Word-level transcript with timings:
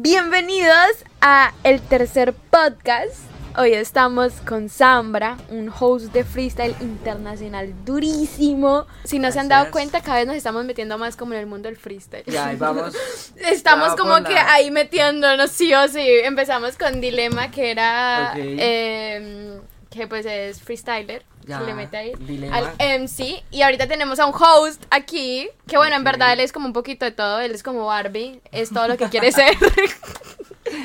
Bienvenidos 0.00 1.04
a 1.20 1.52
el 1.64 1.80
tercer 1.80 2.32
podcast. 2.32 3.16
Hoy 3.56 3.72
estamos 3.74 4.32
con 4.46 4.68
Zambra, 4.68 5.36
un 5.48 5.72
host 5.76 6.12
de 6.12 6.22
freestyle 6.22 6.76
internacional 6.80 7.74
durísimo. 7.84 8.86
Si 9.02 9.18
no 9.18 9.32
se 9.32 9.40
han 9.40 9.48
dado 9.48 9.72
cuenta, 9.72 10.00
cada 10.00 10.18
vez 10.18 10.28
nos 10.28 10.36
estamos 10.36 10.64
metiendo 10.64 10.98
más 10.98 11.16
como 11.16 11.32
en 11.34 11.40
el 11.40 11.46
mundo 11.46 11.68
del 11.68 11.76
freestyle. 11.76 12.22
Ya, 12.28 12.46
ahí 12.46 12.56
vamos. 12.56 12.94
Estamos 13.50 13.96
como 13.96 14.22
que 14.22 14.34
la- 14.34 14.52
ahí 14.52 14.70
metiéndonos 14.70 15.50
sí 15.50 15.74
o 15.74 15.88
sí. 15.88 16.06
Empezamos 16.22 16.76
con 16.76 17.00
Dilema, 17.00 17.50
que 17.50 17.72
era... 17.72 18.34
Em, 18.36 19.60
que 19.90 20.06
pues 20.06 20.26
es 20.26 20.60
freestyler. 20.62 21.24
Ya, 21.46 21.60
se 21.60 21.64
le 21.66 21.72
mete 21.74 21.96
ahí 21.96 22.12
Dilema. 22.18 22.56
al 22.58 23.00
MC. 23.02 23.42
Y 23.50 23.62
ahorita 23.62 23.86
tenemos 23.88 24.18
a 24.20 24.26
un 24.26 24.34
host 24.34 24.84
aquí. 24.90 25.48
Que 25.66 25.78
bueno, 25.78 25.96
en 25.96 26.04
verdad 26.04 26.34
él 26.34 26.40
es 26.40 26.52
como 26.52 26.66
un 26.66 26.74
poquito 26.74 27.04
de 27.06 27.10
todo. 27.12 27.40
Él 27.40 27.52
es 27.52 27.62
como 27.62 27.86
Barbie. 27.86 28.40
Es 28.52 28.68
todo 28.70 28.86
lo 28.86 28.96
que 28.98 29.08
quiere 29.08 29.32
ser. 29.32 29.56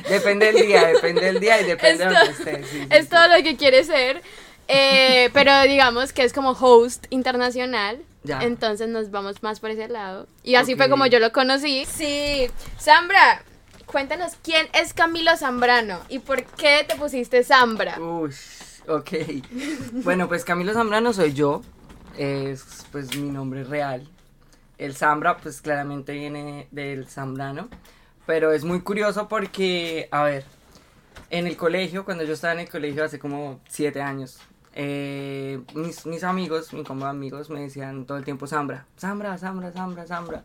Depende 0.09 0.51
del 0.53 0.65
día, 0.67 0.87
depende 0.87 1.21
del 1.21 1.39
día 1.39 1.59
y 1.61 1.65
depende 1.65 2.05
de 2.05 2.13
donde 2.13 2.31
esté. 2.31 2.63
sí, 2.63 2.69
sí, 2.71 2.87
es 2.89 3.03
sí. 3.05 3.09
todo 3.09 3.27
lo 3.27 3.43
que 3.43 3.57
quiere 3.57 3.83
ser. 3.83 4.21
Eh, 4.69 5.29
pero 5.33 5.63
digamos 5.63 6.13
que 6.13 6.23
es 6.23 6.31
como 6.31 6.51
host 6.51 7.05
internacional. 7.09 7.99
Ya. 8.23 8.39
Entonces 8.41 8.87
nos 8.87 9.11
vamos 9.11 9.43
más 9.43 9.59
por 9.59 9.69
ese 9.71 9.89
lado. 9.89 10.27
Y 10.43 10.55
así 10.55 10.75
fue 10.75 10.85
Ok. 10.85 10.91
como 10.91 11.05
yo 11.07 11.19
lo 11.19 11.33
conocí. 11.33 11.85
Sí. 11.85 12.49
Zambra, 12.79 13.43
cuéntanos 13.85 14.33
quién 14.41 14.69
es 14.73 14.93
Camilo 14.93 15.35
Zambrano 15.35 15.99
y 16.07 16.19
por 16.19 16.45
qué 16.45 16.85
te 16.87 16.95
pusiste 16.95 17.43
Zambra. 17.43 17.99
Uy, 17.99 18.33
ok. 18.87 19.09
Bueno, 20.03 20.27
pues 20.27 20.45
Camilo 20.45 20.73
Zambrano 20.73 21.13
soy 21.13 21.33
yo. 21.33 21.61
Es 22.17 22.85
pues 22.91 23.15
mi 23.15 23.29
nombre 23.29 23.63
real. 23.63 24.07
El 24.77 24.95
Zambra, 24.95 25.37
pues 25.37 25.61
claramente 25.61 26.13
viene 26.13 26.67
del 26.71 27.07
Zambrano. 27.07 27.69
Pero 28.25 28.53
es 28.53 28.63
muy 28.63 28.81
curioso 28.81 29.27
porque, 29.27 30.07
a 30.11 30.23
ver, 30.23 30.45
en 31.29 31.47
el 31.47 31.57
colegio, 31.57 32.05
cuando 32.05 32.23
yo 32.23 32.33
estaba 32.33 32.53
en 32.53 32.59
el 32.59 32.69
colegio 32.69 33.03
hace 33.03 33.19
como 33.19 33.59
siete 33.67 34.01
años, 34.01 34.39
eh, 34.75 35.61
mis, 35.75 36.05
mis 36.05 36.23
amigos, 36.23 36.73
mi 36.73 36.83
combo 36.83 37.05
de 37.05 37.11
amigos, 37.11 37.49
me 37.49 37.61
decían 37.61 38.05
todo 38.05 38.17
el 38.17 38.23
tiempo 38.23 38.47
Zambra, 38.47 38.85
Zambra, 38.99 39.37
Zambra, 39.37 39.71
Zambra, 39.71 40.07
Zambra. 40.07 40.43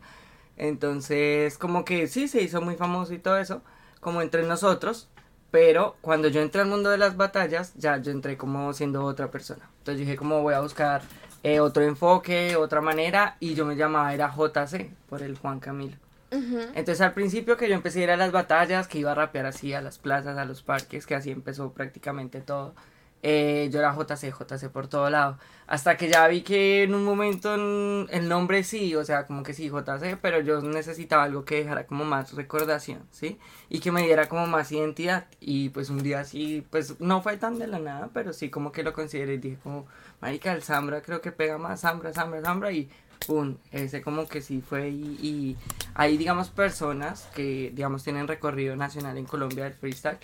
Entonces, 0.57 1.57
como 1.57 1.85
que 1.85 2.07
sí, 2.07 2.27
se 2.27 2.41
hizo 2.41 2.61
muy 2.61 2.75
famoso 2.75 3.13
y 3.13 3.19
todo 3.19 3.37
eso, 3.37 3.61
como 4.01 4.21
entre 4.21 4.43
nosotros. 4.43 5.07
Pero 5.51 5.95
cuando 6.01 6.27
yo 6.27 6.41
entré 6.41 6.61
al 6.61 6.67
mundo 6.67 6.89
de 6.89 6.97
las 6.97 7.17
batallas, 7.17 7.73
ya 7.75 7.97
yo 7.97 8.11
entré 8.11 8.37
como 8.37 8.71
siendo 8.73 9.03
otra 9.03 9.31
persona. 9.31 9.67
Entonces 9.79 9.99
dije 9.99 10.15
como 10.15 10.41
voy 10.43 10.53
a 10.53 10.59
buscar 10.61 11.01
eh, 11.43 11.59
otro 11.59 11.83
enfoque, 11.83 12.55
otra 12.55 12.81
manera, 12.81 13.35
y 13.39 13.55
yo 13.55 13.65
me 13.65 13.75
llamaba 13.75 14.13
era 14.13 14.31
JC, 14.31 14.91
por 15.09 15.23
el 15.23 15.37
Juan 15.37 15.59
Camilo. 15.59 15.95
Ujú. 16.31 16.59
Entonces 16.75 17.01
al 17.01 17.13
principio 17.13 17.57
que 17.57 17.67
yo 17.67 17.73
empecé 17.75 18.01
a 18.01 18.03
ir 18.03 18.11
a 18.11 18.17
las 18.17 18.31
batallas, 18.31 18.87
que 18.87 18.99
iba 18.99 19.11
a 19.11 19.15
rapear 19.15 19.47
así 19.47 19.73
a 19.73 19.81
las 19.81 19.97
plazas, 19.97 20.37
a 20.37 20.45
los 20.45 20.61
parques, 20.61 21.07
que 21.07 21.15
así 21.15 21.31
empezó 21.31 21.71
prácticamente 21.71 22.41
todo. 22.41 22.75
eh, 23.23 23.69
yo 23.71 23.79
era 23.79 23.93
JC, 23.93 24.31
JC 24.31 24.69
por 24.69 24.87
todo 24.87 25.09
lado. 25.09 25.37
Hasta 25.71 25.97
que 25.97 26.09
ya 26.09 26.27
vi 26.27 26.41
que 26.41 26.81
en 26.83 26.95
un 26.95 27.03
momento 27.05 27.53
en- 27.53 28.07
el 28.09 28.27
nombre 28.27 28.63
sí, 28.63 28.95
o 28.95 29.05
sea, 29.05 29.27
como 29.27 29.43
que 29.43 29.53
sí, 29.53 29.69
JC, 29.69 30.17
pero 30.19 30.39
yo 30.41 30.61
necesitaba 30.61 31.23
algo 31.25 31.45
que 31.45 31.57
dejara 31.63 31.85
como 31.85 32.05
más 32.05 32.33
recordación, 32.33 33.03
¿sí? 33.11 33.37
Y 33.69 33.79
que 33.79 33.91
me 33.91 34.01
diera 34.01 34.27
como 34.27 34.47
más 34.47 34.71
identidad. 34.71 35.27
Y 35.39 35.69
pues 35.69 35.91
un 35.91 36.01
día 36.01 36.23
sí, 36.25 36.65
pues 36.71 36.99
no 36.99 37.21
fue 37.21 37.37
tan 37.37 37.59
de 37.59 37.67
la 37.67 37.77
nada, 37.77 38.09
pero 38.13 38.33
sí 38.33 38.49
como 38.49 38.71
que 38.71 38.81
lo 38.81 38.93
consideré 38.93 39.35
y 39.35 39.37
dije 39.37 39.57
como, 39.61 39.85
marica, 40.21 40.53
el 40.53 40.63
Zambra 40.63 41.01
creo 41.03 41.21
que 41.21 41.31
pega 41.31 41.59
más, 41.59 41.81
Zambra, 41.81 42.13
Zambra, 42.13 42.41
Zambra, 42.41 42.71
y 42.71 42.89
pum, 43.27 43.57
ese 43.71 44.01
como 44.01 44.27
que 44.27 44.41
sí 44.41 44.61
fue 44.67 44.89
y, 44.89 45.03
y 45.21 45.57
hay 45.93 46.17
digamos 46.17 46.49
personas 46.49 47.27
que 47.35 47.71
digamos 47.75 48.03
tienen 48.03 48.27
recorrido 48.27 48.75
nacional 48.75 49.17
en 49.19 49.25
Colombia 49.25 49.65
del 49.65 49.73
freestyle 49.73 50.17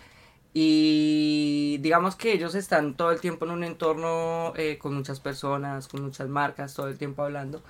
y 0.58 1.78
digamos 1.82 2.16
que 2.16 2.32
ellos 2.32 2.56
están 2.56 2.96
todo 2.96 3.12
el 3.12 3.20
tiempo 3.20 3.44
en 3.44 3.52
un 3.52 3.64
entorno 3.66 4.54
eh, 4.56 4.78
con 4.78 4.94
muchas 4.96 5.20
personas, 5.20 5.90
con 5.90 6.02
muchas 6.02 6.30
marcas, 6.30 6.74
todo 6.74 6.88
el 6.88 6.98
tiempo 6.98 7.24
hablando. 7.24 7.62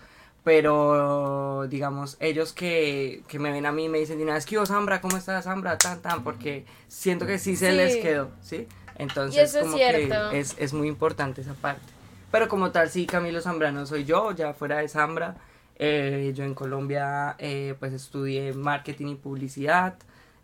Pero, 0.44 1.66
digamos, 1.68 2.16
ellos 2.20 2.54
que, 2.54 3.24
que 3.28 3.40
me 3.40 3.52
ven 3.52 3.66
a 3.66 3.72
mí 3.72 3.90
me 3.90 3.98
dicen, 3.98 4.20
"Dina, 4.20 4.38
es 4.38 4.46
que 4.46 4.54
yo, 4.54 4.66
Zambra, 4.68 5.02
¿cómo 5.02 5.18
estás, 5.18 5.46
Zambra? 5.46 5.80
Tan, 5.80 6.00
tan, 6.04 6.24
porque 6.24 6.66
siento 6.88 7.26
que 7.26 7.40
sí 7.40 7.56
se 7.56 7.72
Sí. 7.72 7.76
les 7.78 7.96
quedó, 7.98 8.30
¿sí? 8.44 8.68
Entonces, 9.00 9.36
Y 9.36 9.44
eso 9.44 9.58
es 9.58 9.66
como 9.66 9.78
cierto. 9.78 10.30
que 10.30 10.40
es, 10.40 10.56
es 10.60 10.72
muy 10.74 10.88
importante 10.88 11.42
esa 11.42 11.56
parte. 11.56 11.82
Pero 12.32 12.48
como 12.48 12.70
tal, 12.72 12.92
sí, 12.92 13.08
Camilo 13.08 13.42
Zambrano 13.42 13.88
soy 13.88 14.06
yo, 14.06 14.32
ya 14.34 14.54
fuera 14.54 14.78
de 14.78 14.88
Zambra. 14.88 15.38
Eh, 15.78 16.32
yo 16.36 16.44
en 16.44 16.54
Colombia, 16.54 17.36
eh, 17.40 17.74
pues 17.80 17.94
estudié 17.94 18.54
marketing 18.54 19.08
y 19.08 19.16
publicidad. 19.16 19.96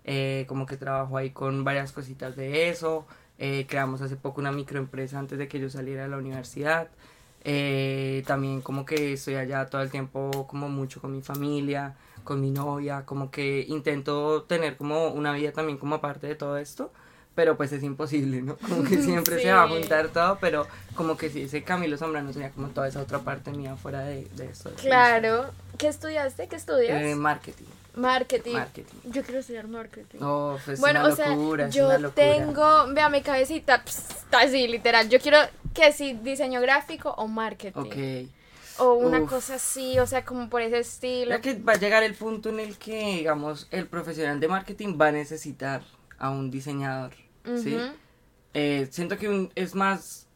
Eh, 0.06 0.45
como 0.47 0.66
que 0.66 0.78
trabajo 0.78 1.17
ahí 1.17 1.29
con 1.31 1.63
varias 1.63 1.91
cositas 1.91 2.35
de 2.35 2.69
eso. 2.69 3.06
eh, 3.44 3.66
creamos 3.67 4.01
hace 4.01 4.16
poco 4.17 4.39
una 4.41 4.51
microempresa 4.51 5.17
antes 5.17 5.38
de 5.39 5.47
que 5.47 5.59
yo 5.59 5.69
saliera 5.69 6.03
de 6.03 6.09
la 6.09 6.17
universidad. 6.17 6.89
eh, 7.44 8.23
también 8.28 8.62
como 8.62 8.85
que 8.85 9.13
estoy 9.13 9.35
allá 9.35 9.66
todo 9.66 9.81
el 9.81 9.89
tiempo 9.89 10.47
como 10.47 10.69
mucho 10.69 11.01
con 11.01 11.12
mi 11.12 11.22
familia, 11.23 11.95
con 12.23 12.39
mi 12.39 12.51
novia, 12.51 13.03
como 13.06 13.31
que 13.31 13.66
intento 13.67 14.44
tener 14.44 14.78
como 14.78 15.07
una 15.09 15.34
vida 15.34 15.51
también 15.51 15.79
como 15.79 15.95
aparte 15.95 16.28
de 16.28 16.35
todo 16.35 16.57
esto, 16.57 16.91
pero 17.33 17.57
pues 17.57 17.72
es 17.72 17.81
imposible, 17.81 18.41
¿no? 18.44 18.57
Como 18.69 18.83
que 18.83 18.97
siempre 19.01 19.41
se 19.41 19.51
va 19.51 19.63
a 19.63 19.68
Sí. 19.68 19.73
juntar 19.73 20.09
todo, 20.09 20.38
pero 20.39 20.68
como 20.95 21.18
que 21.18 21.29
si 21.31 21.44
ese 21.44 21.63
Camilo 21.63 21.97
Zambrano 21.97 22.31
sería 22.33 22.51
como 22.51 22.68
toda 22.69 22.88
esa 22.89 23.01
otra 23.01 23.19
parte 23.19 23.51
mía 23.51 23.75
fuera 23.75 24.01
de, 24.01 24.25
de 24.35 24.45
esto. 24.45 24.69
de 24.69 24.75
Claro. 24.75 25.45
¿Qué 25.79 25.88
estudiaste? 25.88 26.47
¿Qué 26.47 26.57
estudias? 26.57 27.01
Eh, 27.01 27.16
marketing, 27.16 27.66
marketing. 27.96 28.53
marketing. 28.53 28.97
Yo 29.06 29.24
quiero 29.24 29.40
estudiar 29.40 29.68
marketing. 29.68 30.18
No, 30.19 30.57
pues 30.66 30.79
bueno, 30.79 31.00
es 31.00 31.06
una 31.06 31.13
o 31.13 31.16
sea, 31.57 31.66
es 31.68 31.74
yo 31.75 31.85
una 31.88 31.97
locura. 31.97 32.13
tengo, 32.25 32.94
vea 32.94 33.09
mi 33.09 33.22
cabecita, 33.22 33.84
pss, 33.84 34.25
así 34.31 34.68
literal. 34.68 35.09
Yo 35.09 35.19
quiero 35.19 35.38
que 35.74 35.91
si 35.91 36.13
diseño 36.13 36.62
gráfico 36.62 37.12
o 37.18 37.28
marketing. 37.28 37.80
Ok. 37.80 38.30
O 38.80 38.94
una 38.94 39.19
Uf. 39.22 39.30
cosa 39.30 39.56
así, 39.56 40.00
o 40.00 40.07
sea, 40.07 40.24
como 40.25 40.50
por 40.50 40.62
ese 40.62 40.80
estilo. 40.80 41.30
Ya 41.31 41.41
que 41.41 41.53
va 41.56 41.74
a 41.74 41.78
llegar 41.78 42.01
el 42.03 42.16
punto 42.16 42.50
en 42.50 42.59
el 42.59 42.78
que, 42.78 43.16
digamos, 43.18 43.68
el 43.72 43.85
profesional 43.88 44.40
de 44.40 44.47
marketing 44.47 44.97
va 45.00 45.07
a 45.07 45.12
necesitar 45.12 45.84
a 46.18 46.30
un 46.31 46.50
diseñador, 46.50 47.12
¿sí? 47.62 47.78
Eh, 48.53 48.88
siento 48.91 49.18
que 49.18 49.30
un- 49.30 49.51
es 49.56 49.75
más 49.75 50.28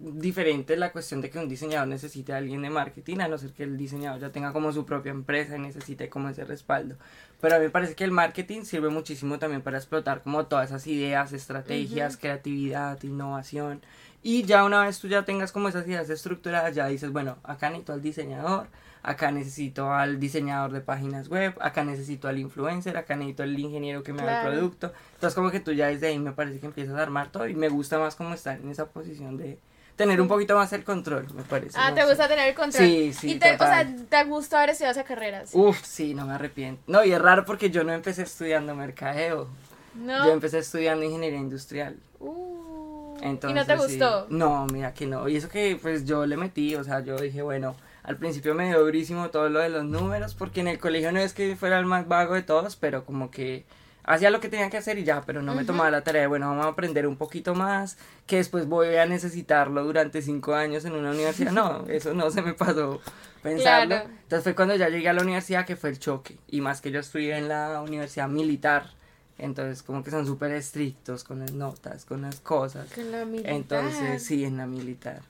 diferente 0.00 0.76
la 0.76 0.90
cuestión 0.90 1.20
de 1.20 1.30
que 1.30 1.38
un 1.38 1.48
diseñador 1.48 1.86
necesite 1.88 2.32
a 2.32 2.38
alguien 2.38 2.62
de 2.62 2.70
marketing, 2.70 3.18
a 3.20 3.28
no 3.28 3.38
ser 3.38 3.52
que 3.52 3.62
el 3.62 3.76
diseñador 3.76 4.20
ya 4.20 4.30
tenga 4.30 4.52
como 4.52 4.72
su 4.72 4.84
propia 4.84 5.10
empresa 5.10 5.56
y 5.56 5.60
necesite 5.60 6.08
como 6.08 6.28
ese 6.28 6.44
respaldo. 6.44 6.96
Pero 7.40 7.56
a 7.56 7.58
mí 7.58 7.64
me 7.66 7.70
parece 7.70 7.94
que 7.94 8.04
el 8.04 8.10
marketing 8.10 8.62
sirve 8.62 8.88
muchísimo 8.88 9.38
también 9.38 9.62
para 9.62 9.78
explotar 9.78 10.22
como 10.22 10.46
todas 10.46 10.70
esas 10.70 10.86
ideas, 10.86 11.32
estrategias, 11.32 12.16
creatividad, 12.16 13.00
innovación. 13.02 13.80
Y 14.22 14.44
ya 14.44 14.64
una 14.64 14.84
vez 14.84 14.98
tú 15.00 15.08
ya 15.08 15.24
tengas 15.24 15.52
como 15.52 15.68
esas 15.68 15.86
ideas 15.86 16.08
estructuradas, 16.10 16.74
ya 16.74 16.86
dices, 16.86 17.10
bueno, 17.12 17.38
acá 17.42 17.68
necesito 17.70 17.92
al 17.92 18.02
diseñador, 18.02 18.68
acá 19.02 19.32
necesito 19.32 19.92
al 19.92 20.20
diseñador 20.20 20.70
de 20.72 20.80
páginas 20.80 21.28
web, 21.28 21.54
acá 21.60 21.82
necesito 21.84 22.28
al 22.28 22.38
influencer, 22.38 22.96
acá 22.96 23.16
necesito 23.16 23.42
al 23.42 23.58
ingeniero 23.58 24.04
que 24.04 24.12
me 24.12 24.22
haga 24.22 24.32
el 24.32 24.40
Claro. 24.42 24.52
producto. 24.56 24.92
Entonces 25.14 25.34
como 25.34 25.50
que 25.50 25.58
tú 25.60 25.72
ya 25.72 25.88
desde 25.88 26.06
ahí 26.08 26.18
me 26.20 26.32
parece 26.32 26.60
que 26.60 26.66
empiezas 26.66 26.94
a 26.96 27.02
armar 27.02 27.32
todo 27.32 27.48
y 27.48 27.54
me 27.54 27.68
gusta 27.68 27.98
más 27.98 28.14
como 28.14 28.32
estar 28.34 28.60
en 28.60 28.68
esa 28.68 28.86
posición 28.90 29.36
de 29.36 29.58
tener 29.96 30.20
un 30.20 30.28
poquito 30.28 30.56
más 30.56 30.72
el 30.72 30.84
control, 30.84 31.26
me 31.34 31.42
parece. 31.42 31.78
Ah, 31.78 31.90
no 31.90 31.94
¿te 31.96 32.02
sé. 32.02 32.08
gusta 32.08 32.28
tener 32.28 32.48
el 32.48 32.54
control? 32.54 32.84
Sí, 32.86 33.12
sí, 33.12 33.32
Y 33.32 33.38
te, 33.38 33.54
o 33.54 33.58
sea. 33.58 33.86
¿te 34.08 34.24
gustó 34.24 34.56
haber 34.56 34.70
estudiado 34.70 34.92
esas 34.92 35.06
carreras? 35.06 35.50
Uf, 35.52 35.80
sí, 35.84 36.14
no 36.14 36.26
me 36.26 36.34
arrepiento. 36.34 36.82
No, 36.86 37.04
y 37.04 37.12
es 37.12 37.20
raro 37.20 37.44
porque 37.44 37.70
yo 37.70 37.84
no 37.84 37.92
empecé 37.92 38.22
estudiando 38.22 38.74
mercadeo. 38.74 39.48
No. 39.94 40.24
Yo 40.26 40.32
empecé 40.32 40.58
estudiando 40.58 41.04
ingeniería 41.04 41.38
industrial. 41.38 41.96
Uh, 42.18 43.16
Entonces, 43.20 43.50
¿Y 43.50 43.54
no 43.54 43.66
te 43.66 43.76
sí. 43.78 43.98
gustó? 43.98 44.26
No, 44.30 44.66
mira 44.72 44.94
que 44.94 45.06
no. 45.06 45.28
Y 45.28 45.36
eso 45.36 45.48
que 45.48 45.78
pues 45.80 46.04
yo 46.04 46.24
le 46.26 46.36
metí, 46.36 46.74
o 46.76 46.82
sea, 46.84 47.00
yo 47.00 47.16
dije, 47.18 47.42
bueno, 47.42 47.76
al 48.02 48.16
principio 48.16 48.54
me 48.54 48.68
dio 48.68 48.80
durísimo 48.80 49.30
todo 49.30 49.48
lo 49.48 49.60
de 49.60 49.68
los 49.68 49.84
números, 49.84 50.34
porque 50.34 50.60
en 50.60 50.68
el 50.68 50.78
colegio 50.78 51.12
no 51.12 51.20
es 51.20 51.34
que 51.34 51.54
fuera 51.56 51.78
el 51.78 51.84
más 51.86 52.08
vago 52.08 52.34
de 52.34 52.42
todos, 52.42 52.76
pero 52.76 53.04
como 53.04 53.30
que 53.30 53.64
hacía 54.04 54.30
lo 54.30 54.40
que 54.40 54.48
tenía 54.48 54.70
que 54.70 54.76
hacer 54.76 54.98
y 54.98 55.04
ya, 55.04 55.22
pero 55.22 55.42
no 55.42 55.54
me 55.54 55.64
tomaba 55.64 55.90
la 55.90 56.02
tarea 56.02 56.22
de, 56.22 56.28
bueno, 56.28 56.48
vamos 56.48 56.66
a 56.66 56.68
aprender 56.70 57.06
un 57.06 57.16
poquito 57.16 57.54
más, 57.54 57.98
que 58.26 58.36
después 58.36 58.66
voy 58.66 58.96
a 58.96 59.06
necesitarlo 59.06 59.84
durante 59.84 60.22
cinco 60.22 60.54
años 60.54 60.84
en 60.84 60.92
una 60.92 61.10
universidad. 61.10 61.52
No, 61.52 61.86
eso 61.88 62.14
no 62.14 62.30
se 62.30 62.42
me 62.42 62.54
pasó 62.54 63.00
pensarlo. 63.42 63.96
Claro. 63.96 64.10
Entonces 64.22 64.44
fue 64.44 64.54
cuando 64.54 64.76
ya 64.76 64.88
llegué 64.88 65.08
a 65.08 65.12
la 65.12 65.22
universidad 65.22 65.64
que 65.66 65.76
fue 65.76 65.90
el 65.90 65.98
choque, 65.98 66.36
y 66.48 66.60
más 66.60 66.80
que 66.80 66.90
yo 66.90 67.00
estudié 67.00 67.36
en 67.36 67.48
la 67.48 67.80
universidad 67.80 68.28
militar. 68.28 68.90
Entonces, 69.38 69.82
como 69.82 70.04
que 70.04 70.10
son 70.10 70.24
súper 70.24 70.52
estrictos 70.52 71.24
con 71.24 71.40
las 71.40 71.52
notas, 71.52 72.04
con 72.04 72.22
las 72.22 72.38
cosas. 72.40 72.92
Con 72.92 73.10
la 73.10 73.24
militar. 73.24 73.52
Entonces, 73.52 74.24
sí, 74.24 74.44
en 74.44 74.56
la 74.56 74.66
militar. 74.66 75.22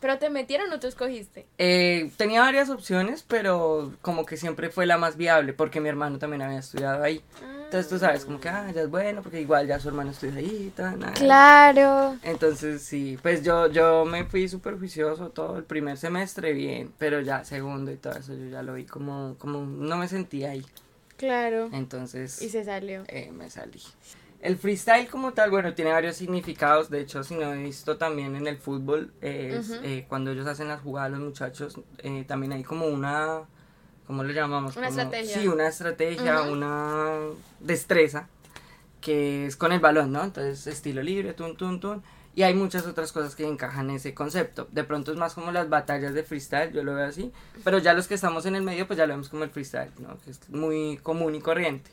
¿Pero 0.00 0.18
te 0.18 0.30
metieron 0.30 0.72
o 0.72 0.80
tú 0.80 0.88
escogiste? 0.88 1.46
Eh, 1.58 2.10
tenía 2.16 2.40
varias 2.40 2.70
opciones, 2.70 3.24
pero 3.26 3.92
como 4.00 4.24
que 4.26 4.36
siempre 4.36 4.70
fue 4.70 4.86
la 4.86 4.96
más 4.96 5.16
viable, 5.16 5.52
porque 5.52 5.80
mi 5.80 5.88
hermano 5.88 6.18
también 6.18 6.42
había 6.42 6.58
estudiado 6.58 7.04
ahí. 7.04 7.22
Entonces 7.72 7.88
tú 7.90 7.98
sabes, 7.98 8.26
como 8.26 8.38
que, 8.38 8.50
ah, 8.50 8.70
ya 8.70 8.82
es 8.82 8.90
bueno, 8.90 9.22
porque 9.22 9.40
igual 9.40 9.66
ya 9.66 9.80
su 9.80 9.88
hermano 9.88 10.10
estudia 10.10 10.40
ahí, 10.40 10.70
tal, 10.76 10.98
nada. 10.98 11.14
Claro. 11.14 12.18
Entonces 12.22 12.82
sí, 12.82 13.18
pues 13.22 13.42
yo, 13.42 13.66
yo 13.68 14.04
me 14.04 14.26
fui 14.26 14.46
súper 14.46 14.78
juicioso 14.78 15.30
todo 15.30 15.56
el 15.56 15.64
primer 15.64 15.96
semestre 15.96 16.52
bien, 16.52 16.92
pero 16.98 17.22
ya 17.22 17.46
segundo 17.46 17.90
y 17.90 17.96
todo 17.96 18.12
eso 18.12 18.34
yo 18.34 18.46
ya 18.50 18.62
lo 18.62 18.74
vi 18.74 18.84
como, 18.84 19.36
como 19.38 19.64
no 19.64 19.96
me 19.96 20.06
sentía 20.06 20.50
ahí. 20.50 20.66
Claro. 21.16 21.70
Entonces... 21.72 22.42
Y 22.42 22.50
se 22.50 22.62
salió. 22.62 23.04
eh, 23.08 23.30
me 23.32 23.48
salí. 23.48 23.80
El 24.42 24.58
freestyle 24.58 25.08
como 25.08 25.32
tal, 25.32 25.50
bueno, 25.50 25.72
tiene 25.72 25.92
varios 25.92 26.16
significados. 26.16 26.90
De 26.90 27.00
hecho, 27.00 27.24
si 27.24 27.36
no 27.36 27.54
he 27.54 27.62
visto 27.62 27.96
también 27.96 28.36
en 28.36 28.48
el 28.48 28.58
fútbol, 28.58 29.14
es, 29.22 29.70
eh, 29.82 30.04
cuando 30.10 30.32
ellos 30.32 30.46
hacen 30.46 30.68
las 30.68 30.82
jugadas, 30.82 31.12
los 31.12 31.20
muchachos, 31.20 31.80
eh, 32.00 32.24
también 32.28 32.52
hay 32.52 32.64
como 32.64 32.84
una, 32.84 33.48
¿cómo 34.12 34.24
le 34.24 34.34
llamamos? 34.34 34.76
Una 34.76 34.88
Como- 34.88 35.00
estrategia. 35.00 35.38
Sí, 35.40 35.48
una 35.48 35.66
estrategia, 35.68 36.42
una 36.42 37.16
destreza, 37.60 38.28
que 39.00 39.46
es 39.46 39.56
con 39.56 39.72
el 39.72 39.80
balón, 39.80 40.12
¿no? 40.12 40.22
Entonces, 40.22 40.66
estilo 40.66 41.02
libre, 41.02 41.32
tun, 41.32 41.56
tun, 41.56 41.80
tun. 41.80 42.02
Y 42.34 42.42
hay 42.42 42.52
muchas 42.52 42.86
otras 42.86 43.10
cosas 43.10 43.34
que 43.34 43.46
encajan 43.48 43.88
en 43.88 43.96
ese 43.96 44.12
concepto. 44.12 44.68
De 44.70 44.84
pronto 44.84 45.12
es 45.12 45.16
más 45.18 45.32
como 45.32 45.50
las 45.50 45.70
batallas 45.70 46.12
de 46.12 46.24
freestyle, 46.24 46.72
yo 46.74 46.82
lo 46.84 46.94
veo 46.94 47.06
así. 47.06 47.32
Pero 47.64 47.78
ya 47.78 47.94
los 47.94 48.06
que 48.06 48.12
estamos 48.14 48.44
en 48.44 48.54
el 48.54 48.62
medio, 48.62 48.86
pues 48.86 48.98
ya 48.98 49.06
lo 49.06 49.14
vemos 49.14 49.30
como 49.30 49.44
el 49.44 49.50
freestyle, 49.50 49.90
¿no? 49.98 50.18
Que 50.18 50.30
es 50.30 50.50
muy 50.50 50.98
común 51.02 51.34
y 51.34 51.40
corriente. 51.40 51.90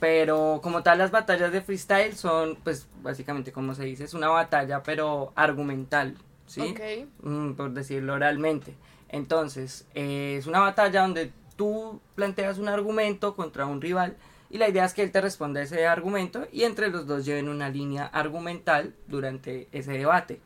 Pero 0.00 0.58
como 0.60 0.82
tal, 0.82 0.98
las 0.98 1.12
batallas 1.12 1.52
de 1.52 1.60
freestyle 1.60 2.16
son, 2.16 2.56
pues 2.64 2.88
básicamente 3.00 3.52
como 3.52 3.76
se 3.76 3.84
dice, 3.84 4.02
es 4.02 4.14
una 4.14 4.28
batalla, 4.28 4.82
pero 4.82 5.32
argumental, 5.36 6.16
¿sí? 6.48 6.62
Ok. 6.62 6.80
Mm, 7.22 7.52
por 7.52 7.70
decirlo 7.70 8.14
oralmente. 8.14 8.74
Entonces, 9.08 9.86
eh, 9.94 10.34
es 10.40 10.48
una 10.48 10.58
batalla 10.58 11.02
donde 11.02 11.30
tú 11.56 12.00
planteas 12.14 12.58
un 12.58 12.68
argumento 12.68 13.34
contra 13.34 13.66
un 13.66 13.80
rival 13.80 14.16
y 14.50 14.58
la 14.58 14.68
idea 14.68 14.84
es 14.84 14.94
que 14.94 15.02
él 15.02 15.10
te 15.10 15.20
responda 15.20 15.62
ese 15.62 15.86
argumento 15.86 16.46
y 16.52 16.62
entre 16.62 16.88
los 16.88 17.06
dos 17.06 17.24
lleven 17.24 17.48
una 17.48 17.68
línea 17.68 18.06
argumental 18.06 18.94
durante 19.08 19.68
ese 19.72 19.92
debate. 19.92 20.40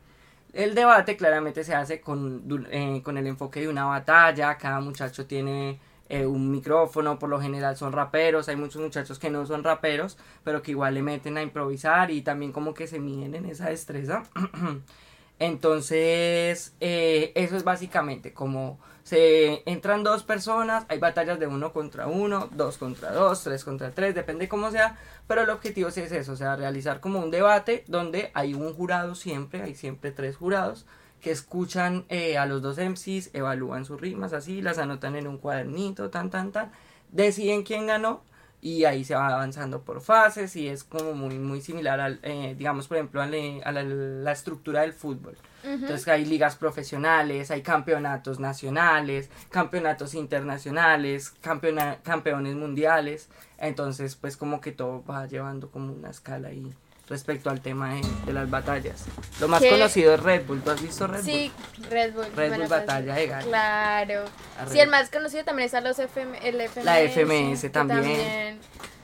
El 0.51 0.73
debate 0.73 1.15
claramente 1.15 1.63
se 1.63 1.75
hace 1.75 2.01
con, 2.01 2.65
eh, 2.71 3.01
con 3.03 3.17
el 3.17 3.27
enfoque 3.27 3.61
de 3.61 3.67
una 3.67 3.85
batalla, 3.85 4.57
cada 4.57 4.79
muchacho 4.79 5.27
tiene 5.27 5.79
eh, 6.09 6.25
un 6.25 6.49
micrófono, 6.49 7.19
por 7.19 7.29
lo 7.29 7.39
general 7.39 7.77
son 7.77 7.91
raperos, 7.91 8.49
hay 8.49 8.55
muchos 8.55 8.81
muchachos 8.81 9.19
que 9.19 9.29
no 9.29 9.45
son 9.45 9.63
raperos, 9.63 10.17
pero 10.43 10.63
que 10.63 10.71
igual 10.71 10.95
le 10.95 11.03
meten 11.03 11.37
a 11.37 11.43
improvisar 11.43 12.09
y 12.09 12.23
también 12.23 12.51
como 12.51 12.73
que 12.73 12.87
se 12.87 12.99
miden 12.99 13.35
en 13.35 13.45
esa 13.45 13.69
destreza. 13.69 14.23
Entonces, 15.39 16.73
eh, 16.79 17.31
eso 17.35 17.55
es 17.55 17.63
básicamente 17.63 18.33
como 18.33 18.79
se 19.03 19.63
entran 19.69 20.03
dos 20.03 20.23
personas, 20.23 20.85
hay 20.89 20.99
batallas 20.99 21.39
de 21.39 21.47
uno 21.47 21.73
contra 21.73 22.07
uno, 22.07 22.49
dos 22.51 22.77
contra 22.77 23.11
dos, 23.11 23.43
tres 23.43 23.63
contra 23.63 23.91
tres, 23.91 24.13
depende 24.15 24.47
cómo 24.47 24.71
sea, 24.71 24.97
pero 25.27 25.41
el 25.41 25.49
objetivo 25.49 25.89
es 25.89 25.97
eso, 25.97 26.33
o 26.33 26.35
sea, 26.35 26.55
realizar 26.55 26.99
como 26.99 27.19
un 27.19 27.31
debate 27.31 27.83
donde 27.87 28.31
hay 28.33 28.53
un 28.53 28.73
jurado 28.73 29.15
siempre, 29.15 29.61
hay 29.63 29.75
siempre 29.75 30.11
tres 30.11 30.35
jurados 30.37 30.85
que 31.21 31.31
escuchan 31.31 32.05
eh, 32.09 32.37
a 32.37 32.45
los 32.45 32.61
dos 32.61 32.77
MCs, 32.77 33.31
evalúan 33.33 33.83
sus 33.85 33.99
rimas 33.99 34.31
así, 34.33 34.61
las 34.61 34.77
anotan 34.77 35.15
en 35.15 35.27
un 35.27 35.37
cuadernito, 35.37 36.09
tan, 36.09 36.29
tan, 36.29 36.51
tan, 36.51 36.71
deciden 37.11 37.63
quién 37.63 37.87
ganó 37.87 38.21
y 38.61 38.83
ahí 38.85 39.03
se 39.05 39.15
va 39.15 39.27
avanzando 39.27 39.81
por 39.81 40.01
fases 40.01 40.55
y 40.55 40.67
es 40.67 40.83
como 40.83 41.13
muy, 41.13 41.37
muy 41.39 41.61
similar 41.61 41.99
al, 41.99 42.19
eh, 42.23 42.55
digamos, 42.57 42.87
por 42.87 42.97
ejemplo, 42.97 43.21
a, 43.21 43.25
la- 43.25 43.61
a 43.63 43.71
la 43.71 44.31
estructura 44.31 44.81
del 44.81 44.93
fútbol. 44.93 45.35
Ujú. 45.63 45.73
Entonces 45.73 46.07
hay 46.07 46.25
ligas 46.25 46.55
profesionales, 46.55 47.51
hay 47.51 47.61
campeonatos 47.61 48.39
nacionales, 48.39 49.29
campeonatos 49.49 50.13
internacionales, 50.13 51.33
campeona- 51.41 51.97
campeones 52.03 52.55
mundiales. 52.55 53.29
Entonces, 53.57 54.15
pues 54.15 54.37
como 54.37 54.61
que 54.61 54.71
todo 54.71 55.03
va 55.05 55.25
llevando 55.27 55.69
como 55.69 55.91
una 55.93 56.09
escala 56.09 56.49
ahí 56.49 56.71
respecto 57.09 57.49
al 57.49 57.59
tema 57.59 57.95
de, 57.95 58.01
de 58.27 58.33
las 58.33 58.49
batallas. 58.49 59.05
Lo 59.39 59.47
más 59.47 59.61
¿Qué? 59.61 59.69
conocido 59.71 60.13
es 60.13 60.21
Red 60.21 60.45
Bull. 60.45 60.61
¿Tú 60.61 60.69
has 60.69 60.81
visto 60.81 61.07
Red 61.07 61.23
Sí, 61.23 61.51
Red 61.89 62.13
Bull. 62.13 62.27
Red 62.35 62.51
me 62.51 62.57
Bull 62.57 62.69
la 62.69 62.69
pasé. 62.69 62.85
Batalla 62.85 63.15
de 63.15 63.27
Gallos. 63.27 63.49
Claro. 63.49 64.21
Bull? 64.63 64.69
Sí, 64.71 64.79
el 64.79 64.89
más 64.89 65.09
conocido 65.09 65.43
también 65.43 65.65
está 65.65 65.81
los 65.81 65.97
FM, 65.97 66.37
el 66.47 66.61
FMS. 66.61 66.85
La 66.85 66.99
FMS 67.01 67.61
que 67.61 67.69
también. 67.69 68.59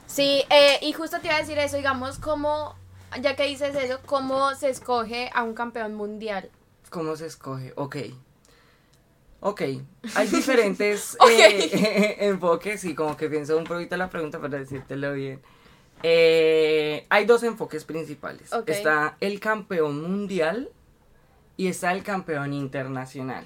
Sí, 0.07 0.43
eh, 0.49 0.77
y 0.83 0.93
justo 0.93 1.19
te 1.19 1.27
iba 1.27 1.35
a 1.35 1.39
decir 1.39 1.57
eso, 1.57 1.77
digamos, 1.77 2.19
cómo, 2.19 2.75
ya 3.21 3.35
que 3.35 3.43
dices 3.43 3.75
eso, 3.75 3.99
cómo 4.05 4.53
se 4.55 4.69
escoge 4.69 5.29
a 5.33 5.43
un 5.43 5.53
campeón 5.53 5.95
mundial. 5.95 6.49
¿Cómo 6.89 7.15
se 7.15 7.27
escoge? 7.27 7.73
Ok. 7.75 7.97
Ok, 9.41 9.61
hay 10.15 10.27
diferentes 10.27 11.17
eh, 11.29 12.17
enfoques 12.27 12.83
y 12.85 12.95
como 12.95 13.15
que 13.15 13.29
pienso 13.29 13.57
un 13.57 13.65
poquito 13.65 13.95
la 13.95 14.09
pregunta 14.09 14.39
para 14.39 14.57
decírtelo 14.57 15.13
bien. 15.13 15.41
Eh, 16.03 17.05
hay 17.09 17.25
dos 17.25 17.43
enfoques 17.43 17.83
principales. 17.85 18.51
Está 18.65 19.17
el 19.19 19.39
campeón 19.39 20.01
mundial 20.01 20.69
y 21.57 21.67
está 21.67 21.91
el 21.91 22.03
campeón 22.03 22.53
internacional. 22.53 23.45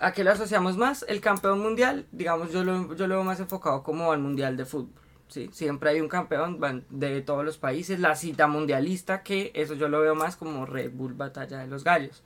¿A 0.00 0.12
qué 0.12 0.24
lo 0.24 0.32
asociamos 0.32 0.76
más? 0.76 1.04
El 1.08 1.20
campeón 1.20 1.60
mundial, 1.60 2.06
digamos, 2.10 2.50
yo 2.50 2.64
lo, 2.64 2.94
yo 2.94 3.06
lo 3.06 3.14
veo 3.14 3.24
más 3.24 3.38
enfocado 3.38 3.82
como 3.84 4.10
al 4.10 4.18
mundial 4.18 4.56
de 4.56 4.64
fútbol. 4.64 5.01
¿Sí? 5.32 5.48
Siempre 5.52 5.90
hay 5.90 6.00
un 6.00 6.08
campeón 6.08 6.84
de 6.90 7.22
todos 7.22 7.44
los 7.44 7.58
países, 7.58 7.98
la 7.98 8.14
cita 8.14 8.46
mundialista, 8.46 9.22
que 9.22 9.50
eso 9.54 9.74
yo 9.74 9.88
lo 9.88 10.00
veo 10.00 10.14
más 10.14 10.36
como 10.36 10.66
Red 10.66 10.92
Bull 10.92 11.14
Batalla 11.14 11.58
de 11.58 11.66
los 11.66 11.84
Gallos. 11.84 12.22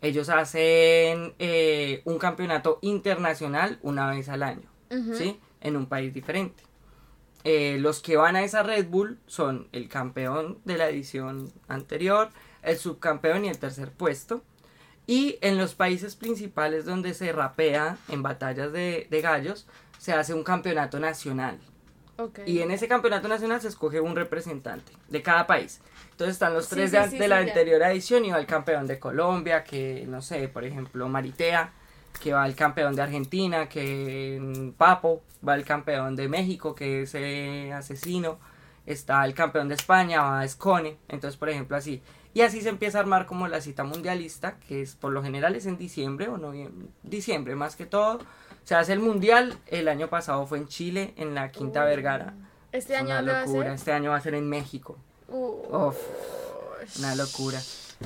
Ellos 0.00 0.28
hacen 0.28 1.34
eh, 1.38 2.02
un 2.04 2.18
campeonato 2.18 2.78
internacional 2.82 3.78
una 3.82 4.10
vez 4.10 4.28
al 4.28 4.42
año. 4.42 4.68
¿sí? 5.14 5.38
En 5.60 5.76
un 5.76 5.86
país 5.86 6.14
diferente. 6.14 6.62
Eh, 7.44 7.78
los 7.78 8.00
que 8.00 8.16
van 8.16 8.36
a 8.36 8.42
esa 8.42 8.62
Red 8.62 8.88
Bull 8.88 9.18
son 9.26 9.68
el 9.72 9.88
campeón 9.88 10.58
de 10.64 10.78
la 10.78 10.88
edición 10.88 11.52
anterior, 11.68 12.30
el 12.62 12.76
subcampeón 12.76 13.44
y 13.44 13.48
el 13.48 13.58
tercer 13.58 13.90
puesto. 13.90 14.42
Y 15.06 15.38
en 15.40 15.56
los 15.56 15.74
países 15.74 16.16
principales 16.16 16.84
donde 16.84 17.14
se 17.14 17.32
rapea 17.32 17.96
en 18.08 18.22
batallas 18.22 18.72
de, 18.72 19.06
de 19.10 19.20
gallos, 19.20 19.66
se 19.98 20.12
hace 20.12 20.34
un 20.34 20.44
campeonato 20.44 21.00
nacional. 21.00 21.58
Ok. 22.18 22.40
Y 22.46 22.60
en 22.60 22.70
ese 22.72 22.88
campeonato 22.88 23.28
nacional 23.28 23.60
se 23.60 23.68
escoge 23.68 24.00
un 24.00 24.16
representante 24.16 24.92
de 25.08 25.22
cada 25.22 25.46
país. 25.46 25.80
Entonces 26.10 26.34
están 26.34 26.52
los 26.52 26.68
tres 26.68 26.90
sí, 26.90 26.96
de, 26.96 27.04
sí, 27.04 27.16
de 27.16 27.24
sí, 27.24 27.28
la 27.28 27.38
anterior 27.38 27.80
edición 27.82 28.24
y 28.24 28.32
va 28.32 28.38
el 28.38 28.46
campeón 28.46 28.88
de 28.88 28.98
Colombia, 28.98 29.62
que 29.62 30.04
no 30.08 30.20
sé, 30.20 30.48
por 30.48 30.64
ejemplo, 30.64 31.08
Maritea, 31.08 31.72
que 32.20 32.32
va 32.32 32.44
el 32.44 32.56
campeón 32.56 32.96
de 32.96 33.02
Argentina, 33.02 33.68
que 33.68 34.38
mm, 34.40 34.70
Papo, 34.70 35.22
va 35.46 35.54
el 35.54 35.64
campeón 35.64 36.16
de 36.16 36.28
México, 36.28 36.74
que 36.74 37.02
es 37.02 37.14
eh, 37.14 37.72
Asesino, 37.72 38.38
está 38.84 39.24
el 39.24 39.34
campeón 39.34 39.68
de 39.68 39.76
España, 39.76 40.22
va 40.22 40.44
Escone, 40.44 40.96
entonces 41.08 41.38
por 41.38 41.50
ejemplo 41.50 41.76
así. 41.76 42.02
Y 42.34 42.42
así 42.42 42.60
se 42.60 42.68
empieza 42.68 42.98
a 42.98 43.02
armar 43.02 43.26
como 43.26 43.48
la 43.48 43.60
cita 43.60 43.84
mundialista, 43.84 44.58
que 44.66 44.82
es 44.82 44.94
por 44.94 45.12
lo 45.12 45.22
general 45.22 45.54
es 45.54 45.66
en 45.66 45.78
diciembre 45.78 46.28
o 46.28 46.36
noviembre, 46.36 46.88
diciembre 47.02 47.54
más 47.54 47.76
que 47.76 47.86
todo. 47.86 48.18
Se 48.68 48.74
hace 48.74 48.92
el 48.92 48.98
mundial, 49.00 49.56
el 49.68 49.88
año 49.88 50.10
pasado 50.10 50.46
fue 50.46 50.58
en 50.58 50.68
Chile, 50.68 51.14
en 51.16 51.34
la 51.34 51.50
Quinta 51.50 51.84
Uh, 51.84 51.86
Vergara. 51.86 52.34
¿Este 52.70 52.92
Es 52.92 52.98
año 53.00 53.06
una 53.06 53.16
dónde 53.16 53.32
va 53.32 53.38
a 53.38 53.46
locura. 53.46 53.64
ser? 53.64 53.72
Este 53.72 53.92
año 53.92 54.10
va 54.10 54.16
a 54.16 54.20
ser 54.20 54.34
en 54.34 54.46
México. 54.46 54.98
Uh, 55.26 55.74
Uf, 55.74 55.96
una 56.98 57.14
locura. 57.14 57.58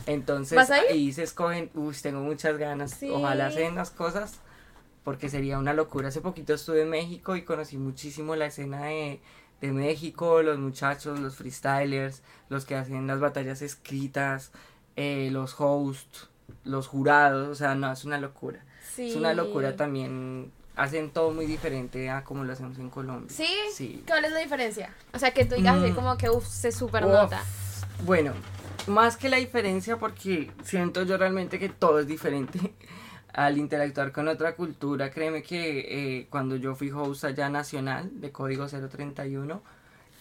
Entonces 0.07 0.55
¿Vas 0.55 0.71
a 0.71 0.79
ir? 0.85 0.93
ahí 0.93 1.13
se 1.13 1.25
escogen, 1.25 1.69
uy, 1.75 1.97
tengo 2.01 2.21
muchas 2.21 2.57
ganas. 2.59 2.93
Sí. 2.93 3.11
Ojalá 3.11 3.51
se 3.51 3.59
den 3.59 3.75
las 3.75 3.91
cosas 3.91 4.35
porque 5.03 5.29
sería 5.29 5.59
una 5.59 5.73
locura. 5.73 6.07
Hace 6.11 6.21
poquito 6.21 6.55
estuve 6.55 6.83
en 6.83 6.91
México 6.91 7.35
y 7.35 7.43
conocí 7.43 7.77
muchísimo 7.77 8.37
la 8.37 8.47
escena 8.47 8.85
de, 8.85 9.21
de 9.61 9.73
México, 9.73 10.43
los 10.43 10.61
muchachos, 10.61 11.19
los 11.19 11.35
freestylers, 11.35 12.23
los 12.49 12.67
que 12.67 12.77
hacen 12.77 13.09
las 13.09 13.19
batallas 13.19 13.63
escritas, 13.63 14.53
eh, 14.95 15.29
los 15.33 15.57
hosts, 15.61 16.29
los 16.63 16.87
jurados, 16.87 17.49
o 17.49 17.55
sea, 17.57 17.75
no, 17.75 17.91
es 17.91 18.05
una 18.05 18.19
locura. 18.19 18.65
Sí. 18.95 19.11
Es 19.11 19.17
una 19.17 19.35
locura 19.35 19.77
también. 19.77 20.51
Hacen 20.75 21.11
todo 21.11 21.33
muy 21.33 21.45
diferente 21.47 22.09
a 22.09 22.25
como 22.25 22.45
lo 22.45 22.53
hacemos 22.55 22.79
en 22.79 22.89
Colombia. 22.89 23.29
¿Sí? 23.31 23.47
Sí. 23.75 24.03
¿Cuál 24.07 24.25
es 24.25 24.33
la 24.33 24.39
diferencia? 24.39 24.91
O 25.13 25.19
sea, 25.19 25.33
que 25.33 25.45
tú 25.45 25.55
digas 25.55 25.77
así 25.77 25.91
Mm. 25.91 25.95
como 25.95 26.17
que 26.17 26.31
uff, 26.31 26.47
se 26.47 26.73
super 26.73 27.05
Uf, 27.05 27.13
nota. 27.13 27.43
Bueno, 28.07 28.33
más 28.87 29.17
que 29.19 29.29
la 29.29 29.37
diferencia 29.37 29.99
porque 29.99 30.51
siento 30.65 31.03
yo 31.03 31.19
realmente 31.19 31.59
que 31.59 31.69
todo 31.69 32.01
es 32.01 32.07
diferente 32.07 32.59
al 33.35 33.59
interactuar 33.59 34.13
con 34.13 34.29
otra 34.29 34.55
cultura. 34.57 35.11
Créeme 35.11 35.43
que 35.43 36.21
eh, 36.21 36.27
cuando 36.31 36.57
yo 36.57 36.75
fui 36.75 36.91
host 36.91 37.25
allá 37.25 37.51
nacional 37.51 38.09
de 38.21 38.33
Código 38.33 38.67
031, 38.67 39.63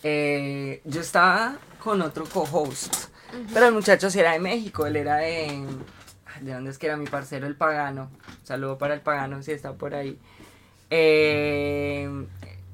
eh, 0.04 0.82
yo 0.84 1.00
estaba 1.02 1.56
con 1.82 2.02
otro 2.02 2.26
co-host. 2.26 2.94
Pero 3.54 3.68
el 3.68 3.74
muchacho 3.74 4.10
sí 4.10 4.20
era 4.20 4.34
de 4.34 4.40
México, 4.40 4.86
él 4.86 4.98
era 4.98 5.16
de... 5.18 5.64
¿De 6.40 6.54
dónde 6.54 6.72
es 6.72 6.78
que 6.78 6.88
era 6.88 6.98
mi 6.98 7.06
parcero, 7.06 7.48
el 7.48 7.56
pagano? 7.56 8.10
Saludo 8.44 8.78
para 8.78 8.94
el 8.94 9.02
pagano 9.02 9.44
si 9.44 9.52
está 9.52 9.74
por 9.74 9.94
ahí. 9.94 10.18
Eh, 10.90 12.10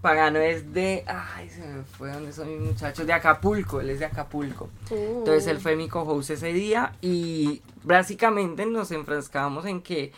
Pagano 0.01 0.39
es 0.39 0.73
de. 0.73 1.03
Ay, 1.07 1.49
se 1.49 1.65
me 1.65 1.83
fue 1.83 2.11
donde 2.11 2.31
son 2.31 2.49
mis 2.49 2.59
muchachos. 2.59 3.05
De 3.05 3.13
Acapulco, 3.13 3.81
él 3.81 3.89
es 3.89 3.99
de 3.99 4.05
Acapulco. 4.05 4.69
Uh. 4.89 5.19
Entonces 5.19 5.47
él 5.47 5.59
fue 5.59 5.75
mi 5.75 5.87
co-host 5.87 6.29
ese 6.29 6.53
día 6.53 6.93
y 7.01 7.61
básicamente 7.83 8.65
nos 8.65 8.91
enfrascábamos 8.91 9.65
en 9.65 9.81
que 9.81 10.11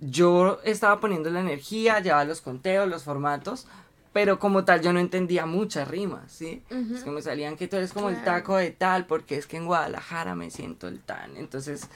yo 0.00 0.60
estaba 0.64 0.98
poniendo 1.00 1.30
la 1.30 1.40
energía, 1.40 2.00
llevaba 2.00 2.24
los 2.24 2.40
conteos, 2.40 2.88
los 2.88 3.04
formatos, 3.04 3.66
pero 4.12 4.38
como 4.38 4.64
tal 4.64 4.80
yo 4.80 4.92
no 4.92 4.98
entendía 4.98 5.46
muchas 5.46 5.86
rimas, 5.86 6.32
¿sí? 6.32 6.62
Es 6.94 7.04
que 7.04 7.10
me 7.10 7.22
salían 7.22 7.56
que 7.56 7.68
tú 7.68 7.76
eres 7.76 7.92
como 7.92 8.08
el 8.08 8.24
taco 8.24 8.56
de 8.56 8.70
tal, 8.70 9.06
porque 9.06 9.36
es 9.36 9.46
que 9.46 9.58
en 9.58 9.66
Guadalajara 9.66 10.34
me 10.34 10.50
siento 10.50 10.88
el 10.88 11.00
tan. 11.00 11.36
Entonces 11.36 11.88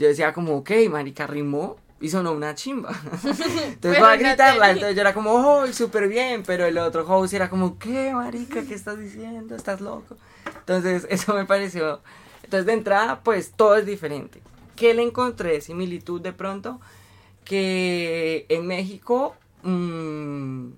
yo 0.00 0.08
decía 0.08 0.32
como, 0.32 0.56
ok, 0.56 0.70
marica, 0.88 1.26
rimó, 1.26 1.76
y 2.00 2.08
sonó 2.08 2.32
una 2.32 2.54
chimba. 2.54 2.98
Entonces 3.22 4.00
voy 4.00 4.08
a 4.08 4.16
gritarla, 4.16 4.70
entonces 4.70 4.94
yo 4.94 5.02
era 5.02 5.12
como, 5.12 5.34
oh, 5.34 5.66
súper 5.70 6.08
bien, 6.08 6.42
pero 6.46 6.64
el 6.64 6.78
otro 6.78 7.06
host 7.06 7.34
era 7.34 7.50
como, 7.50 7.78
¿qué, 7.78 8.12
marica? 8.14 8.62
¿Qué 8.62 8.74
estás 8.74 8.98
diciendo? 8.98 9.54
¿Estás 9.54 9.82
loco? 9.82 10.16
Entonces 10.60 11.06
eso 11.10 11.34
me 11.34 11.44
pareció, 11.44 12.00
entonces 12.42 12.64
de 12.64 12.72
entrada, 12.72 13.20
pues 13.22 13.52
todo 13.54 13.76
es 13.76 13.84
diferente. 13.84 14.40
¿Qué 14.74 14.94
le 14.94 15.02
encontré 15.02 15.52
de 15.52 15.60
similitud 15.60 16.22
de 16.22 16.32
pronto? 16.32 16.80
Que 17.44 18.46
en 18.48 18.66
México... 18.66 19.36
Mmm, 19.62 20.70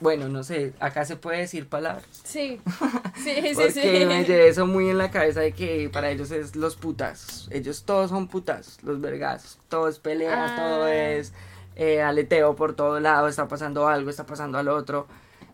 bueno, 0.00 0.28
no 0.28 0.42
sé, 0.42 0.72
acá 0.80 1.04
se 1.04 1.16
puede 1.16 1.38
decir 1.38 1.68
palabras. 1.68 2.04
Sí, 2.24 2.60
sí, 3.22 3.34
sí, 3.42 3.54
Porque 3.54 3.70
sí. 3.72 4.06
me 4.06 4.24
llevé 4.24 4.48
eso 4.48 4.66
muy 4.66 4.88
en 4.90 4.98
la 4.98 5.10
cabeza 5.10 5.40
de 5.40 5.52
que 5.52 5.90
para 5.92 6.10
ellos 6.10 6.30
es 6.30 6.56
los 6.56 6.76
putas. 6.76 7.48
Ellos 7.50 7.84
todos 7.84 8.10
son 8.10 8.28
putas, 8.28 8.78
los 8.82 9.00
vergazos. 9.00 9.58
Todo 9.68 9.88
es 9.88 9.98
pelea, 9.98 10.46
Ah. 10.46 10.56
todo 10.56 10.88
es 10.88 11.32
eh, 11.76 12.00
aleteo 12.02 12.54
por 12.56 12.74
todo 12.74 13.00
lado, 13.00 13.28
está 13.28 13.48
pasando 13.48 13.88
algo, 13.88 14.10
está 14.10 14.26
pasando 14.26 14.58
al 14.58 14.68
otro. 14.68 15.06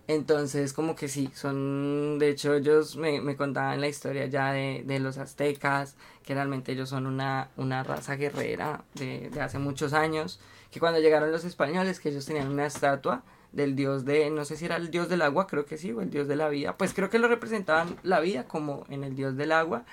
Entonces, 0.06 0.74
como 0.74 0.94
que 0.96 1.08
sí, 1.08 1.30
son, 1.34 2.18
de 2.18 2.28
hecho, 2.28 2.54
ellos 2.54 2.96
me, 2.96 3.22
me 3.22 3.36
contaban 3.36 3.80
la 3.80 3.88
historia 3.88 4.26
ya 4.26 4.52
de, 4.52 4.82
de 4.84 4.98
los 5.00 5.16
aztecas, 5.16 5.96
que 6.22 6.34
realmente 6.34 6.72
ellos 6.72 6.90
son 6.90 7.06
una, 7.06 7.48
una 7.56 7.82
raza 7.84 8.16
guerrera 8.16 8.84
de, 8.94 9.30
de 9.30 9.40
hace 9.40 9.58
muchos 9.58 9.94
años, 9.94 10.40
que 10.70 10.78
cuando 10.78 11.00
llegaron 11.00 11.32
los 11.32 11.44
españoles, 11.44 12.00
que 12.00 12.10
ellos 12.10 12.26
tenían 12.26 12.48
una 12.48 12.66
estatua 12.66 13.22
del 13.54 13.76
dios 13.76 14.04
de, 14.04 14.30
no 14.30 14.44
sé 14.44 14.56
si 14.56 14.64
era 14.64 14.76
el 14.76 14.90
dios 14.90 15.08
del 15.08 15.22
agua, 15.22 15.46
creo 15.46 15.64
que 15.64 15.78
sí, 15.78 15.92
o 15.92 16.00
el 16.00 16.10
dios 16.10 16.28
de 16.28 16.36
la 16.36 16.48
vida, 16.48 16.76
pues 16.76 16.94
creo 16.94 17.10
que 17.10 17.18
lo 17.18 17.28
representaban 17.28 17.96
la 18.02 18.20
vida 18.20 18.44
como 18.44 18.84
en 18.88 19.04
el 19.04 19.16
dios 19.16 19.36
del 19.36 19.52
agua, 19.52 19.84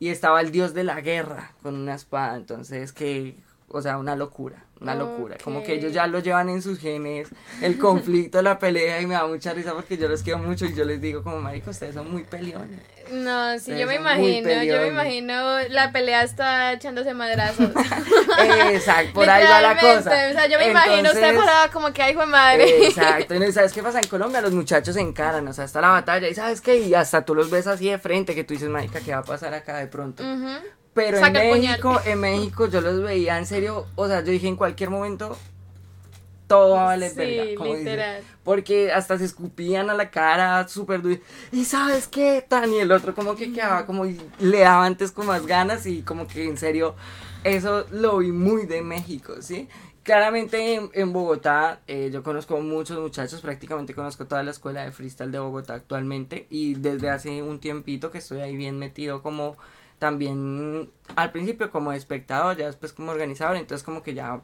y 0.00 0.08
estaba 0.08 0.40
el 0.40 0.52
dios 0.52 0.74
de 0.74 0.84
la 0.84 1.00
guerra 1.00 1.52
con 1.62 1.74
una 1.74 1.94
espada, 1.94 2.36
entonces 2.36 2.92
que, 2.92 3.36
o 3.70 3.82
sea, 3.82 3.98
una 3.98 4.16
locura, 4.16 4.64
una 4.80 4.94
locura, 4.94 5.36
como 5.42 5.62
que 5.62 5.74
ellos 5.74 5.92
ya 5.92 6.06
lo 6.06 6.20
llevan 6.20 6.48
en 6.48 6.62
sus 6.62 6.78
genes, 6.78 7.28
el 7.60 7.78
conflicto, 7.78 8.40
la 8.40 8.58
pelea, 8.58 9.00
y 9.00 9.06
me 9.06 9.14
da 9.14 9.26
mucha 9.26 9.52
risa 9.52 9.74
porque 9.74 9.98
yo 9.98 10.08
los 10.08 10.22
quiero 10.22 10.38
mucho 10.38 10.64
y 10.64 10.74
yo 10.74 10.84
les 10.84 11.00
digo 11.00 11.22
como, 11.22 11.40
marico, 11.40 11.70
ustedes 11.70 11.94
son 11.94 12.10
muy 12.10 12.24
peleones. 12.24 12.80
No, 13.12 13.58
sí, 13.58 13.76
yo 13.76 13.86
me 13.86 13.96
imagino, 13.96 14.62
yo 14.62 14.80
me 14.82 14.88
imagino 14.88 15.60
la 15.70 15.92
pelea 15.92 16.22
está 16.22 16.72
echándose 16.72 17.14
madrazos. 17.14 17.70
Exacto, 18.70 19.12
por 19.14 19.28
ahí 19.28 19.44
va 19.44 19.60
la 19.60 19.78
cosa. 19.78 20.10
O 20.10 20.32
sea, 20.32 20.46
yo 20.46 20.58
me 20.58 20.70
imagino 20.70 21.08
usted 21.08 21.36
parada 21.36 21.70
como 21.70 21.92
que, 21.92 22.02
ay, 22.02 22.12
hijo 22.12 22.20
de 22.20 22.26
madre. 22.26 22.86
Exacto, 22.86 23.34
y 23.34 23.52
¿sabes 23.52 23.72
qué 23.72 23.82
pasa? 23.82 24.00
En 24.00 24.08
Colombia 24.08 24.40
los 24.40 24.52
muchachos 24.52 24.94
se 24.94 25.00
encaran, 25.00 25.46
o 25.48 25.52
sea, 25.52 25.64
está 25.64 25.80
la 25.80 25.88
batalla, 25.88 26.28
y 26.28 26.34
¿sabes 26.34 26.60
qué? 26.60 26.78
Y 26.78 26.94
hasta 26.94 27.24
tú 27.24 27.34
los 27.34 27.50
ves 27.50 27.66
así 27.66 27.90
de 27.90 27.98
frente, 27.98 28.34
que 28.34 28.44
tú 28.44 28.54
dices, 28.54 28.68
marica, 28.68 29.00
¿qué 29.00 29.12
va 29.12 29.18
a 29.18 29.24
pasar 29.24 29.54
acá 29.54 29.78
de 29.78 29.86
pronto? 29.86 30.22
Ujú. 30.22 30.58
Pero 31.04 31.18
en 31.18 31.50
puñal. 31.50 31.82
México, 31.82 32.00
en 32.04 32.20
México 32.20 32.66
yo 32.68 32.80
los 32.80 33.02
veía 33.02 33.38
en 33.38 33.46
serio, 33.46 33.86
o 33.94 34.06
sea, 34.08 34.20
yo 34.24 34.32
dije 34.32 34.48
en 34.48 34.56
cualquier 34.56 34.90
momento 34.90 35.36
todo 36.46 36.74
va 36.76 36.82
a 36.82 36.86
valer 36.86 37.10
Sí, 37.10 37.16
verga, 37.16 37.54
como 37.56 37.74
dicen. 37.74 37.84
literal. 37.84 38.22
Porque 38.42 38.90
hasta 38.92 39.18
se 39.18 39.24
escupían 39.26 39.90
a 39.90 39.94
la 39.94 40.10
cara 40.10 40.66
súper 40.68 41.02
duro. 41.02 41.20
Y 41.52 41.64
sabes 41.66 42.08
qué, 42.08 42.44
tan 42.46 42.72
y 42.72 42.78
el 42.78 42.90
otro 42.90 43.14
como 43.14 43.36
que 43.36 43.52
quedaba 43.52 43.84
como 43.86 44.06
y 44.06 44.18
le 44.38 44.60
daba 44.60 44.86
antes 44.86 45.12
con 45.12 45.26
más 45.26 45.46
ganas 45.46 45.84
y 45.86 46.02
como 46.02 46.26
que 46.26 46.44
en 46.44 46.56
serio 46.56 46.94
eso 47.44 47.86
lo 47.90 48.18
vi 48.18 48.32
muy 48.32 48.66
de 48.66 48.80
México, 48.82 49.34
¿sí? 49.40 49.68
Claramente 50.02 50.74
en, 50.74 50.90
en 50.94 51.12
Bogotá 51.12 51.80
eh, 51.86 52.08
yo 52.10 52.22
conozco 52.22 52.58
muchos 52.62 52.98
muchachos, 52.98 53.42
prácticamente 53.42 53.94
conozco 53.94 54.26
toda 54.26 54.42
la 54.42 54.52
escuela 54.52 54.82
de 54.84 54.90
freestyle 54.90 55.30
de 55.30 55.38
Bogotá 55.38 55.74
actualmente 55.74 56.46
y 56.48 56.74
desde 56.76 57.10
hace 57.10 57.42
un 57.42 57.58
tiempito 57.60 58.10
que 58.10 58.18
estoy 58.18 58.40
ahí 58.40 58.56
bien 58.56 58.78
metido 58.78 59.20
como 59.22 59.58
también 59.98 60.90
al 61.16 61.32
principio 61.32 61.70
como 61.70 61.92
espectador, 61.92 62.56
ya 62.56 62.66
después 62.66 62.92
como 62.92 63.10
organizador, 63.12 63.56
entonces 63.56 63.84
como 63.84 64.02
que 64.02 64.14
ya 64.14 64.40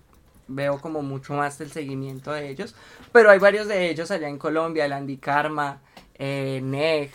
veo 0.46 0.78
como 0.80 1.02
mucho 1.02 1.34
más 1.34 1.60
el 1.60 1.70
seguimiento 1.72 2.32
de 2.32 2.50
ellos, 2.50 2.74
pero 3.12 3.30
hay 3.30 3.38
varios 3.38 3.66
de 3.66 3.88
ellos 3.90 4.10
allá 4.10 4.28
en 4.28 4.38
Colombia, 4.38 4.84
el 4.84 4.92
Andy 4.92 5.16
Karma, 5.16 5.80
eh, 6.16 6.60
Neg, 6.62 7.10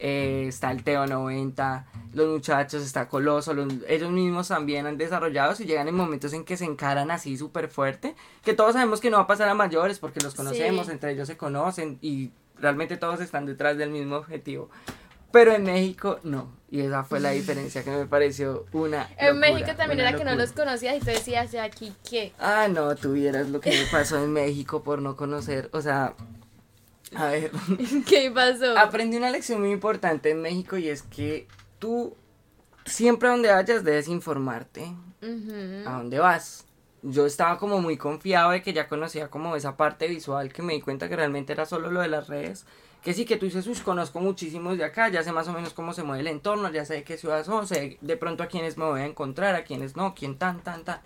eh, 0.00 0.46
está 0.48 0.72
el 0.72 0.82
Teo 0.82 1.06
90, 1.06 1.86
los 2.14 2.28
muchachos, 2.28 2.82
está 2.84 3.08
Coloso, 3.08 3.54
los- 3.54 3.72
ellos 3.88 4.10
mismos 4.10 4.48
también 4.48 4.86
han 4.86 4.98
desarrollado 4.98 5.54
y 5.58 5.64
llegan 5.66 5.86
en 5.88 5.94
momentos 5.94 6.32
en 6.32 6.44
que 6.44 6.56
se 6.56 6.64
encaran 6.64 7.10
así 7.12 7.36
súper 7.38 7.68
fuerte, 7.68 8.16
que 8.42 8.54
todos 8.54 8.72
sabemos 8.72 9.00
que 9.00 9.08
no 9.10 9.18
va 9.18 9.22
a 9.22 9.26
pasar 9.28 9.48
a 9.48 9.54
mayores 9.54 9.98
porque 10.00 10.20
los 10.20 10.34
conocemos, 10.34 10.86
Sí. 10.86 10.92
entre 10.92 11.12
ellos 11.12 11.28
se 11.28 11.36
conocen 11.36 11.98
y 12.02 12.32
realmente 12.58 12.96
todos 12.96 13.20
están 13.20 13.46
detrás 13.46 13.76
del 13.78 13.90
mismo 13.90 14.16
objetivo. 14.16 14.68
Pero 15.34 15.52
en 15.52 15.64
México 15.64 16.20
no, 16.22 16.52
y 16.70 16.80
esa 16.80 17.02
fue 17.02 17.18
la 17.18 17.30
diferencia 17.40 17.82
que 17.82 17.90
me 17.90 18.06
pareció 18.06 18.66
una... 18.72 19.10
En 19.18 19.40
locura, 19.40 19.50
México 19.50 19.76
también 19.76 19.98
era 19.98 20.16
que 20.16 20.24
no 20.24 20.36
los 20.36 20.52
conocías 20.52 20.96
y 20.96 21.00
tú 21.00 21.06
decías, 21.06 21.50
¿de 21.50 21.58
aquí 21.58 21.92
qué? 22.08 22.32
Ah, 22.38 22.68
no, 22.70 22.94
tuvieras 22.94 23.48
lo 23.48 23.60
que 23.60 23.70
me 23.70 23.84
pasó 23.90 24.22
en 24.22 24.32
México 24.32 24.84
por 24.84 25.02
no 25.02 25.16
conocer, 25.16 25.70
o 25.72 25.82
sea, 25.82 26.14
a 27.16 27.26
ver, 27.26 27.50
¿Qué 28.08 28.30
pasó? 28.32 28.78
aprendí 28.78 29.16
una 29.16 29.30
lección 29.30 29.58
muy 29.60 29.72
importante 29.72 30.30
en 30.30 30.40
México 30.40 30.76
y 30.76 30.88
es 30.88 31.02
que 31.02 31.48
tú 31.80 32.16
siempre 32.84 33.28
a 33.28 33.32
donde 33.32 33.50
vayas 33.50 33.82
debes 33.82 34.06
informarte 34.06 34.94
a 35.84 35.98
dónde 35.98 36.18
vas. 36.20 36.64
Yo 37.02 37.26
estaba 37.26 37.58
como 37.58 37.80
muy 37.80 37.96
confiado 37.96 38.52
de 38.52 38.62
que 38.62 38.72
ya 38.72 38.88
conocía 38.88 39.30
como 39.30 39.56
esa 39.56 39.76
parte 39.76 40.06
visual 40.06 40.52
que 40.52 40.62
me 40.62 40.74
di 40.74 40.80
cuenta 40.80 41.08
que 41.08 41.16
realmente 41.16 41.52
era 41.52 41.66
solo 41.66 41.90
lo 41.90 42.00
de 42.00 42.08
las 42.08 42.28
redes. 42.28 42.66
Que 43.04 43.12
sí, 43.12 43.26
que 43.26 43.36
tú 43.36 43.44
dices, 43.44 43.68
conozco 43.82 44.18
muchísimos 44.18 44.78
de 44.78 44.84
acá, 44.84 45.10
ya 45.10 45.22
sé 45.22 45.30
más 45.30 45.46
o 45.48 45.52
menos 45.52 45.74
cómo 45.74 45.92
se 45.92 46.02
mueve 46.02 46.22
el 46.22 46.26
entorno, 46.28 46.70
ya 46.72 46.86
sé 46.86 46.94
de 46.94 47.04
qué 47.04 47.18
ciudad 47.18 47.44
son, 47.44 47.66
sé 47.66 47.98
de 48.00 48.16
pronto 48.16 48.42
a 48.42 48.46
quiénes 48.46 48.78
me 48.78 48.86
voy 48.86 49.02
a 49.02 49.06
encontrar, 49.06 49.54
a 49.54 49.62
quiénes 49.64 49.94
no, 49.94 50.14
quién 50.14 50.36
tan, 50.38 50.60
tan, 50.62 50.84
tan. 50.84 51.00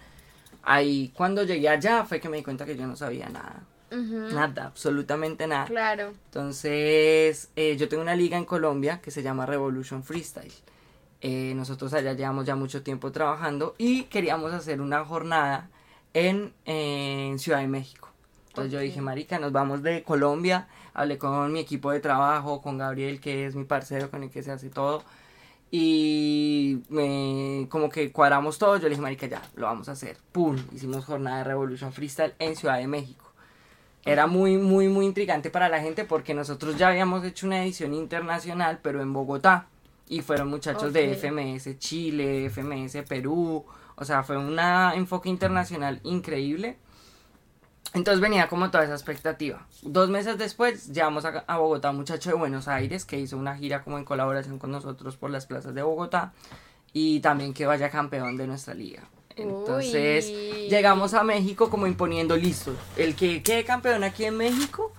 Ahí 0.62 1.10
cuando 1.14 1.42
llegué 1.42 1.68
allá 1.68 2.04
fue 2.04 2.20
que 2.20 2.28
me 2.28 2.36
di 2.36 2.44
cuenta 2.44 2.64
que 2.64 2.76
yo 2.76 2.86
no 2.86 2.94
sabía 2.94 3.28
nada, 3.28 3.64
Ujú. 3.90 4.32
nada, 4.32 4.66
absolutamente 4.66 5.48
nada. 5.48 5.64
Claro. 5.66 6.12
Entonces, 6.26 7.50
eh, 7.56 7.76
yo 7.76 7.88
tengo 7.88 8.02
una 8.02 8.14
liga 8.14 8.36
en 8.38 8.44
Colombia 8.44 9.00
que 9.00 9.10
se 9.10 9.22
llama 9.24 9.44
Revolution 9.46 10.04
Freestyle. 10.04 10.52
Eh, 11.20 11.52
nosotros 11.56 11.92
allá 11.94 12.12
llevamos 12.12 12.46
ya 12.46 12.54
mucho 12.54 12.82
tiempo 12.84 13.10
trabajando 13.10 13.74
y 13.76 14.04
queríamos 14.04 14.52
hacer 14.52 14.80
una 14.80 15.04
jornada 15.04 15.68
en, 16.14 16.52
en 16.64 17.40
Ciudad 17.40 17.58
de 17.58 17.66
México. 17.66 18.10
Entonces 18.48 18.72
yo 18.72 18.78
Ok. 18.78 18.84
dije, 18.84 19.00
marica, 19.00 19.38
nos 19.38 19.50
vamos 19.52 19.82
de 19.82 20.02
Colombia. 20.04 20.68
Hablé 20.98 21.16
con 21.16 21.52
mi 21.52 21.60
equipo 21.60 21.92
de 21.92 22.00
trabajo, 22.00 22.60
con 22.60 22.76
Gabriel, 22.76 23.20
que 23.20 23.46
es 23.46 23.54
mi 23.54 23.62
parcero 23.62 24.10
con 24.10 24.24
el 24.24 24.30
que 24.30 24.42
se 24.42 24.50
hace 24.50 24.68
todo. 24.68 25.04
Y 25.70 26.80
como 27.68 27.88
que 27.88 28.10
cuadramos 28.10 28.58
todo. 28.58 28.78
Yo 28.78 28.84
le 28.84 28.90
dije, 28.90 29.00
marica, 29.00 29.28
ya, 29.28 29.40
lo 29.54 29.66
vamos 29.66 29.88
a 29.88 29.92
hacer. 29.92 30.16
Pum, 30.32 30.56
hicimos 30.72 31.04
jornada 31.04 31.38
de 31.38 31.44
Revolution 31.44 31.92
Freestyle 31.92 32.34
en 32.40 32.56
Ciudad 32.56 32.78
de 32.78 32.88
México. 32.88 33.30
Era 34.04 34.26
muy, 34.26 34.58
muy, 34.58 34.88
muy 34.88 35.06
intrigante 35.06 35.50
para 35.50 35.68
la 35.68 35.80
gente 35.80 36.04
porque 36.04 36.34
nosotros 36.34 36.76
ya 36.76 36.88
habíamos 36.88 37.24
hecho 37.24 37.46
una 37.46 37.62
edición 37.62 37.94
internacional, 37.94 38.80
pero 38.82 39.00
en 39.00 39.12
Bogotá. 39.12 39.68
Y 40.08 40.22
fueron 40.22 40.48
muchachos 40.48 40.92
de 40.92 41.12
Ok. 41.12 41.18
FMS 41.18 41.78
Chile, 41.78 42.50
FMS 42.50 43.04
Perú. 43.08 43.64
O 43.94 44.04
sea, 44.04 44.24
fue 44.24 44.36
un 44.36 44.58
enfoque 44.58 45.28
internacional 45.28 46.00
increíble. 46.02 46.76
Entonces 47.94 48.20
venía 48.20 48.48
como 48.48 48.70
toda 48.70 48.84
esa 48.84 48.92
expectativa. 48.94 49.66
Dos 49.82 50.10
meses 50.10 50.36
después 50.38 50.88
llegamos 50.88 51.24
a, 51.24 51.44
a 51.46 51.56
Bogotá 51.58 51.90
muchacho 51.92 52.30
de 52.30 52.36
Buenos 52.36 52.68
Aires 52.68 53.04
que 53.04 53.18
hizo 53.18 53.36
una 53.38 53.56
gira 53.56 53.82
como 53.82 53.96
en 53.98 54.04
colaboración 54.04 54.58
con 54.58 54.70
nosotros 54.70 55.16
por 55.16 55.30
las 55.30 55.46
plazas 55.46 55.74
de 55.74 55.82
Bogotá 55.82 56.32
y 56.92 57.20
también 57.20 57.54
que 57.54 57.64
vaya 57.66 57.88
campeón 57.90 58.36
de 58.36 58.46
nuestra 58.46 58.74
liga. 58.74 59.04
Entonces 59.36 60.26
Uy. 60.28 60.68
llegamos 60.68 61.14
a 61.14 61.22
México 61.24 61.70
como 61.70 61.86
imponiendo 61.86 62.36
listo. 62.36 62.74
El 62.96 63.14
que 63.14 63.42
quede 63.42 63.64
campeón 63.64 64.04
aquí 64.04 64.24
en 64.24 64.36
México 64.36 64.92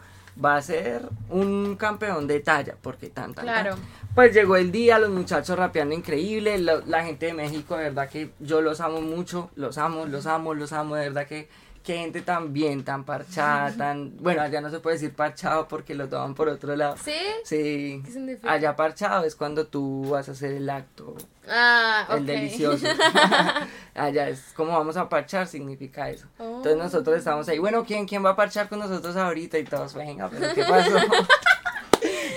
va 0.43 0.55
a 0.55 0.61
ser 0.61 1.01
un 1.29 1.75
campeón 1.75 2.25
de 2.25 2.39
talla 2.39 2.75
porque 2.81 3.09
tan, 3.09 3.33
tan, 3.33 3.45
tan. 3.45 3.63
Claro. 3.63 3.77
Pues 4.15 4.33
llegó 4.33 4.55
el 4.55 4.71
día, 4.71 4.97
los 4.97 5.09
muchachos 5.09 5.57
rapeando 5.59 5.93
increíble, 5.93 6.57
lo- 6.57 6.81
la 6.85 7.03
gente 7.03 7.27
de 7.27 7.33
México, 7.33 7.75
de 7.77 7.83
verdad 7.83 8.09
que 8.09 8.31
yo 8.39 8.61
los 8.61 8.79
amo 8.81 9.01
mucho, 9.01 9.51
los 9.55 9.77
amo, 9.77 10.05
los 10.05 10.25
amo, 10.25 10.53
los 10.53 10.73
amo, 10.73 10.95
de 10.95 11.09
verdad 11.09 11.27
que, 11.27 11.49
que 11.89 11.97
gente 11.97 12.21
tan 12.21 12.53
bien, 12.53 12.83
tan 12.83 13.03
parchada, 13.03 13.71
tan... 13.77 14.15
Bueno, 14.17 14.43
allá 14.43 14.61
no 14.61 14.69
se 14.69 14.79
puede 14.79 14.97
decir 14.97 15.11
parchado 15.15 15.67
porque 15.67 15.95
lo 15.95 16.07
toman 16.07 16.35
por 16.35 16.47
otro 16.47 16.75
lado. 16.75 16.95
¿Sí? 17.03 17.17
Sí, 17.43 18.03
¿Qué 18.05 18.11
significa? 18.11 18.51
allá 18.51 18.75
parchado 18.75 19.25
es 19.25 19.35
cuando 19.35 19.65
tú 19.65 20.07
vas 20.07 20.29
a 20.29 20.33
hacer 20.33 20.51
el 20.51 20.69
acto, 20.69 21.15
Ah, 21.51 22.05
el 22.11 22.27
delicioso. 22.27 22.85
allá 23.95 24.29
es 24.29 24.53
como 24.55 24.73
vamos 24.73 24.97
a 24.97 25.09
parchar, 25.09 25.47
significa 25.47 26.11
eso. 26.11 26.27
Oh. 26.37 26.57
Entonces 26.57 26.77
nosotros 26.77 27.17
estamos 27.17 27.49
ahí, 27.49 27.57
bueno, 27.57 27.83
¿quién, 27.83 28.05
quién 28.05 28.23
va 28.23 28.31
a 28.31 28.35
parchar 28.35 28.69
con 28.69 28.77
nosotros 28.77 29.15
ahorita? 29.15 29.57
Y 29.57 29.63
todos, 29.63 29.95
venga, 29.95 30.29
pero 30.29 30.53
¿qué 30.53 30.63
pasó? 30.63 30.95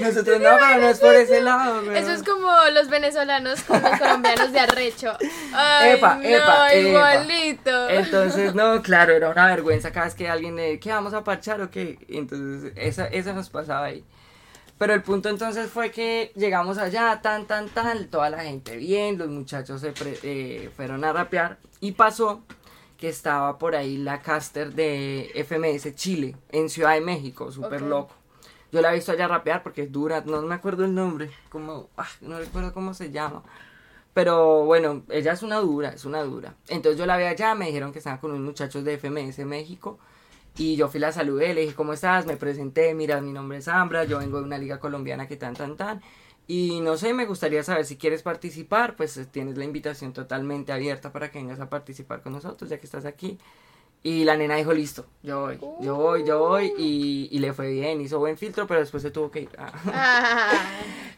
Nosotros 0.02 0.40
no, 0.40 0.50
pero 0.59 0.80
no 0.80 0.88
es 0.88 0.99
por 0.99 1.14
ese 1.14 1.40
lado. 1.40 1.80
Eso 1.80 1.90
weón". 1.90 2.11
es 2.11 2.23
como 2.23 2.50
los 2.73 2.88
venezolanos 2.88 3.62
con 3.62 3.82
los 3.82 3.99
colombianos 3.99 4.52
de 4.52 4.61
arrecho. 4.61 5.16
Ay, 5.54 5.92
Epa, 5.92 6.16
no, 6.16 6.23
epa, 6.23 6.73
epa. 6.73 6.75
igualito. 6.76 7.88
Entonces, 7.90 8.54
no, 8.54 8.82
claro, 8.82 9.12
era 9.14 9.30
una 9.30 9.47
vergüenza 9.47 9.90
cada 9.92 10.06
vez 10.06 10.14
que 10.14 10.28
alguien 10.28 10.56
le, 10.56 10.78
¿qué 10.80 10.90
vamos 10.92 11.14
a 11.14 11.23
parchar 11.25 11.61
o 11.61 11.71
qué? 11.71 11.99
Entonces, 12.09 12.73
esa, 12.76 13.06
eso 13.06 13.32
nos 13.32 13.49
pasaba 13.50 13.87
ahí. 13.87 14.04
Pero 14.78 14.94
el 14.94 15.02
punto 15.02 15.28
entonces 15.28 15.71
fue 15.71 15.90
que 15.92 16.32
llegamos 16.35 16.76
allá, 16.78 17.21
tan, 17.23 17.47
tan, 17.47 17.68
tan, 17.68 18.09
toda 18.09 18.30
la 18.30 18.40
gente 18.42 18.76
bien, 18.76 19.16
los 19.16 19.28
muchachos 19.28 19.80
se 19.80 19.92
pre- 19.92 20.18
eh, 20.25 20.71
fueron 20.76 21.04
a 21.04 21.12
rapear 21.12 21.59
y 21.78 21.92
pasó 21.92 22.42
que 22.99 23.09
estaba 23.09 23.59
por 23.59 23.76
ahí 23.76 23.97
la 23.97 24.21
caster 24.21 24.73
de 24.73 25.30
FMS 25.35 25.94
Chile, 25.94 26.35
en 26.50 26.68
Ciudad 26.68 26.94
de 26.94 27.00
México, 27.00 27.52
súper 27.52 27.82
loco. 27.82 28.14
Yo 28.73 28.81
la 28.81 28.91
he 28.91 28.95
visto 28.95 29.12
allá 29.12 29.29
rapear 29.29 29.62
porque 29.62 29.83
es 29.83 29.93
dura, 29.93 30.23
no 30.26 30.41
me 30.43 30.55
acuerdo 30.55 30.85
el 30.85 30.95
nombre, 30.95 31.31
como, 31.50 31.91
ah, 31.99 32.09
no 32.23 32.38
recuerdo 32.38 32.73
cómo 32.73 32.95
se 32.95 33.11
llama. 33.11 33.43
Pero 34.14 34.64
bueno, 34.64 35.02
ella 35.11 35.33
es 35.33 35.43
una 35.43 35.59
dura, 35.59 35.91
es 35.91 36.05
una 36.05 36.23
dura. 36.23 36.55
Entonces 36.69 36.99
yo 36.99 37.07
la 37.07 37.17
vi 37.19 37.25
allá, 37.25 37.55
me 37.55 37.67
dijeron 37.67 37.93
que 37.93 37.99
estaba 37.99 38.21
con 38.21 38.33
unos 38.33 38.43
muchachos 38.45 38.85
de 38.85 38.95
FMS 38.99 39.45
México. 39.47 39.99
Y 40.57 40.76
yo 40.76 40.88
fui 40.88 41.00
la 41.00 41.12
saludé, 41.12 41.55
le 41.55 41.62
dije, 41.62 41.75
¿cómo 41.75 41.93
estás? 41.95 42.26
Me 42.26 42.37
presenté, 42.37 42.95
mira, 42.95 43.21
mi 43.21 43.33
nombre 43.33 43.59
es 43.59 43.69
Ambra, 43.69 44.05
yo 44.05 44.19
vengo 44.19 44.38
de 44.38 44.45
una 44.45 44.59
liga 44.59 44.81
colombiana 44.81 45.26
que 45.29 45.37
tan, 45.37 45.55
tan, 45.55 45.76
tan. 45.76 46.02
Y 46.47 46.81
no 46.81 46.97
sé, 46.97 47.14
me 47.14 47.25
gustaría 47.26 47.62
saber 47.62 47.87
si 47.87 47.97
quieres 47.97 48.23
participar, 48.23 48.97
pues 48.97 49.19
tienes 49.31 49.57
la 49.57 49.64
invitación 49.64 50.12
totalmente 50.12 50.73
abierta 50.73 51.12
para 51.12 51.31
que 51.31 51.38
vengas 51.38 51.61
a 51.61 51.71
participar 51.71 52.23
con 52.23 52.33
nosotros, 52.33 52.69
ya 52.71 52.79
que 52.79 52.87
estás 52.87 53.07
aquí. 53.07 53.38
Y 54.04 54.25
la 54.25 54.37
nena 54.37 54.56
dijo, 54.56 54.73
listo, 54.73 55.06
yo 55.23 55.42
voy, 55.42 55.59
yo 55.80 55.94
voy, 55.94 56.25
yo 56.26 56.38
voy. 56.40 56.73
Y, 56.76 57.28
y 57.30 57.38
le 57.38 57.52
fue 57.52 57.71
bien, 57.71 58.00
hizo 58.00 58.18
buen 58.18 58.37
filtro, 58.37 58.66
pero 58.66 58.80
después 58.80 59.02
se 59.02 59.11
tuvo 59.12 59.30
que 59.30 59.42
ir. 59.42 59.49
Ah. 59.59 59.73
Ah, 59.92 60.52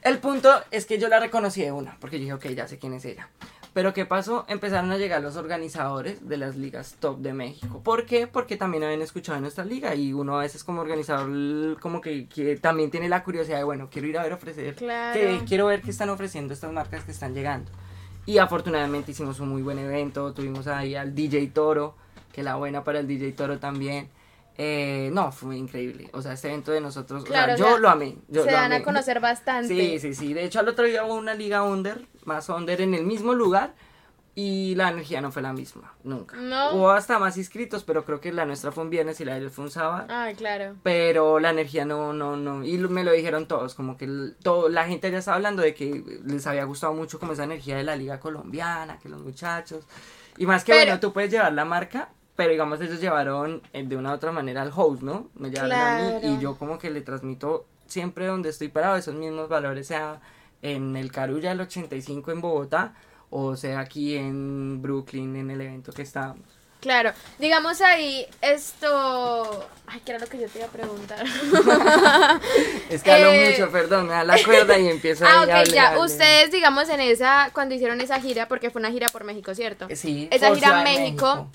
El 0.02 0.18
punto 0.18 0.50
es 0.70 0.84
que 0.84 0.98
yo 0.98 1.08
la 1.08 1.18
reconocí 1.18 1.62
de 1.62 1.72
una, 1.72 1.96
porque 1.98 2.18
yo 2.18 2.22
dije, 2.24 2.34
ok, 2.34 2.46
ya 2.56 2.68
sé 2.68 2.78
quién 2.78 2.92
es 2.92 3.04
ella. 3.06 3.28
Pero 3.72 3.92
¿qué 3.92 4.04
pasó? 4.04 4.44
Empezaron 4.48 4.92
a 4.92 4.98
llegar 4.98 5.20
los 5.22 5.34
organizadores 5.36 6.28
de 6.28 6.36
las 6.36 6.56
ligas 6.56 6.94
top 7.00 7.18
de 7.18 7.32
México. 7.32 7.80
¿Por 7.82 8.04
qué? 8.06 8.26
Porque 8.28 8.56
también 8.56 8.84
habían 8.84 9.02
escuchado 9.02 9.36
en 9.36 9.42
nuestra 9.42 9.64
liga 9.64 9.94
y 9.96 10.12
uno 10.12 10.38
a 10.38 10.42
veces 10.42 10.62
como 10.62 10.80
organizador 10.82 11.80
como 11.80 12.00
que, 12.00 12.28
que 12.28 12.56
también 12.56 12.90
tiene 12.92 13.08
la 13.08 13.24
curiosidad 13.24 13.56
de, 13.58 13.64
bueno, 13.64 13.88
quiero 13.90 14.06
ir 14.08 14.18
a 14.18 14.22
ver 14.22 14.34
ofrecer, 14.34 14.76
Claro. 14.76 15.18
que 15.18 15.40
quiero 15.46 15.66
ver 15.66 15.80
qué 15.82 15.90
están 15.90 16.10
ofreciendo 16.10 16.52
estas 16.54 16.70
marcas 16.70 17.02
que 17.04 17.10
están 17.12 17.34
llegando. 17.34 17.72
Y 18.26 18.38
afortunadamente 18.38 19.10
hicimos 19.10 19.40
un 19.40 19.48
muy 19.48 19.62
buen 19.62 19.78
evento, 19.78 20.32
tuvimos 20.34 20.66
ahí 20.68 20.94
al 20.94 21.12
DJ 21.14 21.48
Toro, 21.48 21.96
que 22.34 22.42
la 22.42 22.56
buena 22.56 22.82
para 22.84 22.98
el 23.00 23.06
DJ 23.06 23.32
Toro 23.32 23.58
también. 23.58 24.10
Eh, 24.56 25.10
no, 25.12 25.32
fue 25.32 25.56
increíble. 25.56 26.10
O 26.12 26.22
sea, 26.22 26.32
este 26.32 26.48
evento 26.48 26.70
de 26.72 26.80
nosotros, 26.80 27.22
o 27.22 27.26
sea, 27.26 27.32
Claro, 27.44 27.54
o 27.54 27.56
yo 27.56 27.66
sea, 27.66 27.78
lo 27.78 27.88
amé. 27.88 28.16
Yo 28.28 28.44
se 28.44 28.50
lo 28.50 28.56
dan 28.56 28.72
a 28.72 28.76
amé. 28.76 28.84
conocer 28.84 29.18
bastante. 29.20 29.68
Sí, 29.68 29.98
sí, 29.98 30.14
sí. 30.14 30.32
De 30.34 30.44
hecho, 30.44 30.60
al 30.60 30.68
otro 30.68 30.84
día 30.84 31.04
hubo 31.04 31.14
una 31.14 31.34
liga 31.34 31.62
under, 31.62 32.06
más 32.24 32.48
under 32.48 32.80
en 32.80 32.94
el 32.94 33.04
mismo 33.04 33.34
lugar. 33.34 33.74
Y 34.36 34.74
la 34.74 34.88
energía 34.90 35.20
no 35.20 35.30
fue 35.30 35.42
la 35.42 35.52
misma, 35.52 35.94
nunca. 36.02 36.34
No. 36.36 36.72
Hubo 36.74 36.90
hasta 36.90 37.20
más 37.20 37.36
inscritos, 37.36 37.84
pero 37.84 38.04
creo 38.04 38.20
que 38.20 38.32
la 38.32 38.44
nuestra 38.44 38.72
fue 38.72 38.82
un 38.82 38.90
viernes 38.90 39.20
y 39.20 39.24
la 39.24 39.34
de 39.34 39.38
ellos 39.42 39.52
fue 39.52 39.64
un 39.64 39.70
sábado. 39.70 40.06
Ah, 40.10 40.28
claro. 40.36 40.74
Pero 40.82 41.38
la 41.38 41.50
energía 41.50 41.84
no, 41.84 42.12
no, 42.12 42.36
no. 42.36 42.64
Y 42.64 42.76
me 42.78 43.04
lo 43.04 43.12
dijeron 43.12 43.46
todos, 43.46 43.76
como 43.76 43.96
que 43.96 44.06
el- 44.06 44.34
todo, 44.42 44.68
la 44.68 44.86
gente 44.88 45.08
ya 45.08 45.18
estaba 45.18 45.36
hablando 45.36 45.62
de 45.62 45.72
que 45.72 46.02
les 46.26 46.48
había 46.48 46.64
gustado 46.64 46.92
mucho 46.94 47.20
como 47.20 47.32
esa 47.34 47.44
energía 47.44 47.76
de 47.76 47.84
la 47.84 47.94
liga 47.94 48.18
colombiana, 48.18 48.98
que 48.98 49.08
los 49.08 49.22
muchachos. 49.22 49.84
Y 50.36 50.46
más 50.46 50.64
que 50.64 50.72
Pero- 50.72 50.84
bueno, 50.86 51.00
tú 51.00 51.12
puedes 51.12 51.30
llevar 51.30 51.52
la 51.52 51.64
marca, 51.64 52.08
pero 52.36 52.50
digamos 52.50 52.80
ellos 52.80 53.00
llevaron 53.00 53.62
eh, 53.72 53.84
de 53.84 53.96
una 53.96 54.10
u 54.10 54.14
otra 54.14 54.32
manera 54.32 54.62
al 54.62 54.72
host, 54.74 55.02
¿no? 55.02 55.28
Me 55.34 55.50
llevaron 55.50 55.72
a 55.72 56.20
mí 56.20 56.34
y 56.34 56.38
yo 56.40 56.56
como 56.56 56.78
que 56.78 56.90
le 56.90 57.00
transmito 57.00 57.66
siempre 57.86 58.26
donde 58.26 58.50
estoy 58.50 58.68
parado 58.68 58.96
esos 58.96 59.14
mismos 59.14 59.48
valores, 59.48 59.86
sea 59.86 60.20
en 60.62 60.96
el 60.96 61.12
Carulla 61.12 61.50
del 61.50 61.60
85 61.60 62.32
en 62.32 62.40
Bogotá 62.40 62.94
o 63.30 63.56
sea 63.56 63.80
aquí 63.80 64.16
en 64.16 64.80
Brooklyn 64.80 65.34
en 65.36 65.50
el 65.50 65.60
evento 65.60 65.92
que 65.92 66.02
estábamos. 66.02 66.44
Claro. 66.80 67.12
Digamos 67.38 67.80
ahí 67.80 68.26
esto. 68.42 69.66
Ay, 69.86 70.00
que 70.00 70.12
era 70.12 70.20
lo 70.20 70.26
que 70.26 70.38
yo 70.38 70.46
te 70.48 70.58
iba 70.58 70.68
a 70.68 70.70
preguntar. 70.70 71.24
Es 72.90 73.02
que 73.02 73.10
hablo 73.10 73.30
Eh, 73.30 73.52
mucho, 73.52 73.72
perdón, 73.72 74.06
me 74.06 74.12
da 74.12 74.22
la 74.22 74.36
cuerda 74.44 74.78
y 74.78 74.88
empiezo 74.88 75.24
ah, 75.28 75.40
a 75.40 75.62
ok, 75.62 75.68
ya. 75.68 75.98
Ustedes, 75.98 76.52
digamos, 76.52 76.88
en 76.90 77.00
esa. 77.00 77.50
Cuando 77.54 77.74
hicieron 77.74 78.02
esa 78.02 78.20
gira, 78.20 78.48
porque 78.48 78.70
fue 78.70 78.80
una 78.80 78.90
gira 78.90 79.08
por 79.08 79.24
México, 79.24 79.54
¿cierto? 79.54 79.88
Sí, 79.94 80.28
Esa 80.30 80.54
gira 80.54 80.82
México. 80.82 81.48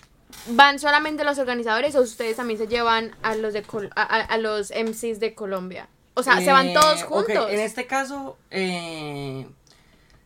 ¿Van 0.48 0.80
solamente 0.80 1.24
los 1.24 1.38
organizadores 1.38 1.96
o 1.96 2.02
ustedes 2.02 2.38
también 2.38 2.58
se 2.60 2.68
llevan 2.68 3.12
a 3.22 3.36
los 3.36 3.54
de 3.54 3.64
Col- 3.64 3.92
a, 3.96 4.02
a- 4.04 4.22
a 4.22 4.38
los 4.38 4.72
MCs 4.72 5.20
de 5.20 5.34
Colombia? 5.36 5.88
O 6.16 6.24
sea, 6.24 6.38
se 6.42 6.52
van 6.52 6.68
Eh, 6.70 6.74
todos 6.74 7.04
juntos. 7.04 7.48
En 7.50 7.60
este 7.60 7.86
caso, 7.88 8.38
eh, 8.52 9.48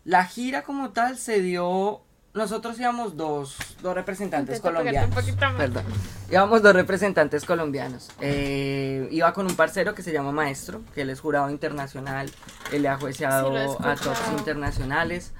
la 0.05 0.25
gira 0.25 0.63
como 0.63 0.91
tal 0.91 1.17
se 1.17 1.39
dio. 1.41 2.01
Nosotros 2.33 2.79
íbamos 2.79 3.15
dos, 3.15 3.57
dos 3.83 3.93
representantes 3.93 4.59
colombianos. 4.59 5.13
Perdón. 5.55 5.83
Íbamos 6.31 6.63
dos 6.63 6.73
representantes 6.73 7.45
colombianos. 7.45 8.09
Eh, 8.21 9.07
iba 9.11 9.31
con 9.33 9.45
un 9.45 9.55
parcero 9.55 9.93
que 9.93 10.01
se 10.01 10.11
llama 10.11 10.31
Maestro, 10.31 10.81
que 10.95 11.01
él 11.01 11.11
es 11.11 11.19
jurado 11.19 11.51
internacional. 11.51 12.31
Él 12.71 12.81
le 12.81 12.87
ha 12.89 12.97
jueceado 12.97 13.51
Sí, 13.77 13.77
a 13.83 13.95
tops 13.95 14.19
internacionales. 14.35 15.31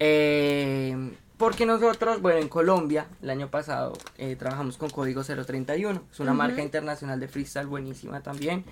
Eh, 0.00 1.12
porque 1.42 1.66
nosotros, 1.66 2.22
bueno, 2.22 2.38
en 2.38 2.48
Colombia, 2.48 3.08
el 3.20 3.28
año 3.28 3.50
pasado, 3.50 3.94
eh, 4.16 4.36
trabajamos 4.36 4.76
con 4.76 4.90
Código 4.90 5.24
031. 5.24 6.04
Es 6.12 6.20
una 6.20 6.30
Ujú. 6.30 6.38
marca 6.38 6.62
internacional 6.62 7.18
de 7.18 7.26
freestyle 7.26 7.66
buenísima 7.66 8.20
también. 8.20 8.64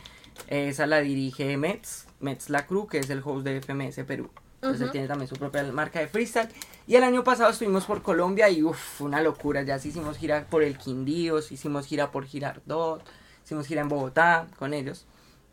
Esa 0.47 0.87
la 0.87 1.01
dirige 1.01 1.57
Mets, 1.57 2.07
Mets 2.21 2.49
La 2.49 2.69
Cruz, 2.69 2.89
que 2.89 2.99
es 2.99 3.11
el 3.11 3.23
host 3.25 3.45
de 3.45 3.57
FMS 3.61 4.05
Perú. 4.05 4.31
Entonces 4.63 4.83
él 4.83 4.87
Ujú. 4.87 4.93
tiene 4.93 5.09
también 5.09 5.27
su 5.27 5.35
propia 5.35 5.65
marca 5.73 5.99
de 5.99 6.07
freestyle. 6.07 6.49
Y 6.87 6.95
el 6.95 7.03
año 7.03 7.25
pasado 7.25 7.51
estuvimos 7.51 7.87
por 7.87 8.03
Colombia 8.03 8.49
y 8.49 8.63
uff, 8.63 9.01
una 9.01 9.21
locura. 9.21 9.63
Ya 9.63 9.75
hicimos 9.75 10.17
gira 10.17 10.47
por 10.49 10.63
el 10.63 10.79
Quindío, 10.79 11.41
hicimos 11.41 11.87
gira 11.89 12.13
por 12.13 12.25
Girardot, 12.25 13.03
hicimos 13.45 13.67
gira 13.67 13.81
en 13.81 13.89
Bogotá 13.89 14.47
con 14.61 14.75
ellos. 14.75 15.07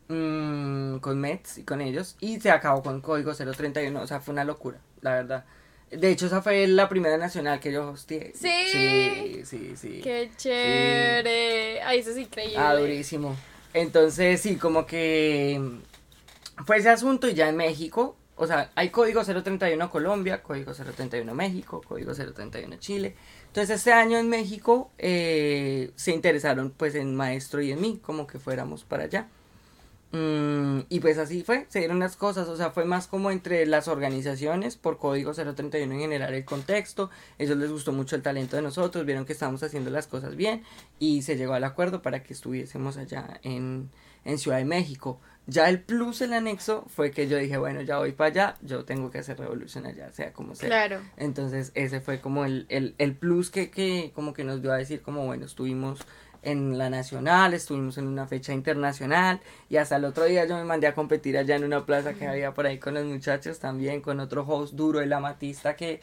mm, 0.09 0.97
con 0.99 1.19
Mets 1.19 1.57
y 1.57 1.63
con 1.63 1.81
ellos. 1.81 2.15
Y 2.19 2.39
se 2.39 2.51
acabó 2.51 2.83
con 2.83 3.01
Código 3.01 3.33
031. 3.33 4.03
O 4.03 4.05
sea, 4.07 4.19
fue 4.19 4.33
una 4.33 4.43
locura, 4.43 4.77
la 5.01 5.15
verdad. 5.15 5.45
De 5.91 6.11
hecho, 6.11 6.25
esa 6.25 6.41
fue 6.41 6.67
la 6.67 6.89
primera 6.89 7.17
nacional 7.17 7.59
que 7.59 7.71
yo 7.71 7.89
hosteé. 7.91 8.33
Sí. 8.35 8.49
Sí, 8.71 9.41
sí, 9.45 9.73
sí. 9.77 10.01
Qué 10.03 10.29
chévere. 10.35 11.81
Ay, 11.81 11.99
eso 11.99 12.11
es 12.11 12.17
increíble. 12.17 12.57
Ah, 12.57 12.75
durísimo. 12.75 13.35
Entonces, 13.73 14.41
sí, 14.41 14.57
como 14.57 14.85
que 14.85 15.57
mm, 15.59 16.63
fue 16.65 16.77
ese 16.77 16.89
asunto 16.89 17.29
y 17.29 17.35
ya 17.35 17.47
en 17.47 17.55
México, 17.55 18.17
o 18.35 18.47
sea, 18.47 18.71
hay 18.75 18.89
código 18.89 19.23
031 19.23 19.89
Colombia, 19.89 20.43
código 20.43 20.73
031 20.73 21.33
México, 21.33 21.81
código 21.87 22.13
031 22.13 22.77
Chile. 22.79 23.15
Entonces, 23.47 23.77
este 23.77 23.93
año 23.93 24.17
en 24.17 24.27
México 24.27 24.91
eh, 24.97 25.91
se 25.95 26.11
interesaron 26.11 26.71
pues 26.71 26.95
en 26.95 27.15
Maestro 27.15 27.61
y 27.61 27.71
en 27.71 27.79
mí, 27.79 27.99
como 28.01 28.27
que 28.27 28.39
fuéramos 28.39 28.83
para 28.83 29.05
allá. 29.05 29.27
Mm, 30.11 30.81
y 30.87 30.99
pues 31.01 31.17
así 31.17 31.43
fue, 31.43 31.65
se 31.67 31.79
dieron 31.79 31.99
las 31.99 32.15
cosas, 32.15 32.47
o 32.47 32.55
sea, 32.55 32.71
fue 32.71 32.85
más 32.85 33.07
como 33.07 33.29
entre 33.29 33.65
las 33.65 33.89
organizaciones, 33.89 34.77
por 34.77 34.97
código 34.97 35.33
031 35.33 35.93
en 35.93 35.99
general 35.99 36.33
el 36.33 36.45
contexto, 36.45 37.09
ellos 37.37 37.57
les 37.57 37.69
gustó 37.69 37.91
mucho 37.91 38.15
el 38.15 38.21
talento 38.21 38.55
de 38.55 38.61
nosotros, 38.61 39.05
vieron 39.05 39.25
que 39.25 39.33
estábamos 39.33 39.63
haciendo 39.63 39.89
las 39.89 40.07
cosas 40.07 40.37
bien 40.37 40.63
y 40.97 41.23
se 41.23 41.35
llegó 41.35 41.53
al 41.53 41.65
acuerdo 41.65 42.01
para 42.01 42.23
que 42.23 42.33
estuviésemos 42.33 42.95
allá 42.95 43.39
en, 43.43 43.89
en 44.23 44.37
Ciudad 44.37 44.57
de 44.57 44.65
México. 44.65 45.19
Ya 45.49 45.69
el 45.69 45.81
plus, 45.81 46.21
el 46.21 46.33
anexo, 46.33 46.85
fue 46.87 47.11
que 47.11 47.29
yo 47.29 47.37
dije, 47.37 47.57
bueno, 47.57 47.81
ya 47.81 47.99
voy 47.99 48.11
para 48.11 48.29
allá, 48.29 48.55
yo 48.61 48.83
tengo 48.83 49.11
que 49.11 49.19
hacer 49.19 49.39
revolución 49.39 49.85
allá, 49.85 50.11
sea 50.11 50.33
como 50.33 50.55
sea. 50.55 50.67
Claro. 50.67 51.01
Entonces 51.15 51.71
ese 51.73 52.01
fue 52.01 52.19
como 52.19 52.43
el, 52.43 52.65
el, 52.67 52.95
el 52.97 53.15
plus 53.15 53.49
que, 53.49 53.69
que 53.69 54.11
como 54.13 54.33
que 54.33 54.43
nos 54.43 54.61
dio 54.61 54.73
a 54.73 54.77
decir 54.77 55.01
como 55.01 55.25
bueno, 55.25 55.45
estuvimos 55.45 56.05
en 56.43 56.77
la 56.77 56.89
nacional, 56.89 57.53
estuvimos 57.53 57.97
en 57.97 58.07
una 58.07 58.27
fecha 58.27 58.53
internacional 58.53 59.39
y 59.69 59.77
hasta 59.77 59.95
el 59.97 60.05
otro 60.05 60.25
día 60.25 60.45
yo 60.45 60.55
me 60.55 60.63
mandé 60.63 60.87
a 60.87 60.93
competir 60.93 61.37
allá 61.37 61.55
en 61.55 61.63
una 61.63 61.85
plaza 61.85 62.13
que 62.13 62.27
había 62.27 62.53
por 62.53 62.65
ahí 62.65 62.77
con 62.77 62.93
los 62.93 63.05
muchachos 63.05 63.59
también, 63.59 64.01
con 64.01 64.19
otro 64.19 64.43
host 64.47 64.73
duro, 64.73 65.01
el 65.01 65.11
amatista 65.13 65.75
que 65.75 66.01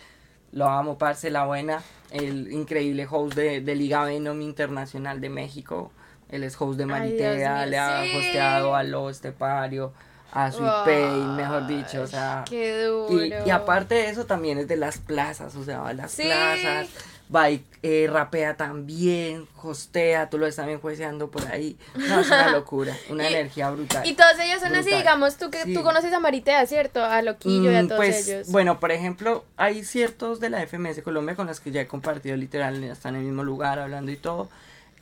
lo 0.53 0.67
amo, 0.69 0.99
parce, 0.99 1.31
la 1.31 1.45
buena, 1.47 1.83
el 2.11 2.53
increíble 2.53 3.07
host 3.11 3.35
de, 3.35 3.61
de 3.61 3.75
Liga 3.75 4.05
Venom 4.05 4.41
Internacional 4.43 5.21
de 5.21 5.29
México, 5.31 5.91
él 6.29 6.45
es 6.45 6.55
host 6.61 6.77
de 6.79 6.85
Ay, 6.85 6.91
Maritea, 6.91 7.57
mío, 7.59 7.67
le 7.67 7.79
ha 7.79 8.05
sí. 8.05 8.17
hosteado 8.17 8.75
a 8.75 8.83
Lo 8.85 9.11
Estepario, 9.11 9.93
a 10.33 10.51
Sweet 10.51 10.85
Pain, 10.85 11.37
mejor 11.37 11.67
dicho, 11.67 12.03
o 12.03 12.07
sea... 12.07 12.45
Qué 12.49 12.83
duro. 12.85 13.25
Y, 13.25 13.33
y 13.47 13.51
aparte 13.51 13.95
de 13.95 14.09
eso 14.11 14.27
también 14.27 14.59
es 14.59 14.67
de 14.69 14.77
las 14.77 14.99
plazas, 14.99 15.55
o 15.57 15.65
sea, 15.65 15.93
las 15.93 16.11
Sí. 16.11 16.23
plazas, 16.25 16.89
va 17.35 17.51
y 17.51 17.65
eh, 17.83 18.09
rapea 18.11 18.57
también, 18.57 19.47
hostea, 19.63 20.31
tú 20.31 20.39
lo 20.39 20.47
ves 20.47 20.57
también 20.57 20.81
jueceando 20.81 21.31
por 21.31 21.47
ahí. 21.51 21.77
No, 21.95 22.21
es 22.21 22.27
una 22.29 22.51
locura, 22.51 22.97
una 23.11 23.29
Y- 23.29 23.35
energía 23.35 23.71
brutal. 23.71 24.07
Y 24.07 24.15
todos 24.15 24.39
ellos 24.41 24.61
son 24.61 24.75
así, 24.75 24.91
digamos, 24.91 25.37
tú 25.37 25.51
que 25.51 25.63
Sí. 25.65 25.75
tú 25.75 25.83
conoces 25.83 26.13
a 26.13 26.21
Maritea, 26.21 26.67
¿cierto? 26.67 27.05
A 27.05 27.23
Loquillo 27.23 27.71
y 27.73 27.77
a 27.77 27.83
Mm, 27.83 27.89
todos 27.89 27.99
pues, 27.99 28.29
ellos. 28.29 28.49
bueno, 28.53 28.81
por 28.81 28.91
ejemplo, 28.93 29.45
hay 29.57 29.85
ciertos 29.85 30.41
de 30.41 30.51
la 30.51 30.63
FMS 30.63 31.03
Colombia 31.03 31.35
con 31.37 31.47
las 31.47 31.61
que 31.61 31.71
ya 31.71 31.81
he 31.83 31.87
compartido 31.87 32.37
literal, 32.37 32.83
están 32.85 33.15
en 33.15 33.21
el 33.23 33.27
mismo 33.27 33.45
lugar 33.45 33.79
hablando 33.79 34.11
y 34.13 34.17
todo. 34.17 34.49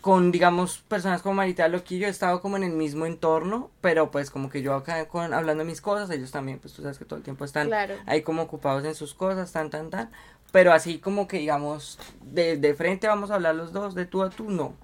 Con, 0.01 0.33
digamos, 0.33 0.79
personas 0.89 1.23
como 1.23 1.37
Marita 1.37 1.69
Loquillo 1.69 2.09
he 2.09 2.11
estado 2.11 2.41
como 2.43 2.57
en 2.57 2.65
el 2.65 2.73
mismo 2.73 3.07
entorno, 3.07 3.71
pero 3.81 4.11
pues 4.11 4.31
como 4.33 4.51
que 4.51 4.61
yo 4.61 4.75
acá 4.75 5.07
con, 5.07 5.33
hablando 5.33 5.63
de 5.63 5.71
mis 5.71 5.81
cosas, 5.81 6.11
ellos 6.11 6.33
también, 6.33 6.59
pues 6.59 6.75
tú 6.75 6.83
sabes 6.83 6.99
que 6.99 7.05
todo 7.05 7.19
el 7.19 7.23
tiempo 7.23 7.45
están 7.45 7.69
Claro. 7.69 7.95
ahí 8.07 8.23
como 8.23 8.43
ocupados 8.43 8.85
en 8.85 8.97
sus 8.97 9.15
cosas, 9.15 9.53
tan, 9.53 9.71
tan, 9.71 9.91
tan. 9.91 10.11
Pero 10.53 10.73
así 10.73 10.99
como 10.99 11.27
que, 11.27 11.39
digamos, 11.39 11.99
de, 12.23 12.57
de 12.57 12.75
frente 12.75 13.09
vamos 13.09 13.31
a 13.31 13.35
hablar 13.35 13.55
los 13.55 13.73
dos, 13.73 13.95
de 13.95 14.07
tú 14.07 14.23
a 14.23 14.31
tú, 14.31 14.51
no. 14.51 14.75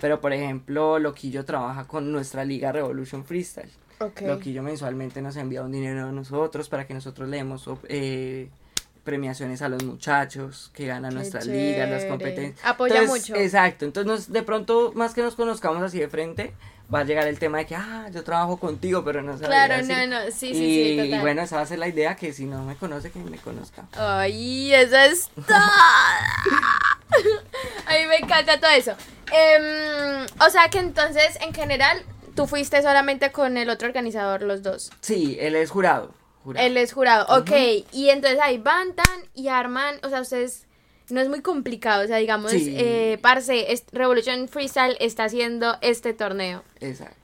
Pero, 0.00 0.20
por 0.20 0.32
ejemplo, 0.32 0.98
Loquillo 0.98 1.44
trabaja 1.44 1.86
con 1.86 2.10
nuestra 2.10 2.44
liga 2.44 2.72
Revolution 2.72 3.24
Freestyle. 3.24 3.70
Ok. 3.98 4.22
Loquillo 4.22 4.62
mensualmente 4.62 5.20
nos 5.20 5.36
envía 5.36 5.62
un 5.62 5.72
dinero 5.72 6.06
a 6.06 6.12
nosotros 6.12 6.70
para 6.70 6.86
que 6.86 6.94
nosotros 6.94 7.28
leemos 7.28 7.68
eh, 7.88 8.48
premiaciones 9.04 9.60
a 9.60 9.68
los 9.68 9.84
muchachos 9.84 10.70
que 10.72 10.86
ganan 10.86 11.12
nuestras 11.14 11.46
ligas, 11.46 11.90
las 11.90 12.04
competencias. 12.06 12.64
Apoya 12.64 13.02
Entonces, 13.02 13.28
mucho. 13.28 13.40
Exacto, 13.40 13.84
entonces 13.84 14.32
de 14.32 14.42
pronto, 14.42 14.92
más 14.94 15.12
que 15.12 15.22
nos 15.22 15.34
conozcamos 15.34 15.82
así 15.82 15.98
de 15.98 16.08
frente, 16.08 16.54
va 16.92 17.00
a 17.00 17.04
llegar 17.04 17.26
el 17.28 17.38
tema 17.38 17.58
de 17.58 17.66
que, 17.66 17.76
ah, 17.76 18.08
yo 18.12 18.24
trabajo 18.24 18.56
contigo, 18.58 19.04
pero 19.04 19.22
no 19.22 19.32
sabía 19.34 19.46
Claro, 19.48 19.74
así. 19.74 19.88
no, 19.92 20.06
no, 20.06 20.20
sí, 20.26 20.32
sí, 20.32 20.48
y, 20.52 20.90
sí, 20.90 20.96
total. 20.96 21.14
y 21.14 21.18
bueno, 21.20 21.42
esa 21.42 21.56
va 21.56 21.62
a 21.62 21.66
ser 21.66 21.78
la 21.78 21.88
idea, 21.88 22.16
que 22.16 22.32
si 22.32 22.46
no 22.46 22.64
me 22.64 22.74
conoce, 22.76 23.10
que 23.10 23.18
me 23.20 23.38
conozca. 23.38 23.84
Ay, 23.92 24.74
eso 24.74 24.96
es 24.96 25.28
todo. 25.46 25.56
A 27.86 27.92
mí 27.92 28.06
me 28.08 28.16
encanta 28.16 28.58
todo 28.60 28.70
eso. 28.70 28.92
Em, 29.32 30.26
o 30.44 30.50
sea 30.50 30.68
que 30.70 30.78
entonces, 30.78 31.38
en 31.40 31.52
general, 31.54 32.02
tú 32.34 32.46
fuiste 32.46 32.80
solamente 32.82 33.30
con 33.32 33.56
el 33.56 33.70
otro 33.70 33.88
organizador, 33.88 34.42
los 34.42 34.62
dos. 34.62 34.90
Sí, 35.00 35.36
él 35.40 35.56
es 35.56 35.70
jurado. 35.70 36.12
jurado. 36.44 36.66
Él 36.66 36.76
es 36.76 36.92
jurado, 36.92 37.26
ok. 37.38 37.50
Y 37.92 38.10
entonces 38.10 38.40
ahí 38.42 38.58
van 38.58 38.94
tan 38.94 39.20
y 39.34 39.48
arman, 39.48 39.96
o 40.02 40.08
sea, 40.08 40.20
ustedes. 40.20 40.66
No 41.12 41.20
es 41.20 41.28
muy 41.28 41.40
complicado, 41.42 42.04
o 42.04 42.06
sea, 42.06 42.16
digamos, 42.18 42.50
Sí. 42.52 42.74
eh, 42.78 43.18
parce, 43.22 43.72
es- 43.72 43.84
Revolution 43.92 44.48
Freestyle 44.48 44.96
está 45.00 45.24
haciendo 45.24 45.76
este 45.80 46.14
torneo. 46.14 46.62
Exacto. 46.80 47.16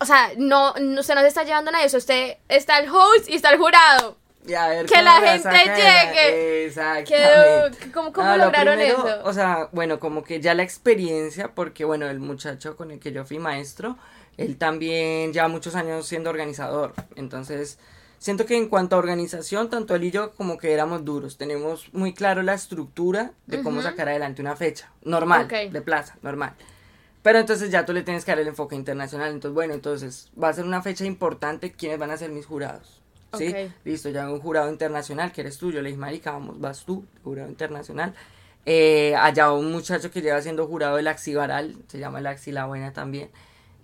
O 0.00 0.06
sea, 0.06 0.32
no, 0.36 0.74
no 0.80 1.02
se 1.02 1.14
nos 1.14 1.24
está 1.24 1.44
llevando 1.44 1.70
a 1.70 1.72
nadie, 1.72 1.86
o 1.86 1.88
sea, 1.88 1.98
usted 1.98 2.36
está 2.48 2.78
el 2.78 2.90
host 2.90 3.28
y 3.28 3.34
está 3.34 3.50
el 3.50 3.58
jurado. 3.58 4.16
Y 4.46 4.52
a 4.52 4.68
ver 4.68 4.84
Que 4.84 5.00
la 5.00 5.12
gente 5.22 5.48
de 5.48 5.64
llegue. 5.64 6.66
Exactamente. 6.66 7.78
¿Qué- 7.78 7.92
¿Cómo, 7.92 8.12
cómo 8.12 8.28
lo 8.36 8.44
lograron 8.44 8.76
primero, 8.76 9.06
eso? 9.08 9.20
O 9.24 9.32
sea, 9.32 9.68
bueno, 9.72 9.98
como 9.98 10.22
que 10.22 10.40
ya 10.40 10.52
la 10.52 10.62
experiencia, 10.62 11.48
porque 11.54 11.84
bueno, 11.86 12.06
el 12.10 12.20
muchacho 12.20 12.76
con 12.76 12.90
el 12.90 12.98
que 13.00 13.10
yo 13.12 13.24
fui 13.24 13.38
maestro, 13.38 13.96
él 14.36 14.58
también 14.58 15.32
lleva 15.32 15.48
muchos 15.48 15.74
años 15.76 16.06
siendo 16.06 16.28
organizador. 16.28 16.92
Entonces, 17.16 17.78
siento 18.24 18.46
que 18.46 18.56
en 18.56 18.68
cuanto 18.68 18.96
a 18.96 18.98
organización, 18.98 19.68
tanto 19.68 19.94
él 19.94 20.04
y 20.04 20.10
yo 20.10 20.32
como 20.32 20.56
que 20.56 20.72
éramos 20.72 21.04
duros. 21.04 21.36
Tenemos 21.36 21.92
muy 21.92 22.14
claro 22.14 22.42
la 22.42 22.54
estructura 22.54 23.32
de 23.46 23.62
cómo 23.62 23.82
sacar 23.82 24.08
adelante 24.08 24.40
una 24.40 24.56
fecha. 24.56 24.90
Normal, 25.02 25.46
de 25.46 25.82
plaza, 25.82 26.16
normal. 26.22 26.54
Pero 27.22 27.38
entonces 27.38 27.70
ya 27.70 27.84
tú 27.84 27.92
le 27.92 28.02
tienes 28.02 28.24
que 28.24 28.30
dar 28.30 28.38
el 28.38 28.48
enfoque 28.48 28.76
internacional. 28.76 29.30
Entonces, 29.30 29.54
bueno, 29.54 29.74
entonces 29.74 30.30
va 30.42 30.48
a 30.48 30.54
ser 30.54 30.64
una 30.64 30.80
fecha 30.80 31.04
importante. 31.04 31.72
¿Quiénes 31.72 31.98
van 31.98 32.12
a 32.12 32.16
ser 32.16 32.30
mis 32.30 32.46
jurados? 32.46 33.02
¿Sí? 33.36 33.54
Listo, 33.84 34.08
ya 34.08 34.30
un 34.30 34.40
jurado 34.40 34.70
internacional 34.70 35.30
que 35.30 35.42
eres 35.42 35.58
tú. 35.58 35.70
Yo 35.70 35.82
le 35.82 35.90
dije, 35.90 36.00
marica, 36.00 36.30
vamos, 36.30 36.58
vas 36.58 36.86
tú, 36.86 37.04
jurado 37.22 37.50
internacional. 37.50 38.14
Eh, 38.64 39.14
allá 39.16 39.52
un 39.52 39.70
muchacho 39.70 40.10
que 40.10 40.22
lleva 40.22 40.40
siendo 40.40 40.66
jurado 40.66 40.96
del 40.96 41.08
Axibaral, 41.08 41.76
se 41.88 41.98
llama 41.98 42.20
el 42.20 42.26
Axi 42.26 42.52
La 42.52 42.64
Buena 42.64 42.94
también. 42.94 43.28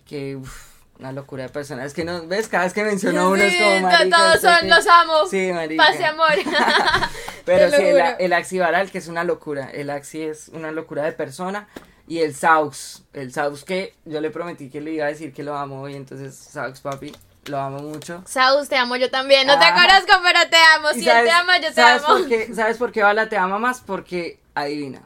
Que, 0.03 0.35
uf, 0.35 0.70
una 1.01 1.11
locura 1.11 1.43
de 1.43 1.49
personas. 1.49 1.87
Es 1.87 1.93
que 1.93 2.05
no, 2.05 2.25
ves, 2.27 2.47
cada 2.47 2.63
vez 2.63 2.73
que 2.73 2.83
menciono 2.83 3.29
uno 3.29 3.43
es 3.43 3.55
como 3.61 3.79
marica. 3.81 4.17
todos 4.17 4.39
son, 4.41 4.59
que-". 4.61 4.67
los 4.67 4.87
amo. 4.87 5.25
Sí, 5.29 5.51
marica. 5.51 5.83
Paz 5.85 5.99
y 5.99 6.03
amor. 6.03 6.29
Pero 7.45 7.69
sí, 7.75 7.81
el, 7.83 8.01
el 8.19 8.33
Axi 8.33 8.59
Baral, 8.59 8.89
que 8.91 8.99
es 8.99 9.07
una 9.07 9.23
locura. 9.23 9.69
El 9.73 9.89
Axi 9.89 10.21
es 10.21 10.47
una 10.49 10.71
locura 10.71 11.03
de 11.03 11.11
persona. 11.11 11.67
Y 12.07 12.19
el 12.19 12.35
Saux, 12.35 13.03
el 13.13 13.33
Saux 13.33 13.63
que 13.63 13.95
yo 14.05 14.21
le 14.21 14.29
prometí 14.31 14.69
que 14.69 14.79
le 14.81 14.91
iba 14.91 15.05
a 15.05 15.09
decir 15.09 15.33
que 15.33 15.43
lo 15.43 15.55
amo 15.57 15.87
y 15.89 15.95
entonces 15.95 16.35
Saux, 16.35 16.81
papi, 16.81 17.15
lo 17.45 17.57
amo 17.57 17.79
mucho. 17.79 18.21
Saus, 18.27 18.67
te 18.69 18.75
amo 18.75 18.95
yo 18.97 19.09
también. 19.09 19.47
No 19.47 19.57
te 19.57 19.65
Ah. 19.65 19.73
conozco, 19.73 20.21
pero 20.23 20.39
te 20.49 20.57
amo. 20.75 20.89
¿Y 20.91 21.01
Si 21.01 21.09
él 21.09 21.23
te 21.23 21.31
ama, 21.31 21.57
yo 21.59 21.69
te 21.69 21.73
¿sabes 21.75 22.03
amo. 22.03 22.17
Por 22.19 22.27
qué, 22.27 22.53
¿Sabes 22.53 22.77
por 22.77 22.91
qué 22.91 23.01
Bala 23.01 23.27
te 23.29 23.37
ama 23.37 23.57
más? 23.59 23.81
Porque, 23.81 24.39
adivina, 24.55 25.01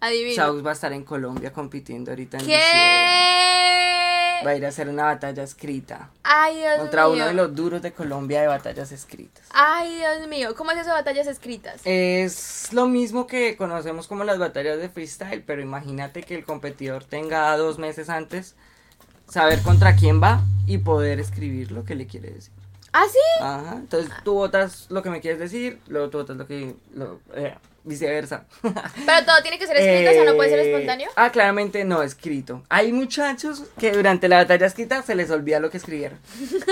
Adivino. 0.00 0.34
Saux 0.36 0.64
va 0.64 0.70
a 0.70 0.74
estar 0.74 0.92
en 0.92 1.02
Colombia 1.04 1.52
compitiendo 1.52 2.10
ahorita 2.12 2.36
en 2.38 2.46
diciembre. 2.46 2.70
Va 4.44 4.50
a 4.50 4.56
ir 4.56 4.64
a 4.64 4.68
hacer 4.68 4.88
una 4.88 5.04
batalla 5.04 5.42
escrita 5.42 6.10
Ay, 6.22 6.56
Dios 6.58 6.78
contra 6.78 7.04
mío. 7.04 7.14
uno 7.14 7.26
de 7.26 7.34
los 7.34 7.54
duros 7.54 7.82
de 7.82 7.92
Colombia 7.92 8.40
de 8.40 8.46
batallas 8.46 8.92
escritas. 8.92 9.46
Ay, 9.50 9.96
Dios 9.96 10.28
mío. 10.28 10.54
¿Cómo 10.56 10.70
es 10.70 10.78
eso 10.78 10.88
de 10.88 10.94
batallas 10.94 11.26
escritas? 11.26 11.80
Es 11.84 12.72
lo 12.72 12.86
mismo 12.86 13.26
que 13.26 13.56
conocemos 13.56 14.06
como 14.06 14.24
las 14.24 14.38
batallas 14.38 14.78
de 14.78 14.88
freestyle, 14.88 15.42
pero 15.42 15.62
imagínate 15.62 16.22
que 16.22 16.34
el 16.34 16.44
competidor 16.44 17.04
tenga 17.04 17.56
dos 17.56 17.78
meses 17.78 18.08
antes 18.08 18.54
saber 19.28 19.60
contra 19.62 19.94
quién 19.96 20.22
va 20.22 20.40
y 20.66 20.78
poder 20.78 21.20
escribir 21.20 21.72
lo 21.72 21.84
que 21.84 21.94
le 21.94 22.06
quiere 22.06 22.30
decir. 22.30 22.52
¿Ah, 22.92 23.04
sí? 23.10 23.42
Ajá, 23.42 23.76
entonces 23.76 24.12
tú 24.24 24.34
votas 24.34 24.86
lo 24.90 25.02
que 25.02 25.10
me 25.10 25.20
quieres 25.20 25.38
decir, 25.38 25.80
luego 25.88 26.10
tú 26.10 26.18
votas 26.18 26.36
lo 26.36 26.46
que... 26.46 26.74
Lo, 26.94 27.20
eh, 27.34 27.54
viceversa. 27.84 28.44
Pero 28.62 29.26
todo 29.26 29.42
tiene 29.42 29.58
que 29.58 29.66
ser 29.66 29.76
escrito, 29.76 30.10
o 30.10 30.14
sea, 30.14 30.24
no 30.24 30.36
puede 30.36 30.50
ser 30.50 30.58
Eh, 30.58 30.72
espontáneo. 30.72 31.10
Ah, 31.16 31.30
claramente 31.30 31.84
no, 31.84 32.02
escrito. 32.02 32.62
Hay 32.68 32.92
muchachos 32.92 33.64
que 33.78 33.92
durante 33.92 34.28
la 34.28 34.36
batalla 34.36 34.66
escrita 34.66 35.02
se 35.02 35.14
les 35.14 35.30
olvida 35.30 35.60
lo 35.60 35.70
que 35.70 35.78
escribieron. 35.78 36.18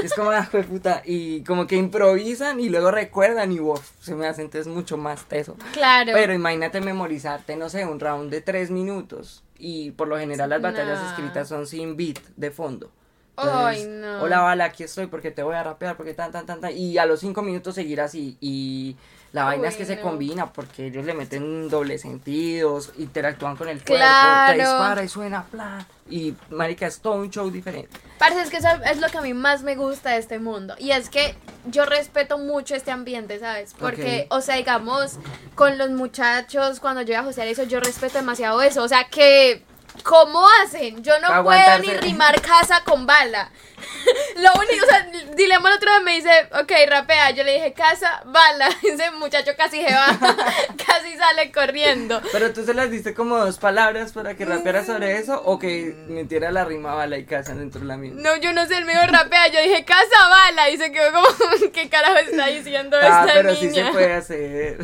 es 0.02 0.14
como, 0.14 0.30
ah, 0.30 0.46
jue 0.50 0.64
puta, 0.64 1.02
y 1.04 1.42
como 1.44 1.66
que 1.66 1.76
improvisan 1.76 2.60
y 2.60 2.68
luego 2.68 2.90
recuerdan 2.90 3.52
y 3.52 3.58
wow, 3.58 3.80
se 4.00 4.14
me 4.14 4.26
hace 4.26 4.42
entonces 4.42 4.72
mucho 4.72 4.96
más 4.96 5.24
teso. 5.24 5.56
Claro. 5.72 6.12
Pero 6.12 6.34
imagínate 6.34 6.80
memorizarte, 6.80 7.56
no 7.56 7.68
sé, 7.68 7.86
un 7.86 8.00
round 8.00 8.30
de 8.30 8.40
tres 8.40 8.70
minutos. 8.70 9.42
Y 9.60 9.90
por 9.92 10.06
lo 10.06 10.18
general 10.18 10.50
las 10.50 10.62
batallas 10.62 11.10
escritas 11.10 11.48
son 11.48 11.66
sin 11.66 11.96
beat 11.96 12.20
de 12.36 12.50
fondo. 12.52 12.92
Ay, 13.38 13.82
Entonces, 13.82 13.88
no. 13.88 14.22
Hola, 14.22 14.40
bala, 14.40 14.64
aquí 14.64 14.82
estoy 14.84 15.06
porque 15.06 15.30
te 15.30 15.42
voy 15.42 15.54
a 15.54 15.62
rapear, 15.62 15.96
porque 15.96 16.14
tan, 16.14 16.32
tan, 16.32 16.44
tan, 16.46 16.60
tan. 16.60 16.76
Y 16.76 16.98
a 16.98 17.06
los 17.06 17.20
cinco 17.20 17.42
minutos 17.42 17.74
seguir 17.74 18.00
así. 18.00 18.36
Y 18.40 18.96
la 19.32 19.44
vaina 19.44 19.68
es 19.68 19.76
que 19.76 19.84
se 19.84 20.00
combina 20.00 20.52
porque 20.52 20.86
ellos 20.86 21.04
le 21.04 21.14
meten 21.14 21.68
doble 21.68 21.98
sentidos, 21.98 22.92
interactúan 22.98 23.56
con 23.56 23.68
el 23.68 23.76
cuerpo, 23.78 23.94
Claro. 23.96 24.52
te 24.54 24.58
dispara 24.58 25.04
y 25.04 25.08
suena, 25.08 25.44
plan. 25.44 25.86
Y 26.10 26.34
marica, 26.50 26.86
es 26.86 27.00
todo 27.00 27.16
un 27.16 27.30
show 27.30 27.50
diferente. 27.50 27.90
Parce, 28.18 28.40
es 28.40 28.48
que 28.50 28.56
eso 28.56 28.68
es 28.90 28.98
lo 28.98 29.08
que 29.08 29.18
a 29.18 29.20
mí 29.20 29.34
más 29.34 29.62
me 29.62 29.76
gusta 29.76 30.10
de 30.12 30.18
este 30.18 30.38
mundo. 30.38 30.74
Y 30.78 30.92
es 30.92 31.10
que 31.10 31.34
yo 31.66 31.84
respeto 31.84 32.38
mucho 32.38 32.74
este 32.74 32.90
ambiente, 32.90 33.38
¿sabes? 33.38 33.74
Porque, 33.78 34.26
o 34.30 34.40
sea, 34.40 34.56
digamos, 34.56 35.18
con 35.54 35.76
los 35.76 35.90
muchachos, 35.90 36.80
cuando 36.80 37.02
yo 37.02 37.12
iba 37.12 37.20
a 37.22 37.26
hostear 37.28 37.46
eso, 37.48 37.64
yo 37.64 37.80
respeto 37.80 38.16
demasiado 38.18 38.62
eso. 38.62 38.82
O 38.82 38.88
sea, 38.88 39.04
que, 39.10 39.62
¿cómo 40.02 40.46
hacen? 40.62 41.02
Yo 41.02 41.18
no 41.20 41.42
puedo 41.42 41.78
ni 41.78 41.92
rimar 41.94 42.40
casa 42.40 42.82
con 42.84 43.06
bala. 43.06 43.50
Lo 44.36 44.50
único, 44.60 44.84
o 44.84 44.88
sea, 44.88 45.06
Dilema 45.34 45.68
el 45.70 45.76
otro 45.76 45.90
día 45.90 46.00
me 46.00 46.14
dice, 46.14 46.30
ok, 46.60 46.72
rapea. 46.88 47.30
Yo 47.30 47.42
le 47.44 47.54
dije, 47.54 47.72
casa, 47.72 48.22
bala. 48.26 48.68
Ese 48.82 49.10
muchacho 49.12 49.52
casi 49.56 49.82
se 49.84 49.92
va, 49.92 50.06
casi 50.86 51.16
sale 51.16 51.50
corriendo. 51.52 52.20
Pero 52.32 52.52
tú 52.52 52.64
se 52.64 52.74
las 52.74 52.90
diste 52.90 53.14
como 53.14 53.36
dos 53.38 53.58
palabras 53.58 54.12
para 54.12 54.34
que 54.36 54.44
rapeara 54.44 54.84
sobre 54.84 55.18
eso 55.18 55.40
o 55.44 55.58
que 55.58 55.94
metiera 56.08 56.50
la 56.52 56.64
rima 56.64 56.94
bala 56.94 57.18
y 57.18 57.24
casa 57.24 57.54
dentro 57.54 57.80
de 57.80 57.86
la 57.86 57.96
misma. 57.96 58.20
No, 58.22 58.36
yo 58.36 58.52
no 58.52 58.66
sé, 58.66 58.76
el 58.78 58.84
mío 58.84 58.98
rapea. 59.06 59.48
Yo 59.48 59.60
dije, 59.60 59.84
casa, 59.84 60.28
bala. 60.30 60.70
Y 60.70 60.78
se 60.78 60.92
quedó 60.92 61.12
como, 61.12 61.26
¿qué 61.72 61.88
carajo 61.88 62.16
está 62.18 62.46
diciendo 62.46 62.96
Ah, 63.00 63.24
esta 63.26 63.32
pero 63.34 63.52
niña? 63.52 63.60
sí 63.60 63.70
se 63.74 63.84
puede 63.92 64.12
hacer. 64.14 64.78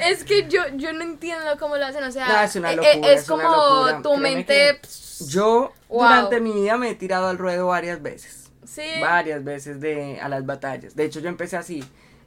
Es 0.00 0.24
que 0.24 0.46
yo, 0.48 0.62
yo 0.74 0.92
no 0.92 1.02
entiendo 1.02 1.56
cómo 1.58 1.76
lo 1.76 1.86
hacen, 1.86 2.02
o 2.04 2.12
sea, 2.12 2.26
No, 2.28 2.40
es 2.42 2.56
una 2.56 2.72
locura, 2.72 3.12
es, 3.12 3.22
es 3.22 3.28
una 3.30 3.44
como 3.44 3.56
locura. 3.86 4.02
tu 4.02 4.16
mente, 4.16 4.78
que 4.82 4.88
Yo 5.20 5.72
Wow. 5.88 5.98
durante 6.02 6.40
mi 6.40 6.52
vida 6.52 6.76
me 6.76 6.90
he 6.90 6.94
tirado 6.94 7.28
al 7.28 7.38
ruedo 7.38 7.66
varias 7.68 8.02
veces. 8.02 8.50
sí, 8.64 8.82
Varias 9.00 9.44
veces 9.44 9.80
de, 9.80 10.18
a 10.20 10.28
las 10.28 10.44
batallas. 10.46 10.96
De 10.96 11.04
hecho, 11.04 11.20
yo 11.20 11.28
empecé 11.28 11.56
así 11.56 11.84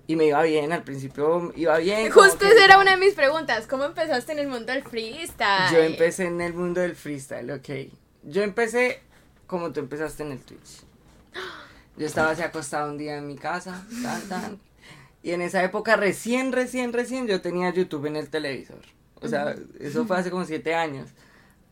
y 0.08 0.16
me 0.16 0.26
iba 0.26 0.42
bien. 0.44 0.72
Al 0.72 0.84
principio 0.84 1.52
iba 1.56 1.78
bien. 1.80 2.10
justo 2.12 2.46
esa 2.46 2.64
era 2.64 2.78
una 2.80 2.92
de 2.92 2.98
mis 2.98 3.14
preguntas, 3.14 3.68
¿cómo 3.68 3.84
empezaste 3.86 4.32
en 4.32 4.40
el 4.40 4.48
mundo 4.48 4.72
del 4.72 4.84
freestyle? 4.84 5.72
Yo 5.74 5.80
empecé 5.80 6.26
en 6.26 6.40
el 6.42 6.54
mundo 6.54 6.80
del 6.82 6.96
freestyle, 6.96 7.52
ok. 7.52 7.70
Yo 8.24 8.44
empecé 8.44 9.02
como 9.48 9.72
tú 9.74 9.80
empezaste 9.80 10.24
en 10.24 10.32
el 10.34 10.40
Twitch. 10.40 10.82
Yo 11.98 12.06
estaba 12.06 12.32
así 12.32 12.42
acostado 12.44 12.92
un 12.92 12.98
día 12.98 13.18
en 13.18 13.26
mi 13.28 13.36
casa, 13.38 13.84
tan, 14.04 14.22
tan. 14.30 14.60
Y 15.24 15.32
en 15.32 15.42
esa 15.42 15.64
época, 15.64 15.96
recién, 15.96 16.52
recién, 16.52 16.94
recién, 16.94 17.28
yo 17.28 17.42
tenía 17.42 17.70
YouTube 17.74 18.06
en 18.06 18.16
el 18.16 18.30
televisor. 18.30 18.80
O 19.20 19.28
sea, 19.28 19.56
eso 19.80 20.06
fue 20.06 20.18
hace 20.18 20.30
como 20.30 20.46
siete 20.46 20.76
años. 20.76 21.10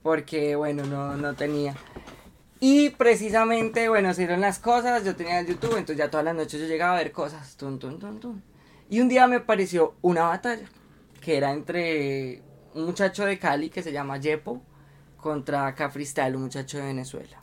Porque, 0.06 0.56
bueno, 0.56 0.86
no, 0.86 1.18
no 1.18 1.34
tenía. 1.34 1.76
Y 2.60 2.92
precisamente, 2.92 3.90
bueno, 3.90 4.14
se 4.14 4.22
dieron 4.22 4.40
las 4.40 4.60
cosas, 4.60 5.04
yo 5.04 5.16
tenía 5.16 5.40
el 5.40 5.48
YouTube, 5.48 5.78
entonces 5.78 5.98
ya 5.98 6.12
todas 6.12 6.24
las 6.24 6.36
noches 6.36 6.62
yo 6.62 6.68
llegaba 6.68 6.94
a 6.94 6.98
ver 7.00 7.12
cosas. 7.12 7.58
Tun, 7.58 7.80
tun, 7.80 7.98
tun. 7.98 8.44
Y 8.88 9.00
un 9.00 9.10
día 9.10 9.26
me 9.26 9.40
pareció 9.40 9.96
una 10.04 10.26
batalla, 10.26 10.68
que 11.22 11.38
era 11.38 11.54
entre 11.54 12.44
un 12.76 12.86
muchacho 12.86 13.26
de 13.26 13.40
Cali 13.40 13.72
que 13.72 13.82
se 13.82 13.92
llama 13.92 14.20
Yepo 14.20 14.62
contra 15.18 15.74
Cafristal, 15.74 16.36
un 16.36 16.44
muchacho 16.44 16.78
de 16.78 16.84
Venezuela. 16.84 17.42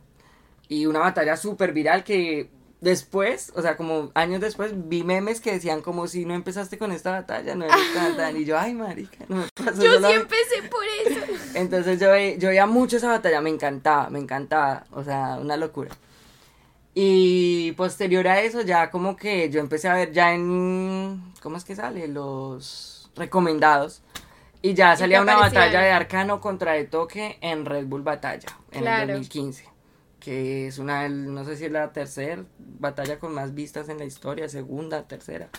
Y 0.68 0.86
una 0.86 1.00
batalla 1.00 1.36
súper 1.36 1.72
viral 1.72 2.04
que 2.04 2.48
después, 2.82 3.52
o 3.56 3.62
sea, 3.62 3.76
como 3.78 4.10
años 4.14 4.40
después, 4.42 4.72
vi 4.74 5.02
memes 5.04 5.40
que 5.40 5.52
decían 5.52 5.80
como 5.80 6.06
si 6.08 6.26
no 6.26 6.34
empezaste 6.34 6.76
con 6.76 6.92
esta 6.92 7.12
batalla, 7.12 7.54
no 7.54 7.64
eres 7.64 7.94
tan, 7.94 8.16
tan. 8.18 8.36
Y 8.36 8.44
yo, 8.44 8.58
ay, 8.58 8.74
marica, 8.74 9.24
no 9.28 9.36
me 9.36 9.44
pasó 9.54 9.82
Yo 9.82 9.94
sí 9.98 10.06
mí". 10.06 10.12
empecé 10.12 10.62
por 10.68 10.84
eso. 11.06 11.20
Entonces 11.54 11.98
yo, 11.98 12.10
ve- 12.10 12.36
yo 12.38 12.48
veía 12.48 12.66
mucho 12.66 12.98
esa 12.98 13.08
batalla, 13.08 13.40
me 13.40 13.48
encantaba, 13.50 14.10
me 14.10 14.18
encantaba, 14.18 14.84
o 14.90 15.02
sea, 15.02 15.38
una 15.40 15.56
locura. 15.56 15.90
Y 16.94 17.72
posterior 17.72 18.28
a 18.28 18.40
eso 18.42 18.60
ya 18.60 18.90
como 18.90 19.16
que 19.16 19.48
yo 19.48 19.60
empecé 19.60 19.88
a 19.88 19.94
ver 19.94 20.12
ya 20.12 20.34
en, 20.34 21.22
¿cómo 21.42 21.56
es 21.56 21.64
que 21.64 21.74
sale? 21.74 22.06
Los 22.08 23.10
recomendados. 23.16 24.02
Y 24.60 24.74
ya 24.74 24.96
salía 24.96 25.22
una 25.22 25.36
batalla 25.36 25.80
de 25.80 25.90
Arcano 25.90 26.40
contra 26.40 26.72
de 26.72 26.84
Toque 26.84 27.38
en 27.40 27.64
Red 27.64 27.86
Bull 27.86 28.02
Batalla, 28.02 28.48
en 28.70 28.82
Claro. 28.82 29.02
el 29.02 29.08
2015. 29.20 29.64
Que 30.22 30.68
es 30.68 30.78
una, 30.78 31.08
no 31.08 31.44
sé 31.44 31.56
si 31.56 31.64
es 31.64 31.72
la 31.72 31.92
tercera 31.92 32.44
batalla 32.58 33.18
con 33.18 33.34
más 33.34 33.54
vistas 33.54 33.88
en 33.88 33.98
la 33.98 34.04
historia, 34.04 34.48
segunda, 34.48 35.08
tercera. 35.08 35.50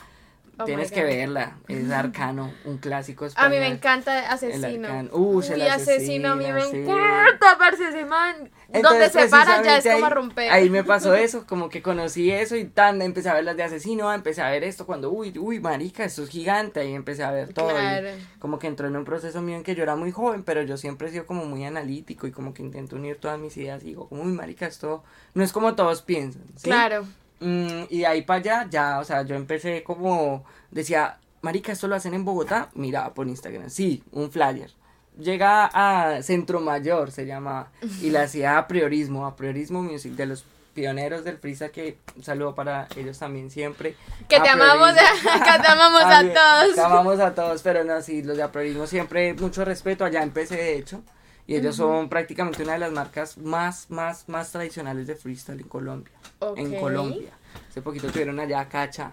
Oh 0.59 0.65
Tienes 0.65 0.91
que 0.91 1.03
verla. 1.03 1.57
Es 1.67 1.89
Arcano, 1.91 2.53
un 2.65 2.77
clásico 2.77 3.25
A 3.25 3.27
español. 3.29 3.51
mí 3.51 3.57
me 3.59 3.67
encanta 3.67 4.19
El 4.19 4.25
Asesino. 4.25 4.87
Arcano. 4.87 5.09
Uy, 5.13 5.45
el 5.47 5.61
asesino, 5.63 6.31
a 6.33 6.35
mí 6.35 6.45
me 6.51 6.61
sí. 6.61 6.77
encanta, 6.77 7.57
parce, 7.57 7.87
ese 7.89 8.05
man. 8.05 8.51
Donde 8.71 9.09
se 9.09 9.27
para 9.29 9.63
ya 9.63 9.77
es 9.77 9.83
precisamente 9.83 9.93
como 9.93 10.05
a 10.05 10.07
ahí- 10.07 10.13
romper. 10.13 10.51
Ahí 10.51 10.69
me 10.69 10.83
pasó 10.83 11.15
eso, 11.15 11.45
como 11.47 11.69
que 11.69 11.81
conocí 11.81 12.31
eso 12.31 12.55
y 12.55 12.65
tan, 12.65 13.01
empecé 13.01 13.29
a 13.29 13.33
ver 13.35 13.43
las 13.45 13.57
de 13.57 13.63
asesino, 13.63 14.11
empecé 14.13 14.41
a 14.43 14.49
ver 14.49 14.63
esto 14.63 14.85
cuando, 14.85 15.11
uy, 15.11 15.33
uy, 15.39 15.59
marica, 15.59 16.03
esto 16.03 16.23
es 16.23 16.29
gigante, 16.29 16.79
ahí 16.81 16.93
empecé 16.93 17.23
a 17.23 17.31
ver 17.31 17.51
todo. 17.53 17.69
y 17.71 17.73
Claro. 17.73 18.09
como 18.39 18.59
que 18.59 18.67
entró 18.67 18.87
en 18.87 18.95
un 18.95 19.05
proceso 19.05 19.41
mío 19.41 19.55
en 19.57 19.63
que 19.63 19.73
yo 19.75 19.81
era 19.83 19.95
muy 19.95 20.11
joven, 20.11 20.43
pero 20.43 20.61
yo 20.63 20.77
siempre 20.77 21.07
he 21.07 21.11
sido 21.11 21.25
como 21.25 21.45
muy 21.45 21.65
analítico 21.65 22.27
y 22.27 22.31
como 22.31 22.53
que 22.53 22.61
intento 22.63 22.95
unir 22.95 23.17
todas 23.17 23.39
mis 23.39 23.55
ideas 23.57 23.81
y 23.83 23.87
digo, 23.87 24.07
como, 24.09 24.21
uy, 24.23 24.31
marica, 24.33 24.65
esto 24.67 25.03
no 25.33 25.43
es 25.43 25.51
como 25.51 25.73
todos 25.75 26.01
piensan. 26.03 26.43
¿sí? 26.55 26.63
Claro. 26.65 27.05
Mm, 27.43 27.87
y 27.89 27.99
de 27.99 28.07
ahí 28.07 28.21
para 28.21 28.39
allá, 28.39 28.67
ya, 28.69 28.99
o 28.99 29.03
sea, 29.03 29.23
yo 29.23 29.35
empecé 29.35 29.83
como, 29.83 30.45
decía, 30.71 31.17
marica, 31.41 31.73
esto 31.73 31.89
lo 31.89 31.95
hacen 31.95 32.13
en 32.13 32.23
Bogotá, 32.23 32.69
miraba 32.73 33.13
por 33.13 33.27
Instagram, 33.27 33.69
sí, 33.69 34.01
un 34.11 34.31
flyer. 34.31 34.71
Llega 35.19 35.65
a 35.65 36.23
Centro 36.23 36.61
Mayor, 36.61 37.11
se 37.11 37.25
llama, 37.25 37.69
y 38.01 38.09
la 38.09 38.23
hacía 38.23 38.57
a 38.57 38.67
Priorismo, 38.67 39.27
a 39.27 39.35
Priorismo 39.35 39.83
Music, 39.83 40.13
de 40.13 40.25
los 40.25 40.45
pioneros 40.73 41.23
del 41.23 41.37
freestyle, 41.37 41.69
que 41.71 41.97
un 42.15 42.23
saludo 42.23 42.55
para 42.55 42.87
ellos 42.95 43.19
también 43.19 43.51
siempre. 43.51 43.95
Que 44.27 44.39
te 44.39 44.49
amamos, 44.49 44.93
que 44.93 45.61
te 45.61 45.67
amamos 45.67 46.03
a 46.03 46.21
todos. 46.33 46.75
Te 46.75 46.81
amamos 46.81 47.19
a 47.19 47.35
todos, 47.35 47.61
pero 47.61 47.83
no, 47.83 48.01
sí, 48.01 48.23
los 48.23 48.37
de 48.37 48.43
Apriorismo 48.43 48.87
siempre, 48.87 49.33
mucho 49.33 49.65
respeto, 49.65 50.05
allá 50.05 50.23
empecé 50.23 50.55
de 50.55 50.77
hecho, 50.77 51.03
y 51.47 51.55
ellos 51.55 51.75
son 51.75 52.09
prácticamente 52.09 52.63
una 52.63 52.73
de 52.73 52.79
las 52.79 52.91
marcas 52.91 53.37
más, 53.37 53.89
más, 53.89 54.27
más 54.29 54.51
tradicionales 54.51 55.07
de 55.07 55.15
freestyle 55.15 55.59
en 55.61 55.67
Colombia 55.67 56.13
en 56.57 56.73
Ok. 56.75 56.79
Colombia. 56.79 57.31
Hace 57.69 57.81
poquito 57.81 58.07
tuvieron 58.07 58.39
allá 58.39 58.61
a 58.61 58.69
Cacha 58.69 59.11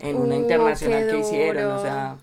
en 0.00 0.16
una 0.16 0.34
Uh, 0.36 0.38
internacional 0.38 1.04
qué 1.06 1.10
que 1.12 1.18
hicieron, 1.20 1.72
o 1.72 1.82
sea, 1.82 2.16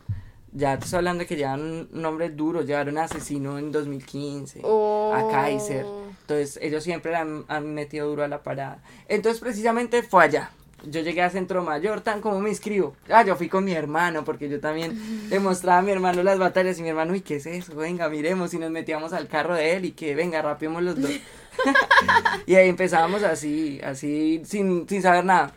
ya 0.54 0.78
te 0.78 0.86
estoy 0.86 0.98
hablando 0.98 1.22
de 1.22 1.28
que 1.28 1.36
llevan 1.36 1.62
un 1.62 1.90
nombre 1.92 2.30
duro, 2.30 2.62
llevaron 2.62 2.98
a 2.98 3.04
Asesino 3.04 3.58
en 3.60 3.72
2015, 3.72 4.62
Oh. 4.64 5.14
a 5.14 5.30
Kaiser, 5.30 5.86
entonces 6.22 6.58
ellos 6.62 6.84
siempre 6.84 7.16
han, 7.16 7.44
han 7.50 7.74
metido 7.74 8.08
duro 8.08 8.24
a 8.24 8.28
la 8.30 8.42
parada. 8.44 8.82
Entonces 9.10 9.42
precisamente 9.42 10.04
fue 10.04 10.24
allá. 10.24 10.52
Yo 10.84 11.02
llegué 11.02 11.22
a 11.22 11.30
Centro 11.30 11.64
Mayor, 11.64 12.02
tan 12.02 12.22
como 12.22 12.40
me 12.40 12.50
inscribo. 12.50 12.96
Ah, 13.10 13.24
yo 13.24 13.36
fui 13.36 13.50
con 13.50 13.64
mi 13.64 13.74
hermano, 13.74 14.24
porque 14.24 14.50
yo 14.50 14.60
también 14.60 15.28
le 15.30 15.40
mostraba 15.40 15.80
a 15.80 15.82
mi 15.82 15.92
hermano 15.92 16.22
las 16.22 16.38
batallas 16.38 16.78
y 16.78 16.84
mi 16.84 16.90
hermano, 16.90 17.14
uy, 17.14 17.22
¿qué 17.22 17.38
es 17.38 17.46
eso? 17.46 17.76
Venga, 17.76 18.10
miremos 18.10 18.54
y 18.54 18.60
nos 18.60 18.72
metíamos 18.72 19.14
al 19.14 19.28
carro 19.28 19.56
de 19.56 19.76
él 19.76 19.86
y 19.86 19.92
que 19.92 20.16
venga, 20.16 20.42
rapiemos 20.42 20.84
los 20.84 21.02
dos. 21.02 21.12
y 22.46 22.56
ahí 22.56 22.70
empezábamos 22.70 23.24
así, 23.24 23.80
así, 23.84 24.42
sin, 24.46 24.88
sin 24.88 25.02
saber 25.02 25.26
nada. 25.26 25.54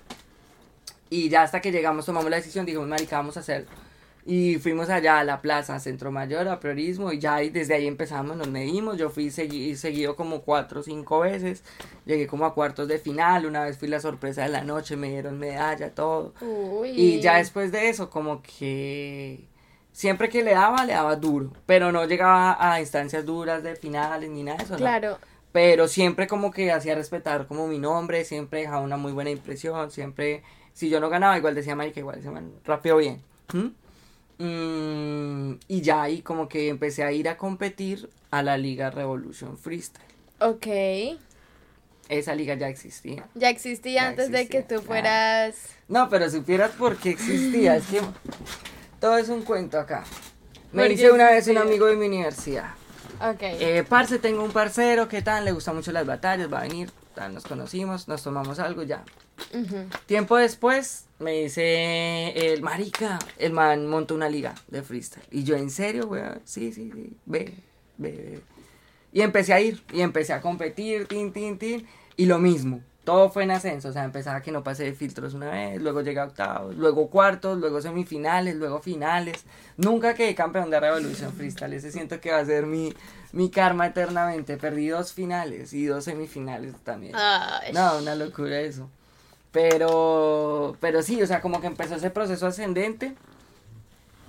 Y 1.10 1.28
ya 1.28 1.42
hasta 1.42 1.60
que 1.60 1.72
llegamos, 1.72 2.06
tomamos 2.06 2.30
la 2.30 2.36
decisión, 2.36 2.66
dijimos, 2.66 2.88
marica, 2.88 3.16
vamos 3.16 3.36
a 3.36 3.40
hacerlo. 3.40 3.68
Y 4.26 4.56
fuimos 4.58 4.90
allá 4.90 5.20
a 5.20 5.24
la 5.24 5.40
plaza, 5.40 5.74
a 5.74 5.80
Centro 5.80 6.10
Mayor, 6.12 6.48
a 6.48 6.60
Priorismo, 6.60 7.12
y 7.12 7.18
ya 7.18 7.36
ahí, 7.36 7.48
desde 7.48 7.74
ahí 7.74 7.86
empezamos, 7.86 8.36
nos 8.36 8.48
medimos. 8.48 8.98
Yo 8.98 9.08
fui 9.08 9.28
segui- 9.28 9.74
seguido 9.74 10.16
como 10.16 10.42
cuatro 10.42 10.80
o 10.80 10.82
cinco 10.82 11.20
veces. 11.20 11.64
Llegué 12.04 12.26
como 12.26 12.44
a 12.44 12.52
cuartos 12.52 12.88
de 12.88 12.98
final. 12.98 13.46
Una 13.46 13.64
vez 13.64 13.78
fui 13.78 13.88
la 13.88 14.00
sorpresa 14.00 14.42
de 14.42 14.50
la 14.50 14.62
noche, 14.64 14.96
me 14.96 15.08
dieron 15.08 15.38
medalla, 15.38 15.94
todo. 15.94 16.34
Uy. 16.42 16.90
Y 16.90 17.20
ya 17.20 17.38
después 17.38 17.72
de 17.72 17.88
eso, 17.88 18.10
como 18.10 18.42
que 18.42 19.46
siempre 19.92 20.28
que 20.28 20.42
le 20.44 20.52
daba, 20.52 20.84
le 20.84 20.92
daba 20.92 21.16
duro. 21.16 21.50
Pero 21.64 21.90
no 21.90 22.04
llegaba 22.04 22.56
a 22.60 22.80
instancias 22.80 23.24
duras 23.24 23.62
de 23.62 23.76
finales 23.76 24.28
ni 24.28 24.42
nada 24.42 24.58
de 24.58 24.64
eso. 24.64 24.72
no. 24.74 24.78
Claro. 24.78 25.18
Pero 25.52 25.88
siempre 25.88 26.26
como 26.26 26.50
que 26.50 26.70
hacía 26.70 26.94
respetar 26.94 27.46
como 27.46 27.66
mi 27.66 27.78
nombre, 27.78 28.24
siempre 28.26 28.60
dejaba 28.60 28.82
una 28.82 28.98
muy 28.98 29.12
buena 29.12 29.30
impresión, 29.30 29.90
siempre, 29.90 30.42
si 30.74 30.90
yo 30.90 31.00
no 31.00 31.08
ganaba, 31.08 31.38
igual 31.38 31.54
decía, 31.54 31.74
marica, 31.74 31.98
igual 32.00 32.18
ese 32.18 32.30
man 32.30 32.52
rapeó 32.66 32.98
bien. 32.98 33.22
¿Mm? 33.54 33.68
Mm, 34.38 35.54
y 35.66 35.80
ya 35.82 36.02
ahí 36.02 36.22
como 36.22 36.48
que 36.48 36.68
empecé 36.68 37.02
a 37.04 37.12
ir 37.12 37.28
a 37.28 37.36
competir 37.36 38.08
a 38.30 38.42
la 38.42 38.56
Liga 38.56 38.90
Revolution 38.90 39.58
Freestyle. 39.58 40.04
Ok. 40.40 40.66
Esa 42.08 42.34
liga 42.34 42.54
ya 42.54 42.68
existía. 42.68 43.26
Ya 43.34 43.50
existía 43.50 44.02
Ya 44.02 44.08
antes 44.08 44.30
de 44.30 44.48
que 44.48 44.62
tú 44.62 44.68
claro. 44.76 44.82
fueras. 44.82 45.56
No, 45.88 46.08
pero 46.08 46.30
supieras 46.30 46.70
por 46.70 46.96
qué 46.96 47.10
existía, 47.10 47.76
es 47.76 47.86
que 47.86 48.00
todo 49.00 49.18
es 49.18 49.28
un 49.28 49.42
cuento 49.42 49.78
acá. 49.78 50.04
Me 50.72 50.82
Porque 50.82 50.88
dice 50.94 51.10
una 51.10 51.30
vez 51.30 51.48
un 51.48 51.58
amigo 51.58 51.86
de 51.86 51.96
mi 51.96 52.06
universidad. 52.06 52.70
Ok. 53.20 53.40
Eh, 53.42 53.84
parce, 53.88 54.18
tengo 54.18 54.42
un 54.44 54.52
parcero, 54.52 55.08
¿qué 55.08 55.20
tal? 55.22 55.44
Le 55.44 55.52
gustan 55.52 55.74
mucho 55.76 55.92
las 55.92 56.06
batallas, 56.06 56.50
va 56.52 56.60
a 56.60 56.62
venir. 56.62 56.90
Nos 57.32 57.44
conocimos, 57.44 58.06
nos 58.06 58.22
tomamos 58.22 58.58
algo, 58.60 58.84
ya. 58.84 59.02
Tiempo 60.06 60.36
después 60.36 61.07
me 61.18 61.32
dice 61.42 62.30
el 62.52 62.62
marica, 62.62 63.18
el 63.38 63.52
man 63.52 63.86
montó 63.86 64.14
una 64.14 64.28
liga 64.28 64.54
de 64.68 64.82
freestyle. 64.82 65.26
Y 65.30 65.44
yo, 65.44 65.56
¿en 65.56 65.70
serio, 65.70 66.06
weón? 66.06 66.40
Sí, 66.44 66.72
sí, 66.72 66.90
sí, 66.94 67.16
ve, 67.26 67.54
ve, 67.96 68.10
ve. 68.12 68.40
Y 69.12 69.22
empecé 69.22 69.52
a 69.52 69.60
ir, 69.60 69.82
y 69.92 70.02
empecé 70.02 70.32
a 70.32 70.40
competir, 70.40 71.06
tin, 71.06 71.32
tin, 71.32 71.58
tin. 71.58 71.86
Y 72.16 72.26
lo 72.26 72.38
mismo, 72.38 72.82
todo 73.04 73.30
fue 73.30 73.44
en 73.44 73.50
ascenso. 73.52 73.88
O 73.88 73.92
sea, 73.92 74.04
empezaba 74.04 74.42
que 74.42 74.52
no 74.52 74.62
pasé 74.62 74.84
de 74.84 74.92
filtros 74.92 75.34
una 75.34 75.50
vez, 75.50 75.80
luego 75.80 76.02
llegué 76.02 76.20
a 76.20 76.24
octavos, 76.24 76.76
luego 76.76 77.08
cuartos, 77.08 77.58
luego 77.58 77.80
semifinales, 77.80 78.56
luego 78.56 78.80
finales. 78.80 79.44
Nunca 79.76 80.14
quedé 80.14 80.34
campeón 80.34 80.70
de 80.70 80.78
Revolution 80.78 81.32
Freestyle. 81.32 81.72
Ese 81.72 81.90
siento 81.90 82.20
que 82.20 82.30
va 82.30 82.38
a 82.38 82.44
ser 82.44 82.66
mi, 82.66 82.92
mi 83.32 83.50
karma 83.50 83.86
eternamente. 83.86 84.56
Perdí 84.58 84.88
dos 84.88 85.12
finales 85.12 85.72
y 85.72 85.86
dos 85.86 86.04
semifinales 86.04 86.74
también. 86.84 87.14
Ay. 87.16 87.72
No, 87.72 87.98
una 87.98 88.14
locura 88.14 88.60
eso. 88.60 88.90
Pero, 89.52 90.76
pero 90.80 91.02
sí, 91.02 91.22
o 91.22 91.26
sea, 91.26 91.40
como 91.40 91.60
que 91.60 91.66
empezó 91.66 91.94
ese 91.94 92.10
proceso 92.10 92.46
ascendente. 92.46 93.14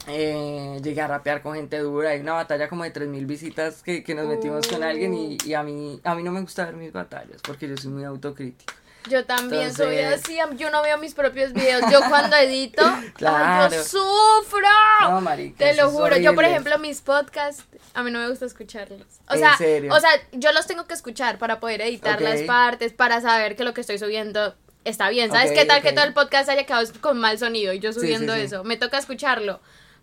Eh, 0.08 0.80
llegué 0.82 1.02
a 1.02 1.08
rapear 1.08 1.42
con 1.42 1.56
gente 1.56 1.78
dura. 1.80 2.12
Hay 2.12 2.22
una 2.22 2.34
batalla 2.34 2.68
como 2.70 2.84
de 2.84 2.94
3.000 2.94 3.26
visitas 3.28 3.84
que, 3.84 4.04
que 4.04 4.16
nos 4.16 4.28
metimos 4.28 4.68
con 4.68 4.82
alguien 4.84 5.14
y, 5.14 5.38
y 5.46 5.54
a, 5.54 5.62
mí, 5.62 6.00
a 6.04 6.16
mí 6.16 6.24
no 6.24 6.32
me 6.32 6.42
gusta 6.42 6.66
ver 6.66 6.76
mis 6.76 6.92
batallas 6.92 7.42
porque 7.44 7.68
yo 7.68 7.78
soy 7.78 7.92
muy 7.92 8.04
autocrítico. 8.06 8.74
Yo 9.10 9.26
también 9.26 9.74
soy 9.74 9.98
Entonces- 9.98 10.24
así, 10.26 10.58
yo 10.58 10.70
no 10.72 10.82
veo 10.84 10.98
mis 10.98 11.14
propios 11.14 11.54
videos. 11.54 11.82
Yo 11.92 12.00
cuando 12.10 12.36
edito, 12.38 12.82
Claro. 13.16 13.74
yo 13.74 13.84
sufro. 13.84 14.68
No, 15.02 15.22
marica, 15.22 15.58
Te 15.58 15.74
lo 15.76 15.90
juro, 15.90 16.18
yo 16.18 16.34
por 16.36 16.44
ejemplo 16.44 16.78
mis 16.80 17.02
podcasts, 17.02 17.64
a 17.94 18.04
mí 18.04 18.12
no 18.12 18.20
me 18.20 18.30
gusta 18.30 18.46
escucharlos. 18.46 19.02
O 19.30 19.34
¿En 19.34 19.40
sea, 19.40 19.58
serio? 19.58 19.94
o 19.94 20.00
sea, 20.00 20.10
yo 20.34 20.52
los 20.54 20.66
tengo 20.68 20.86
que 20.86 20.94
escuchar 20.94 21.38
para 21.38 21.60
poder 21.60 21.82
editar 21.82 22.22
las 22.22 22.42
partes, 22.42 22.94
para 22.94 23.22
saber 23.22 23.56
que 23.56 23.64
lo 23.64 23.74
que 23.74 23.82
estoy 23.82 24.00
subiendo 24.00 24.56
está 24.86 25.10
bien. 25.10 25.32
¿Sabes 25.32 25.52
Ok, 25.52 25.58
qué 25.58 25.66
tal 25.66 25.80
ok. 25.80 25.84
que 25.84 25.92
todo 25.94 26.06
el 26.06 26.14
podcast 26.14 26.50
haya 26.50 26.66
quedado 26.66 26.86
con 27.02 27.18
mal 27.20 27.38
sonido 27.38 27.74
y 27.74 27.80
yo 27.80 27.94
Sí, 27.94 28.00
subiendo 28.00 28.34
sí, 28.34 28.40
sí. 28.42 28.46
eso? 28.48 28.64
Me 28.64 28.78
toca 28.78 28.98
escucharlo. 28.98 29.60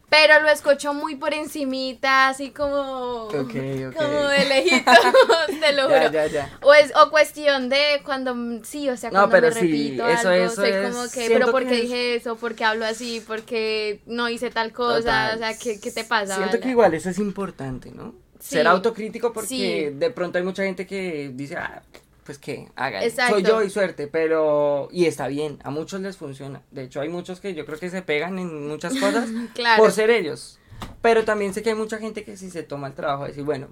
Pero 0.09 0.41
lo 0.41 0.49
escucho 0.49 0.95
muy 0.95 1.17
por 1.17 1.35
encimita, 1.35 2.29
así 2.29 2.51
como 2.51 3.25
Ok, 3.25 3.35
ok. 3.35 3.97
como 3.97 4.19
de 4.29 4.45
lejitos, 4.49 4.95
te 5.61 5.73
lo 5.73 5.89
Ya, 5.91 5.99
juro. 5.99 6.13
ya, 6.13 6.27
ya. 6.29 6.59
O 6.63 6.73
es 6.75 6.93
o 6.95 7.11
cuestión 7.11 7.69
de 7.69 8.01
cuando 8.05 8.37
sí, 8.65 8.89
o 8.89 8.97
sea, 8.97 9.11
No, 9.11 9.29
cuando 9.29 9.33
pero 9.33 9.49
me 9.49 9.53
sí, 9.55 9.61
repito 9.63 10.07
eso- 10.07 10.29
algo, 10.29 10.45
eso 10.45 10.55
soy 10.55 10.71
es- 10.71 10.95
como 10.95 11.11
que, 11.11 11.27
pero 11.29 11.51
¿por 11.51 11.67
qué 11.67 11.75
es- 11.75 11.83
dije 11.83 12.15
eso? 12.15 12.37
¿Por 12.37 12.55
qué 12.55 12.65
hablo 12.65 12.85
así? 12.87 13.21
¿Por 13.27 13.43
qué 13.43 14.01
no 14.07 14.29
hice 14.29 14.51
tal 14.51 14.73
cosa? 14.73 15.01
Total. 15.01 15.35
O 15.35 15.39
sea, 15.39 15.59
¿qué, 15.59 15.81
qué 15.81 15.91
te 15.91 16.05
pasa? 16.05 16.37
Siento 16.37 16.61
que 16.61 16.69
igual 16.69 16.95
eso 16.95 17.11
es 17.11 17.19
importante, 17.19 17.91
¿no? 17.91 18.15
Sí. 18.39 18.55
Ser 18.57 18.69
autocrítico 18.69 19.33
porque 19.33 19.49
Sí. 19.49 19.91
de 19.93 20.11
pronto 20.11 20.39
hay 20.39 20.45
mucha 20.45 20.63
gente 20.63 20.87
que 20.87 21.33
dice, 21.35 21.57
ah, 21.57 21.83
pues 22.27 22.39
que 22.39 22.69
hagan. 22.77 23.03
Soy 23.11 23.43
yo 23.43 23.63
y 23.63 23.71
suerte, 23.71 24.09
pero. 24.09 24.89
Y 24.91 25.07
está 25.07 25.29
bien, 25.29 25.59
a 25.65 25.71
muchos 25.71 26.01
les 26.01 26.17
funciona. 26.17 26.61
De 26.73 26.83
hecho, 26.83 27.01
hay 27.01 27.09
muchos 27.09 27.41
que 27.41 27.55
yo 27.55 27.65
creo 27.65 27.79
que 27.79 27.89
se 27.89 28.03
pegan 28.03 28.39
en 28.39 28.69
muchas 28.69 28.95
cosas 29.01 29.29
Claro. 29.55 29.83
por 29.83 29.93
ser 29.93 30.11
ellos. 30.11 30.59
Pero 31.01 31.25
también 31.25 31.55
sé 31.55 31.63
que 31.63 31.71
hay 31.71 31.75
mucha 31.77 31.99
gente 31.99 32.25
que 32.25 32.37
sí 32.37 32.51
se 32.51 32.63
toma 32.63 32.89
el 32.89 32.95
trabajo 32.95 33.23
de 33.23 33.29
decir, 33.31 33.45
bueno, 33.45 33.69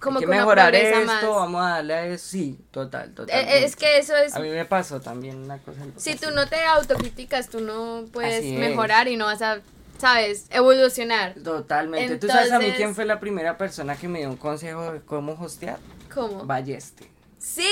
Como 0.00 0.18
hay 0.18 0.24
que 0.26 0.30
mejorar 0.30 0.74
esto, 0.74 1.06
más. 1.06 1.22
vamos 1.24 1.62
a 1.64 1.68
darle 1.70 1.94
a 1.94 2.06
eso. 2.08 2.26
Sí, 2.28 2.58
total, 2.72 3.14
total. 3.14 3.38
Eh, 3.40 3.64
Es 3.64 3.76
que 3.76 3.98
eso 3.98 4.14
es 4.16 4.34
A 4.34 4.40
mí 4.40 4.48
me 4.50 4.64
pasó 4.66 5.00
también 5.00 5.38
una 5.38 5.58
cosa. 5.58 5.80
si 5.96 6.16
tú 6.16 6.30
no 6.32 6.46
te 6.48 6.62
autocríticas, 6.64 7.48
tú 7.48 7.60
no 7.60 8.04
puedes 8.12 8.44
mejorar 8.58 9.06
y 9.08 9.16
no 9.16 9.26
vas 9.26 9.40
a, 9.42 9.60
sabes, 9.98 10.46
evolucionar. 10.50 11.34
Totalmente. 11.42 12.18
¿Tú 12.18 12.26
sabes 12.26 12.50
a 12.52 12.58
mí 12.58 12.64
Entonces- 12.66 12.76
quién 12.76 12.94
fue 12.96 13.04
la 13.06 13.20
primera 13.20 13.56
persona 13.56 13.96
que 13.96 14.08
me 14.08 14.18
dio 14.18 14.28
un 14.28 14.36
consejo 14.36 14.92
de 14.92 15.00
cómo 15.00 15.32
hostear? 15.40 15.78
¿Cómo? 16.12 16.44
Balleste. 16.44 17.08
Sí. 17.42 17.66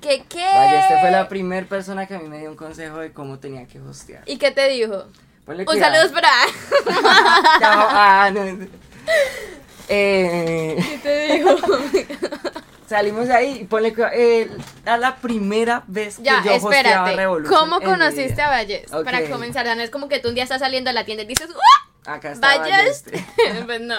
¿Qué 0.00 0.24
qué? 0.28 0.44
Balleste 0.44 1.00
fue 1.00 1.10
la 1.10 1.28
primera 1.28 1.66
persona 1.66 2.06
que 2.06 2.14
a 2.14 2.18
mí 2.18 2.28
me 2.28 2.38
dio 2.38 2.50
un 2.50 2.56
consejo 2.56 2.98
de 2.98 3.12
cómo 3.12 3.38
tenía 3.38 3.66
que 3.66 3.80
hostear. 3.80 4.22
¿Y 4.26 4.36
qué 4.36 4.50
te 4.50 4.68
dijo? 4.68 5.04
Ponle 5.46 5.62
Un 5.62 5.66
cuidado. 5.66 5.94
saludo 5.94 6.14
para. 6.14 6.28
Ah, 7.64 8.30
no. 8.32 8.42
Eh, 9.88 10.76
¿Qué 10.78 10.98
te 11.02 11.32
dijo? 11.34 11.56
salimos 12.88 13.26
de 13.26 13.34
ahí 13.34 13.58
y 13.62 13.64
ponle 13.64 13.94
cuidado. 13.94 14.12
Eh, 14.14 14.50
era 14.82 14.96
la 14.98 15.16
primera 15.16 15.82
vez 15.86 16.18
que 16.18 16.24
Ya, 16.24 16.42
yo 16.44 16.54
hosteaba 16.54 16.76
espérate. 16.76 17.16
Revolution. 17.16 17.58
¿Cómo 17.58 17.80
conociste 17.80 18.42
a 18.42 18.48
Valles? 18.50 18.90
Para 18.90 19.28
comenzar, 19.30 19.64
no 19.76 19.82
es 19.82 19.90
como 19.90 20.08
que 20.08 20.18
tú 20.20 20.28
un 20.28 20.34
día 20.34 20.44
estás 20.44 20.60
saliendo 20.60 20.90
a 20.90 20.92
la 20.92 21.04
tienda 21.04 21.24
y 21.24 21.26
dices, 21.26 21.48
¡Ah! 22.06 22.14
Acá 22.14 22.32
está 22.32 22.58
¿Valles? 22.58 23.04
Pues 23.66 23.80
no. 23.80 23.96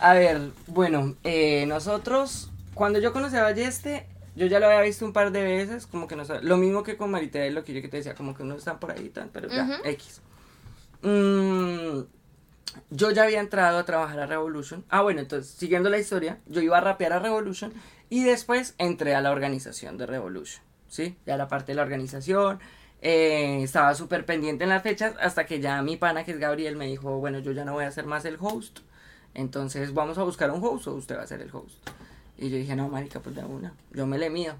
A 0.00 0.12
ver, 0.12 0.50
bueno, 0.66 1.14
eh, 1.24 1.64
nosotros, 1.66 2.50
cuando 2.76 2.98
yo 2.98 3.12
conocí 3.14 3.34
a 3.36 3.42
Balleste, 3.42 4.06
yo 4.36 4.46
ya 4.46 4.60
lo 4.60 4.66
había 4.66 4.82
visto 4.82 5.06
un 5.06 5.14
par 5.14 5.32
de 5.32 5.42
veces, 5.42 5.86
como 5.86 6.06
que 6.06 6.14
no 6.14 6.24
lo 6.42 6.56
mismo 6.58 6.82
que 6.82 6.98
con 6.98 7.10
Maritea, 7.10 7.50
lo 7.50 7.64
que 7.64 7.72
yo 7.72 7.80
que 7.80 7.88
te 7.88 7.96
decía, 7.96 8.14
como 8.14 8.34
que 8.34 8.44
no 8.44 8.54
están 8.54 8.78
por 8.78 8.90
ahí 8.90 9.06
y 9.06 9.08
tal, 9.08 9.30
pero 9.32 9.48
ya, 9.48 9.62
Ujú. 9.62 9.88
X. 9.88 10.20
mm, 11.00 12.00
yo 12.90 13.10
ya 13.12 13.22
había 13.22 13.40
entrado 13.40 13.78
a 13.78 13.84
trabajar 13.86 14.20
a 14.20 14.26
Revolution. 14.26 14.84
Ah, 14.90 15.00
bueno, 15.00 15.20
entonces, 15.20 15.50
siguiendo 15.52 15.88
la 15.88 15.98
historia, 15.98 16.38
yo 16.46 16.60
iba 16.60 16.76
a 16.76 16.82
rapear 16.82 17.14
a 17.14 17.18
Revolution 17.18 17.72
y 18.10 18.24
después 18.24 18.74
entré 18.76 19.14
a 19.14 19.22
la 19.22 19.30
organización 19.30 19.96
de 19.96 20.04
Revolution, 20.04 20.62
¿sí? 20.88 21.16
Ya 21.24 21.38
la 21.38 21.48
parte 21.48 21.72
de 21.72 21.76
la 21.76 21.82
organización, 21.82 22.58
eh, 23.00 23.62
estaba 23.62 23.94
súper 23.94 24.26
pendiente 24.26 24.64
en 24.64 24.70
las 24.70 24.82
fechas 24.82 25.14
hasta 25.18 25.46
que 25.46 25.60
ya 25.60 25.80
mi 25.80 25.96
pana, 25.96 26.24
que 26.24 26.32
es 26.32 26.38
Gabriel, 26.38 26.76
me 26.76 26.86
dijo, 26.86 27.18
bueno, 27.18 27.38
yo 27.38 27.52
ya 27.52 27.64
no 27.64 27.72
voy 27.72 27.84
a 27.86 27.90
ser 27.90 28.04
más 28.04 28.26
el 28.26 28.36
host, 28.38 28.80
entonces 29.32 29.94
vamos 29.94 30.18
a 30.18 30.24
buscar 30.24 30.50
un 30.50 30.62
host 30.62 30.88
o 30.88 30.94
usted 30.94 31.16
va 31.16 31.22
a 31.22 31.26
ser 31.26 31.40
el 31.40 31.50
host. 31.54 31.78
Y 32.38 32.50
yo 32.50 32.56
dije, 32.56 32.76
no, 32.76 32.88
marica, 32.88 33.20
pues 33.20 33.34
de 33.34 33.44
una, 33.44 33.72
yo 33.92 34.06
me 34.06 34.18
le 34.18 34.30
mido. 34.30 34.54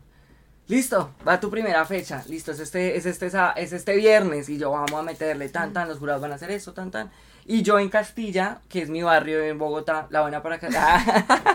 Listo, 0.68 1.12
va 1.26 1.38
tu 1.38 1.48
primera 1.50 1.84
fecha. 1.84 2.22
Listo, 2.26 2.50
es 2.52 2.58
este, 2.58 2.96
es 2.96 3.06
este, 3.06 3.30
es 3.56 3.72
este 3.72 3.94
viernes. 3.96 4.48
Y 4.48 4.58
yo 4.58 4.70
vamos 4.72 4.92
a 4.92 5.02
meterle 5.02 5.48
tan, 5.48 5.72
tan. 5.72 5.88
Los 5.88 5.98
jurados 5.98 6.22
van 6.22 6.32
a 6.32 6.34
hacer 6.36 6.50
eso, 6.50 6.72
tan, 6.72 6.90
tan. 6.90 7.10
Y 7.44 7.62
yo 7.62 7.78
en 7.78 7.88
Castilla, 7.88 8.58
que 8.68 8.82
es 8.82 8.88
mi 8.88 9.02
barrio 9.02 9.40
en 9.44 9.58
Bogotá, 9.58 10.08
la 10.10 10.22
buena 10.22 10.42
para 10.42 10.56
acá. 10.56 10.68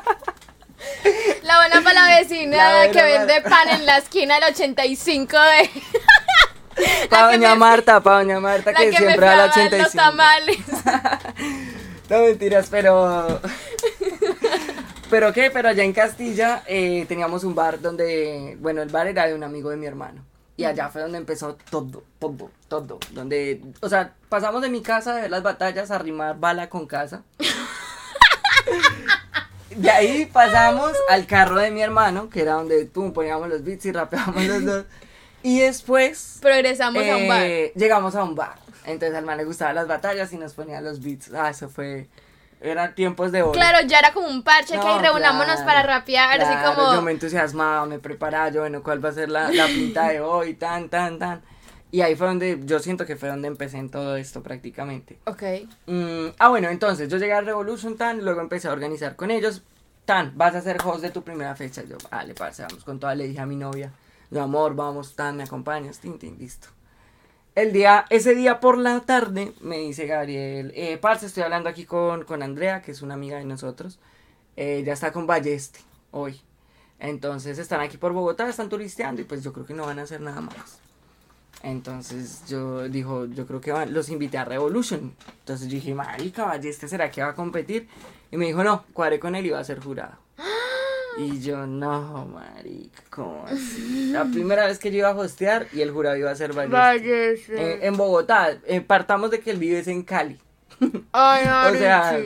La 1.43 1.57
buena 1.57 1.81
para 1.83 2.07
la 2.07 2.19
vecina 2.19 2.85
La 2.85 2.91
que 2.91 3.03
vende 3.03 3.41
pan 3.41 3.69
en 3.69 3.85
la 3.85 3.97
esquina 3.97 4.35
del 4.39 4.45
85 4.51 5.37
de. 5.37 5.69
Para 7.09 7.31
doña 7.31 7.49
me- 7.49 7.55
Marta, 7.57 7.99
para 8.01 8.17
doña 8.17 8.39
Marta, 8.39 8.71
La 8.71 8.79
que, 8.79 8.85
que 8.85 8.91
me 8.91 8.97
siempre 8.97 9.25
va 9.25 9.31
a 9.31 9.43
al 9.43 9.49
dar 9.49 9.57
los 9.57 9.57
85. 9.57 9.91
tamales. 9.95 10.57
No 12.09 12.19
mentiras, 12.19 12.67
pero. 12.69 13.39
¿Pero 15.11 15.33
qué? 15.33 15.51
Pero 15.51 15.67
allá 15.69 15.83
en 15.83 15.91
Castilla 15.91 16.63
eh, 16.65 17.05
teníamos 17.07 17.43
un 17.43 17.53
bar 17.53 17.81
donde. 17.81 18.57
Bueno, 18.61 18.81
el 18.81 18.89
bar 18.89 19.07
era 19.07 19.27
de 19.27 19.35
un 19.35 19.43
amigo 19.43 19.69
de 19.69 19.75
mi 19.75 19.85
hermano. 19.85 20.23
Y 20.55 20.63
allá 20.63 20.89
fue 20.89 21.01
donde 21.01 21.17
empezó 21.17 21.57
todo, 21.69 22.03
todo, 22.17 22.49
todo. 22.69 22.97
Donde. 23.11 23.61
O 23.81 23.89
sea, 23.89 24.13
pasamos 24.29 24.61
de 24.61 24.69
mi 24.69 24.81
casa 24.81 25.13
de 25.13 25.23
ver 25.23 25.31
las 25.31 25.43
batallas 25.43 25.91
a 25.91 25.99
rimar 25.99 26.39
bala 26.39 26.69
con 26.69 26.87
casa. 26.87 27.23
De 29.75 29.89
ahí 29.89 30.25
pasamos 30.25 30.91
al 31.09 31.25
carro 31.25 31.57
de 31.57 31.71
mi 31.71 31.81
hermano, 31.81 32.29
que 32.29 32.41
era 32.41 32.53
donde 32.53 32.85
pum, 32.85 33.13
poníamos 33.13 33.49
los 33.49 33.63
beats 33.63 33.85
y 33.85 33.91
rapeábamos 33.91 34.43
los 34.45 34.65
dos. 34.65 34.85
Y 35.43 35.59
después. 35.59 36.37
Progresamos 36.41 37.03
a 37.03 37.17
un 37.17 37.27
bar. 37.27 37.43
Eh, 37.43 37.73
Llegamos 37.75 38.15
a 38.15 38.23
un 38.23 38.35
bar. 38.35 38.55
Entonces 38.85 39.17
al 39.17 39.25
man 39.25 39.37
le 39.37 39.45
gustaban 39.45 39.75
las 39.75 39.87
batallas 39.87 40.31
y 40.33 40.37
nos 40.37 40.53
ponía 40.53 40.81
los 40.81 41.01
beats. 41.01 41.33
Ah, 41.33 41.49
eso 41.49 41.67
fue. 41.67 42.07
Eran 42.61 42.93
tiempos 42.93 43.31
de 43.31 43.41
oro. 43.41 43.53
Claro, 43.53 43.85
ya 43.87 43.99
era 43.99 44.13
como 44.13 44.27
un 44.27 44.43
parche 44.43 44.79
que 44.79 44.87
ahí 44.87 44.99
reunámonos 44.99 45.55
claro, 45.55 45.65
para 45.65 45.83
rapear, 45.83 46.37
claro, 46.37 46.55
así 46.55 46.75
como. 46.75 46.93
Yo 46.93 47.01
me 47.01 47.11
entusiasmaba, 47.11 47.87
me 47.87 47.97
preparaba, 47.97 48.49
yo, 48.49 48.61
bueno, 48.61 48.83
¿cuál 48.83 49.03
va 49.03 49.09
a 49.09 49.13
ser 49.13 49.29
la, 49.29 49.49
la 49.51 49.65
pinta 49.65 50.09
de 50.09 50.21
hoy? 50.21 50.53
Tan, 50.53 50.87
tan, 50.87 51.17
tan. 51.17 51.41
Y 51.89 52.01
ahí 52.01 52.15
fue 52.15 52.27
donde, 52.27 52.59
yo 52.63 52.79
siento 52.79 53.05
que 53.05 53.15
fue 53.15 53.29
donde 53.29 53.47
empecé 53.47 53.77
en 53.77 53.89
todo 53.89 54.15
esto 54.15 54.43
prácticamente. 54.43 55.19
Ok. 55.25 55.43
Mm, 55.87 56.27
ah, 56.39 56.49
bueno, 56.49 56.69
entonces 56.69 57.09
yo 57.09 57.17
llegué 57.17 57.33
a 57.33 57.41
Revolution 57.41 57.97
Tan, 57.97 58.23
luego 58.23 58.41
empecé 58.41 58.67
a 58.67 58.71
organizar 58.71 59.15
con 59.15 59.31
ellos. 59.31 59.63
Tan, 60.05 60.37
vas 60.37 60.55
a 60.55 60.61
ser 60.61 60.77
host 60.83 61.01
de 61.01 61.09
tu 61.09 61.23
primera 61.23 61.55
fecha. 61.55 61.83
Yo, 61.83 61.97
vale, 62.09 62.33
parce, 62.33 62.61
vamos 62.63 62.83
con 62.83 62.99
toda. 62.99 63.13
Le 63.15 63.27
dije 63.27 63.41
a 63.41 63.45
mi 63.45 63.55
novia, 63.55 63.91
yo, 64.29 64.41
amor, 64.41 64.75
vamos, 64.75 65.15
Tan, 65.15 65.35
me 65.35 65.43
acompañas, 65.43 65.99
tin, 65.99 66.17
tin, 66.17 66.37
listo. 66.37 66.67
El 67.53 67.73
día, 67.73 68.05
ese 68.09 68.33
día 68.33 68.61
por 68.61 68.77
la 68.77 69.01
tarde, 69.01 69.51
me 69.59 69.77
dice 69.79 70.07
Gabriel, 70.07 70.71
eh, 70.73 70.97
parce, 70.97 71.25
estoy 71.25 71.43
hablando 71.43 71.67
aquí 71.67 71.83
con, 71.83 72.23
con 72.23 72.43
Andrea, 72.43 72.81
que 72.81 72.91
es 72.91 73.01
una 73.01 73.15
amiga 73.15 73.39
de 73.39 73.43
nosotros. 73.43 73.99
Eh, 74.55 74.83
ya 74.85 74.93
está 74.93 75.11
con 75.11 75.27
Balleste 75.27 75.81
hoy. 76.11 76.39
Entonces 76.99 77.57
están 77.57 77.81
aquí 77.81 77.97
por 77.97 78.13
Bogotá, 78.13 78.47
están 78.47 78.69
turisteando 78.69 79.21
y 79.21 79.25
pues 79.25 79.43
yo 79.43 79.51
creo 79.51 79.65
que 79.65 79.73
no 79.73 79.85
van 79.85 79.99
a 79.99 80.03
hacer 80.03 80.21
nada 80.21 80.39
más. 80.39 80.79
Entonces 81.61 82.43
yo 82.47 82.87
dijo, 82.87 83.25
yo 83.25 83.45
creo 83.45 83.59
que 83.59 83.85
los 83.87 84.07
invité 84.07 84.37
a 84.37 84.45
Revolution. 84.45 85.13
Entonces 85.39 85.67
dije, 85.67 85.93
marica, 85.93 86.45
Balleste, 86.45 86.87
¿será 86.87 87.11
que 87.11 87.21
va 87.21 87.29
a 87.29 87.35
competir? 87.35 87.89
Y 88.31 88.37
me 88.37 88.45
dijo, 88.45 88.63
no, 88.63 88.85
cuadré 88.93 89.19
con 89.19 89.35
él 89.35 89.45
y 89.45 89.49
va 89.49 89.59
a 89.59 89.63
ser 89.65 89.79
jurado. 89.81 90.13
Y 91.17 91.41
yo, 91.41 91.65
no, 91.67 92.25
marica, 92.25 93.03
¿cómo 93.09 93.45
así? 93.45 94.09
La 94.11 94.23
primera 94.25 94.65
vez 94.65 94.79
que 94.79 94.91
yo 94.91 94.99
iba 94.99 95.09
a 95.09 95.15
hostear 95.15 95.67
y 95.73 95.81
el 95.81 95.91
jurado 95.91 96.15
iba 96.15 96.31
a 96.31 96.35
ser 96.35 96.53
Balleste. 96.53 96.77
Váyase. 96.77 97.43
Eh, 97.73 97.79
en 97.83 97.97
Bogotá, 97.97 98.57
eh, 98.65 98.81
partamos 98.81 99.29
de 99.31 99.39
que 99.41 99.51
él 99.51 99.57
vive 99.57 99.79
es 99.79 99.87
en 99.87 100.03
Cali. 100.03 100.39
Ay, 101.11 101.43
o 101.75 101.77
sea-. 101.77 102.17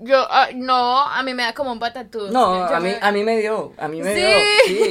Yo, 0.00 0.16
ah, 0.30 0.48
no, 0.54 1.00
a 1.02 1.22
mí 1.24 1.34
me 1.34 1.42
da 1.42 1.52
como 1.54 1.72
un 1.72 1.80
patatús. 1.80 2.30
No, 2.30 2.68
Yo 2.68 2.74
a 2.76 2.78
mí, 2.80 2.88
me- 2.90 2.98
a 3.02 3.10
mí 3.12 3.24
me 3.24 3.36
dio, 3.38 3.72
a 3.76 3.88
mí 3.88 4.00
me 4.00 4.14
Sí. 4.14 4.20
dio. 4.20 4.38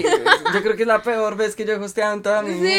Sí, 0.01 0.05
yo 0.53 0.61
creo 0.61 0.75
que 0.75 0.81
es 0.83 0.87
la 0.87 1.01
peor 1.01 1.37
vez 1.37 1.55
que 1.55 1.63
yo 1.65 1.73
he 1.73 1.77
hosteado 1.77 2.13
en 2.13 2.21
toda 2.21 2.41
mi 2.41 2.53
vida. 2.59 2.71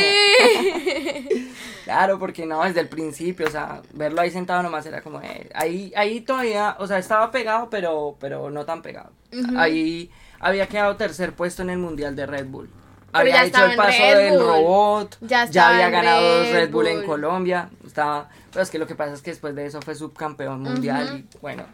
Sí. 0.52 1.44
Claro, 1.84 2.18
porque 2.18 2.44
no, 2.44 2.62
desde 2.64 2.80
el 2.80 2.88
principio, 2.90 3.46
o 3.46 3.50
sea, 3.50 3.80
verlo 3.94 4.20
ahí 4.20 4.30
sentado 4.30 4.62
nomás 4.62 4.84
era 4.84 5.00
como, 5.00 5.22
eh, 5.22 5.48
ahí, 5.54 5.90
ahí 5.96 6.20
todavía, 6.20 6.76
o 6.78 6.86
sea, 6.86 6.98
estaba 6.98 7.30
pegado, 7.30 7.70
pero, 7.70 8.14
pero 8.20 8.50
no 8.50 8.66
tan 8.66 8.82
pegado. 8.82 9.10
Ahí 9.56 10.10
había 10.40 10.66
quedado 10.66 10.96
tercer 10.96 11.32
puesto 11.34 11.62
en 11.62 11.70
el 11.70 11.78
Mundial 11.78 12.16
de 12.16 12.26
Red 12.26 12.46
Bull. 12.46 12.70
Pero 13.10 13.20
había 13.20 13.44
hecho 13.44 13.64
el 13.64 13.76
paso 13.76 14.02
del 14.02 14.38
robot, 14.38 15.16
Ya 15.22 15.46
ya, 15.46 15.70
había 15.70 15.90
ganado 15.90 16.42
Red 16.42 16.52
Red 16.52 16.70
Bull, 16.70 16.86
en. 16.88 17.06
Colombia, 17.06 17.70
estaba, 17.86 18.28
pero 18.52 18.62
es 18.62 18.70
que 18.70 18.78
lo 18.78 18.86
que 18.86 18.94
pasa 18.94 19.14
es 19.14 19.22
que 19.22 19.30
después 19.30 19.54
de 19.54 19.66
eso 19.66 19.80
fue 19.80 19.94
subcampeón 19.94 20.60
mundial 20.60 21.18
y 21.18 21.38
bueno, 21.40 21.64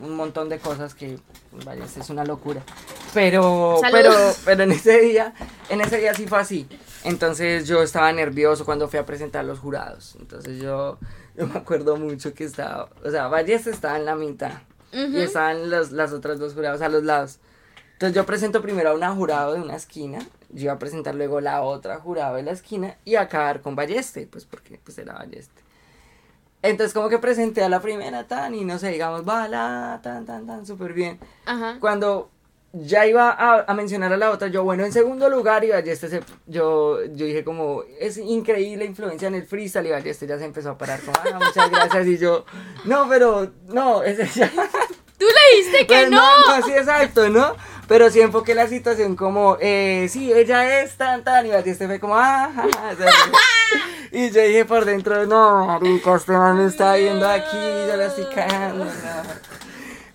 un 0.00 0.16
montón 0.16 0.48
de 0.48 0.58
cosas 0.58 0.94
que, 0.94 1.18
vaya, 1.64 1.84
es 1.84 2.10
una 2.10 2.24
locura. 2.24 2.62
Pero, 3.14 3.78
Salud. 3.80 3.96
pero, 3.96 4.14
pero 4.44 4.62
en 4.64 4.72
ese 4.72 5.00
día, 5.00 5.34
en 5.68 5.80
ese 5.80 5.98
día 5.98 6.14
sí 6.14 6.26
fue 6.26 6.40
así. 6.40 6.66
Entonces 7.04 7.66
yo 7.66 7.82
estaba 7.82 8.12
nervioso 8.12 8.64
cuando 8.64 8.88
fui 8.88 8.98
a 8.98 9.06
presentar 9.06 9.44
los 9.44 9.58
jurados. 9.58 10.16
Entonces 10.18 10.60
yo, 10.60 10.98
yo 11.36 11.46
me 11.46 11.58
acuerdo 11.58 11.96
mucho 11.96 12.34
que 12.34 12.44
estaba, 12.44 12.88
o 13.04 13.10
sea, 13.10 13.28
Valles 13.28 13.66
estaba 13.66 13.96
en 13.96 14.04
la 14.04 14.14
mitad 14.14 14.52
y 14.92 15.20
estaban 15.20 15.70
los, 15.70 15.90
las 15.92 16.12
otras 16.12 16.38
dos 16.38 16.54
jurados 16.54 16.82
a 16.82 16.88
los 16.88 17.02
lados. 17.02 17.38
Entonces 18.02 18.16
yo 18.16 18.26
presento 18.26 18.60
primero 18.60 18.90
a 18.90 18.94
una 18.94 19.14
jurado 19.14 19.52
de 19.54 19.60
una 19.60 19.76
esquina, 19.76 20.18
yo 20.48 20.64
iba 20.64 20.72
a 20.72 20.78
presentar 20.80 21.14
luego 21.14 21.40
la 21.40 21.62
otra 21.62 22.00
jurado 22.00 22.34
de 22.34 22.42
la 22.42 22.50
esquina 22.50 22.96
y 23.04 23.14
acabar 23.14 23.60
con 23.60 23.76
Balleste, 23.76 24.26
pues 24.26 24.44
porque 24.44 24.80
pues 24.82 24.98
era 24.98 25.12
Balleste. 25.12 25.62
Entonces 26.62 26.94
como 26.94 27.08
que 27.08 27.20
presenté 27.20 27.62
a 27.62 27.68
la 27.68 27.78
primera 27.78 28.26
tan 28.26 28.56
y 28.56 28.64
no 28.64 28.80
sé, 28.80 28.88
digamos, 28.88 29.24
bala, 29.24 30.00
tan, 30.02 30.26
tan, 30.26 30.48
tan, 30.48 30.66
súper 30.66 30.94
bien. 30.94 31.20
Ajá. 31.46 31.76
Cuando 31.78 32.28
ya 32.72 33.06
iba 33.06 33.30
a, 33.30 33.66
a 33.70 33.74
mencionar 33.74 34.12
a 34.12 34.16
la 34.16 34.32
otra, 34.32 34.48
yo, 34.48 34.64
bueno, 34.64 34.84
en 34.84 34.92
segundo 34.92 35.30
lugar, 35.30 35.62
y 35.62 35.70
Balleste 35.70 36.08
se, 36.08 36.24
yo, 36.48 37.04
yo 37.04 37.26
dije 37.26 37.44
como, 37.44 37.84
es 38.00 38.18
increíble 38.18 38.84
influencia 38.84 39.28
en 39.28 39.36
el 39.36 39.46
freestyle, 39.46 39.86
y 39.86 39.90
Balleste 39.92 40.26
ya 40.26 40.38
se 40.38 40.44
empezó 40.44 40.70
a 40.70 40.78
parar 40.78 40.98
como, 41.02 41.12
ah, 41.18 41.38
muchas 41.38 41.70
gracias, 41.70 42.06
y 42.08 42.18
yo, 42.18 42.46
no, 42.84 43.08
pero, 43.08 43.52
no, 43.68 44.02
ese 44.02 44.26
ya... 44.40 44.50
Tú 45.18 45.28
le 45.28 45.56
dijiste 45.56 45.86
que 45.86 45.94
Pues 45.94 46.10
no. 46.10 46.18
no, 46.18 46.66
sí, 46.66 46.72
exacto, 46.72 47.28
¿no? 47.28 47.54
Pero 47.88 48.10
sí 48.10 48.20
enfoqué 48.20 48.54
la 48.54 48.68
situación 48.68 49.16
como, 49.16 49.56
eh, 49.60 50.06
sí, 50.10 50.32
ella 50.32 50.80
es 50.82 50.96
tan, 50.96 51.24
tan, 51.24 51.44
y 51.46 51.50
Batiste 51.50 51.86
fue 51.86 52.00
como, 52.00 52.16
ah, 52.16 52.50
ja, 52.54 52.62
ja". 52.72 52.94
Y 54.14 54.30
yo 54.30 54.42
dije 54.42 54.64
por 54.66 54.84
dentro, 54.84 55.24
no, 55.26 55.66
marica, 55.66 56.14
este 56.16 56.32
man 56.32 56.58
me 56.58 56.66
está 56.66 56.94
viendo 56.96 57.26
aquí, 57.26 57.56
yo 57.56 57.96
la 57.96 58.06
estoy 58.06 58.26
cagando. 58.34 58.86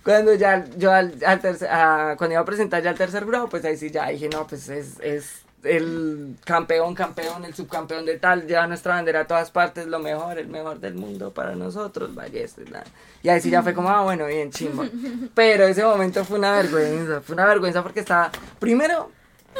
Cuando 0.04 0.34
ya, 0.34 0.64
yo 0.76 0.92
al, 0.92 1.14
al 1.26 1.40
tercer, 1.40 1.68
a- 1.68 2.14
cuando 2.16 2.34
iba 2.34 2.40
a 2.42 2.44
presentar 2.44 2.80
ya 2.82 2.90
al 2.90 2.96
tercer 2.96 3.26
grado, 3.26 3.48
pues 3.48 3.64
ahí 3.64 3.76
sí 3.76 3.90
ya 3.90 4.06
dije, 4.08 4.28
no, 4.28 4.46
pues 4.46 4.68
es, 4.68 5.00
es 5.00 5.42
el 5.64 6.36
campeón, 6.44 6.94
campeón, 6.94 7.44
el 7.44 7.54
subcampeón 7.54 8.06
de 8.06 8.18
tal, 8.18 8.46
lleva 8.46 8.66
nuestra 8.66 8.94
bandera 8.94 9.20
a 9.20 9.26
todas 9.26 9.50
partes, 9.50 9.86
lo 9.86 9.98
mejor, 9.98 10.38
el 10.38 10.48
mejor 10.48 10.80
del 10.80 10.94
mundo 10.94 11.32
para 11.32 11.54
nosotros, 11.54 12.10
la... 12.14 12.26
Y 13.22 13.28
ahí 13.28 13.40
sí 13.40 13.50
ya 13.50 13.62
fue 13.62 13.74
como, 13.74 13.88
ah, 13.88 14.02
bueno, 14.02 14.26
bien, 14.26 14.50
chimbo. 14.50 14.84
Pero 15.34 15.64
ese 15.64 15.84
momento 15.84 16.24
fue 16.24 16.38
una 16.38 16.52
vergüenza, 16.52 17.20
fue 17.20 17.34
una 17.34 17.46
vergüenza 17.46 17.82
porque 17.82 18.00
estaba, 18.00 18.30
primero, 18.58 19.10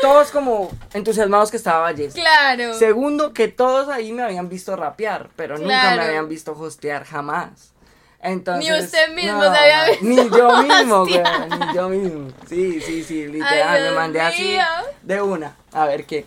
todos 0.00 0.30
como 0.30 0.70
entusiasmados 0.92 1.50
que 1.50 1.56
estaba 1.56 1.80
Ballesta. 1.80 2.20
Claro. 2.20 2.74
Segundo, 2.74 3.32
que 3.32 3.48
todos 3.48 3.88
ahí 3.88 4.12
me 4.12 4.22
habían 4.22 4.48
visto 4.48 4.76
rapear, 4.76 5.30
pero 5.36 5.58
nunca 5.58 5.96
me 5.96 6.02
habían 6.02 6.28
visto 6.28 6.52
hostear 6.52 7.04
jamás. 7.04 7.72
Entonces, 8.20 8.64
Ni 8.68 8.78
usted 8.84 9.14
mismo 9.14 9.42
se 9.42 9.48
había 9.48 9.84
visto 9.90 10.04
Ni 10.04 10.16
yo 10.36 10.62
mismo, 10.62 11.06
güey, 11.06 11.22
ni 11.22 11.74
yo 11.74 11.88
mismo. 11.88 12.28
Sí, 12.48 12.80
sí, 12.80 13.04
sí, 13.04 13.26
literal, 13.28 13.76
Ay, 13.76 13.82
me 13.82 13.90
mandé 13.92 14.20
así 14.20 14.42
mío. 14.42 14.62
de 15.02 15.22
una, 15.22 15.56
a 15.72 15.86
ver 15.86 16.04
qué. 16.04 16.26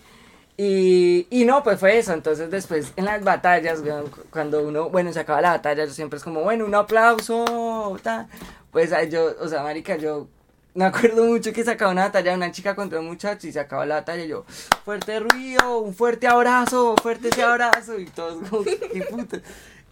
Y, 0.57 1.27
y 1.29 1.45
no, 1.45 1.63
pues 1.63 1.79
fue 1.79 1.97
eso. 1.97 2.13
Entonces, 2.13 2.49
después 2.51 2.93
en 2.95 3.05
las 3.05 3.23
batallas, 3.23 3.81
güey, 3.81 4.03
cu- 4.03 4.21
cuando 4.29 4.61
uno, 4.63 4.89
bueno, 4.89 5.11
se 5.11 5.19
acaba 5.19 5.41
la 5.41 5.51
batalla, 5.51 5.85
yo 5.85 5.91
siempre 5.91 6.17
es 6.17 6.23
como, 6.23 6.41
bueno, 6.43 6.65
un 6.65 6.75
aplauso, 6.75 7.97
ta. 8.03 8.27
Pues 8.71 8.91
yo, 9.09 9.35
o 9.39 9.47
sea, 9.47 9.63
marica, 9.63 9.95
yo 9.97 10.27
me 10.73 10.85
acuerdo 10.85 11.25
mucho 11.25 11.51
que 11.51 11.63
sacaba 11.63 11.91
una 11.91 12.03
batalla 12.03 12.31
de 12.31 12.37
una 12.37 12.51
chica 12.51 12.75
contra 12.75 12.99
un 12.99 13.07
muchacho 13.07 13.47
y 13.47 13.51
se 13.51 13.59
acaba 13.59 13.85
la 13.85 13.95
batalla 13.95 14.23
y 14.23 14.27
yo, 14.29 14.45
fuerte 14.85 15.19
ruido, 15.19 15.79
un 15.79 15.93
fuerte 15.93 16.27
abrazo, 16.27 16.95
fuerte 17.01 17.29
ese 17.29 17.43
abrazo. 17.43 17.99
Y 17.99 18.05
todos 18.05 18.47
como, 18.49 18.63
qué 18.63 19.05
puta. 19.09 19.39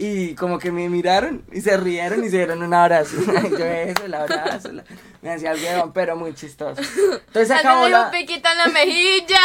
Y 0.01 0.33
como 0.35 0.57
que 0.59 0.71
me 0.71 0.87
miraron 0.87 1.43
y 1.51 1.59
se 1.59 1.75
rieron 1.75 2.23
y 2.23 2.29
se 2.29 2.37
dieron 2.37 2.63
un 2.63 2.73
abrazo. 2.73 3.17
Y 3.21 3.49
yo 3.51 3.65
eso, 3.65 4.05
el 4.05 4.13
abrazo. 4.13 4.71
la- 4.71 4.85
me 5.21 5.31
hacía 5.33 5.51
el 5.51 5.61
huevón, 5.61 5.91
pero 5.91 6.15
muy 6.15 6.33
chistoso. 6.33 6.81
Entonces 7.27 7.51
acabó 7.51 7.87
la... 7.89 8.05
un 8.05 8.11
piquito 8.11 8.47
en 8.49 8.57
la 8.57 8.67
mejilla. 8.67 9.41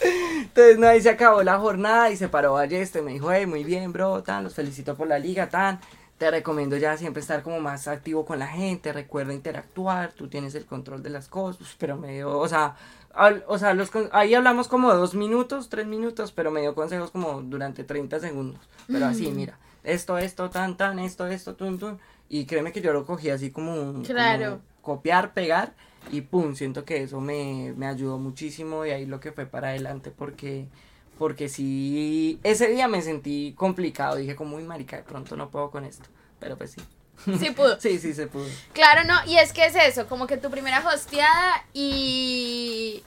Entonces, 0.00 0.78
no, 0.78 0.86
ahí 0.86 1.00
se 1.00 1.10
acabó 1.10 1.42
la 1.42 1.58
jornada 1.58 2.10
y 2.10 2.16
se 2.16 2.28
paró 2.28 2.52
Ballester, 2.54 3.02
me 3.02 3.12
dijo, 3.12 3.32
hey, 3.32 3.46
muy 3.46 3.64
bien, 3.64 3.92
bro, 3.92 4.22
tan, 4.22 4.44
los 4.44 4.54
felicito 4.54 4.94
por 4.96 5.08
la 5.08 5.18
liga, 5.18 5.48
tan. 5.48 5.80
Te 6.18 6.30
recomiendo 6.30 6.76
ya 6.76 6.96
siempre 6.96 7.20
estar 7.20 7.42
como 7.42 7.58
más 7.58 7.88
activo 7.88 8.24
con 8.24 8.38
la 8.38 8.46
gente, 8.46 8.92
recuerda 8.92 9.32
interactuar, 9.32 10.12
tú 10.12 10.28
tienes 10.28 10.54
el 10.54 10.64
control 10.64 11.02
de 11.02 11.10
las 11.10 11.26
cosas, 11.28 11.74
pero 11.78 11.96
me 11.96 12.12
dio, 12.14 12.38
o 12.38 12.48
sea, 12.48 12.76
al- 13.14 13.44
o 13.48 13.58
sea, 13.58 13.74
los, 13.74 13.90
ahí 14.12 14.34
hablamos 14.34 14.68
como 14.68 14.92
dos 14.94 15.14
minutos, 15.14 15.68
tres 15.68 15.86
minutos, 15.86 16.32
pero 16.32 16.50
me 16.50 16.60
dio 16.60 16.74
consejos 16.74 17.10
como 17.10 17.42
durante 17.42 17.84
30 17.84 18.20
segundos, 18.20 18.60
pero 18.86 19.06
así, 19.06 19.30
mira, 19.32 19.58
esto, 19.82 20.18
esto, 20.18 20.50
tan, 20.50 20.76
tan, 20.76 20.98
esto, 20.98 21.26
esto, 21.26 21.54
tun, 21.54 21.78
tun, 21.78 21.98
y 22.28 22.46
créeme 22.46 22.72
que 22.72 22.80
yo 22.80 22.92
lo 22.92 23.04
cogí 23.06 23.30
así 23.30 23.50
como, 23.50 23.74
un- 23.74 24.02
Claro. 24.04 24.44
como 24.44 24.60
copiar, 24.82 25.32
pegar, 25.34 25.74
y 26.12 26.20
pum, 26.22 26.54
siento 26.54 26.84
que 26.84 27.02
eso 27.02 27.20
me, 27.20 27.72
me 27.76 27.86
ayudó 27.86 28.18
muchísimo 28.18 28.84
y 28.84 28.90
ahí 28.90 29.06
lo 29.06 29.20
que 29.20 29.32
fue 29.32 29.46
para 29.46 29.68
adelante 29.68 30.10
porque 30.10 30.66
porque 31.18 31.48
sí 31.48 32.40
ese 32.42 32.68
día 32.68 32.88
me 32.88 33.00
sentí 33.00 33.54
complicado, 33.56 34.16
dije 34.16 34.34
como 34.36 34.50
muy 34.52 34.64
marica, 34.64 34.96
de 34.96 35.04
pronto 35.04 35.36
no 35.36 35.48
puedo 35.50 35.70
con 35.70 35.84
esto, 35.84 36.08
pero 36.40 36.56
pues 36.58 36.72
sí. 36.72 36.80
Sí 37.38 37.50
pudo. 37.50 37.80
Sí, 37.80 37.98
sí 37.98 38.12
se 38.14 38.26
pudo. 38.26 38.46
Claro, 38.72 39.04
no, 39.04 39.14
y 39.26 39.38
es 39.38 39.52
que 39.52 39.64
es 39.66 39.74
eso, 39.76 40.06
como 40.06 40.26
que 40.26 40.36
tu 40.36 40.50
primera 40.50 40.80
hosteada 40.86 41.64
y... 41.72 43.02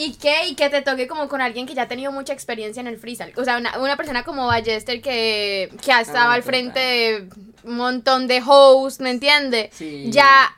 ¿Y 0.00 0.14
qué? 0.14 0.46
Y 0.46 0.54
que 0.54 0.70
te 0.70 0.80
toque 0.82 1.08
como 1.08 1.28
con 1.28 1.40
alguien 1.40 1.66
que 1.66 1.74
ya 1.74 1.82
ha 1.82 1.88
tenido 1.88 2.12
mucha 2.12 2.32
experiencia 2.32 2.80
en 2.80 2.86
el 2.86 2.98
freestyle. 2.98 3.32
O 3.36 3.44
sea, 3.44 3.58
una, 3.58 3.78
una 3.80 3.96
persona 3.96 4.22
como 4.22 4.46
Ballester 4.46 5.00
que, 5.02 5.72
que 5.82 5.92
ha 5.92 6.00
estado 6.00 6.30
Ah, 6.30 6.34
al 6.34 6.42
total. 6.42 6.52
frente 6.52 6.78
de 6.78 7.28
un 7.64 7.76
montón 7.76 8.28
de 8.28 8.40
hosts, 8.46 9.00
¿me 9.00 9.10
entiende? 9.10 9.70
Sí. 9.72 10.06
Ya 10.10 10.56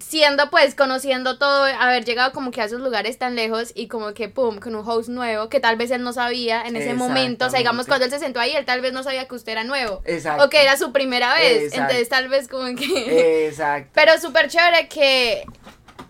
siendo 0.00 0.50
pues 0.50 0.74
conociendo 0.74 1.38
todo, 1.38 1.64
haber 1.64 2.04
llegado 2.04 2.32
como 2.32 2.50
que 2.50 2.60
a 2.60 2.64
esos 2.64 2.80
lugares 2.80 3.18
tan 3.18 3.36
lejos 3.36 3.72
y 3.74 3.86
como 3.88 4.12
que 4.14 4.28
pum, 4.28 4.58
con 4.58 4.74
un 4.74 4.88
host 4.88 5.08
nuevo 5.08 5.48
que 5.48 5.60
tal 5.60 5.76
vez 5.76 5.90
él 5.90 6.02
no 6.02 6.12
sabía 6.12 6.62
en 6.62 6.74
ese 6.76 6.94
momento, 6.94 7.46
o 7.46 7.50
sea, 7.50 7.58
digamos 7.58 7.86
cuando 7.86 8.06
él 8.06 8.10
se 8.10 8.18
sentó 8.18 8.40
ahí, 8.40 8.54
él 8.56 8.64
tal 8.64 8.80
vez 8.80 8.92
no 8.92 9.02
sabía 9.02 9.28
que 9.28 9.34
usted 9.34 9.52
era 9.52 9.64
nuevo. 9.64 10.02
Exacto. 10.04 10.44
O 10.44 10.48
que 10.50 10.62
era 10.62 10.76
su 10.76 10.90
primera 10.92 11.34
vez, 11.34 11.64
Exacto. 11.64 11.80
entonces 11.82 12.08
tal 12.08 12.28
vez 12.28 12.48
como 12.48 12.74
que... 12.74 13.46
Exacto. 13.48 13.90
Pero 13.94 14.18
súper 14.20 14.48
chévere 14.48 14.88
que 14.88 15.44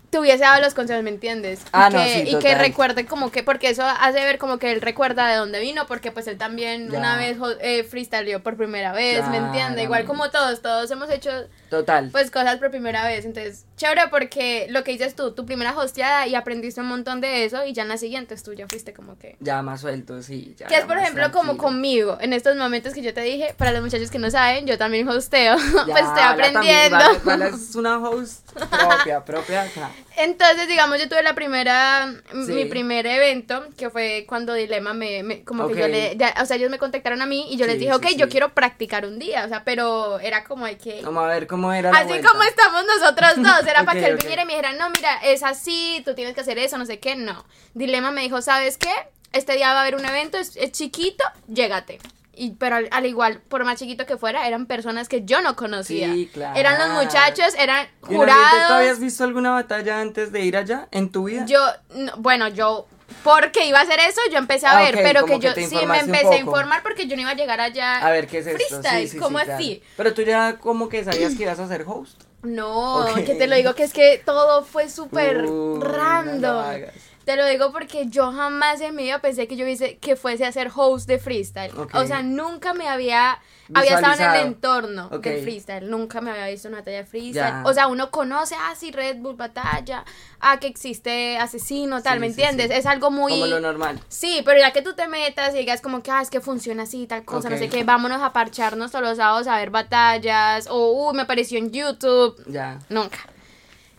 te 0.09 0.19
hubiese 0.19 0.39
dado 0.39 0.61
los 0.61 0.73
consejos, 0.73 1.03
¿me 1.03 1.09
entiendes? 1.09 1.61
Y 1.61 1.69
Ah, 1.71 1.89
no, 1.89 2.03
que, 2.03 2.25
sí, 2.25 2.35
y 2.35 2.39
que 2.39 2.55
recuerde 2.55 3.05
como 3.05 3.31
que, 3.31 3.43
porque 3.43 3.69
eso 3.69 3.83
hace 3.85 4.19
ver 4.19 4.37
como 4.39 4.57
que 4.57 4.71
él 4.73 4.81
recuerda 4.81 5.27
de 5.29 5.37
dónde 5.37 5.59
vino, 5.61 5.87
porque 5.87 6.11
pues 6.11 6.27
él 6.27 6.37
también 6.37 6.89
Ya. 6.91 6.97
una 6.99 7.15
vez 7.17 7.37
eh, 7.61 7.83
freestyleó 7.85 8.43
por 8.43 8.57
primera 8.57 8.91
vez, 8.91 9.25
¿me 9.29 9.37
entiende? 9.37 9.83
Igual 9.83 10.03
como 10.05 10.29
todos, 10.29 10.61
todos 10.61 10.91
hemos 10.91 11.09
hecho 11.09 11.31
Total. 11.71 12.09
pues 12.11 12.29
cosas 12.29 12.57
por 12.57 12.69
primera 12.69 13.03
vez, 13.07 13.25
entonces 13.25 13.65
chévere 13.77 14.03
porque 14.11 14.67
lo 14.69 14.83
que 14.83 14.91
dices 14.91 15.15
tú, 15.15 15.31
tu 15.31 15.45
primera 15.47 15.75
hosteada 15.75 16.27
y 16.27 16.35
aprendiste 16.35 16.81
un 16.81 16.87
montón 16.87 17.19
de 17.21 17.45
eso 17.45 17.65
y 17.65 17.73
ya 17.73 17.81
en 17.81 17.87
las 17.87 18.01
siguientes 18.01 18.43
tú 18.43 18.53
ya 18.53 18.67
fuiste 18.67 18.93
como 18.93 19.17
que... 19.17 19.37
ya 19.39 19.61
más 19.63 19.81
suelto, 19.81 20.21
sí. 20.21 20.53
Ya 20.59 20.67
Que 20.67 20.75
es 20.75 20.85
por 20.85 20.97
ejemplo 20.99 21.23
como 21.31 21.53
tranquilo. 21.55 21.63
conmigo, 21.63 22.17
en 22.21 22.33
estos 22.33 22.55
momentos 22.57 22.93
que 22.93 23.01
yo 23.01 23.13
te 23.13 23.21
dije, 23.21 23.55
para 23.57 23.71
los 23.71 23.81
muchachos 23.81 24.11
que 24.11 24.19
no 24.19 24.29
saben, 24.29 24.67
yo 24.67 24.77
también 24.77 25.07
hosteo, 25.07 25.55
Ya, 25.87 25.93
pues 25.93 26.03
estoy 26.05 26.21
también, 26.21 26.57
aprendiendo. 26.57 26.97
Vala- 26.97 27.19
Vala 27.23 27.47
es 27.47 27.73
una 27.75 27.97
host 27.99 28.51
propia, 28.51 29.23
propia 29.25 29.61
acá. 29.63 29.89
Entonces, 30.17 30.67
digamos, 30.67 30.99
yo 30.99 31.07
tuve 31.07 31.23
la 31.23 31.33
primera, 31.33 32.13
Sí. 32.45 32.51
mi 32.51 32.65
primer 32.65 33.07
evento, 33.07 33.63
que 33.77 33.89
fue 33.89 34.25
cuando 34.27 34.53
Dilema 34.53 34.93
me, 34.93 35.23
me- 35.23 35.43
como 35.45 35.67
que 35.69 35.79
yo 35.79 35.87
le, 35.87 36.17
ya, 36.17 36.35
o 36.41 36.45
sea, 36.45 36.57
ellos 36.57 36.69
me 36.69 36.77
contactaron 36.77 37.21
a 37.21 37.25
mí 37.25 37.47
y 37.49 37.55
yo 37.57 37.65
les 37.65 37.75
Sí, 37.75 37.79
dije, 37.85 37.91
sí, 37.93 37.97
ok, 37.97 38.07
yo 38.17 38.25
sí. 38.25 38.31
quiero 38.31 38.53
practicar 38.53 39.05
un 39.05 39.17
día, 39.19 39.45
o 39.45 39.47
sea, 39.47 39.63
pero 39.63 40.19
era 40.19 40.43
como 40.43 40.65
de 40.65 40.77
que... 40.77 41.01
Vamos 41.03 41.23
a 41.23 41.27
ver 41.27 41.47
cómo 41.47 41.60
era 41.73 41.91
la 41.91 41.97
Así 41.99 42.07
vuelta. 42.07 42.29
como 42.29 42.43
estamos 42.43 42.83
nosotros 42.85 43.31
dos, 43.37 43.67
era 43.67 43.83
para 43.85 43.99
que 43.99 44.05
él 44.07 44.15
viniera 44.17 44.43
y 44.43 44.45
me 44.45 44.53
dijera, 44.53 44.71
no, 44.73 44.89
mira, 44.89 45.17
es 45.23 45.43
así, 45.43 46.01
tú 46.05 46.15
tienes 46.15 46.33
que 46.33 46.41
hacer 46.41 46.57
eso, 46.57 46.77
no 46.77 46.85
sé 46.85 46.99
qué, 46.99 47.15
no. 47.15 47.45
Dilema 47.73 48.11
me 48.11 48.21
dijo, 48.21 48.41
¿sabes 48.41 48.77
qué? 48.77 48.93
Este 49.33 49.53
día 49.55 49.73
va 49.73 49.79
a 49.79 49.81
haber 49.81 49.95
un 49.95 50.05
evento, 50.05 50.37
es, 50.37 50.55
es 50.55 50.71
chiquito, 50.71 51.23
llégate. 51.47 51.99
Y, 52.33 52.51
pero 52.51 52.77
al, 52.77 52.87
al 52.91 53.05
igual, 53.05 53.41
por 53.41 53.63
más 53.65 53.77
chiquito 53.77 54.05
que 54.05 54.17
fuera, 54.17 54.47
eran 54.47 54.65
personas 54.65 55.09
que 55.09 55.25
yo 55.25 55.41
no 55.41 55.55
conocía. 55.57 56.11
Sí, 56.13 56.29
claro. 56.33 56.57
Eran 56.57 56.79
los 56.79 57.03
muchachos, 57.03 57.53
eran 57.57 57.85
¿Y 58.09 58.13
en 58.15 58.19
Oriente, 58.21 58.41
¿Tú 58.41 58.47
jurados. 58.55 58.71
habías 58.71 58.99
visto 58.99 59.23
alguna 59.25 59.51
batalla 59.51 59.99
antes 59.99 60.31
de 60.31 60.41
ir 60.41 60.55
allá 60.57 60.87
en 60.91 61.11
tu 61.11 61.25
vida? 61.25 61.45
Yo, 61.45 61.59
no, 61.93 62.13
bueno, 62.17 62.47
yo, 62.47 62.87
porque 63.23 63.65
iba 63.65 63.79
a 63.79 63.83
hacer 63.83 63.99
eso, 63.99 64.21
yo 64.31 64.37
empecé 64.37 64.67
a 64.67 64.77
Ah, 64.77 64.81
ver, 64.81 64.95
pero 64.95 65.25
que 65.25 65.33
que 65.33 65.39
yo 65.39 65.53
te 65.53 65.67
sí 65.67 65.75
me 65.85 65.99
empecé 65.99 66.27
a 66.35 66.37
informar 66.37 66.81
porque 66.83 67.07
yo 67.07 67.15
no 67.15 67.21
iba 67.21 67.31
a 67.31 67.35
llegar 67.35 67.59
allá. 67.61 67.97
A 67.99 68.11
ver, 68.11 68.27
¿qué 68.27 68.39
es 68.39 68.47
esto? 68.47 68.57
Freestyle, 68.57 69.07
Sí, 69.07 69.13
sí, 69.13 69.17
¿cómo 69.17 69.39
sí, 69.39 69.45
claro. 69.45 69.59
así? 69.59 69.83
Pero 69.97 70.13
tú 70.13 70.21
ya 70.23 70.57
como 70.57 70.89
que 70.89 71.03
sabías 71.03 71.35
que 71.35 71.43
ibas 71.43 71.59
a 71.59 71.67
ser 71.67 71.83
host. 71.87 72.21
No, 72.43 73.05
que 73.25 73.35
te 73.35 73.45
lo 73.47 73.55
digo 73.55 73.75
que 73.75 73.83
es 73.83 73.93
que 73.93 74.21
todo 74.25 74.63
fue 74.63 74.89
súper 74.89 75.43
no 75.43 75.79
random. 75.79 76.57
hagas. 76.65 76.93
Te 77.31 77.37
lo 77.37 77.45
digo 77.45 77.71
porque 77.71 78.07
yo 78.07 78.29
jamás 78.33 78.81
en 78.81 78.93
mi 78.93 79.03
vida 79.03 79.19
pensé 79.19 79.47
que 79.47 79.55
yo 79.55 79.63
hubiese, 79.63 79.97
que 79.99 80.17
fuese 80.17 80.43
a 80.45 80.51
ser 80.51 80.69
host 80.75 81.07
de 81.07 81.17
freestyle. 81.17 81.71
O 81.93 82.05
sea, 82.05 82.21
nunca 82.23 82.73
me 82.73 82.89
había, 82.89 83.39
había 83.73 83.95
estado 83.95 84.15
en 84.15 84.35
el 84.35 84.47
entorno 84.47 85.05
Ok. 85.13 85.23
del 85.23 85.41
freestyle. 85.41 85.89
Nunca 85.89 86.19
me 86.19 86.29
había 86.29 86.47
visto 86.47 86.67
una 86.67 86.79
batalla 86.79 86.97
de 86.97 87.05
freestyle. 87.05 87.33
Ya. 87.35 87.63
O 87.65 87.73
sea, 87.73 87.87
uno 87.87 88.11
conoce, 88.11 88.55
ah, 88.59 88.73
sí, 88.77 88.91
Red 88.91 89.19
Bull 89.19 89.37
batalla, 89.37 90.03
ah, 90.41 90.59
que 90.59 90.67
existe 90.67 91.37
asesino, 91.37 92.01
tal, 92.03 92.15
Sí, 92.15 92.19
¿me 92.19 92.25
sí, 92.33 92.41
entiendes? 92.41 92.67
sí. 92.67 92.73
Es 92.79 92.85
algo 92.85 93.11
muy... 93.11 93.31
Como 93.31 93.45
lo 93.45 93.61
normal. 93.61 94.01
Sí, 94.09 94.41
pero 94.43 94.59
ya 94.59 94.73
que 94.73 94.81
tú 94.81 94.93
te 94.93 95.07
metas 95.07 95.55
y 95.55 95.59
digas 95.59 95.79
como 95.79 96.03
que, 96.03 96.11
ah, 96.11 96.21
es 96.21 96.29
que 96.29 96.41
funciona 96.41 96.83
así, 96.83 97.07
tal 97.07 97.23
cosa, 97.23 97.49
no 97.49 97.57
sé 97.57 97.69
qué, 97.69 97.85
vámonos 97.85 98.21
a 98.21 98.33
parcharnos 98.33 98.91
todos 98.91 99.05
los 99.05 99.15
sábados 99.15 99.47
a 99.47 99.55
ver 99.55 99.69
batallas, 99.69 100.67
o, 100.69 100.91
uh, 101.09 101.13
me 101.13 101.21
apareció 101.21 101.57
en 101.59 101.71
YouTube, 101.71 102.35
Ya. 102.47 102.79
nunca. 102.89 103.19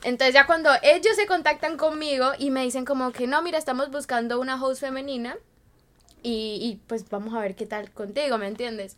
Entonces 0.04 0.34
ya 0.34 0.46
cuando 0.46 0.70
ellos 0.82 1.14
se 1.16 1.26
contactan 1.26 1.76
conmigo 1.76 2.32
y 2.38 2.50
me 2.50 2.62
dicen 2.62 2.84
como 2.84 3.12
que, 3.12 3.26
no, 3.26 3.42
mira, 3.42 3.58
estamos 3.58 3.90
buscando 3.90 4.40
una 4.40 4.62
host 4.62 4.80
femenina 4.80 5.36
y, 6.22 6.58
y 6.60 6.80
pues 6.86 7.08
vamos 7.08 7.34
a 7.34 7.40
ver 7.40 7.54
qué 7.54 7.66
tal 7.66 7.90
contigo, 7.92 8.38
¿me 8.38 8.48
entiendes? 8.48 8.96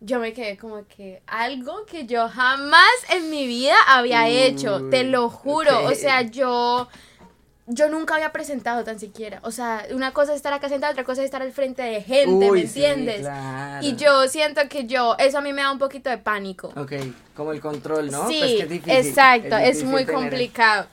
Yo 0.00 0.18
me 0.18 0.32
quedé 0.32 0.56
como 0.58 0.86
que 0.86 1.22
algo 1.26 1.86
que 1.86 2.06
yo 2.06 2.28
jamás 2.28 2.90
en 3.10 3.30
mi 3.30 3.46
vida 3.46 3.74
había 3.86 4.28
hecho, 4.28 4.88
te 4.90 5.04
lo 5.04 5.30
juro, 5.30 5.86
o 5.86 5.94
sea, 5.94 6.22
yo 6.22 6.88
yo 7.66 7.88
nunca 7.88 8.14
había 8.16 8.30
presentado 8.32 8.84
tan 8.84 8.98
siquiera. 8.98 9.40
O 9.42 9.50
sea, 9.50 9.86
una 9.90 10.12
cosa 10.12 10.32
es 10.32 10.36
estar 10.36 10.52
acá 10.52 10.68
sentada, 10.68 10.92
otra 10.92 11.04
cosa 11.04 11.22
es 11.22 11.26
estar 11.26 11.40
al 11.42 11.52
frente 11.52 11.82
de 11.82 12.02
gente, 12.02 12.50
Uy, 12.50 12.62
¿me 12.62 12.66
sí, 12.68 12.84
entiendes? 12.84 13.20
claro. 13.20 13.86
Y 13.86 13.96
yo 13.96 14.28
siento 14.28 14.60
que 14.68 14.86
yo, 14.86 15.16
eso 15.18 15.38
a 15.38 15.40
mí 15.40 15.52
me 15.52 15.62
da 15.62 15.72
un 15.72 15.78
poquito 15.78 16.10
de 16.10 16.18
pánico. 16.18 16.72
Ok, 16.76 16.92
como 17.34 17.52
el 17.52 17.60
control, 17.60 18.10
¿no? 18.10 18.28
Sí, 18.28 18.38
Pues 18.38 18.52
que 18.56 18.62
es 18.64 18.68
difícil, 18.68 18.92
exacto, 19.08 19.56
es, 19.56 19.64
difícil 19.76 19.86
muy 19.88 20.04
tener- 20.04 20.20
complicado. 20.20 20.86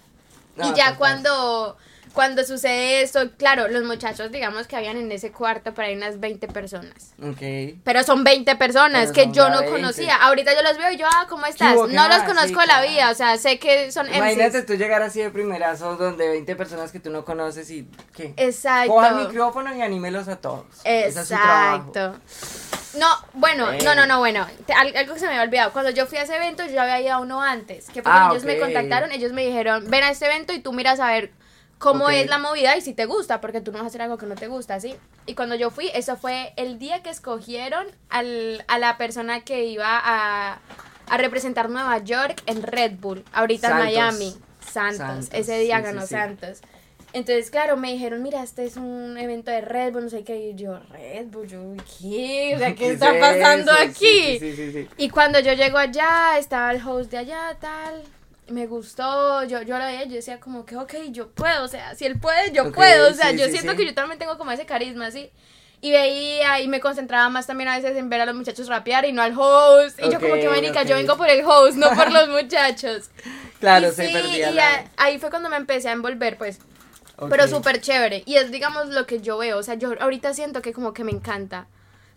No, 0.55 0.69
y 0.69 0.73
ya 0.75 0.95
cuando, 0.95 1.75
cuando 2.13 2.43
sucede 2.43 3.01
esto, 3.01 3.31
claro, 3.37 3.67
los 3.67 3.83
muchachos, 3.83 4.31
digamos 4.31 4.67
que 4.67 4.75
habían 4.75 4.97
en 4.97 5.11
ese 5.11 5.31
cuarto 5.31 5.73
para 5.73 5.91
unas 5.91 6.19
20 6.19 6.47
personas. 6.49 7.13
Ok. 7.21 7.77
Pero 7.83 8.03
son 8.03 8.23
20 8.23 8.55
personas 8.57 9.11
Pero 9.13 9.29
que 9.29 9.31
yo 9.35 9.49
no 9.49 9.59
20. 9.59 9.71
conocía. 9.71 10.15
Ahorita 10.17 10.53
yo 10.53 10.61
los 10.61 10.77
veo 10.77 10.91
y 10.91 10.97
yo, 10.97 11.07
ah, 11.09 11.25
¿cómo 11.29 11.45
estás? 11.45 11.75
No 11.75 11.85
los 11.85 11.93
más? 12.19 12.23
conozco 12.23 12.47
Sí, 12.61 12.67
la 12.67 12.79
claro. 12.79 12.87
vida, 12.89 13.11
o 13.11 13.15
sea, 13.15 13.37
sé 13.37 13.59
que 13.59 13.91
son 13.91 14.07
Imagínate 14.13 14.57
MCs. 14.59 14.65
tú 14.65 14.73
llegar 14.75 15.01
así 15.01 15.21
de 15.21 15.29
primerazo 15.29 15.95
donde 15.95 16.27
20 16.29 16.55
personas 16.55 16.91
que 16.91 16.99
tú 16.99 17.09
no 17.09 17.23
conoces 17.25 17.69
y 17.71 17.87
¿qué? 18.15 18.33
Exacto. 18.37 18.91
Coja 18.93 19.07
el 19.09 19.27
micrófono 19.27 19.75
y 19.75 19.81
anímelos 19.81 20.27
a 20.27 20.35
todos. 20.35 20.65
Ese 20.83 21.07
es 21.19 21.27
su 21.27 21.33
trabajo. 21.33 21.87
Exacto. 21.87 22.19
No, 22.97 23.07
bueno, 23.33 23.71
Eh. 23.71 23.79
no, 23.85 23.95
no, 23.95 24.05
no, 24.05 24.19
bueno, 24.19 24.45
te- 24.65 24.73
algo 24.73 25.13
que 25.13 25.19
se 25.19 25.25
me 25.25 25.31
había 25.31 25.43
olvidado. 25.43 25.71
Cuando 25.71 25.91
yo 25.91 26.05
fui 26.07 26.17
a 26.17 26.23
ese 26.23 26.35
evento, 26.35 26.65
yo 26.67 26.81
había 26.81 26.99
ido 26.99 27.13
a 27.13 27.19
uno 27.19 27.41
antes. 27.41 27.85
Que 27.87 28.01
fue 28.03 28.11
Ah, 28.11 28.27
cuando 28.27 28.35
ellos 28.35 28.43
me 28.45 28.59
contactaron, 28.59 29.11
ellos 29.13 29.31
me 29.31 29.45
dijeron, 29.45 29.89
ven 29.89 30.03
a 30.03 30.09
este 30.09 30.25
evento 30.25 30.51
y 30.51 30.59
tú 30.59 30.73
miras 30.73 30.99
a 30.99 31.07
ver 31.07 31.31
cómo 31.81 32.05
Ok. 32.05 32.11
es 32.13 32.29
la 32.29 32.37
movida 32.37 32.77
y 32.77 32.81
si 32.81 32.93
te 32.93 33.05
gusta, 33.05 33.41
porque 33.41 33.59
tú 33.59 33.71
no 33.71 33.79
vas 33.79 33.85
a 33.85 33.87
hacer 33.87 34.01
algo 34.03 34.17
que 34.17 34.25
no 34.27 34.35
te 34.35 34.47
gusta, 34.47 34.79
¿sí? 34.79 34.95
Y 35.25 35.35
cuando 35.35 35.55
yo 35.55 35.69
fui, 35.71 35.89
eso 35.93 36.15
fue 36.15 36.53
el 36.55 36.79
día 36.79 37.01
que 37.03 37.09
escogieron 37.09 37.85
al, 38.09 38.63
a 38.67 38.77
la 38.79 38.97
persona 38.97 39.41
que 39.41 39.65
iba 39.65 39.99
a, 40.01 40.59
a 41.09 41.17
representar 41.17 41.69
Nueva 41.69 41.97
York 41.97 42.41
en 42.45 42.61
Red 42.63 42.93
Bull, 42.99 43.25
ahorita 43.33 43.67
Santos. 43.69 43.87
en 43.87 43.93
Miami. 43.93 44.35
Santos. 44.71 44.97
Santos, 44.97 45.29
Ese 45.33 45.59
día 45.59 45.77
sí, 45.77 45.81
sí, 45.81 45.87
ganó 45.87 46.01
sí. 46.03 46.07
Santos. 46.07 46.61
Entonces, 47.13 47.51
claro, 47.51 47.75
me 47.75 47.91
dijeron, 47.91 48.23
mira, 48.23 48.41
este 48.41 48.63
es 48.63 48.77
un 48.77 49.17
evento 49.17 49.51
de 49.51 49.59
Red 49.59 49.91
Bull, 49.91 50.03
no 50.05 50.09
sé 50.09 50.23
qué. 50.23 50.37
Y 50.51 50.55
yo, 50.55 50.79
Red 50.91 51.25
Bull, 51.27 51.45
yo, 51.47 51.59
¿qué? 51.99 52.53
O 52.55 52.59
sea, 52.59 52.69
¿qué, 52.75 52.75
¿Qué 52.75 52.91
está 52.91 53.13
es 53.13 53.19
pasando 53.19 53.71
eso? 53.73 53.81
aquí? 53.89 54.39
Sí, 54.39 54.39
sí, 54.39 54.55
sí, 54.55 54.71
sí. 54.71 54.87
Y 54.97 55.09
cuando 55.09 55.39
yo 55.41 55.51
llego 55.53 55.77
allá, 55.77 56.37
estaba 56.37 56.71
el 56.71 56.87
host 56.87 57.11
de 57.11 57.17
allá, 57.17 57.57
tal. 57.59 58.03
Me 58.51 58.67
gustó, 58.67 59.43
yo, 59.45 59.61
yo 59.61 59.77
lo 59.77 59.85
veía, 59.85 60.03
yo 60.05 60.15
decía 60.15 60.39
como 60.39 60.65
que, 60.65 60.75
ok, 60.77 60.93
yo 61.09 61.29
puedo, 61.31 61.63
o 61.63 61.67
sea, 61.67 61.95
si 61.95 62.05
él 62.05 62.19
puede, 62.19 62.51
yo 62.51 62.71
puedo, 62.71 63.09
o 63.09 63.13
sea, 63.13 63.31
sí, 63.31 63.37
yo 63.37 63.45
sí, 63.45 63.51
siento 63.51 63.71
sí. 63.71 63.77
que 63.77 63.85
yo 63.85 63.93
también 63.93 64.19
tengo 64.19 64.37
como 64.37 64.51
ese 64.51 64.65
carisma, 64.65 65.07
así. 65.07 65.31
Y 65.83 65.91
veía 65.91 66.59
y 66.61 66.67
me 66.67 66.79
concentraba 66.79 67.27
más 67.29 67.47
también 67.47 67.67
a 67.69 67.75
veces 67.75 67.97
en 67.97 68.07
ver 68.09 68.21
a 68.21 68.25
los 68.27 68.35
muchachos 68.35 68.67
rapear 68.67 69.05
y 69.05 69.13
no 69.13 69.21
al 69.23 69.33
host. 69.37 69.99
Y 69.99 70.09
yo 70.09 70.19
como 70.19 70.35
que, 70.35 70.47
Ok, 70.47 70.53
marica, 70.53 70.83
yo 70.83 70.95
vengo 70.95 71.17
por 71.17 71.27
el 71.29 71.43
host, 71.43 71.75
no 71.77 71.89
por 71.95 72.11
los 72.11 72.29
muchachos. 72.29 73.09
Claro, 73.59 73.89
Y 73.89 73.91
se 73.91 74.07
sí, 74.07 74.13
perdía 74.13 74.49
y 74.51 74.53
la... 74.53 74.75
a- 74.75 74.85
ahí 74.97 75.19
fue 75.19 75.29
cuando 75.29 75.49
me 75.49 75.57
empecé 75.57 75.89
a 75.89 75.91
envolver, 75.91 76.37
pues, 76.37 76.59
pero 77.29 77.47
súper 77.47 77.79
chévere. 77.81 78.23
Y 78.25 78.35
es, 78.37 78.51
digamos, 78.51 78.87
lo 78.89 79.05
que 79.05 79.21
yo 79.21 79.37
veo. 79.37 79.57
O 79.59 79.63
sea, 79.63 79.75
yo 79.75 79.93
ahorita 79.99 80.33
siento 80.33 80.61
que 80.61 80.73
como 80.73 80.93
que 80.93 81.03
me 81.03 81.11
encanta. 81.11 81.67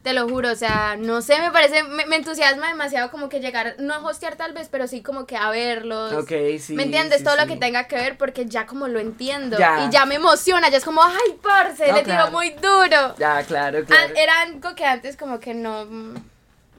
Te 0.04 0.12
lo 0.12 0.28
juro, 0.28 0.52
o 0.52 0.54
sea, 0.54 0.96
no 0.98 1.20
sé, 1.22 1.40
me 1.40 1.50
parece, 1.50 1.82
me, 1.82 2.04
me 2.04 2.16
entusiasma 2.16 2.68
demasiado 2.68 3.10
como 3.10 3.28
que 3.30 3.40
llegar, 3.40 3.74
no 3.78 3.94
a 3.94 3.98
hostear 4.06 4.36
tal 4.36 4.52
vez, 4.52 4.68
pero 4.70 4.86
sí 4.86 5.02
como 5.02 5.24
que 5.26 5.34
a 5.36 5.48
verlos. 5.50 6.12
Ok, 6.12 6.30
sí. 6.60 6.74
¿Me 6.74 6.82
entiendes? 6.82 7.18
sí, 7.20 7.24
Todo 7.24 7.36
lo 7.36 7.42
sí. 7.44 7.48
que 7.48 7.56
tenga 7.56 7.88
que 7.88 7.96
ver 7.96 8.18
porque 8.18 8.44
ya 8.44 8.66
como 8.66 8.86
lo 8.86 9.00
entiendo. 9.00 9.58
Ya. 9.58 9.86
Y 9.86 9.90
ya 9.90 10.04
me 10.04 10.16
emociona, 10.16 10.68
ya 10.68 10.76
es 10.76 10.84
como, 10.84 11.02
ay, 11.02 11.36
parce, 11.42 11.88
No, 11.88 11.96
le 11.96 12.02
claro. 12.02 12.24
tiro 12.26 12.30
muy 12.38 12.50
duro. 12.50 13.16
Ya, 13.18 13.42
claro, 13.44 13.78
Ah, 13.80 13.84
claro. 13.86 14.12
Era 14.14 14.42
algo 14.42 14.74
que 14.74 14.84
antes 14.84 15.16
como 15.16 15.40
que 15.40 15.54
no 15.54 15.86
mm, 15.86 16.14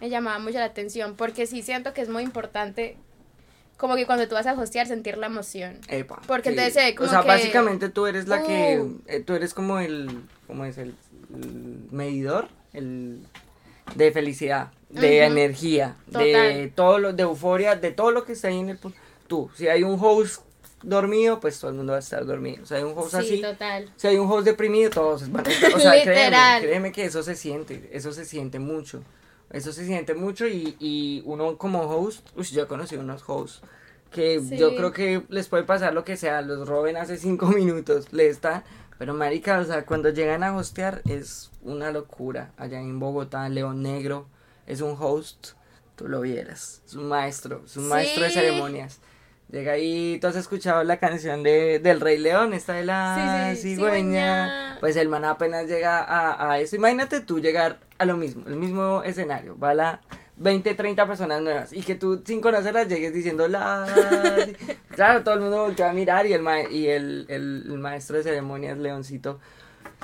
me 0.02 0.10
llamaba 0.12 0.38
mucho 0.38 0.60
la 0.60 0.66
atención, 0.66 1.16
porque 1.16 1.48
sí 1.48 1.64
siento 1.64 1.94
que 1.96 2.02
es 2.02 2.10
muy 2.10 2.22
importante 2.22 2.96
como 3.78 3.96
que 3.96 4.06
cuando 4.06 4.28
tú 4.28 4.36
vas 4.36 4.46
a 4.46 4.54
hostear 4.54 4.86
sentir 4.86 5.18
la 5.18 5.26
emoción. 5.26 5.80
Epa, 5.88 6.22
Porque 6.28 6.50
entonces 6.50 6.76
se 6.76 6.82
ve 6.84 6.94
como 6.96 7.08
O 7.10 7.12
sea, 7.12 7.22
que- 7.24 7.28
básicamente 7.28 7.90
tú 7.90 8.06
eres 8.06 8.28
la 8.28 8.44
que... 8.44 8.80
Uh. 8.80 9.02
eh, 9.08 9.20
tú 9.20 9.34
eres 9.34 9.56
como 9.56 9.80
el... 9.80 10.22
¿Cómo 10.46 10.64
es? 10.64 10.78
El, 10.78 10.94
el 11.34 11.80
medidor, 11.92 12.50
el... 12.76 13.20
De 13.96 14.12
felicidad, 14.12 14.72
de 14.90 15.26
energía, 15.26 15.96
de 16.08 16.72
todo 16.76 16.98
lo... 16.98 17.14
De 17.14 17.24
euforia, 17.24 17.76
de 17.76 17.92
todo 17.92 18.12
lo 18.12 18.26
que 18.26 18.34
está 18.34 18.48
ahí 18.48 18.60
en 18.60 18.70
el... 18.70 18.80
Tú, 19.28 19.50
si 19.56 19.68
hay 19.68 19.84
un 19.84 19.98
host 20.02 20.42
dormido, 20.82 21.40
pues 21.40 21.60
todo 21.60 21.72
el 21.72 21.78
mundo 21.78 21.92
va 21.92 21.98
a 21.98 22.00
estar 22.00 22.26
dormido. 22.26 22.66
Si 22.66 22.74
hay 22.74 22.84
un 22.84 22.94
host 22.98 23.12
Sí, 23.12 23.18
así... 23.18 23.42
total. 23.42 23.90
Si 23.96 24.08
hay 24.08 24.18
un 24.18 24.32
host 24.32 24.46
deprimido, 24.46 24.90
todos 24.90 25.32
van 25.32 25.46
a 25.48 25.50
estar... 25.50 25.74
O 25.74 25.80
sea, 25.80 26.02
créeme, 26.04 26.38
créeme 26.62 26.92
que 26.92 27.06
eso 27.06 27.22
se 27.24 27.36
siente, 27.36 27.90
eso 27.94 28.12
se 28.12 28.26
siente 28.26 28.60
mucho. 28.60 29.02
Eso 29.52 29.72
se 29.72 29.86
siente 29.86 30.16
mucho 30.16 30.48
y, 30.48 30.76
y 30.80 31.22
uno 31.26 31.58
como 31.58 31.82
host, 31.84 32.28
uy, 32.36 32.44
yo 32.46 32.64
he 32.64 32.68
conocido 32.68 33.02
unos 33.02 33.24
hosts 33.28 33.62
que 34.12 34.40
Sí. 34.40 34.58
yo 34.58 34.76
creo 34.76 34.92
que 34.92 35.24
les 35.30 35.48
puede 35.48 35.64
pasar 35.64 35.94
lo 35.94 36.04
que 36.06 36.18
sea, 36.18 36.42
los 36.42 36.68
roben 36.68 36.98
hace 36.98 37.18
cinco 37.18 37.48
minutos, 37.50 38.12
le 38.12 38.28
está, 38.30 38.64
pero 38.98 39.14
marica, 39.14 39.60
o 39.60 39.66
sea, 39.66 39.86
cuando 39.86 40.10
llegan 40.10 40.44
a 40.44 40.56
hostear 40.56 41.02
es 41.08 41.52
una 41.62 41.92
locura. 41.92 42.52
Allá 42.58 42.80
en 42.80 43.00
Bogotá, 43.00 43.48
León 43.50 43.82
Negro 43.82 44.28
es 44.68 44.82
un 44.82 44.96
host, 45.00 45.50
tú 45.96 46.08
lo 46.08 46.22
vieras, 46.22 46.82
es 46.86 46.94
un 46.96 47.08
maestro, 47.08 47.62
es 47.66 47.78
un 47.78 47.88
maestro 47.88 48.24
de 48.24 48.30
Sí. 48.30 48.36
ceremonias. 48.36 49.00
Llega 49.52 49.74
ahí, 49.74 50.18
tú 50.20 50.26
has 50.28 50.36
escuchado 50.36 50.84
la 50.84 50.98
canción 50.98 51.44
de, 51.44 51.78
del 51.80 52.02
Rey 52.02 52.18
León, 52.18 52.54
esta 52.54 52.74
de 52.74 52.84
la 52.84 53.52
Sí, 53.56 53.62
sí, 53.62 53.76
cigüeña. 53.76 53.96
cigüeña. 53.96 54.78
Pues 54.80 54.96
el 54.96 55.08
man 55.08 55.24
apenas 55.24 55.68
llega 55.68 56.00
a, 56.04 56.52
a 56.52 56.60
eso. 56.60 56.76
Imagínate 56.76 57.22
tú 57.22 57.40
llegar 57.40 57.80
a 58.00 58.06
lo 58.06 58.18
mismo, 58.18 58.44
el 58.48 58.56
mismo 58.56 59.04
escenario. 59.04 59.58
Va 59.58 59.76
la 59.76 60.02
20, 60.38 60.74
30 60.76 61.08
personas 61.08 61.42
nuevas 61.42 61.72
y 61.74 61.82
que 61.82 61.96
tú 61.96 62.22
sin 62.26 62.42
conocerlas 62.42 62.88
llegues 62.88 63.14
diciendo 63.14 63.48
la. 63.48 63.86
claro, 64.90 65.24
todo 65.24 65.36
el 65.36 65.42
mundo 65.42 65.64
voltea 65.64 65.90
a 65.90 65.94
mirar 65.94 66.26
y 66.26 66.34
el, 66.34 66.42
ma- 66.42 66.70
y 66.70 66.88
el, 66.88 67.26
el, 67.30 67.64
el 67.68 67.78
maestro 67.78 68.18
de 68.18 68.24
ceremonias, 68.24 68.78
Leoncito. 68.78 69.40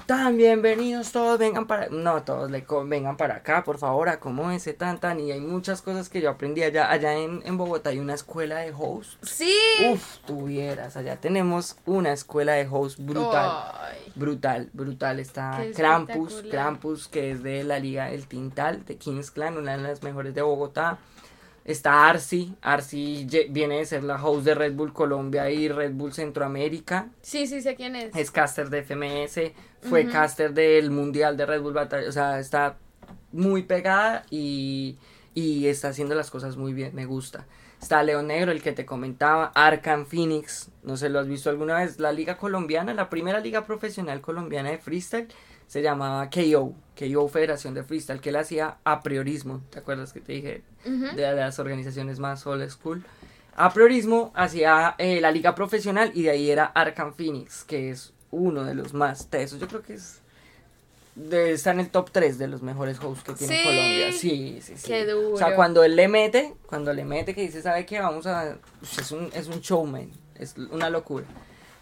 Tan 0.06 0.36
bienvenidos 0.36 1.12
todos, 1.12 1.40
vengan 1.40 1.68
para. 1.68 1.88
No, 1.90 2.24
todos 2.24 2.50
le 2.52 2.66
vengan 2.86 3.18
para 3.18 3.36
acá, 3.36 3.64
por 3.64 3.78
favor, 3.78 4.10
acomódense 4.10 4.74
tan 4.74 5.00
tan. 5.00 5.20
Y 5.20 5.32
hay 5.32 5.40
muchas 5.40 5.82
cosas 5.82 6.10
que 6.10 6.22
yo 6.22 6.30
aprendí 6.30 6.64
allá. 6.64 6.92
Allá 6.92 7.14
en, 7.14 7.42
en 7.46 7.58
Bogotá 7.58 7.92
hay 7.92 8.00
una 8.00 8.14
escuela 8.14 8.60
de 8.60 8.74
host. 8.78 9.24
Sí. 9.24 9.54
Uf, 9.92 10.18
tuvieras, 10.26 10.98
allá 10.98 11.18
tenemos 11.18 11.78
una 11.86 12.12
escuela 12.12 12.54
de 12.54 12.68
host 12.70 13.00
brutal. 13.00 13.52
Ay. 13.74 14.12
Brutal, 14.16 14.70
brutal. 14.74 15.20
Está 15.20 15.58
Qué. 15.62 15.72
Krampus, 15.72 17.08
que 17.08 17.32
es 17.32 17.44
de 17.44 17.64
la 17.64 17.80
Liga 17.80 18.12
El 18.12 18.28
Tintal, 18.28 18.86
de 18.86 18.98
Kings 18.98 19.32
Clan, 19.32 19.58
una 19.58 19.78
de 19.78 19.84
las 19.84 20.04
mejores 20.04 20.34
de 20.34 20.42
Bogotá. 20.42 21.00
Está 21.64 22.10
Arsi, 22.10 22.56
Arsi 22.62 23.28
viene 23.50 23.78
de 23.78 23.86
ser 23.86 24.04
la 24.04 24.22
host 24.24 24.44
de 24.46 24.56
Red 24.56 24.74
Bull 24.74 24.94
Colombia 24.94 25.50
y 25.52 25.68
Red 25.70 25.92
Bull 25.94 26.12
Centroamérica. 26.14 27.10
Sí, 27.22 27.46
sí, 27.46 27.62
sé 27.62 27.76
quién 27.76 27.96
es. 27.96 28.16
Es 28.16 28.32
caster 28.32 28.70
de 28.70 28.80
FMS, 28.84 29.52
fue 29.82 30.04
Ujú. 30.04 30.12
caster 30.12 30.54
del 30.54 30.90
Mundial 30.90 31.38
de 31.38 31.46
Red 31.46 31.62
Bull 31.62 31.74
Batalla. 31.74 32.10
O 32.10 32.12
sea, 32.12 32.40
está 32.40 32.78
muy 33.32 33.62
pegada 33.64 34.26
y, 34.32 34.98
y 35.36 35.68
está 35.68 35.90
haciendo 35.90 36.16
las 36.16 36.32
cosas 36.32 36.58
muy 36.58 36.74
bien, 36.74 36.96
me 36.96 37.06
gusta. 37.06 37.46
Está 37.80 38.04
León 38.04 38.28
Negro, 38.28 38.52
el 38.52 38.62
que 38.62 38.74
te 38.74 38.86
comentaba, 38.86 39.52
Arcan 39.56 40.06
Phoenix, 40.06 40.70
no 40.84 40.98
sé, 40.98 41.10
lo 41.10 41.20
has 41.20 41.28
visto 41.28 41.50
alguna 41.50 41.80
vez, 41.80 42.00
la 42.00 42.12
liga 42.12 42.38
colombiana, 42.38 42.94
la 42.94 43.10
primera 43.10 43.40
liga 43.40 43.66
profesional 43.66 44.22
colombiana 44.22 44.70
de 44.70 44.78
freestyle, 44.78 45.28
se 45.72 45.82
llamaba 45.82 46.30
KO, 46.30 46.74
KO 47.00 47.28
Federación 47.30 47.74
de 47.74 47.84
Freestyle, 47.86 48.20
que 48.20 48.28
él 48.28 48.36
hacía 48.36 48.76
a 48.84 49.00
priorismo, 49.02 49.62
¿te 49.70 49.80
acuerdas 49.80 50.12
que 50.12 50.20
te 50.20 50.34
dije? 50.34 50.64
De 50.84 51.32
las 51.34 51.60
organizaciones 51.60 52.20
más 52.20 52.46
old 52.46 52.70
school. 52.70 53.06
A 53.56 53.72
priorismo 53.72 54.34
hacia 54.36 54.96
eh, 54.98 55.22
la 55.22 55.32
liga 55.32 55.56
profesional 55.56 56.12
y 56.14 56.24
de 56.24 56.32
ahí 56.32 56.50
era 56.52 56.66
Arkham 56.66 57.14
Phoenix, 57.14 57.64
que 57.64 57.90
es 57.90 58.12
uno 58.32 58.66
de 58.66 58.76
los 58.76 58.94
más 58.94 59.28
tesos. 59.30 59.62
Yo 59.62 59.68
creo 59.70 59.82
que 59.82 59.94
es 59.94 60.20
de, 61.16 61.54
está 61.54 61.72
en 61.72 61.80
el 61.80 61.90
top 61.90 62.12
3 62.12 62.38
de 62.38 62.50
los 62.50 62.62
mejores 62.62 63.00
hosts 63.02 63.24
que 63.24 63.34
tiene 63.34 63.56
Sí. 63.58 63.64
Colombia. 63.64 64.12
Sí, 64.12 64.60
sí, 64.62 64.74
sí. 64.76 64.88
Qué 64.88 65.04
O 65.14 65.38
sea, 65.38 65.46
duro. 65.48 65.56
cuando 65.56 65.86
él 65.86 65.96
le 65.96 66.10
mete, 66.10 66.54
cuando 66.66 66.92
le 66.92 67.06
mete 67.06 67.34
que 67.34 67.44
dice, 67.44 67.62
¿sabe 67.62 67.86
qué? 67.86 68.02
Vamos 68.02 68.28
a... 68.28 68.58
Uf, 68.82 69.00
Es 69.00 69.12
un, 69.14 69.30
es 69.34 69.48
un 69.48 69.62
showman, 69.62 70.10
es 70.36 70.54
una 70.70 70.90
locura. 70.90 71.26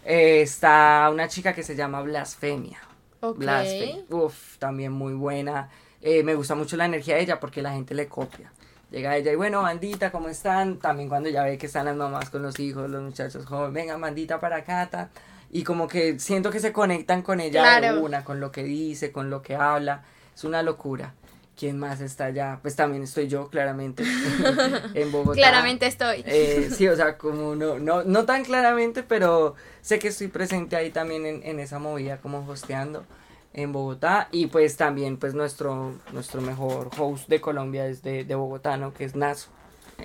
Eh, 0.05 0.41
está 0.43 1.09
una 1.11 1.27
chica 1.27 1.53
que 1.53 1.63
se 1.63 1.75
llama 1.75 2.01
Blasfemia. 2.03 2.77
Ok. 3.21 3.37
Blasphemy. 3.37 4.05
Uf, 4.09 4.57
también 4.57 4.91
muy 4.91 5.13
buena. 5.13 5.69
Eh, 6.01 6.23
me 6.23 6.35
gusta 6.35 6.55
mucho 6.55 6.77
la 6.77 6.85
energía 6.85 7.15
de 7.15 7.21
ella 7.21 7.39
porque 7.39 7.61
la 7.61 7.71
gente 7.73 7.93
le 7.93 8.07
copia. 8.07 8.51
Llega 8.91 9.15
ella 9.17 9.31
y 9.31 9.35
bueno, 9.35 9.61
bandita, 9.61 10.11
¿cómo 10.11 10.29
están? 10.29 10.77
También 10.79 11.09
cuando 11.09 11.29
ya 11.29 11.43
ve 11.43 11.57
que 11.57 11.67
están 11.67 11.85
las 11.85 11.95
mamás 11.95 12.29
con 12.29 12.41
los 12.41 12.59
hijos, 12.59 12.89
los 12.89 13.03
muchachos 13.03 13.45
jóvenes, 13.45 13.73
venga, 13.73 13.97
bandita 13.97 14.39
para 14.39 14.57
acá, 14.57 14.89
ta. 14.89 15.09
Y 15.51 15.63
como 15.63 15.87
que 15.87 16.19
siento 16.19 16.49
que 16.51 16.59
se 16.59 16.71
conectan 16.71 17.21
con 17.21 17.39
ella 17.39 17.61
de 17.63 17.79
Claro. 17.79 18.01
una, 18.03 18.23
con 18.23 18.39
lo 18.39 18.51
que 18.51 18.63
dice, 18.63 19.11
con 19.11 19.29
lo 19.29 19.41
que 19.41 19.55
habla. 19.55 20.03
Es 20.33 20.43
una 20.43 20.63
locura. 20.63 21.13
¿Quién 21.59 21.77
más 21.77 21.99
está 21.99 22.25
allá? 22.25 22.59
Pues 22.61 22.77
también 22.77 23.03
estoy 23.03 23.27
yo, 23.27 23.49
claramente, 23.49 24.03
en 24.93 25.11
Bogotá. 25.11 25.35
Claramente 25.35 25.87
estoy. 25.87 26.23
Eh, 26.25 26.69
sí, 26.73 26.87
o 26.87 26.95
sea, 26.95 27.17
como 27.17 27.53
no, 27.53 27.79
no, 27.79 28.03
no 28.05 28.23
tan 28.23 28.45
claramente, 28.45 29.03
pero 29.03 29.55
sé 29.81 29.99
que 29.99 30.07
estoy 30.07 30.29
presente 30.29 30.77
ahí 30.77 30.89
también 30.89 31.25
en, 31.25 31.43
en 31.43 31.59
esa 31.59 31.77
movida 31.77 32.21
como 32.21 32.47
hosteando 32.47 33.03
en 33.51 33.73
Bogotá 33.73 34.29
y 34.31 34.47
pues 34.47 34.77
también 34.77 35.17
pues 35.17 35.33
nuestro, 35.33 35.95
nuestro 36.13 36.39
mejor 36.39 36.91
host 36.97 37.27
de 37.27 37.41
Colombia 37.41 37.87
es 37.87 38.03
de, 38.03 38.23
de 38.23 38.35
Bogotá, 38.35 38.77
¿no? 38.77 38.93
Que 38.93 39.03
es 39.03 39.15
Nazo. 39.15 39.49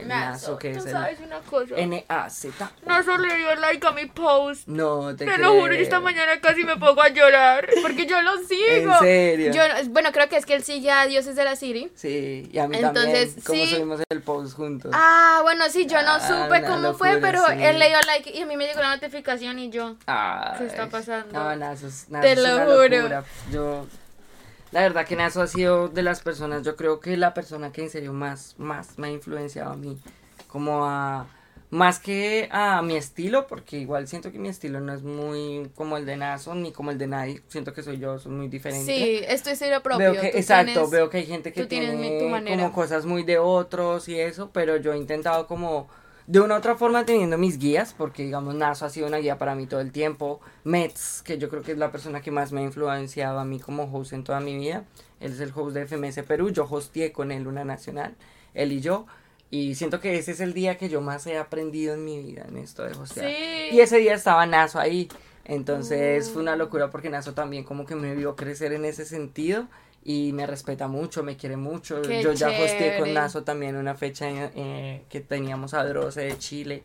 Nazo, 0.05 0.59
que 0.59 0.73
tú 0.73 0.79
es 0.81 0.87
el 0.87 0.93
sabes 0.93 1.21
una 1.21 1.39
cosa. 1.41 1.75
N-A-Z. 1.77 2.71
Nazo 2.87 3.17
le 3.19 3.37
dio 3.37 3.55
like 3.57 3.87
a 3.87 3.93
mi 3.93 4.07
post. 4.07 4.67
No 4.69 5.15
te 5.15 5.25
Te 5.25 5.39
lo 5.39 5.53
juro, 5.53 5.75
yo 5.75 5.81
esta 5.81 6.01
mañana 6.01 6.41
casi 6.41 6.65
me 6.65 6.77
pongo 6.77 7.01
a 7.03 7.09
llorar. 7.09 7.69
Porque 7.83 8.07
yo 8.07 8.21
lo 8.23 8.37
sigo. 8.49 8.93
¿En 8.95 8.99
serio? 9.01 9.53
Yo, 9.53 9.63
bueno, 9.91 10.11
creo 10.13 10.29
que 10.29 10.37
es 10.37 10.47
que 10.47 10.55
él 10.55 10.65
sigue 10.65 10.91
a 10.91 11.07
Dioses 11.07 11.37
de 11.37 11.45
la 11.45 11.57
City. 11.57 11.91
Sí, 11.95 12.49
y 12.53 12.59
a 12.59 12.67
mí 12.69 12.77
Entonces, 12.79 13.35
también, 13.37 13.45
como 13.47 13.59
sí. 13.65 13.67
subimos 13.75 14.01
el 14.09 14.23
post 14.23 14.55
juntos. 14.57 14.91
Ah, 14.95 15.41
bueno, 15.43 15.65
sí, 15.71 15.87
yo 15.87 16.01
no 16.03 16.13
Ah, 16.13 16.21
supe 16.49 16.63
cómo 16.65 16.95
fue, 16.95 17.19
pero 17.19 17.45
sí. 17.47 17.53
él 17.63 17.79
le 17.79 17.89
dio 17.89 17.99
like 18.07 18.31
y 18.31 18.43
a 18.43 18.47
mí 18.47 18.57
me 18.57 18.67
llegó 18.67 18.81
la 18.81 18.95
notificación 18.95 19.59
y 19.59 19.71
yo. 19.71 19.97
Ay, 20.07 20.59
¿Qué 20.59 20.67
está 20.67 20.89
pasando? 20.89 21.33
No, 21.33 21.57
Nazo, 21.57 21.87
Te 22.21 22.33
es 22.33 22.39
lo 22.43 22.55
una 22.55 22.65
juro. 22.65 22.89
locura. 22.89 23.25
Yo, 23.51 23.87
la 24.75 24.81
verdad 24.81 25.07
que 25.07 25.15
Nazo 25.15 25.41
ha 25.41 25.47
sido 25.47 25.89
de 25.89 26.03
las 26.03 26.21
personas, 26.21 26.65
yo 26.65 26.75
creo 26.75 26.99
que 26.99 27.17
la 27.17 27.33
persona 27.33 27.71
que 27.71 27.81
en 27.83 27.91
serio 27.91 28.13
más, 28.13 28.57
más 28.59 28.99
me 28.99 29.07
ha 29.07 29.11
influenciado 29.13 29.71
a 29.71 29.77
mí, 29.77 29.97
como 30.49 30.85
a, 30.85 31.29
más 31.71 32.01
que 32.01 32.49
a 32.51 32.83
mi 32.83 32.97
estilo, 32.97 33.47
porque 33.47 33.79
igual 33.79 34.09
siento 34.09 34.33
que 34.33 34.39
mi 34.41 34.49
estilo 34.49 34.81
no 34.81 34.93
es 34.93 35.05
muy 35.05 35.71
como 35.77 35.97
el 35.97 36.05
de 36.05 36.17
Nazo, 36.17 36.57
ni 36.57 36.73
como 36.73 36.91
el 36.91 36.99
de 36.99 37.07
nadie, 37.07 37.41
siento 37.47 37.73
que 37.73 37.85
soy 37.85 37.99
yo, 37.99 38.19
soy 38.19 38.33
muy 38.33 38.49
diferente. 38.49 38.85
Sí, 38.85 39.25
es 39.25 39.45
tu 39.45 39.51
estilo 39.51 39.81
propio. 39.81 40.11
Veo 40.11 40.21
que, 40.21 40.31
tú 40.33 40.39
exacto, 40.39 40.73
tienes- 40.73 40.91
veo 40.91 41.09
que 41.09 41.19
hay 41.19 41.27
gente 41.27 41.53
que 41.53 41.67
tiene 41.67 42.19
como 42.51 42.73
cosas 42.73 43.07
muy 43.07 43.23
de 43.23 43.39
otros 43.39 44.09
y 44.09 44.19
eso, 44.19 44.51
pero 44.53 44.77
yo 44.79 44.93
he 44.93 44.99
intentado 44.99 45.47
como 45.47 45.89
de 46.27 46.41
una 46.41 46.55
u 46.55 46.59
otra 46.59 46.77
forma 46.77 47.05
teniendo 47.05 47.37
mis 47.37 47.59
guías, 47.59 47.95
porque 47.97 48.25
digamos 48.25 48.55
Nazo 48.55 48.87
ha 48.87 48.91
sido 48.91 49.07
una 49.07 49.19
guía 49.19 49.39
para 49.39 49.55
mí 49.55 49.67
todo 49.67 49.81
el 49.81 49.93
tiempo, 49.93 50.41
Mets, 50.65 51.23
que 51.23 51.39
yo 51.39 51.49
creo 51.49 51.63
que 51.63 51.73
es 51.73 51.79
la 51.79 51.93
persona 51.93 52.21
que 52.21 52.31
más 52.31 52.53
me 52.53 52.61
ha 52.61 52.65
influenciado 52.65 53.39
a 53.39 53.45
mí 53.45 53.61
como 53.61 53.85
host 53.85 54.13
en 54.13 54.25
toda 54.25 54.41
mi 54.41 54.57
vida, 54.57 54.85
él 55.21 55.33
es 55.33 55.41
el 55.41 55.53
host 55.55 55.75
de 55.75 55.87
FMS 55.87 56.23
Perú, 56.27 56.51
yo 56.51 56.67
hosteé 56.69 57.13
con 57.13 57.31
él 57.31 57.47
una 57.47 57.65
nacional, 57.65 58.15
él 58.55 58.73
y 58.73 58.81
yo, 58.81 59.07
y 59.51 59.75
siento 59.75 60.01
que 60.01 60.19
ese 60.19 60.33
es 60.33 60.41
el 60.41 60.53
día 60.53 60.79
que 60.79 60.89
yo 60.89 61.01
más 61.01 61.27
he 61.27 61.39
aprendido 61.39 61.95
en 61.95 62.05
mi 62.05 62.21
vida 62.21 62.45
en 62.49 62.57
esto 62.57 62.83
de 62.83 62.93
hostear. 62.93 63.31
Sí. 63.31 63.77
Y 63.77 63.81
ese 63.81 63.99
día 63.99 64.15
estaba 64.15 64.47
Nazo 64.47 64.81
ahí. 64.81 65.09
Entonces 65.45 66.31
fue 66.31 66.43
una 66.43 66.57
locura 66.57 66.91
porque 66.91 67.11
Nazo 67.11 67.35
también 67.35 67.63
como 67.63 67.85
que 67.87 67.95
me 67.95 68.15
vio 68.15 68.35
crecer 68.35 68.73
en 68.73 68.85
ese 68.85 69.05
sentido 69.05 69.69
y 70.05 70.33
me 70.33 70.47
respeta 70.47 70.87
mucho, 70.87 71.23
me 71.23 71.37
quiere 71.37 71.57
mucho. 71.57 72.01
Qué 72.03 72.23
Yo 72.23 72.33
ya 72.33 72.51
hosteé 72.51 72.97
con. 72.99 73.15
Nazo 73.15 73.43
también 73.43 73.77
una 73.77 73.95
fecha 73.95 74.29
eh, 74.31 75.03
que 75.09 75.21
teníamos 75.21 75.75
a 75.75 75.85
Droce 75.85 76.21
de 76.21 76.39
Chile. 76.39 76.83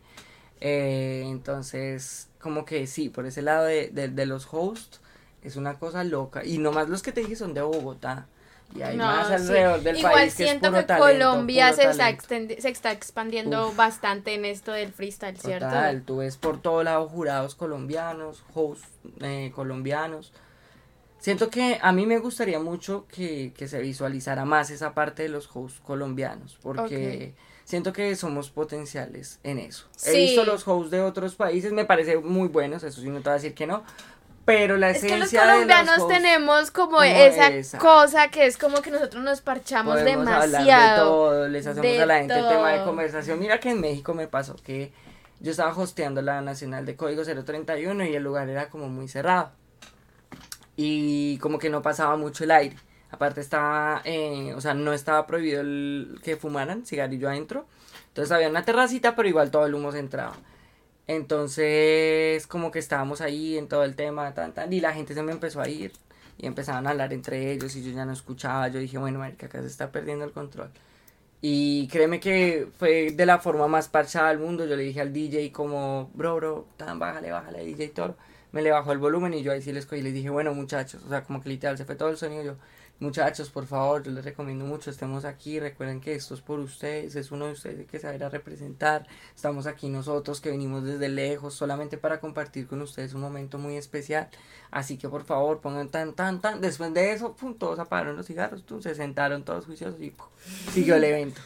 Eh, 0.60 1.22
entonces, 1.26 2.28
como 2.40 2.64
que 2.64 2.86
sí, 2.86 3.08
por 3.08 3.26
ese 3.26 3.42
lado 3.42 3.64
de, 3.66 3.88
de- 3.88 4.08
de 4.08 4.26
los 4.26 4.46
hosts 4.50 5.00
es 5.42 5.56
una 5.56 5.78
cosa 5.78 6.04
loca. 6.04 6.44
Y 6.44 6.58
nomás 6.58 6.88
los 6.88 7.02
que 7.02 7.12
te 7.12 7.20
dije 7.22 7.36
son 7.36 7.54
de 7.54 7.62
Bogotá. 7.62 8.26
Y 8.74 8.82
hay 8.82 8.96
No, 8.96 9.04
más 9.06 9.26
sí. 9.26 9.32
alrededor 9.34 9.80
del 9.82 9.96
Igual 9.96 10.12
país 10.14 10.34
que 10.36 10.44
es 10.44 10.50
siento 10.50 10.68
puro 10.68 10.80
que 10.80 10.86
talento, 10.86 11.06
Colombia 11.06 11.70
puro 11.70 11.76
se 11.82 11.90
está, 11.90 12.60
se 12.60 12.68
está 12.68 12.92
expandiendo 12.92 13.68
Uf. 13.68 13.76
bastante 13.76 14.34
en 14.34 14.44
esto 14.44 14.70
del 14.72 14.92
freestyle, 14.92 15.36
¿cierto? 15.38 15.66
Total, 15.66 16.02
tú 16.02 16.18
ves 16.18 16.36
por 16.36 16.62
todo 16.62 16.82
lado 16.84 17.08
jurados 17.08 17.54
colombianos, 17.56 18.44
hosts 18.54 18.86
eh, 19.22 19.50
colombianos. 19.54 20.32
Siento 21.20 21.50
que 21.50 21.78
a 21.80 21.92
mí 21.92 22.06
me 22.06 22.18
gustaría 22.18 22.58
mucho 22.58 23.06
que, 23.06 23.52
que 23.54 23.68
se 23.68 23.78
visualizara 23.80 24.44
más 24.44 24.70
esa 24.70 24.94
parte 24.94 25.22
de 25.22 25.28
los 25.28 25.48
hosts 25.54 25.80
colombianos, 25.80 26.58
porque 26.62 27.34
siento 27.64 27.92
que 27.92 28.16
somos 28.16 28.50
potenciales 28.50 29.38
en 29.44 29.58
eso. 29.58 29.86
He 30.06 30.16
visto 30.16 30.44
los 30.44 30.66
hosts 30.66 30.90
de 30.90 31.02
otros 31.02 31.34
países, 31.34 31.72
me 31.72 31.84
parece 31.84 32.18
muy 32.18 32.48
buenos, 32.48 32.82
eso 32.82 33.00
sí 33.00 33.08
no 33.08 33.18
te 33.18 33.24
voy 33.24 33.30
a 33.32 33.34
decir 33.34 33.54
que 33.54 33.66
no, 33.66 33.84
pero 34.44 34.76
la 34.76 34.90
esencia 34.90 35.18
es 35.18 35.30
que 35.30 35.36
los 35.36 35.44
colombianos 35.44 36.08
tenemos 36.08 36.70
como, 36.70 37.02
esa, 37.02 37.78
cosa 37.78 38.28
que 38.28 38.46
es 38.46 38.56
como 38.56 38.80
que 38.82 38.90
nosotros 38.90 39.22
nos 39.22 39.42
parchamos 39.42 40.02
demasiado. 40.02 40.42
Hablar 40.42 40.90
de 40.90 40.96
todo, 40.96 41.48
les 41.48 41.66
hacemos 41.66 42.00
a 42.00 42.06
la 42.06 42.18
gente 42.18 42.38
el 42.38 42.48
tema 42.48 42.72
de 42.72 42.84
conversación. 42.84 43.38
Mira 43.38 43.60
que 43.60 43.70
en 43.70 43.80
México 43.80 44.14
me 44.14 44.26
pasó 44.26 44.56
que 44.56 44.92
yo 45.38 45.52
estaba 45.52 45.76
hosteando 45.76 46.20
la 46.22 46.40
Nacional 46.40 46.84
de 46.84 46.96
Código 46.96 47.22
031 47.22 48.06
y 48.06 48.14
el 48.14 48.22
lugar 48.22 48.48
era 48.48 48.68
como 48.70 48.88
muy 48.88 49.06
cerrado. 49.06 49.52
Y 50.82 51.36
como 51.40 51.58
que 51.58 51.68
no 51.68 51.82
pasaba 51.82 52.16
mucho 52.16 52.44
el 52.44 52.50
aire. 52.52 52.74
Aparte 53.10 53.42
estaba, 53.42 54.00
eh, 54.06 54.54
o 54.56 54.62
sea, 54.62 54.72
no 54.72 54.94
estaba 54.94 55.26
prohibido 55.26 55.60
el 55.60 56.18
que 56.24 56.36
fumaran 56.36 56.86
cigarrillo 56.86 57.28
adentro. 57.28 57.66
Entonces 58.08 58.32
había 58.32 58.48
una 58.48 58.64
terracita, 58.64 59.14
pero 59.14 59.28
igual 59.28 59.50
todo 59.50 59.66
el 59.66 59.74
humo 59.74 59.92
se 59.92 59.98
entraba. 59.98 60.36
Entonces, 61.06 62.46
como 62.46 62.70
que 62.70 62.78
estábamos 62.78 63.20
ahí 63.20 63.58
en 63.58 63.68
todo 63.68 63.84
el 63.84 63.94
tema, 63.94 64.32
tan, 64.32 64.54
tan, 64.54 64.72
y 64.72 64.80
la 64.80 64.94
gente 64.94 65.12
se 65.12 65.22
me 65.22 65.32
empezó 65.32 65.60
a 65.60 65.68
ir 65.68 65.92
y 66.38 66.46
empezaban 66.46 66.86
a 66.86 66.90
hablar 66.90 67.12
entre 67.12 67.52
ellos 67.52 67.76
y 67.76 67.82
yo 67.84 67.92
ya 67.92 68.06
no 68.06 68.12
escuchaba. 68.14 68.68
Yo 68.68 68.80
dije, 68.80 68.96
bueno, 68.96 69.18
marica, 69.18 69.46
acá 69.46 69.60
se 69.60 69.66
está 69.66 69.92
perdiendo 69.92 70.24
el 70.24 70.32
control. 70.32 70.70
Y 71.42 71.88
créeme 71.88 72.20
que 72.20 72.68
fue 72.78 73.10
de 73.12 73.26
la 73.26 73.38
forma 73.38 73.68
más 73.68 73.88
parchada 73.88 74.30
del 74.30 74.38
mundo. 74.38 74.64
Yo 74.66 74.76
le 74.76 74.84
dije 74.84 75.02
al 75.02 75.12
DJ 75.12 75.52
como, 75.52 76.10
bro, 76.14 76.36
bro, 76.36 76.66
tan, 76.78 76.98
bájale, 76.98 77.30
bájale, 77.30 77.64
DJ 77.66 77.88
todo. 77.90 78.16
Me 78.52 78.62
le 78.62 78.70
bajó 78.70 78.92
el 78.92 78.98
volumen 78.98 79.34
y 79.34 79.42
yo 79.42 79.52
ahí 79.52 79.62
sí 79.62 79.72
les 79.72 79.86
cogí 79.86 80.00
y 80.00 80.04
les 80.04 80.14
dije, 80.14 80.30
bueno, 80.30 80.54
muchachos, 80.54 81.02
o 81.04 81.08
sea, 81.08 81.22
como 81.22 81.42
que 81.42 81.48
literal 81.48 81.78
se 81.78 81.84
fue 81.84 81.94
todo 81.94 82.08
el 82.08 82.16
sonido. 82.16 82.42
Yo, 82.42 82.56
Muchachos, 83.00 83.48
por 83.48 83.64
favor, 83.64 84.02
yo 84.02 84.12
les 84.12 84.22
recomiendo 84.22 84.66
mucho, 84.66 84.90
estemos 84.90 85.24
aquí, 85.24 85.58
recuerden 85.58 86.02
que 86.02 86.14
esto 86.14 86.34
es 86.34 86.42
por 86.42 86.60
ustedes, 86.60 87.16
es 87.16 87.32
uno 87.32 87.46
de 87.46 87.52
ustedes 87.52 87.86
que 87.86 87.98
saber 87.98 88.22
a 88.24 88.28
representar, 88.28 89.06
estamos 89.34 89.66
aquí 89.66 89.88
nosotros 89.88 90.42
que 90.42 90.50
venimos 90.50 90.84
desde 90.84 91.08
lejos 91.08 91.54
solamente 91.54 91.96
para 91.96 92.20
compartir 92.20 92.66
con 92.66 92.82
ustedes 92.82 93.14
un 93.14 93.22
momento 93.22 93.56
muy 93.56 93.78
especial, 93.78 94.28
así 94.70 94.98
que 94.98 95.08
por 95.08 95.24
favor 95.24 95.62
pongan 95.62 95.88
tan, 95.88 96.12
tan, 96.12 96.42
tan, 96.42 96.60
después 96.60 96.92
de 96.92 97.12
eso, 97.12 97.34
pum, 97.34 97.54
todos 97.54 97.78
apagaron 97.78 98.18
los 98.18 98.26
cigarros, 98.26 98.62
se 98.80 98.94
sentaron 98.94 99.46
todos 99.46 99.64
juiciosos 99.64 99.98
y 99.98 100.12
siguió 100.70 100.96
el 100.96 101.04
evento. 101.04 101.40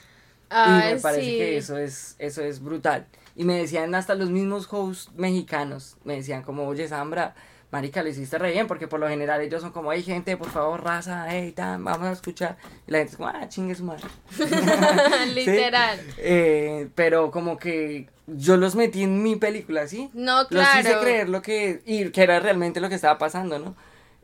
Y 0.55 0.95
me 0.95 1.01
parece 1.01 1.39
que 1.39 1.57
eso 1.57 1.79
es, 1.79 2.17
eso 2.19 2.43
es 2.43 2.63
brutal. 2.63 3.07
Y 3.37 3.45
me 3.45 3.59
decían 3.59 3.95
hasta 3.95 4.15
los 4.15 4.31
mismos 4.31 4.69
hosts 4.71 5.11
mexicanos, 5.17 5.97
me 6.05 6.17
decían 6.17 6.43
como, 6.43 6.67
oye 6.67 6.87
Zambra, 6.87 7.35
marica, 7.75 8.05
lo 8.05 8.09
hiciste 8.09 8.39
re 8.39 8.53
bien, 8.53 8.69
porque 8.69 8.87
por 8.87 9.01
lo 9.01 9.09
general 9.09 9.41
ellos 9.41 9.61
son 9.61 9.73
como, 9.73 9.93
hey, 9.93 10.05
gente, 10.05 10.37
por 10.37 10.49
favor, 10.49 10.85
raza, 10.85 11.27
hey, 11.29 11.51
tan, 11.51 11.83
vamos 11.83 12.07
a 12.07 12.13
escuchar. 12.13 12.57
Y 12.87 12.93
la 12.93 12.99
gente 12.99 13.11
es 13.11 13.17
como, 13.17 13.29
ah, 13.31 13.49
chingue 13.49 13.75
su 13.75 13.83
madre. 13.83 14.05
Literal. 15.35 16.01
Eh, 16.19 16.89
pero 16.95 17.33
como 17.33 17.59
que 17.59 18.09
yo 18.29 18.57
los 18.57 18.77
metí 18.77 19.03
en 19.03 19.25
mi 19.25 19.35
película, 19.35 19.89
¿sí? 19.89 20.09
No, 20.15 20.47
claro. 20.47 20.79
Los 20.79 20.87
hice 20.87 21.01
creer 21.01 21.29
lo 21.29 21.43
que, 21.43 21.83
y 21.85 22.11
que 22.11 22.23
era 22.23 22.39
realmente 22.39 22.79
lo 22.79 22.89
que 22.89 22.95
estaba 22.95 23.19
pasando, 23.19 23.59
¿no? 23.59 23.75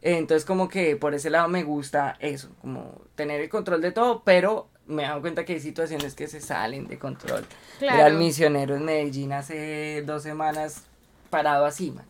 Entonces 0.01 0.47
como 0.47 0.69
que 0.69 0.95
por 0.97 1.15
ese 1.15 1.29
lado 1.29 1.49
me 1.49 1.65
gusta 1.65 2.17
eso, 2.21 2.51
como 2.61 3.03
tener 3.17 3.41
el 3.41 3.49
control 3.49 3.83
de 3.83 3.93
todo, 3.93 4.23
pero 4.25 4.69
me 4.91 5.05
he 5.05 5.07
dado 5.07 5.21
cuenta 5.21 5.45
que 5.45 5.55
hay 5.55 5.61
situaciones 5.61 6.15
que 6.15 6.27
se 6.29 6.41
salen 6.41 6.87
de 6.87 6.99
control. 6.99 7.47
Claro. 7.79 7.99
Era 7.99 8.07
el 8.09 8.15
misionero 8.15 8.77
en 8.77 8.85
Medellín 8.85 9.33
hace 9.33 10.03
dos 10.03 10.23
semanas 10.23 10.83
parado 11.31 11.65
así, 11.65 11.91
man 11.91 12.05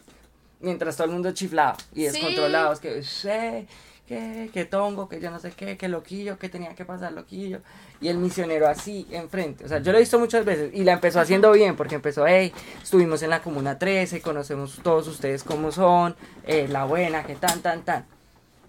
mientras 0.60 0.96
todo 0.96 1.06
el 1.06 1.12
mundo 1.12 1.32
chiflaba 1.32 1.76
y 1.94 2.04
descontrolados, 2.04 2.80
que 2.80 3.02
sé, 3.02 3.66
que, 4.06 4.50
que 4.52 4.64
tongo, 4.64 5.08
que 5.08 5.20
yo 5.20 5.30
no 5.30 5.40
sé 5.40 5.52
qué, 5.52 5.76
que 5.76 5.88
loquillo, 5.88 6.38
que 6.38 6.48
tenía 6.48 6.74
que 6.74 6.84
pasar 6.84 7.12
loquillo. 7.12 7.60
Y 8.00 8.08
el 8.08 8.18
misionero 8.18 8.66
así 8.66 9.06
enfrente. 9.10 9.64
O 9.64 9.68
sea, 9.68 9.80
yo 9.80 9.92
lo 9.92 9.98
he 9.98 10.00
visto 10.00 10.18
muchas 10.18 10.44
veces 10.44 10.70
y 10.74 10.84
la 10.84 10.92
empezó 10.92 11.20
haciendo 11.20 11.52
bien 11.52 11.76
porque 11.76 11.96
empezó, 11.96 12.26
hey, 12.26 12.52
estuvimos 12.82 13.22
en 13.22 13.30
la 13.30 13.42
Comuna 13.42 13.78
13, 13.78 14.20
conocemos 14.20 14.80
todos 14.82 15.06
ustedes 15.08 15.44
cómo 15.44 15.72
son, 15.72 16.16
eh, 16.46 16.66
la 16.68 16.84
buena, 16.84 17.24
que 17.24 17.34
tan, 17.34 17.60
tan, 17.60 17.82
tan. 17.82 18.06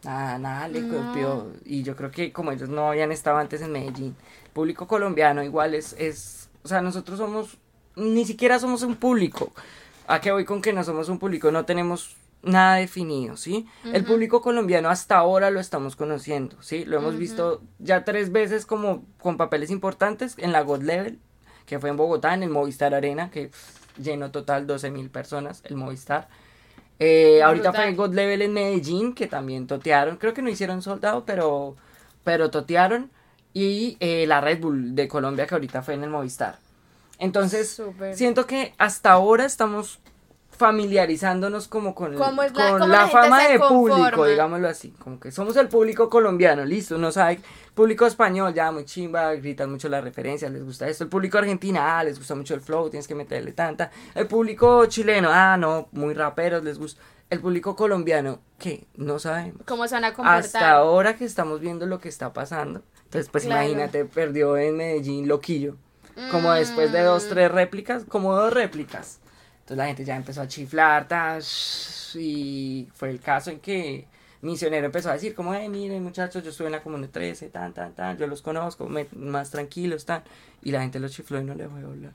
Nada, 0.04 0.40
nada, 0.40 0.68
le 0.68 0.82
copió. 0.88 1.52
Y 1.64 1.84
yo 1.84 1.96
creo 1.96 2.12
que 2.12 2.32
como 2.32 2.52
ellos 2.52 2.70
no 2.70 2.90
habían 2.90 3.12
estado 3.12 3.38
antes 3.38 3.62
en 3.62 3.72
Medellín, 3.72 4.16
público 4.54 4.88
colombiano 4.88 5.44
igual 5.44 5.76
es, 5.76 5.96
es, 5.98 6.50
o 6.64 6.68
sea, 6.68 6.82
nosotros 6.82 7.18
somos, 7.18 7.58
ni 7.96 8.26
siquiera 8.26 8.60
somos 8.60 8.82
un 8.84 8.96
público. 8.96 9.52
¿A 10.08 10.20
qué 10.20 10.32
voy 10.32 10.46
con 10.46 10.62
que 10.62 10.74
no 10.74 10.84
somos 10.84 11.10
un 11.10 11.20
público? 11.20 11.52
No 11.52 11.66
tenemos 11.66 12.16
nada 12.44 12.76
definido, 12.76 13.38
¿sí? 13.38 13.68
El 13.84 14.04
público 14.04 14.42
colombiano 14.42 14.90
hasta 14.90 15.18
ahora 15.18 15.52
lo 15.52 15.60
estamos 15.60 15.96
conociendo, 15.96 16.62
¿sí? 16.62 16.86
Lo 16.86 16.98
hemos 16.98 17.18
visto 17.18 17.62
ya 17.80 18.04
tres 18.04 18.32
veces 18.32 18.66
como 18.66 19.06
con 19.20 19.38
papeles 19.38 19.70
importantes 19.70 20.36
en 20.38 20.52
la 20.52 20.62
God 20.62 20.82
Level, 20.82 21.20
que 21.66 21.80
fue 21.80 21.90
en 21.90 21.98
Bogotá, 21.98 22.34
en 22.34 22.44
el 22.44 22.50
Movistar 22.50 22.94
Arena, 22.96 23.30
que 23.30 23.52
llenó 24.02 24.32
total 24.32 24.66
12 24.66 24.90
mil 24.90 25.10
personas, 25.10 25.62
el 25.66 25.76
Movistar. 25.76 26.30
Eh, 27.04 27.42
ahorita 27.42 27.74
fue 27.74 27.94
God 27.94 28.14
Level 28.14 28.44
en 28.44 28.54
Medellín, 28.54 29.16
que 29.16 29.26
también 29.26 29.66
totearon, 29.66 30.18
creo 30.18 30.36
que 30.36 30.44
no 30.44 30.50
hicieron 30.50 30.84
soldado, 30.84 31.24
pero, 31.26 31.76
pero 32.24 32.52
totearon. 32.52 33.10
Y 33.54 33.98
eh, 34.00 34.28
la 34.28 34.40
Red 34.40 34.62
Bull 34.62 34.94
de 34.94 35.08
Colombia, 35.08 35.48
que 35.48 35.56
ahorita 35.56 35.82
fue 35.82 35.96
en 35.96 36.04
el 36.04 36.12
Movistar. 36.12 36.60
Entonces, 37.18 37.82
siento 38.14 38.46
que 38.46 38.76
hasta 38.78 39.12
ahora 39.12 39.46
estamos 39.46 40.00
familiarizándonos 40.52 41.68
como 41.68 41.96
con, 41.96 42.16
con 42.16 42.36
la, 42.92 43.08
fama 43.08 43.48
de 43.48 43.60
público, 43.60 44.28
digámoslo 44.28 44.68
así, 44.68 44.92
como 45.04 45.20
que 45.20 45.32
somos 45.32 45.56
el 45.58 45.70
público 45.70 46.08
colombiano, 46.08 46.66
listo, 46.66 47.00
no 47.00 47.12
sabe, 47.12 47.40
público 47.74 48.06
español, 48.06 48.54
ya 48.54 48.72
muy 48.72 48.86
chimba, 48.86 49.34
gritan 49.36 49.72
mucho 49.72 49.90
las 49.90 50.04
referencias, 50.04 50.52
les 50.52 50.64
gusta 50.64 50.88
esto, 50.88 51.04
el 51.04 51.10
público 51.10 51.38
argentino, 51.38 51.80
ah, 51.82 52.04
les 52.04 52.18
gusta 52.18 52.36
mucho 52.36 52.54
el 52.54 52.62
flow, 52.62 52.90
tienes 52.90 53.08
que 53.08 53.16
meterle 53.16 53.54
tanta, 53.54 53.92
el 54.16 54.28
público 54.28 54.86
chileno, 54.88 55.30
ah, 55.32 55.58
no, 55.58 55.88
muy 55.92 56.14
raperos, 56.14 56.64
les 56.64 56.78
gusta, 56.78 57.02
el 57.30 57.40
público 57.40 57.76
colombiano, 57.76 58.40
¿qué? 58.60 58.86
No 58.96 59.20
sabemos. 59.20 59.62
¿Cómo 59.66 59.88
se 59.88 59.96
van 59.96 60.04
a 60.04 60.14
comportar? 60.14 60.40
Hasta 60.40 60.72
ahora 60.72 61.16
que 61.16 61.26
estamos 61.26 61.62
viendo 61.62 61.86
lo 61.86 62.00
que 62.00 62.10
está 62.10 62.34
pasando, 62.34 62.84
entonces 63.06 63.30
pues 63.32 63.46
imagínate, 63.46 64.06
perdió 64.06 64.58
en 64.58 64.78
Medellín 64.78 65.28
Loquillo. 65.28 65.78
Como 66.30 66.52
después 66.52 66.92
de 66.92 67.02
dos, 67.02 67.26
mm. 67.26 67.30
tres 67.30 67.52
réplicas, 67.52 68.04
como 68.04 68.36
dos 68.36 68.54
réplicas. 68.54 69.20
Entonces 69.62 69.78
la 69.78 69.88
gente 69.88 70.04
ya 70.04 70.16
empezó 70.16 70.42
a 70.42 70.48
chiflar, 70.48 71.08
y 72.16 72.90
fue 72.94 73.10
el 73.10 73.20
caso 73.22 73.50
en 73.50 73.60
que 73.60 74.08
Misionero 74.42 74.88
empezó 74.88 75.10
a 75.10 75.14
decir 75.14 75.36
como, 75.36 75.54
eh, 75.54 75.70
miren 75.70 76.04
muchachos, 76.04 76.44
yo 76.44 76.50
estuve 76.50 76.68
en 76.68 76.74
la 76.74 76.82
Comuna 76.82 77.08
13, 77.08 77.50
tan, 77.50 77.74
tan, 77.74 77.94
tan, 77.94 78.18
yo 78.18 78.26
los 78.28 78.42
conozco, 78.42 78.90
más 79.14 79.52
tranquilos, 79.52 80.06
tan. 80.06 80.24
Y 80.64 80.72
la 80.72 80.82
gente 80.82 81.00
los 81.00 81.12
chifló 81.12 81.40
y 81.40 81.44
no 81.44 81.54
le 81.54 81.68
voy 81.68 81.82
a 81.82 81.86
hablar. 81.86 82.14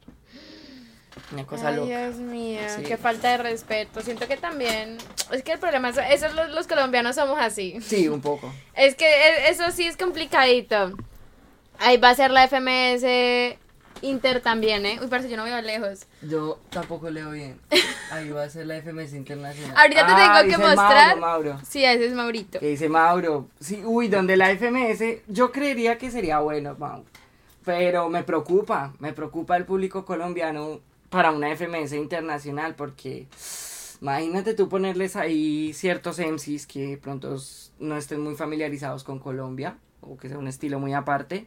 Una 1.32 1.46
cosa 1.46 1.68
Ay, 1.68 1.80
Dios 1.86 2.16
mío, 2.16 2.60
qué 2.86 2.96
falta 2.96 3.30
de 3.30 3.38
respeto. 3.38 4.02
Siento 4.02 4.28
que 4.28 4.36
también. 4.36 4.98
Es 5.32 5.42
que 5.42 5.52
el 5.52 5.58
problema 5.58 5.88
es. 5.88 5.98
Esos 6.10 6.34
los, 6.34 6.50
los 6.50 6.66
colombianos 6.66 7.16
somos 7.16 7.38
así. 7.40 7.78
Sí, 7.80 8.06
un 8.08 8.20
poco. 8.20 8.52
Es 8.74 8.96
que 8.96 9.06
e, 9.06 9.48
eso 9.48 9.70
sí 9.70 9.86
es 9.86 9.96
complicadito. 9.96 10.92
Ahí 11.78 11.96
va 11.96 12.10
a 12.10 12.14
ser 12.14 12.30
la 12.30 12.46
FMS 12.46 13.58
Inter 14.02 14.40
también, 14.40 14.84
¿eh? 14.86 14.98
Uy, 15.00 15.08
parece 15.08 15.28
yo 15.28 15.36
no 15.36 15.44
veo 15.44 15.60
lejos. 15.62 16.06
Yo 16.22 16.58
tampoco 16.70 17.10
leo 17.10 17.30
bien. 17.30 17.58
Ahí 18.10 18.30
va 18.30 18.44
a 18.44 18.50
ser 18.50 18.66
la 18.66 18.80
FMS 18.80 19.14
Internacional. 19.14 19.76
Ahorita 19.76 20.06
te 20.06 20.12
ah, 20.12 20.42
tengo 20.42 20.56
que 20.56 20.62
mostrar. 20.62 21.18
Mauro, 21.18 21.50
Mauro. 21.52 21.60
Sí, 21.68 21.84
ese 21.84 22.06
es 22.06 22.12
Maurito. 22.12 22.60
Que 22.60 22.68
dice 22.68 22.88
Mauro. 22.88 23.48
Sí, 23.60 23.82
uy, 23.84 24.08
donde 24.08 24.36
la 24.36 24.50
FMS, 24.50 25.22
yo 25.28 25.52
creería 25.52 25.98
que 25.98 26.10
sería 26.10 26.40
bueno, 26.40 26.76
Mauro. 26.78 27.04
Pero 27.64 28.08
me 28.08 28.22
preocupa, 28.22 28.92
me 29.00 29.12
preocupa 29.12 29.56
el 29.56 29.64
público 29.64 30.04
colombiano 30.04 30.80
para 31.10 31.30
una 31.30 31.54
FMS 31.54 31.92
internacional 31.92 32.74
porque 32.74 33.26
imagínate 34.00 34.54
tú 34.54 34.68
ponerles 34.68 35.16
ahí 35.16 35.72
ciertos 35.72 36.18
MCs 36.18 36.66
que 36.66 36.98
pronto 37.00 37.36
no 37.78 37.96
estén 37.96 38.20
muy 38.20 38.34
familiarizados 38.36 39.04
con 39.04 39.18
Colombia 39.18 39.78
o 40.00 40.16
que 40.16 40.28
sea 40.28 40.38
un 40.38 40.48
estilo 40.48 40.78
muy 40.78 40.94
aparte 40.94 41.46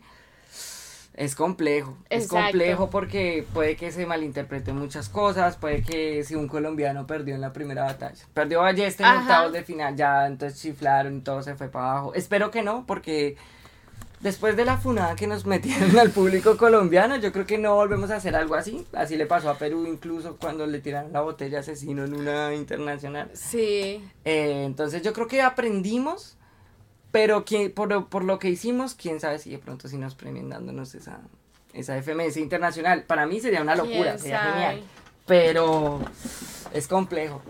es 1.20 1.36
complejo. 1.36 1.98
Es 2.10 2.30
complejo 2.30 2.90
porque 2.90 3.46
puede 3.54 3.76
que 3.76 3.92
se 3.92 4.06
malinterpreten 4.06 4.74
muchas 4.78 5.10
cosas, 5.10 5.58
puede 5.58 5.84
que 5.84 6.24
si 6.24 6.36
un 6.36 6.48
colombiano 6.48 7.06
perdió 7.06 7.36
en 7.36 7.42
la 7.42 7.52
primera 7.52 7.84
batalla, 7.84 8.24
perdió 8.34 8.64
a 8.64 8.70
en 8.70 8.80
octavos 8.80 9.52
de 9.52 9.64
final, 9.66 9.98
ya 9.98 10.28
entonces 10.28 10.62
chiflaron 10.62 11.18
y 11.18 11.20
todo 11.20 11.44
se 11.44 11.56
fue 11.56 11.68
para 11.68 11.92
abajo. 11.92 12.14
Espero 12.14 12.52
que 12.52 12.64
no, 12.64 12.86
porque 12.88 13.36
después 14.22 14.56
de 14.56 14.64
la 14.64 14.78
funada 14.78 15.18
que 15.18 15.28
nos 15.28 15.46
metieron 15.46 16.00
al 16.00 16.10
público 16.12 16.56
colombiano, 16.56 17.18
yo 17.18 17.34
creo 17.34 17.46
que 17.46 17.58
no 17.58 17.76
volvemos 17.76 18.12
a 18.12 18.16
hacer 18.16 18.38
algo 18.38 18.56
así. 18.56 18.88
Así 18.94 19.18
le 19.18 19.26
pasó 19.26 19.50
a 19.50 19.58
Perú 19.58 19.88
incluso 19.88 20.38
cuando 20.38 20.66
le 20.68 20.80
tiraron 20.80 21.12
la 21.12 21.20
botella 21.20 21.60
asesino 21.60 22.06
en 22.06 22.14
una 22.14 22.56
internacional. 22.56 23.30
Sí. 23.34 24.02
Eh, 24.24 24.64
entonces 24.66 25.02
yo 25.02 25.12
creo 25.12 25.28
que 25.28 25.42
aprendimos 25.42 26.38
pero 27.12 27.44
por, 27.74 28.08
por, 28.08 28.24
lo 28.24 28.40
que 28.40 28.50
hicimos, 28.50 28.94
quién 28.94 29.20
sabe 29.20 29.40
si 29.40 29.50
de 29.52 29.58
pronto 29.58 29.88
si 29.88 29.98
nos 29.98 30.16
premien 30.16 30.50
dándonos 30.50 30.94
esa, 30.96 31.22
esa 31.74 32.02
FMS 32.02 32.38
internacional. 32.38 33.04
Para 33.04 33.26
mí 33.26 33.40
sería 33.40 33.62
una 33.62 33.76
locura, 33.76 34.18
sería 34.18 34.42
genial. 34.42 34.82
Pero 35.26 36.00
es 36.74 36.88
complejo. 36.88 37.42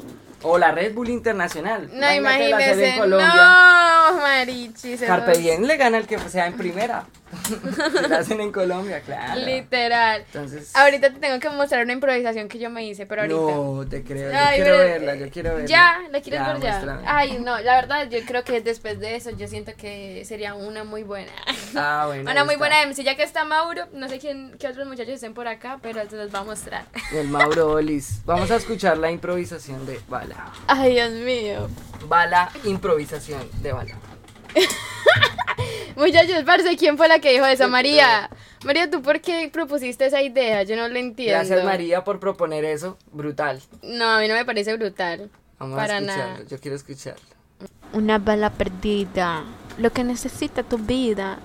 O 0.44 0.58
la 0.58 0.72
Red 0.72 0.94
Bull 0.94 1.10
Internacional. 1.10 1.90
No, 1.94 2.14
imagínese. 2.14 2.90
en 2.90 2.98
Colombia. 3.00 3.34
No, 3.36 4.18
Marichi. 4.22 4.98
Carpe 4.98 5.38
Diem 5.38 5.64
le 5.64 5.78
gana 5.78 5.98
el 5.98 6.08
que 6.08 6.18
sea 6.20 6.48
en 6.48 6.54
primera. 6.58 7.06
Si 7.50 8.08
la 8.10 8.18
hacen 8.20 8.42
en 8.42 8.52
Colombia, 8.52 9.02
claro. 9.02 9.40
Literal. 9.42 10.24
Entonces. 10.26 10.76
Ahorita 10.76 11.12
te 11.14 11.20
tengo 11.20 11.40
que 11.40 11.50
mostrar 11.50 11.84
una 11.84 11.94
improvisación 11.94 12.48
que 12.50 12.58
yo 12.58 12.72
me 12.72 12.84
hice, 12.88 13.06
pero 13.06 13.22
ahorita. 13.22 13.40
No, 13.40 13.86
te 13.88 14.04
creo. 14.04 14.32
Yo 14.32 14.38
Ay, 14.38 14.56
quiero 14.62 14.78
pero- 14.78 14.90
verla, 14.90 15.16
yo 15.16 15.30
quiero 15.30 15.50
verla. 15.52 15.68
Ya, 15.68 16.00
¿la 16.12 16.22
quieres 16.22 16.42
ver 16.42 16.60
ya? 16.60 16.70
muéstrame. 16.72 17.04
Ay, 17.06 17.38
no, 17.40 17.60
la 17.60 17.76
verdad, 17.76 18.10
yo 18.10 18.20
creo 18.26 18.44
que 18.44 18.62
después 18.62 19.00
de 19.00 19.16
eso, 19.16 19.30
yo 19.32 19.48
siento 19.48 19.74
que 19.78 20.24
sería 20.26 20.56
una 20.56 20.84
muy 20.84 21.04
buena. 21.04 21.32
Ah, 21.76 22.04
bueno. 22.08 22.32
Una 22.32 22.44
muy 22.46 22.56
está. 22.56 22.66
buena 22.68 22.82
MC, 22.88 23.04
ya 23.04 23.16
que 23.16 23.24
está 23.24 23.44
Mauro, 23.46 23.86
no 23.94 24.10
sé 24.10 24.18
quién, 24.18 24.56
qué 24.60 24.68
otros 24.68 24.88
muchachos 24.88 25.14
estén 25.16 25.36
por 25.36 25.48
acá, 25.48 25.78
pero 25.84 26.02
se 26.10 26.16
los 26.16 26.34
va 26.34 26.40
a 26.40 26.44
mostrar. 26.44 26.86
El 27.14 27.28
Mauro 27.30 27.70
Olis. 27.74 28.22
Vamos 28.26 28.50
a 28.50 28.56
escuchar 28.56 28.98
la 28.98 29.12
improvisación 29.12 29.86
de 29.86 30.00
Bala. 30.30 30.52
Ay, 30.68 30.94
Dios 30.94 31.12
mío. 31.12 31.68
Bala, 32.08 32.50
improvisación 32.64 33.42
de 33.62 33.74
Bala. 33.74 33.96
Muchachos, 35.96 36.44
parce, 36.46 36.78
¿quién 36.78 36.98
fue 36.98 37.08
la 37.08 37.20
que 37.20 37.32
dijo 37.34 37.46
eso? 37.46 37.68
María. 37.68 38.30
María, 38.64 38.90
¿tú 38.90 39.02
por 39.02 39.22
qué 39.22 39.50
propusiste 39.52 40.06
esa 40.06 40.22
idea? 40.22 40.64
Yo 40.64 40.76
no 40.76 40.88
lo 40.88 40.98
entiendo. 40.98 41.34
Gracias 41.36 41.64
María 41.64 42.04
por 42.04 42.20
proponer 42.20 42.66
eso. 42.66 42.98
Brutal. 43.12 43.62
No, 43.82 44.06
a 44.06 44.20
mí 44.20 44.28
no 44.28 44.34
me 44.36 44.46
parece 44.46 44.76
brutal. 44.76 45.30
Vamos 45.58 45.78
Para 45.78 45.96
a 45.96 45.98
escucharlo. 46.00 46.34
nada. 46.34 46.46
Yo 46.50 46.60
quiero 46.60 46.76
escucharlo. 46.76 47.22
Una 47.94 48.18
bala 48.18 48.50
perdida, 48.52 49.44
lo 49.78 49.92
que 49.92 50.04
necesita 50.04 50.64
tu 50.64 50.78
vida. 50.78 51.40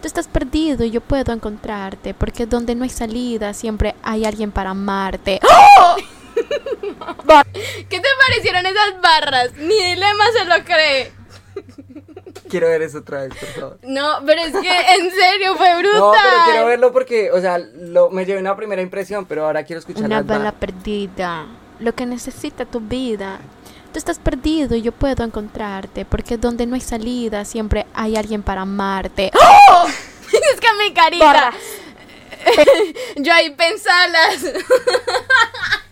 Tú 0.00 0.06
estás 0.06 0.28
perdido 0.28 0.84
y 0.84 0.90
yo 0.90 1.00
puedo 1.00 1.32
encontrarte, 1.32 2.14
porque 2.14 2.46
donde 2.46 2.74
no 2.74 2.84
hay 2.84 2.90
salida 2.90 3.52
siempre 3.52 3.94
hay 4.02 4.24
alguien 4.24 4.50
para 4.50 4.70
amarte. 4.70 5.40
¿Qué 7.88 8.00
te 8.00 8.08
parecieron 8.26 8.66
esas 8.66 9.00
barras? 9.00 9.52
Ni 9.56 9.74
Dilema 9.74 10.24
se 10.32 10.44
lo 10.44 10.64
cree. 10.64 11.12
Quiero 12.48 12.68
ver 12.68 12.82
eso 12.82 12.98
otra 12.98 13.22
vez, 13.22 13.34
por 13.38 13.48
favor. 13.48 13.78
No, 13.82 14.18
pero 14.26 14.42
es 14.42 14.52
que 14.52 14.80
en 14.98 15.10
serio 15.10 15.56
fue 15.56 15.76
brutal. 15.78 16.00
No, 16.00 16.12
pero 16.12 16.36
quiero 16.46 16.66
verlo 16.66 16.92
porque, 16.92 17.30
o 17.30 17.40
sea, 17.40 17.58
lo, 17.58 18.10
me 18.10 18.24
llevé 18.24 18.40
una 18.40 18.56
primera 18.56 18.82
impresión, 18.82 19.24
pero 19.26 19.46
ahora 19.46 19.62
quiero 19.62 19.78
escuchar 19.78 20.04
Una 20.04 20.16
las 20.16 20.26
bala 20.26 20.44
barras. 20.46 20.60
perdida, 20.60 21.46
lo 21.78 21.94
que 21.94 22.06
necesita 22.06 22.64
tu 22.64 22.80
vida. 22.80 23.38
Tú 23.92 23.98
estás 23.98 24.18
perdido 24.18 24.76
y 24.76 24.82
yo 24.82 24.92
puedo 24.92 25.24
encontrarte, 25.24 26.04
porque 26.04 26.36
donde 26.38 26.66
no 26.66 26.74
hay 26.74 26.80
salida 26.80 27.44
siempre 27.44 27.86
hay 27.94 28.16
alguien 28.16 28.42
para 28.42 28.62
amarte. 28.62 29.30
es 30.54 30.60
que 30.60 30.68
mi 30.78 30.92
carita. 30.92 31.52
Yo 33.16 33.32
ahí 33.34 33.50
pensalas. 33.50 34.44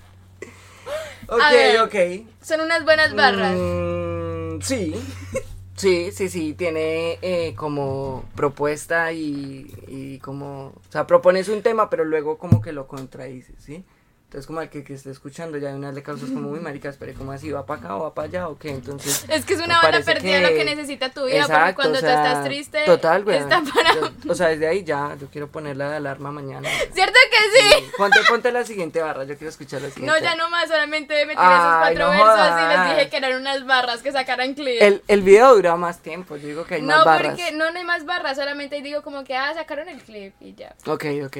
Ok, 1.28 1.40
ver. 1.50 1.80
ok. 1.80 2.26
Son 2.42 2.60
unas 2.60 2.84
buenas 2.84 3.14
barras. 3.14 3.54
Mm, 3.56 4.60
sí, 4.62 4.94
sí, 5.76 6.10
sí, 6.12 6.28
sí, 6.28 6.54
tiene 6.54 7.18
eh, 7.22 7.54
como 7.54 8.24
propuesta 8.34 9.12
y, 9.12 9.72
y 9.86 10.18
como, 10.20 10.68
o 10.68 10.92
sea, 10.92 11.06
propones 11.06 11.48
un 11.48 11.62
tema, 11.62 11.90
pero 11.90 12.04
luego 12.04 12.38
como 12.38 12.60
que 12.62 12.72
lo 12.72 12.86
contradices, 12.86 13.56
¿sí? 13.62 13.84
Entonces 14.28 14.46
como 14.46 14.60
al 14.60 14.68
que, 14.68 14.84
que 14.84 14.92
esté 14.92 15.10
escuchando 15.10 15.56
ya 15.56 15.70
de 15.70 15.76
una 15.76 15.86
vez 15.86 15.96
le 15.96 16.02
causas 16.02 16.28
como, 16.28 16.50
muy 16.50 16.60
marica, 16.60 16.90
espere, 16.90 17.14
¿cómo 17.14 17.32
así? 17.32 17.50
¿Va 17.50 17.64
para 17.64 17.80
acá 17.80 17.96
o 17.96 18.02
va 18.02 18.14
para 18.14 18.28
allá 18.28 18.48
o 18.48 18.58
qué? 18.58 18.68
Entonces... 18.72 19.24
Es 19.26 19.46
que 19.46 19.54
es 19.54 19.58
me 19.58 19.64
una 19.64 19.80
bala 19.80 20.02
perdida 20.02 20.40
lo 20.42 20.48
que 20.48 20.66
necesita 20.66 21.08
tu 21.08 21.24
vida, 21.24 21.40
porque 21.46 21.52
Exacto, 21.54 21.74
cuando 21.76 21.98
o 21.98 22.00
tú 22.02 22.06
sea, 22.06 22.26
estás 22.26 22.44
triste, 22.44 22.84
Total, 22.84 23.24
güey. 23.24 23.38
está 23.38 23.62
para... 23.62 23.94
Yo- 23.94 24.10
o 24.30 24.34
sea, 24.34 24.48
desde 24.48 24.66
ahí 24.68 24.84
ya, 24.84 25.16
yo 25.18 25.28
quiero 25.28 25.48
poner 25.48 25.78
la 25.78 25.96
alarma 25.96 26.30
mañana. 26.30 26.68
¿Cierto 26.92 27.18
que 27.30 27.58
sí? 27.58 27.84
Ponte, 27.96 28.18
ponte 28.28 28.52
la 28.52 28.66
siguiente 28.66 29.00
barra, 29.00 29.24
yo 29.24 29.34
quiero 29.38 29.48
escuchar 29.48 29.80
la 29.80 29.88
siguiente. 29.88 30.20
No, 30.20 30.22
ya 30.22 30.34
no 30.36 30.50
más, 30.50 30.68
solamente 30.68 31.24
metí 31.24 31.40
esos 31.40 31.50
Ay, 31.50 31.94
cuatro 31.96 32.04
no 32.04 32.10
versos 32.10 32.60
y 32.60 32.68
les 32.68 32.96
dije 32.96 33.08
que 33.08 33.16
eran 33.16 33.40
unas 33.40 33.64
barras 33.64 34.02
que 34.02 34.12
sacaran 34.12 34.52
clip. 34.52 34.82
El, 34.82 35.02
el 35.08 35.22
video 35.22 35.54
dura 35.54 35.74
más 35.76 36.00
tiempo, 36.00 36.36
yo 36.36 36.48
digo 36.48 36.64
que 36.66 36.74
hay 36.74 36.82
no, 36.82 36.96
más 36.96 37.04
barras. 37.06 37.28
porque 37.34 37.52
no, 37.52 37.70
no 37.70 37.78
hay 37.78 37.84
más 37.86 38.04
barras, 38.04 38.36
solamente 38.36 38.82
digo 38.82 39.00
como 39.00 39.24
que, 39.24 39.34
ah, 39.34 39.54
sacaron 39.54 39.88
el 39.88 40.02
clip 40.02 40.34
y 40.40 40.52
ya. 40.54 40.74
Ok, 40.84 41.06
ok. 41.24 41.36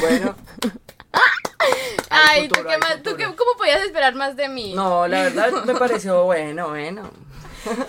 Bueno. 0.00 0.34
Ay, 2.10 2.48
¿tú 2.48 2.54
futuro, 2.56 2.66
qué 2.68 2.74
hay 2.74 2.80
más? 2.80 3.02
¿Tú 3.02 3.16
qué, 3.16 3.24
cómo 3.24 3.52
podías 3.56 3.80
esperar 3.82 4.14
más 4.14 4.36
de 4.36 4.48
mí? 4.48 4.72
No, 4.74 5.06
la 5.06 5.22
verdad 5.22 5.64
me 5.64 5.74
pareció 5.74 6.24
bueno, 6.24 6.68
bueno. 6.68 7.10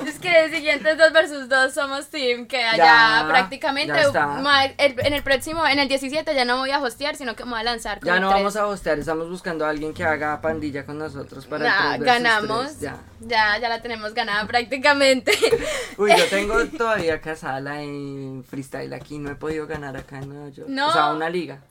Es 0.05 0.19
que 0.19 0.29
de 0.29 0.49
siguientes 0.53 0.97
dos 0.97 1.13
versus 1.13 1.47
dos 1.47 1.73
somos 1.73 2.07
team, 2.07 2.45
que 2.45 2.61
allá 2.61 3.21
Ya, 3.21 3.25
prácticamente 3.27 3.93
ya 4.13 4.73
en 4.77 5.13
el 5.13 5.23
próximo, 5.23 5.65
en 5.65 5.79
el 5.79 5.87
17 5.87 6.35
ya 6.35 6.43
no 6.43 6.57
voy 6.57 6.71
a 6.71 6.81
hostear, 6.81 7.15
sino 7.15 7.35
que 7.35 7.45
me 7.45 7.51
voy 7.51 7.61
a 7.61 7.63
lanzar 7.63 7.99
con 7.99 8.07
Ya 8.07 8.19
no 8.19 8.29
vamos 8.29 8.55
a 8.57 8.67
hostear, 8.67 8.99
estamos 8.99 9.29
buscando 9.29 9.65
a 9.65 9.69
alguien 9.69 9.93
que 9.93 10.03
haga 10.03 10.41
pandilla 10.41 10.85
con 10.85 10.97
nosotros 10.97 11.45
para 11.45 11.63
Nah, 11.63 11.97
ganamos. 11.97 12.79
ya. 12.81 12.97
ya, 13.21 13.57
ya 13.59 13.69
la 13.69 13.81
tenemos 13.81 14.13
ganada 14.13 14.45
prácticamente. 14.45 15.31
Uy, 15.97 16.11
yo 16.17 16.25
tengo 16.25 16.65
todavía 16.77 17.21
casala 17.21 17.81
en 17.81 18.43
freestyle 18.43 18.93
aquí, 18.93 19.19
no 19.19 19.31
he 19.31 19.35
podido 19.35 19.67
ganar 19.67 19.95
acá 19.95 20.17
en 20.17 20.29
Nueva 20.29 20.49
York. 20.49 20.67
No. 20.69 20.89
O 20.89 20.91
sea, 20.91 21.11
una 21.11 21.29
liga. 21.29 21.61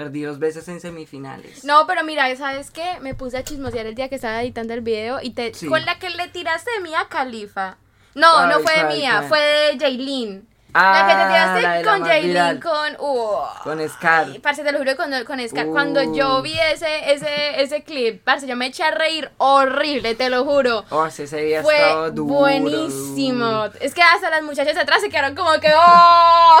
Perdí 0.00 0.22
dos 0.22 0.38
veces 0.38 0.66
en 0.68 0.80
semifinales. 0.80 1.62
No, 1.62 1.86
pero 1.86 2.02
mira, 2.04 2.34
¿sabes 2.34 2.70
qué? 2.70 2.98
Me 3.02 3.14
puse 3.14 3.36
a 3.36 3.44
chismosear 3.44 3.84
el 3.84 3.94
día 3.94 4.08
que 4.08 4.14
estaba 4.14 4.40
editando 4.42 4.72
el 4.72 4.80
video 4.80 5.18
y 5.22 5.30
te 5.32 5.52
Sí. 5.52 5.66
con 5.66 5.84
la 5.84 5.98
que 5.98 6.08
le 6.08 6.26
tiraste 6.28 6.70
de 6.70 6.80
mí 6.80 6.94
a 6.94 7.06
Califa. 7.08 7.76
No, 8.14 8.38
Ay, 8.38 8.48
no 8.48 8.60
fue 8.60 8.72
de 8.76 8.80
¿cuál, 8.80 8.96
mía, 8.96 9.22
fue 9.28 9.38
de 9.40 9.78
Jaylin. 9.78 10.48
Ah, 10.72 11.04
la 11.06 11.06
que 11.08 11.14
te 11.20 11.64
tiraste 11.64 11.88
con 11.90 12.04
Jaylin, 12.08 12.60
con. 12.60 12.96
Uh, 12.98 13.62
Con 13.64 13.88
Scar. 13.88 14.26
Ay, 14.26 14.38
parce, 14.38 14.62
te 14.62 14.72
lo 14.72 14.78
juro 14.78 14.96
con, 14.96 15.10
con 15.24 15.48
Scar. 15.48 15.66
Uh. 15.66 15.72
Cuando 15.72 16.02
yo 16.14 16.42
vi 16.42 16.58
ese, 16.72 17.12
ese, 17.12 17.60
ese 17.62 17.82
clip, 17.82 18.22
parce, 18.24 18.46
yo 18.46 18.56
me 18.56 18.66
eché 18.66 18.82
a 18.84 18.90
reír 18.92 19.30
horrible, 19.38 20.14
te 20.14 20.30
lo 20.30 20.44
juro. 20.44 20.84
Oh, 20.90 21.06
ese 21.06 21.24
ese 21.24 21.38
día 21.42 21.62
Fue 21.62 22.10
duro. 22.12 22.34
buenísimo. 22.34 23.66
Es 23.80 23.94
que 23.94 24.02
hasta 24.02 24.30
las 24.30 24.42
muchachas 24.42 24.74
de 24.74 24.80
atrás 24.80 25.00
se 25.00 25.08
quedaron 25.08 25.34
como 25.34 25.52
que 25.60 25.70
¡Oh! 25.76 26.60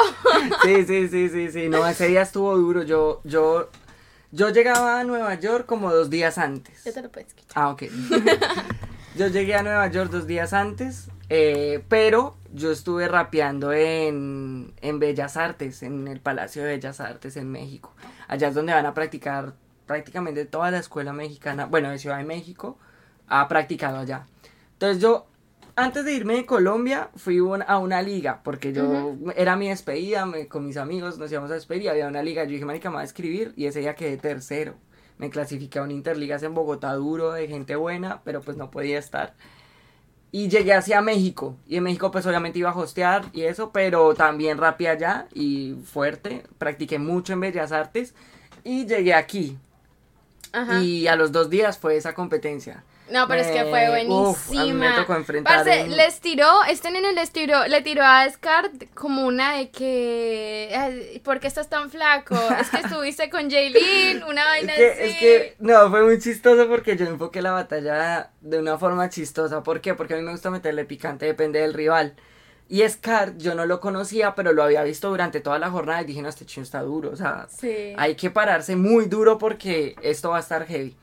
Sí, 0.62 0.84
sí, 0.84 1.08
sí, 1.08 1.28
sí, 1.28 1.50
sí. 1.52 1.68
No, 1.68 1.86
ese 1.86 2.08
día 2.08 2.22
estuvo 2.22 2.56
duro. 2.56 2.82
Yo, 2.82 3.20
yo, 3.24 3.68
yo 4.32 4.50
llegaba 4.50 5.00
a 5.00 5.04
Nueva 5.04 5.34
York 5.34 5.66
como 5.66 5.92
dos 5.92 6.10
días 6.10 6.38
antes. 6.38 6.84
Ya 6.84 6.92
te 6.92 7.02
lo 7.02 7.10
puedes 7.10 7.32
quitar. 7.34 7.52
Ah, 7.62 7.68
ok. 7.70 7.82
yo 9.16 9.26
llegué 9.28 9.54
a 9.54 9.62
Nueva 9.62 9.86
York 9.88 10.10
dos 10.10 10.26
días 10.26 10.52
antes, 10.52 11.08
eh, 11.28 11.84
pero 11.88 12.36
yo 12.52 12.70
estuve 12.72 13.06
rapeando 13.08 13.72
en, 13.72 14.72
en 14.80 14.98
Bellas 14.98 15.36
Artes, 15.36 15.82
en 15.82 16.08
el 16.08 16.20
Palacio 16.20 16.62
de 16.62 16.68
Bellas 16.68 17.00
Artes 17.00 17.36
en 17.36 17.50
México. 17.50 17.94
Allá 18.28 18.48
es 18.48 18.54
donde 18.54 18.72
van 18.72 18.86
a 18.86 18.94
practicar 18.94 19.54
prácticamente 19.86 20.44
toda 20.46 20.70
la 20.70 20.78
escuela 20.78 21.12
mexicana, 21.12 21.66
bueno, 21.66 21.90
de 21.90 21.98
Ciudad 21.98 22.18
de 22.18 22.24
México, 22.24 22.78
ha 23.28 23.46
practicado 23.48 23.98
allá. 23.98 24.26
Entonces 24.74 25.02
yo, 25.02 25.26
antes 25.76 26.04
de 26.04 26.12
irme 26.12 26.34
de 26.34 26.46
Colombia, 26.46 27.10
fui 27.16 27.40
un- 27.40 27.62
a 27.66 27.78
una 27.78 28.02
liga, 28.02 28.40
porque 28.42 28.72
yo, 28.72 29.16
era 29.36 29.56
mi 29.56 29.68
despedida, 29.68 30.26
me- 30.26 30.46
con 30.48 30.64
mis 30.64 30.76
amigos 30.76 31.18
nos 31.18 31.30
íbamos 31.30 31.50
a 31.50 31.54
despedir 31.54 31.82
y 31.82 31.88
había 31.88 32.08
una 32.08 32.22
liga. 32.22 32.44
Yo 32.44 32.50
dije, 32.50 32.64
marica, 32.64 32.90
me 32.90 32.96
voy 32.96 33.02
a 33.02 33.04
escribir 33.04 33.52
y 33.56 33.66
ese 33.66 33.80
día 33.80 33.94
quedé 33.94 34.16
tercero. 34.16 34.74
Me 35.18 35.28
clasifiqué 35.30 35.78
a 35.78 35.82
un 35.82 35.90
Interligas 35.90 36.42
en 36.42 36.54
Bogotá 36.54 36.92
duro, 36.94 37.32
de 37.32 37.46
gente 37.46 37.76
buena, 37.76 38.22
pero 38.24 38.40
pues 38.40 38.56
no 38.56 38.70
podía 38.70 38.98
estar. 38.98 39.34
Y 40.32 40.48
llegué 40.48 40.74
hacia 40.74 41.00
México. 41.00 41.56
Y 41.66 41.76
en 41.76 41.84
México 41.84 42.10
pues 42.10 42.26
obviamente 42.26 42.58
iba 42.58 42.70
a 42.70 42.76
hostear 42.76 43.24
y 43.32 43.42
eso, 43.42 43.70
pero 43.72 44.14
también 44.14 44.58
rapeé 44.58 44.88
allá 44.88 45.26
y 45.34 45.76
fuerte. 45.84 46.44
Practiqué 46.58 46.98
mucho 46.98 47.32
en 47.32 47.40
Bellas 47.40 47.72
Artes. 47.72 48.14
Y 48.62 48.86
llegué 48.86 49.14
aquí. 49.14 49.58
Ajá. 50.52 50.80
Y 50.82 51.06
a 51.06 51.16
los 51.16 51.32
dos 51.32 51.50
días 51.50 51.78
fue 51.78 51.96
esa 51.96 52.14
competencia. 52.14 52.84
No, 53.10 53.26
pero 53.28 53.40
es 53.42 53.48
que 53.48 53.64
fue 53.64 54.04
uf, 54.08 54.48
buenísima. 54.48 54.62
a 54.62 54.64
mí 54.66 54.72
me 54.72 54.90
tocó 54.92 55.14
enfrentar 55.16 55.56
Parce, 55.64 55.80
en- 55.80 55.96
les 55.96 56.20
tiró, 56.20 56.48
este 56.68 56.90
nene 56.90 57.12
les 57.12 57.30
tiró, 57.32 57.66
le 57.66 57.82
tiró 57.82 58.04
a 58.04 58.28
Scar 58.30 58.70
como 58.94 59.26
una 59.26 59.56
de 59.56 59.70
que, 59.70 61.20
¿por 61.24 61.40
qué 61.40 61.46
estás 61.48 61.68
tan 61.68 61.90
flaco? 61.90 62.36
Es 62.60 62.70
que 62.70 62.76
estuviste 62.86 63.30
con 63.30 63.50
Jaylin, 63.50 64.22
una 64.24 64.42
Es 64.42 64.46
vaina 64.48 64.74
que, 64.76 64.90
así. 64.90 65.02
es 65.02 65.16
que, 65.18 65.56
no, 65.58 65.90
fue 65.90 66.04
muy 66.04 66.18
chistoso 66.18 66.68
porque 66.68 66.96
yo 66.96 67.06
enfoqué 67.06 67.42
la 67.42 67.52
batalla 67.52 68.30
de 68.40 68.58
una 68.58 68.78
forma 68.78 69.08
chistosa. 69.08 69.62
¿Por 69.62 69.80
qué? 69.80 69.94
Porque 69.94 70.14
a 70.14 70.16
mí 70.16 70.22
me 70.22 70.32
gusta 70.32 70.50
meterle 70.50 70.84
picante, 70.84 71.26
depende 71.26 71.60
del 71.60 71.74
rival. 71.74 72.14
Y 72.68 72.88
Scar, 72.88 73.36
yo 73.36 73.56
no 73.56 73.66
lo 73.66 73.80
conocía, 73.80 74.36
pero 74.36 74.52
lo 74.52 74.62
había 74.62 74.84
visto 74.84 75.08
durante 75.08 75.40
toda 75.40 75.58
la 75.58 75.70
jornada 75.70 76.02
y 76.02 76.04
dije, 76.04 76.22
no, 76.22 76.28
este 76.28 76.46
chino 76.46 76.62
está 76.62 76.80
duro. 76.82 77.10
O 77.10 77.16
sea, 77.16 77.48
Sí. 77.50 77.92
hay 77.98 78.14
que 78.14 78.30
pararse 78.30 78.76
muy 78.76 79.06
duro 79.06 79.38
porque 79.38 79.96
esto 80.02 80.30
va 80.30 80.36
a 80.36 80.40
estar 80.40 80.66
heavy. 80.66 80.96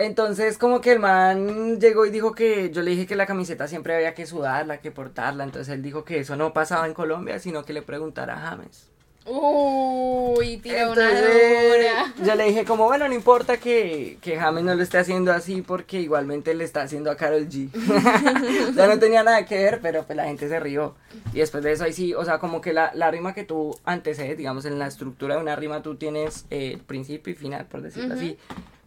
Entonces, 0.00 0.56
como 0.56 0.80
que 0.80 0.92
el 0.92 0.98
man 0.98 1.78
llegó 1.78 2.06
y 2.06 2.10
dijo 2.10 2.32
que 2.32 2.70
yo 2.70 2.82
le 2.82 2.92
dije 2.92 3.06
que 3.06 3.16
la 3.16 3.26
camiseta 3.26 3.68
siempre 3.68 3.94
había 3.94 4.14
que 4.14 4.26
sudarla, 4.26 4.80
que 4.80 4.90
portarla. 4.90 5.44
Entonces 5.44 5.74
él 5.74 5.82
dijo 5.82 6.04
que 6.04 6.20
eso 6.20 6.36
no 6.36 6.52
pasaba 6.52 6.86
en 6.86 6.94
Colombia, 6.94 7.38
sino 7.38 7.64
que 7.64 7.72
le 7.72 7.82
preguntara 7.82 8.34
a 8.34 8.50
James. 8.50 8.90
Uy, 9.26 10.56
tiró 10.56 10.92
una 10.92 11.10
dura. 11.10 12.14
yo 12.24 12.34
le 12.34 12.44
dije 12.44 12.64
como, 12.64 12.86
bueno, 12.86 13.06
no 13.06 13.14
importa 13.14 13.58
que, 13.58 14.16
que 14.22 14.38
James 14.38 14.64
no 14.64 14.74
lo 14.74 14.82
esté 14.82 14.96
haciendo 14.96 15.30
así 15.30 15.60
porque 15.60 16.00
igualmente 16.00 16.54
le 16.54 16.64
está 16.64 16.82
haciendo 16.82 17.10
a 17.10 17.16
Carol 17.16 17.46
G. 17.46 17.70
ya 18.74 18.86
no 18.86 18.98
tenía 18.98 19.22
nada 19.22 19.44
que 19.44 19.56
ver, 19.56 19.80
pero 19.82 20.04
pues 20.04 20.16
la 20.16 20.24
gente 20.24 20.48
se 20.48 20.58
rió. 20.58 20.94
Y 21.34 21.38
después 21.40 21.62
de 21.62 21.72
eso 21.72 21.84
ahí 21.84 21.92
sí, 21.92 22.14
o 22.14 22.24
sea, 22.24 22.38
como 22.38 22.62
que 22.62 22.72
la, 22.72 22.92
la 22.94 23.10
rima 23.10 23.34
que 23.34 23.44
tú 23.44 23.78
antecedes, 23.84 24.38
digamos, 24.38 24.64
en 24.64 24.78
la 24.78 24.86
estructura 24.86 25.36
de 25.36 25.42
una 25.42 25.54
rima 25.54 25.82
tú 25.82 25.96
tienes 25.96 26.46
eh, 26.50 26.78
principio 26.86 27.32
y 27.32 27.36
final, 27.36 27.66
por 27.66 27.82
decirlo 27.82 28.14
así. 28.14 28.38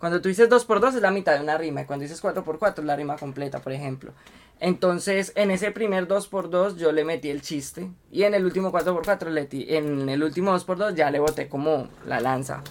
Cuando 0.04 0.20
tú 0.20 0.28
dices 0.28 0.50
2x2 0.50 0.96
es 0.96 1.02
la 1.02 1.12
mitad 1.12 1.34
de 1.34 1.40
una 1.40 1.58
rima, 1.58 1.84
y 1.84 1.86
cuando 1.86 2.04
dices 2.04 2.22
4x4 2.22 2.80
es 2.80 2.84
la 2.84 2.98
rima 2.98 3.16
completa, 3.16 3.62
por 3.62 3.72
ejemplo. 3.72 4.12
Entonces, 4.60 5.32
en 5.36 5.50
ese 5.50 5.72
primer 5.72 6.10
2x2 6.10 6.76
yo 6.76 6.92
le 6.92 7.06
metí 7.06 7.30
el 7.30 7.42
chiste, 7.42 7.90
y 8.12 8.24
en 8.24 8.34
el 8.34 8.44
último 8.44 8.74
4x4, 8.74 9.30
le 9.30 9.48
en 9.78 10.10
el 10.10 10.22
último 10.22 10.54
2x2 10.54 10.94
ya 10.96 11.10
le 11.10 11.20
boté 11.20 11.48
como 11.48 11.88
la 12.06 12.20
lanza. 12.20 12.64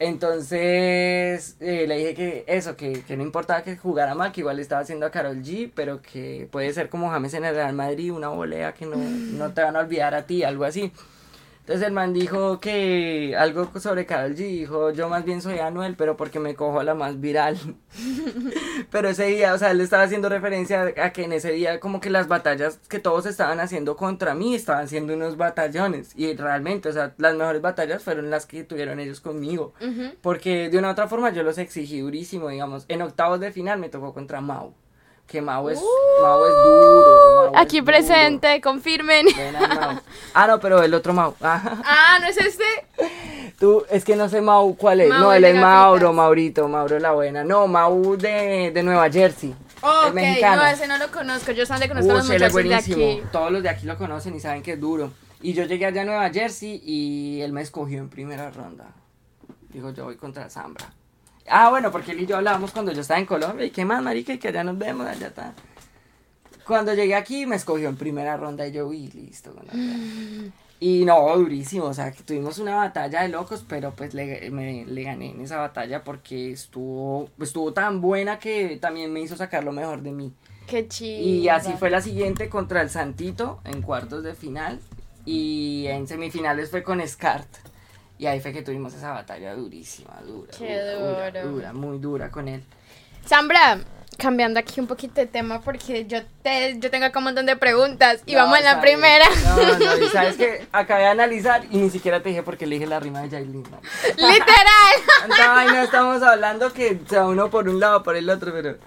Entonces 0.00 1.56
eh, 1.60 1.84
le 1.86 1.96
dije 1.96 2.14
que 2.14 2.44
eso, 2.48 2.76
que, 2.76 3.02
que 3.02 3.16
no 3.16 3.22
importaba 3.22 3.62
que 3.62 3.76
jugara 3.76 4.16
mal, 4.16 4.32
que 4.32 4.40
igual 4.40 4.56
le 4.56 4.62
estaba 4.62 4.80
haciendo 4.80 5.06
a 5.06 5.12
Carol 5.12 5.40
G, 5.44 5.70
pero 5.72 6.02
que 6.02 6.48
puede 6.50 6.72
ser 6.72 6.88
como 6.88 7.08
James 7.08 7.34
en 7.34 7.44
el 7.44 7.54
Real 7.54 7.72
Madrid, 7.72 8.12
una 8.12 8.30
volea 8.30 8.74
que 8.74 8.84
no, 8.84 8.96
no 8.96 9.52
te 9.52 9.62
van 9.62 9.76
a 9.76 9.78
olvidar 9.78 10.16
a 10.16 10.26
ti, 10.26 10.42
algo 10.42 10.64
así. 10.64 10.92
Entonces 11.68 11.86
el 11.86 11.92
man 11.92 12.14
dijo 12.14 12.60
que 12.60 13.36
algo 13.36 13.70
sobre 13.78 14.06
Carol 14.06 14.34
G, 14.34 14.36
dijo 14.36 14.90
yo 14.90 15.10
más 15.10 15.26
bien 15.26 15.42
soy 15.42 15.58
Anuel, 15.58 15.96
pero 15.96 16.16
porque 16.16 16.40
me 16.40 16.54
cojo 16.54 16.82
la 16.82 16.94
más 16.94 17.20
viral. 17.20 17.58
pero 18.90 19.10
ese 19.10 19.26
día, 19.26 19.52
o 19.52 19.58
sea, 19.58 19.72
él 19.72 19.82
estaba 19.82 20.04
haciendo 20.04 20.30
referencia 20.30 20.94
a 20.96 21.12
que 21.12 21.24
en 21.24 21.34
ese 21.34 21.52
día 21.52 21.78
como 21.78 22.00
que 22.00 22.08
las 22.08 22.26
batallas 22.26 22.80
que 22.88 23.00
todos 23.00 23.26
estaban 23.26 23.60
haciendo 23.60 23.98
contra 23.98 24.34
mí 24.34 24.54
estaban 24.54 24.88
siendo 24.88 25.12
unos 25.12 25.36
batallones. 25.36 26.12
Y 26.16 26.34
realmente, 26.36 26.88
o 26.88 26.92
sea, 26.94 27.12
las 27.18 27.36
mejores 27.36 27.60
batallas 27.60 28.02
fueron 28.02 28.30
las 28.30 28.46
que 28.46 28.64
tuvieron 28.64 28.98
ellos 28.98 29.20
conmigo. 29.20 29.74
Porque 30.22 30.70
de 30.70 30.78
una 30.78 30.88
u 30.88 30.92
otra 30.92 31.06
forma 31.06 31.34
yo 31.34 31.42
los 31.42 31.58
exigí 31.58 32.00
durísimo, 32.00 32.48
digamos. 32.48 32.86
En 32.88 33.02
octavos 33.02 33.40
de 33.40 33.52
final 33.52 33.78
me 33.78 33.90
tocó 33.90 34.14
contra 34.14 34.40
Mau. 34.40 34.72
Que 35.28 35.42
Mau 35.42 35.68
es, 35.68 35.78
Mau 36.22 36.44
es 36.46 36.54
duro. 36.64 37.52
Es 37.54 37.60
Aquí 37.60 37.80
duro. 37.80 37.92
presente, 37.92 38.60
confirmen. 38.62 39.26
Mau. 39.78 40.00
Ah, 40.34 40.46
no, 40.46 40.58
pero 40.58 40.82
el 40.82 40.92
otro 40.94 41.12
Mau. 41.12 41.34
Ah, 41.42 41.82
Ah, 41.84 42.18
¿no 42.20 42.26
es 42.28 42.36
este? 42.38 42.64
tú, 43.58 43.84
es 43.90 44.04
que 44.04 44.16
no 44.16 44.28
sé 44.30 44.40
Mau 44.40 44.74
cuál 44.76 45.02
es. 45.02 45.10
Mau 45.10 45.20
no, 45.20 45.32
él 45.34 45.44
es 45.44 45.54
Mauro. 45.54 46.12
Maurito, 46.14 46.66
Mauro 46.66 46.98
la 46.98 47.12
buena. 47.12 47.44
No, 47.44 47.66
Mau 47.66 48.16
de, 48.16 48.70
de 48.72 48.82
Nueva 48.82 49.10
Jersey. 49.10 49.54
Oh, 49.82 50.06
ok, 50.08 50.14
mexicano. 50.14 50.62
no, 50.62 50.68
ese 50.68 50.88
no 50.88 50.96
lo 50.96 51.08
conozco. 51.12 51.52
Yo 51.52 51.66
solamente 51.66 51.88
conozco 51.94 52.10
a 52.10 52.14
los 52.14 52.26
muchachos 52.26 52.54
de 52.64 52.74
aquí. 52.74 53.22
Todos 53.30 53.52
los 53.52 53.62
de 53.62 53.68
aquí 53.68 53.86
lo 53.86 53.96
conocen 53.98 54.34
y 54.34 54.40
saben 54.40 54.62
que 54.62 54.72
es 54.72 54.80
duro. 54.80 55.12
Y 55.42 55.52
yo 55.52 55.64
llegué 55.64 55.84
allá 55.86 56.02
a 56.02 56.04
Nueva 56.04 56.30
Jersey 56.30 56.80
y 56.84 57.42
él 57.42 57.52
me 57.52 57.60
escogió 57.60 57.98
en 57.98 58.08
primera 58.08 58.50
ronda. 58.50 58.86
Digo, 59.68 59.90
yo 59.90 60.04
voy 60.06 60.16
contra 60.16 60.48
Zambra. 60.48 60.90
Ah, 61.50 61.70
bueno, 61.70 61.90
porque 61.92 62.12
él 62.12 62.20
y 62.20 62.26
yo 62.26 62.36
hablábamos 62.36 62.72
cuando 62.72 62.92
yo 62.92 63.00
estaba 63.00 63.20
en 63.20 63.26
Colombia. 63.26 63.66
¿Y 63.66 63.70
qué 63.70 63.84
más, 63.84 64.02
marica? 64.02 64.32
Y 64.32 64.38
que 64.38 64.48
allá 64.48 64.64
nos 64.64 64.78
vemos, 64.78 65.06
allá 65.06 65.28
está. 65.28 65.54
Cuando 66.66 66.92
llegué 66.94 67.14
aquí 67.14 67.46
me 67.46 67.56
escogió 67.56 67.88
en 67.88 67.96
primera 67.96 68.36
ronda 68.36 68.66
y 68.66 68.72
yo, 68.72 68.86
uy, 68.88 69.08
listo. 69.08 69.52
con 69.54 69.66
la 69.66 69.72
verdad. 69.72 70.52
Y 70.80 71.04
no, 71.04 71.36
durísimo, 71.36 71.86
o 71.86 71.92
sea, 71.92 72.12
que 72.12 72.22
tuvimos 72.22 72.60
una 72.60 72.76
batalla 72.76 73.22
de 73.22 73.28
locos, 73.30 73.64
pero 73.68 73.90
pues 73.96 74.14
le, 74.14 74.48
me- 74.52 74.84
le 74.86 75.02
gané 75.02 75.30
en 75.32 75.40
esa 75.40 75.56
batalla 75.56 76.04
porque 76.04 76.52
estuvo, 76.52 77.30
estuvo 77.40 77.72
tan 77.72 78.00
buena 78.00 78.38
que 78.38 78.78
también 78.80 79.12
me 79.12 79.18
hizo 79.20 79.36
sacar 79.36 79.64
lo 79.64 79.72
mejor 79.72 80.02
de 80.02 80.12
mí. 80.12 80.32
Qué 80.68 80.86
chido. 80.86 81.20
Y 81.20 81.48
así 81.48 81.72
fue 81.72 81.90
la 81.90 82.00
siguiente 82.00 82.48
contra 82.48 82.80
el 82.80 82.90
Santito 82.90 83.58
en 83.64 83.82
cuartos 83.82 84.22
de 84.22 84.34
final. 84.34 84.78
Y 85.24 85.86
en 85.88 86.06
semifinales 86.06 86.70
fue 86.70 86.84
con 86.84 87.04
Scart. 87.04 87.48
Y 88.18 88.26
ahí 88.26 88.40
fue 88.40 88.52
que 88.52 88.62
tuvimos 88.62 88.92
esa 88.94 89.12
batalla 89.12 89.54
durísima, 89.54 90.14
dura. 90.26 90.50
Qué 90.58 90.80
dura, 90.80 91.30
duro. 91.30 91.48
dura, 91.52 91.72
muy 91.72 91.98
dura 91.98 92.30
con 92.30 92.48
él. 92.48 92.64
Sambra, 93.24 93.78
cambiando 94.16 94.58
aquí 94.58 94.80
un 94.80 94.88
poquito 94.88 95.14
de 95.20 95.26
tema 95.28 95.60
porque 95.60 96.04
yo 96.06 96.18
te 96.42 96.76
yo 96.80 96.90
tengo 96.90 97.06
acá 97.06 97.18
un 97.20 97.26
montón 97.26 97.46
de 97.46 97.54
preguntas 97.56 98.22
y 98.26 98.32
No, 98.32 98.40
vamos 98.40 98.58
en 98.58 98.64
la 98.64 98.70
sabes, 98.72 98.82
primera. 98.90 99.24
No, 99.44 99.78
no, 99.78 100.04
y 100.04 100.08
sabes 100.08 100.36
que 100.36 100.66
acabé 100.72 101.02
de 101.02 101.08
analizar 101.10 101.64
y 101.70 101.76
ni 101.76 101.90
siquiera 101.90 102.20
te 102.22 102.30
dije 102.30 102.42
porque 102.42 102.66
le 102.66 102.74
dije 102.76 102.86
la 102.88 102.98
rima 102.98 103.22
de 103.22 103.30
Jailin. 103.30 103.62
¿no? 103.62 103.80
Literal. 104.16 104.94
Tanta 105.20 105.52
vaina 105.52 105.82
estamos 105.84 106.20
hablando 106.22 106.72
que 106.72 106.98
se 107.08 107.16
va 107.18 107.28
uno 107.28 107.50
por 107.50 107.68
un 107.68 107.78
lado, 107.78 108.02
por 108.02 108.16
el 108.16 108.28
otro, 108.30 108.52
pero. 108.52 108.78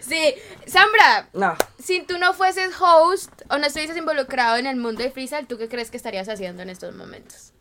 Sí, 0.00 0.34
Sambra, 0.66 1.28
No. 1.34 1.56
si 1.78 2.00
tú 2.02 2.16
no 2.18 2.32
fueses 2.32 2.70
host 2.80 3.42
o 3.50 3.58
no 3.58 3.66
estuvieses 3.66 3.96
involucrado 3.98 4.56
en 4.56 4.66
el 4.66 4.76
mundo 4.76 5.02
de 5.02 5.10
freestyle, 5.10 5.46
¿tú 5.46 5.58
qué 5.58 5.68
crees 5.68 5.90
que 5.90 5.98
estarías 5.98 6.28
haciendo 6.30 6.62
en 6.62 6.70
estos 6.70 6.94
momentos? 6.94 7.52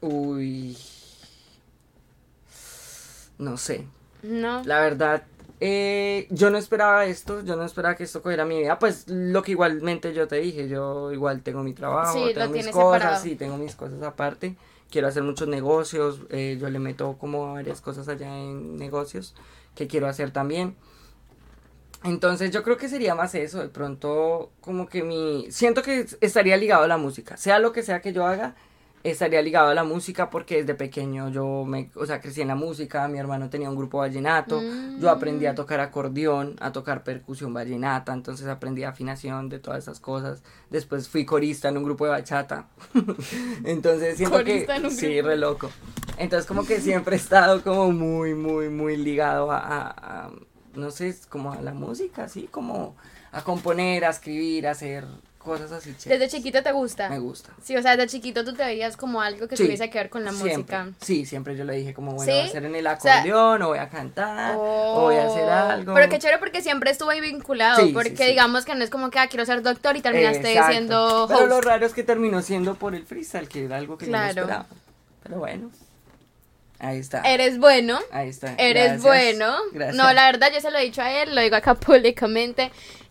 Uy. 0.00 0.76
No 3.38 3.56
sé. 3.56 3.86
No. 4.22 4.62
La 4.64 4.80
verdad, 4.80 5.24
eh, 5.60 6.26
yo 6.30 6.50
no 6.50 6.58
esperaba 6.58 7.06
esto, 7.06 7.42
yo 7.44 7.56
no 7.56 7.64
esperaba 7.64 7.94
que 7.96 8.04
esto 8.04 8.22
cogiera 8.22 8.44
mi 8.44 8.58
vida. 8.58 8.78
Pues 8.78 9.04
lo 9.08 9.42
que 9.42 9.52
igualmente 9.52 10.12
yo 10.12 10.26
te 10.28 10.36
dije, 10.36 10.68
yo 10.68 11.12
igual 11.12 11.42
tengo 11.42 11.62
mi 11.62 11.72
trabajo, 11.74 12.14
Sí, 12.14 12.34
tengo 12.34 12.50
mis 12.52 12.68
cosas, 12.68 13.00
separado. 13.00 13.22
sí, 13.22 13.36
tengo 13.36 13.56
mis 13.56 13.74
cosas 13.76 14.02
aparte. 14.02 14.56
Quiero 14.90 15.06
hacer 15.08 15.22
muchos 15.22 15.48
negocios, 15.48 16.20
eh, 16.30 16.56
yo 16.60 16.70
le 16.70 16.78
meto 16.78 17.16
como 17.18 17.52
varias 17.52 17.80
cosas 17.80 18.08
allá 18.08 18.34
en 18.38 18.76
negocios 18.78 19.34
que 19.74 19.86
quiero 19.86 20.08
hacer 20.08 20.30
también. 20.30 20.76
Entonces 22.04 22.52
yo 22.52 22.62
creo 22.62 22.76
que 22.76 22.88
sería 22.88 23.14
más 23.14 23.34
eso, 23.34 23.58
de 23.60 23.68
pronto 23.68 24.50
como 24.60 24.88
que 24.88 25.02
mi... 25.02 25.46
Siento 25.50 25.82
que 25.82 26.06
estaría 26.20 26.56
ligado 26.56 26.84
a 26.84 26.88
la 26.88 26.96
música, 26.96 27.36
sea 27.36 27.58
lo 27.58 27.72
que 27.72 27.82
sea 27.82 28.00
que 28.00 28.12
yo 28.12 28.24
haga, 28.24 28.54
estaría 29.10 29.42
ligado 29.42 29.68
a 29.68 29.74
la 29.74 29.84
música 29.84 30.30
porque 30.30 30.58
desde 30.58 30.74
pequeño 30.74 31.28
yo 31.30 31.64
me, 31.64 31.90
o 31.94 32.06
sea, 32.06 32.20
crecí 32.20 32.40
en 32.42 32.48
la 32.48 32.54
música, 32.54 33.06
mi 33.08 33.18
hermano 33.18 33.48
tenía 33.50 33.68
un 33.70 33.76
grupo 33.76 33.98
vallenato, 33.98 34.60
yo 34.98 35.10
aprendí 35.10 35.46
a 35.46 35.54
tocar 35.54 35.80
acordeón, 35.80 36.56
a 36.60 36.72
tocar 36.72 37.04
percusión 37.04 37.52
vallenata, 37.54 38.12
entonces 38.12 38.46
aprendí 38.46 38.84
afinación 38.84 39.48
de 39.48 39.58
todas 39.58 39.82
esas 39.84 40.00
cosas. 40.00 40.42
Después 40.70 41.08
fui 41.08 41.24
corista 41.24 41.68
en 41.68 41.76
un 41.78 41.84
grupo 41.84 42.04
de 42.04 42.10
bachata. 42.10 42.66
entonces 43.64 44.16
siento 44.16 44.36
Corista 44.36 44.76
en 44.76 44.82
que 44.82 44.88
un 44.88 44.94
sí, 44.94 45.14
grupo. 45.16 45.28
re 45.28 45.36
loco. 45.36 45.70
Entonces 46.16 46.46
como 46.46 46.64
que 46.64 46.80
siempre 46.80 47.16
he 47.16 47.18
estado 47.18 47.62
como 47.62 47.92
muy 47.92 48.34
muy 48.34 48.68
muy 48.68 48.96
ligado 48.96 49.50
a, 49.52 49.58
a- 49.58 50.24
a, 50.26 50.30
no 50.74 50.90
sé, 50.90 51.14
como 51.28 51.52
a 51.52 51.60
la 51.62 51.72
música, 51.74 52.24
así 52.24 52.48
como 52.50 52.96
a 53.32 53.42
componer, 53.42 54.04
a 54.04 54.10
escribir, 54.10 54.66
a 54.66 54.72
hacer 54.72 55.04
cosas 55.48 55.72
así 55.72 55.94
chéveres. 55.98 56.20
¿Desde 56.20 56.36
chiquito 56.36 56.62
te 56.62 56.70
gusta? 56.72 57.08
Me 57.08 57.18
gusta. 57.18 57.50
Sí, 57.62 57.76
o 57.76 57.82
sea, 57.82 57.96
desde 57.96 58.08
chiquito 58.10 58.44
tú 58.44 58.52
te 58.54 58.64
veías 58.64 58.96
como 58.96 59.20
algo 59.20 59.48
que 59.48 59.56
Sí, 59.56 59.64
tuviese 59.64 59.90
que 59.90 59.98
ver 59.98 60.10
con 60.10 60.24
la 60.24 60.30
siempre. 60.32 60.78
música. 60.78 60.88
Sí, 61.00 61.26
siempre 61.26 61.56
yo 61.56 61.64
le 61.64 61.74
dije 61.74 61.92
como, 61.94 62.12
bueno, 62.12 62.24
¿Sí? 62.30 62.38
voy 62.38 62.40
a 62.40 62.50
hacer 62.50 62.64
en 62.64 62.74
el 62.76 62.86
O 62.86 63.00
sea, 63.00 63.14
acordeón, 63.14 63.62
o 63.62 63.68
voy 63.68 63.78
a 63.78 63.88
cantar, 63.88 64.54
o 64.56 65.00
voy 65.02 65.16
a 65.16 65.26
hacer 65.26 65.48
algo. 65.48 65.92
Oh, 65.92 65.94
Pero 65.96 66.08
qué 66.08 66.18
chévere 66.18 66.38
porque 66.38 66.62
siempre 66.62 66.90
estuvo 66.90 67.10
ahí 67.10 67.20
vinculado. 67.20 67.84
Sí, 67.84 67.92
porque 67.92 68.26
digamos 68.28 68.64
que 68.64 68.74
no 68.74 68.84
es 68.84 68.90
como 68.90 69.10
que 69.10 69.18
ah, 69.18 69.26
quiero 69.28 69.44
ser 69.44 69.62
doctor 69.62 69.96
y 69.96 70.00
terminaste 70.02 70.50
Exacto. 70.52 70.70
siendo 70.72 71.24
Pero 71.28 71.40
host. 71.40 71.48
lo 71.48 71.60
raro 71.60 71.86
es 71.86 71.92
que 71.94 72.02
terminó 72.04 72.42
siendo 72.42 72.74
por 72.76 72.94
el 72.94 73.04
freestyle, 73.06 73.48
que 73.48 73.64
era 73.64 73.76
algo 73.78 73.98
que 73.98 74.06
yo 74.06 74.10
Claro. 74.12 74.34
no 74.34 74.40
esperaba. 74.42 74.66
Pero 75.22 75.38
bueno, 75.38 75.70
ahí 76.78 76.98
está. 76.98 77.20
Eres 77.22 77.58
bueno. 77.58 77.98
Ahí 78.12 78.28
está. 78.28 78.54
Eres 78.54 79.02
Gracias. 79.02 79.02
bueno. 79.02 79.56
Gracias. 79.72 79.96
No, 79.96 80.12
la 80.12 80.26
verdad, 80.26 80.50
yo 80.54 80.60
se 80.60 80.70
lo 80.70 80.78
he 80.78 80.84
dicho 80.84 81.02
a 81.02 81.10
él, 81.22 81.34
lo 81.34 81.40
digo 81.40 81.56
acá 81.56 81.74
públicamente. 81.80 82.70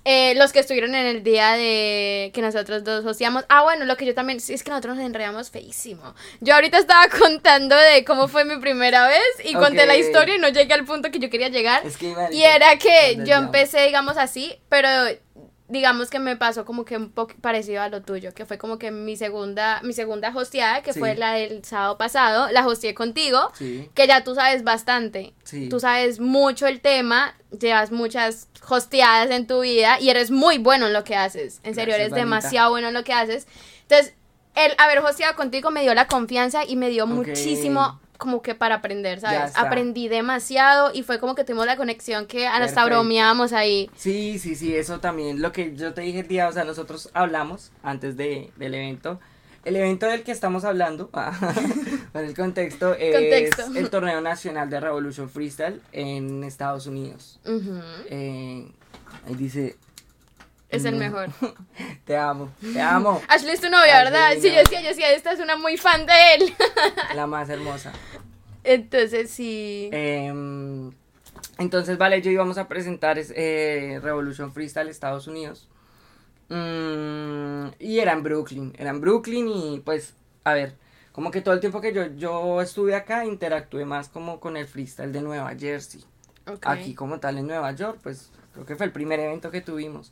Eh, 0.09 0.35
los 0.35 0.53
que 0.53 0.59
estuvieron 0.59 0.95
en 0.95 1.05
el 1.05 1.21
día 1.21 1.51
de 1.57 2.31
que 2.33 2.41
nosotros 2.41 2.85
dos 2.85 3.05
hacíamos. 3.05 3.43
Ah, 3.49 3.63
bueno, 3.63 3.83
lo 3.83 3.97
que 3.97 4.05
yo 4.05 4.13
también. 4.15 4.39
Sí, 4.39 4.53
es 4.53 4.63
que 4.63 4.69
nosotros 4.69 4.95
nos 4.95 5.05
enredamos 5.05 5.51
feísimo. 5.51 6.15
Yo 6.39 6.55
ahorita 6.55 6.77
estaba 6.77 7.09
contando 7.19 7.75
de 7.75 8.05
cómo 8.05 8.29
fue 8.29 8.45
mi 8.45 8.55
primera 8.55 9.09
vez 9.09 9.27
y 9.43 9.53
conté 9.53 9.85
la 9.85 9.97
historia 9.97 10.35
y 10.35 10.39
no 10.39 10.47
llegué 10.47 10.73
al 10.73 10.85
punto 10.85 11.11
que 11.11 11.19
yo 11.19 11.29
quería 11.29 11.49
llegar. 11.49 11.85
Es 11.85 11.97
que, 11.97 12.15
Y 12.31 12.43
era 12.43 12.77
que 12.77 13.17
yo 13.25 13.35
empecé, 13.35 13.81
digamos 13.81 14.15
así, 14.15 14.57
pero 14.69 14.87
digamos 15.69 16.09
que 16.09 16.19
me 16.19 16.37
pasó 16.37 16.63
como 16.63 16.85
que 16.85 16.95
un 16.95 17.09
poco 17.11 17.33
parecido 17.41 17.81
a 17.81 17.89
lo 17.89 18.01
tuyo, 18.01 18.33
que 18.33 18.45
fue 18.45 18.57
como 18.57 18.77
que 18.79 18.89
mi 18.91 19.17
segunda, 19.17 19.81
mi 19.83 19.91
segunda 19.93 20.31
hosteada, 20.33 20.81
que 20.81 20.93
Sí. 20.93 20.99
fue 20.99 21.15
la 21.15 21.33
del 21.33 21.63
sábado 21.65 21.97
pasado, 21.97 22.49
la 22.51 22.65
hosteé 22.65 22.93
contigo, 22.93 23.51
Sí, 23.53 23.89
que 23.93 24.07
ya 24.07 24.23
tú 24.23 24.33
sabes 24.35 24.63
bastante. 24.63 25.33
sí. 25.43 25.67
Tú 25.67 25.79
sabes 25.81 26.19
mucho 26.21 26.67
el 26.67 26.79
tema, 26.79 27.35
llevas 27.59 27.91
muchas 27.91 28.47
hosteadas 28.69 29.29
en 29.31 29.45
tu 29.47 29.59
vida 29.61 29.99
y 29.99 30.09
eres 30.09 30.31
muy 30.31 30.57
bueno 30.57 30.87
en 30.87 30.93
lo 30.93 31.03
que 31.03 31.15
haces. 31.15 31.59
En 31.63 31.75
serio, 31.75 31.95
eres 31.95 32.11
Vanita. 32.11 32.25
demasiado 32.25 32.69
bueno 32.69 32.87
en 32.87 32.93
lo 32.93 33.03
que 33.03 33.13
haces. 33.13 33.47
Entonces, 33.83 34.13
el 34.55 34.73
haber 34.77 34.99
hosteado 34.99 35.35
contigo 35.35 35.69
me 35.69 35.81
dio 35.81 35.93
la 35.93 36.07
confianza 36.07 36.63
y 36.65 36.77
me 36.77 36.89
dio 36.89 37.05
muchísimo 37.07 37.99
como 38.17 38.41
que 38.41 38.55
para 38.55 38.75
aprender, 38.75 39.19
¿sabes? 39.19 39.53
Aprendí 39.55 40.07
demasiado 40.07 40.91
y 40.93 41.03
fue 41.03 41.19
como 41.19 41.35
que 41.35 41.43
tuvimos 41.43 41.65
la 41.65 41.77
conexión 41.77 42.25
que 42.25 42.47
hasta 42.47 42.59
Perfecto. 42.59 42.85
bromeábamos 42.85 43.53
ahí. 43.53 43.89
Sí, 43.95 44.39
sí, 44.39 44.55
sí, 44.55 44.75
eso 44.75 44.99
también. 44.99 45.41
Lo 45.41 45.51
que 45.51 45.75
yo 45.75 45.93
te 45.93 46.01
dije 46.01 46.19
el 46.21 46.27
día, 46.27 46.47
o 46.47 46.51
sea, 46.51 46.63
nosotros 46.63 47.09
hablamos 47.13 47.71
antes 47.83 48.17
de, 48.17 48.51
del 48.57 48.73
evento. 48.73 49.19
El 49.65 49.75
evento 49.75 50.05
del 50.07 50.23
que 50.23 50.31
estamos 50.31 50.63
hablando, 50.63 51.09
para 51.11 51.35
el 52.25 52.33
contexto, 52.35 52.93
es 52.93 53.13
Contexto. 53.13 53.77
el 53.77 53.89
torneo 53.89 54.21
nacional 54.21 54.69
de 54.69 54.79
Revolution 54.79 55.29
Freestyle 55.29 55.81
en 55.91 56.43
Estados 56.43 56.87
Unidos. 56.87 57.39
Eh, 58.09 58.71
ahí 59.27 59.35
dice... 59.35 59.75
Es 60.69 60.83
el 60.85 60.93
no, 60.93 60.99
mejor. 60.99 61.29
Te 62.05 62.15
amo, 62.17 62.51
te 62.61 62.81
amo. 62.81 63.21
Ashley 63.29 63.53
es 63.53 63.61
tu 63.61 63.69
novia, 63.69 63.99
Ashley, 64.01 64.11
¿verdad? 64.11 64.29
Sí, 64.41 64.49
yo 64.49 64.55
decía, 64.59 64.81
yo 64.81 64.87
decía, 64.89 65.11
esta 65.11 65.31
es 65.31 65.39
una 65.39 65.55
muy 65.57 65.77
fan 65.77 66.05
de 66.05 66.13
él. 66.35 66.55
La 67.15 67.25
más 67.27 67.49
hermosa. 67.49 67.91
Entonces, 68.63 69.29
sí. 69.29 69.89
Em, 69.93 70.91
entonces, 71.57 71.97
vale, 71.97 72.21
yo 72.21 72.31
íbamos 72.31 72.57
a 72.57 72.67
presentar 72.67 73.17
es- 73.17 73.33
eh, 73.35 73.99
Revolution 74.03 74.51
Freestyle 74.53 74.89
Estados 74.89 75.27
Unidos. 75.27 75.67
Mm, 76.49 77.67
y 77.79 77.99
era 77.99 78.13
en 78.13 78.23
Brooklyn. 78.23 78.73
Era 78.77 78.89
en 78.91 79.01
Brooklyn 79.01 79.47
y 79.49 79.79
pues, 79.79 80.15
a 80.43 80.53
ver, 80.53 80.75
como 81.11 81.31
que 81.31 81.41
todo 81.41 81.53
el 81.53 81.59
tiempo 81.59 81.81
que 81.81 81.93
yo, 81.93 82.05
yo 82.15 82.61
estuve 82.61 82.95
acá 82.95 83.25
interactué 83.25 83.85
más 83.85 84.09
como 84.09 84.39
con 84.39 84.55
el 84.57 84.67
freestyle 84.67 85.11
de 85.11 85.21
Nueva 85.21 85.53
Jersey. 85.57 86.03
Ok. 86.47 86.65
Aquí 86.67 86.93
como 86.95 87.19
tal 87.19 87.37
en 87.37 87.47
Nueva 87.47 87.71
York, 87.73 87.99
pues 88.01 88.31
creo 88.53 88.65
que 88.65 88.75
fue 88.75 88.85
el 88.85 88.91
primer 88.91 89.19
evento 89.19 89.51
que 89.51 89.61
tuvimos. 89.61 90.11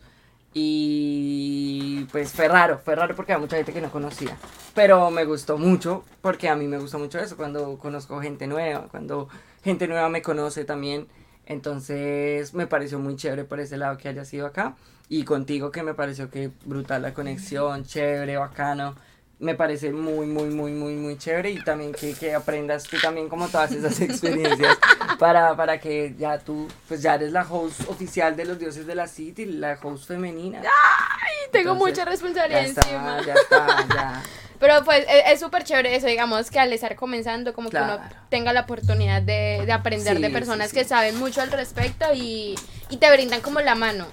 Y 0.57 2.05
pues 2.13 2.31
fue 2.31 2.47
raro, 2.47 2.79
fue 2.79 2.95
raro 2.95 3.13
porque 3.13 3.33
había 3.33 3.41
mucha 3.41 3.57
gente 3.57 3.73
que 3.73 3.81
no 3.81 3.91
conocía. 3.91 4.37
Pero 4.73 5.11
me 5.11 5.25
gustó 5.25 5.57
mucho 5.57 6.05
porque 6.21 6.47
a 6.47 6.55
mí 6.55 6.65
me 6.65 6.77
gusta 6.77 6.97
mucho 6.97 7.19
eso, 7.19 7.35
cuando 7.35 7.77
conozco 7.77 8.21
gente 8.21 8.47
nueva, 8.47 8.87
cuando 8.89 9.27
gente 9.65 9.85
nueva 9.85 10.07
me 10.07 10.21
conoce 10.21 10.63
también. 10.63 11.09
Entonces 11.45 12.53
me 12.53 12.67
pareció 12.67 12.99
muy 12.99 13.17
chévere 13.17 13.43
por 13.43 13.59
ese 13.59 13.75
lado 13.75 13.97
que 13.97 14.07
haya 14.07 14.23
sido 14.23 14.47
acá. 14.47 14.77
Y 15.09 15.25
contigo 15.25 15.71
que 15.71 15.83
me 15.83 15.93
pareció 15.93 16.29
que 16.29 16.51
brutal 16.63 17.01
la 17.01 17.13
conexión, 17.13 17.83
chévere, 17.83 18.37
bacano. 18.37 18.95
Me 19.37 19.53
parece 19.53 19.91
muy, 19.91 20.25
muy, 20.27 20.45
muy, 20.49 20.71
muy, 20.71 20.93
muy 20.93 21.17
chévere. 21.17 21.49
Y 21.51 21.61
también 21.63 21.91
que, 21.91 22.13
que 22.13 22.33
aprendas 22.33 22.83
tú 22.83 22.97
también 23.01 23.27
como 23.27 23.47
todas 23.49 23.71
esas 23.73 23.99
experiencias 24.01 24.77
para, 25.19 25.55
para 25.57 25.79
que 25.79 26.15
ya 26.17 26.37
tú, 26.39 26.67
pues 26.87 27.01
ya 27.01 27.15
eres 27.15 27.31
la 27.33 27.41
host 27.49 27.81
oficial 27.89 28.35
de 28.35 28.45
los 28.45 28.57
dioses 28.57 28.87
de 28.87 28.95
la 28.95 29.07
City, 29.07 29.45
la 29.45 29.77
host 29.81 30.07
femenina. 30.07 30.61
Y 30.61 31.51
tengo 31.51 31.73
Entonces, 31.73 31.97
mucha 31.97 32.05
responsabilidad 32.09 32.61
ya 32.61 32.67
está, 32.67 33.21
ya 33.25 33.33
está, 33.33 33.87
ya. 33.93 34.23
Pero 34.59 34.85
pues 34.85 35.05
e- 35.05 35.33
es 35.33 35.41
súper 35.41 35.65
chévere 35.65 35.93
eso, 35.97 36.07
digamos, 36.07 36.49
que 36.49 36.59
al 36.59 36.71
estar 36.71 36.95
comenzando, 36.95 37.53
como 37.53 37.69
que 37.69 37.75
uno 37.75 37.99
tenga 38.29 38.53
la 38.53 38.61
oportunidad 38.61 39.21
de, 39.21 39.63
de 39.65 39.71
aprender 39.73 40.15
Sí, 40.15 40.21
de 40.21 40.27
sí, 40.29 40.33
personas 40.33 40.69
sí. 40.69 40.77
que 40.77 40.85
saben 40.85 41.19
mucho 41.19 41.41
al 41.41 41.51
respecto 41.51 42.05
y, 42.13 42.55
y 42.89 42.97
te 42.97 43.11
brindan 43.11 43.41
como 43.41 43.59
la 43.59 43.75
mano, 43.75 44.07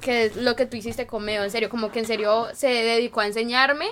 que 0.00 0.26
es 0.26 0.36
lo 0.36 0.54
que 0.54 0.66
tú 0.66 0.76
hiciste 0.76 1.08
con 1.08 1.24
Meo, 1.24 1.42
en 1.42 1.50
serio, 1.50 1.68
como 1.68 1.90
que 1.90 1.98
en 1.98 2.06
serio 2.06 2.46
se 2.54 2.68
dedicó 2.68 3.22
a 3.22 3.26
enseñarme 3.26 3.86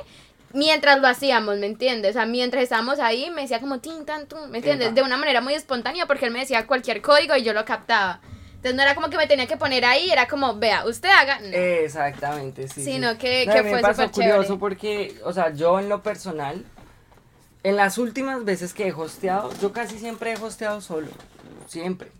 mientras 0.52 1.00
lo 1.00 1.06
hacíamos, 1.08 1.58
¿me 1.58 1.66
entiendes? 1.66 2.10
O 2.10 2.12
sea, 2.14 2.26
mientras 2.26 2.62
estábamos 2.62 2.98
ahí 2.98 3.30
me 3.30 3.42
decía 3.42 3.60
como 3.60 3.80
tin, 3.80 4.04
tan, 4.04 4.26
tum, 4.26 4.48
¿me 4.50 4.58
entiendes? 4.58 4.94
De 4.94 5.02
una 5.02 5.16
manera 5.16 5.40
muy 5.40 5.54
espontánea 5.54 6.06
porque 6.06 6.26
él 6.26 6.32
me 6.32 6.40
decía 6.40 6.66
cualquier 6.66 7.00
código 7.02 7.36
y 7.36 7.42
yo 7.42 7.52
lo 7.52 7.64
captaba. 7.64 8.20
Entonces 8.56 8.74
no 8.74 8.82
era 8.82 8.94
como 8.94 9.08
que 9.08 9.16
me 9.16 9.26
tenía 9.26 9.46
que 9.46 9.56
poner 9.56 9.84
ahí, 9.86 10.10
era 10.10 10.28
como, 10.28 10.56
vea, 10.58 10.84
usted 10.86 11.08
haga. 11.08 11.40
No. 11.40 11.48
Exactamente, 11.48 12.68
sí. 12.68 12.84
Sino 12.84 13.12
sí. 13.12 13.16
que- 13.18 13.46
No, 13.46 13.52
que 13.54 13.60
fue 13.62 13.72
me 13.72 13.80
pasó 13.80 14.02
súper 14.02 14.10
curioso 14.10 14.58
porque, 14.58 15.14
o 15.24 15.32
sea, 15.32 15.54
yo 15.54 15.80
en 15.80 15.88
lo 15.88 16.02
personal, 16.02 16.64
en 17.62 17.76
las 17.76 17.96
últimas 17.96 18.44
veces 18.44 18.74
que 18.74 18.88
he 18.88 18.92
hosteado, 18.92 19.50
yo 19.62 19.72
casi 19.72 19.98
siempre 19.98 20.32
he 20.32 20.36
hosteado 20.36 20.80
solo. 20.82 21.08
Siempre. 21.68 22.12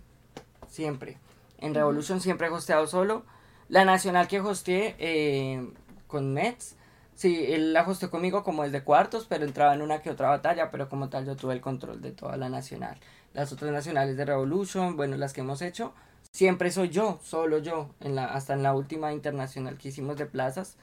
Siempre. 0.71 1.19
En 1.59 1.75
Revolution 1.75 2.21
siempre 2.23 2.47
he 2.47 2.51
hosteado 2.51 2.87
solo. 2.87 3.27
La 3.69 3.85
nacional 3.85 4.27
que 4.27 4.41
hosteé 4.41 4.97
eh, 4.99 5.69
con 6.07 6.33
Mets, 6.33 6.75
sí, 7.21 7.45
él 7.53 7.75
la 7.75 7.83
hosteó 7.87 8.11
conmigo 8.11 8.43
como 8.43 8.63
desde 8.63 8.83
cuartos, 8.83 9.27
pero 9.29 9.45
entraba 9.45 9.75
en 9.75 9.83
una 9.83 10.01
que 10.01 10.09
otra 10.09 10.31
batalla, 10.31 10.71
pero 10.71 10.89
como 10.89 11.11
tal 11.11 11.27
yo 11.27 11.37
tuve 11.37 11.53
el 11.53 11.61
control 11.61 12.01
de 12.01 12.13
toda 12.13 12.39
la 12.39 12.49
nacional. 12.49 12.97
Las 13.35 13.53
otras 13.53 13.71
nacionales 13.73 14.17
de 14.17 14.25
Revolution, 14.25 14.97
bueno, 14.97 15.19
las 15.19 15.35
que 15.35 15.43
hemos 15.43 15.61
hecho, 15.61 15.93
siempre 16.33 16.71
soy 16.71 16.89
yo, 16.89 17.21
solo 17.23 17.59
yo, 17.59 17.91
en 18.01 18.19
hasta 18.19 18.55
en 18.55 18.63
la 18.63 18.75
última 18.75 19.13
internacional 19.13 19.77
que 19.77 19.89
hicimos 19.89 20.17
de 20.17 20.25
plazas, 20.25 20.79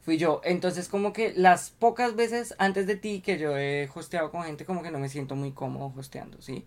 fui 0.00 0.16
yo. 0.16 0.40
Entonces 0.44 0.88
como 0.88 1.12
que 1.12 1.34
las 1.36 1.68
pocas 1.68 2.16
veces 2.16 2.54
antes 2.56 2.86
de 2.86 2.96
ti 2.96 3.20
que 3.20 3.36
yo 3.36 3.54
he 3.58 3.90
hosteado 3.94 4.30
con 4.30 4.44
gente, 4.44 4.64
como 4.64 4.82
que 4.82 4.90
no 4.90 4.98
me 4.98 5.10
siento 5.10 5.36
muy 5.36 5.52
cómodo 5.52 5.92
hosteando, 5.98 6.40
¿sí? 6.40 6.64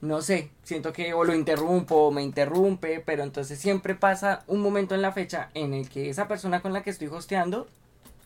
No 0.00 0.22
sé, 0.22 0.50
siento 0.62 0.92
que 0.92 1.12
o 1.12 1.24
lo 1.24 1.34
interrumpo 1.34 1.96
o 1.96 2.12
me 2.12 2.22
interrumpe, 2.22 3.00
pero 3.00 3.24
entonces 3.24 3.58
siempre 3.58 3.96
pasa 3.96 4.44
un 4.46 4.60
momento 4.60 4.94
en 4.94 5.02
la 5.02 5.10
fecha 5.10 5.50
en 5.54 5.74
el 5.74 5.88
que 5.88 6.08
esa 6.08 6.28
persona 6.28 6.62
con 6.62 6.72
la 6.72 6.84
que 6.84 6.90
estoy 6.90 7.08
hosteando 7.08 7.66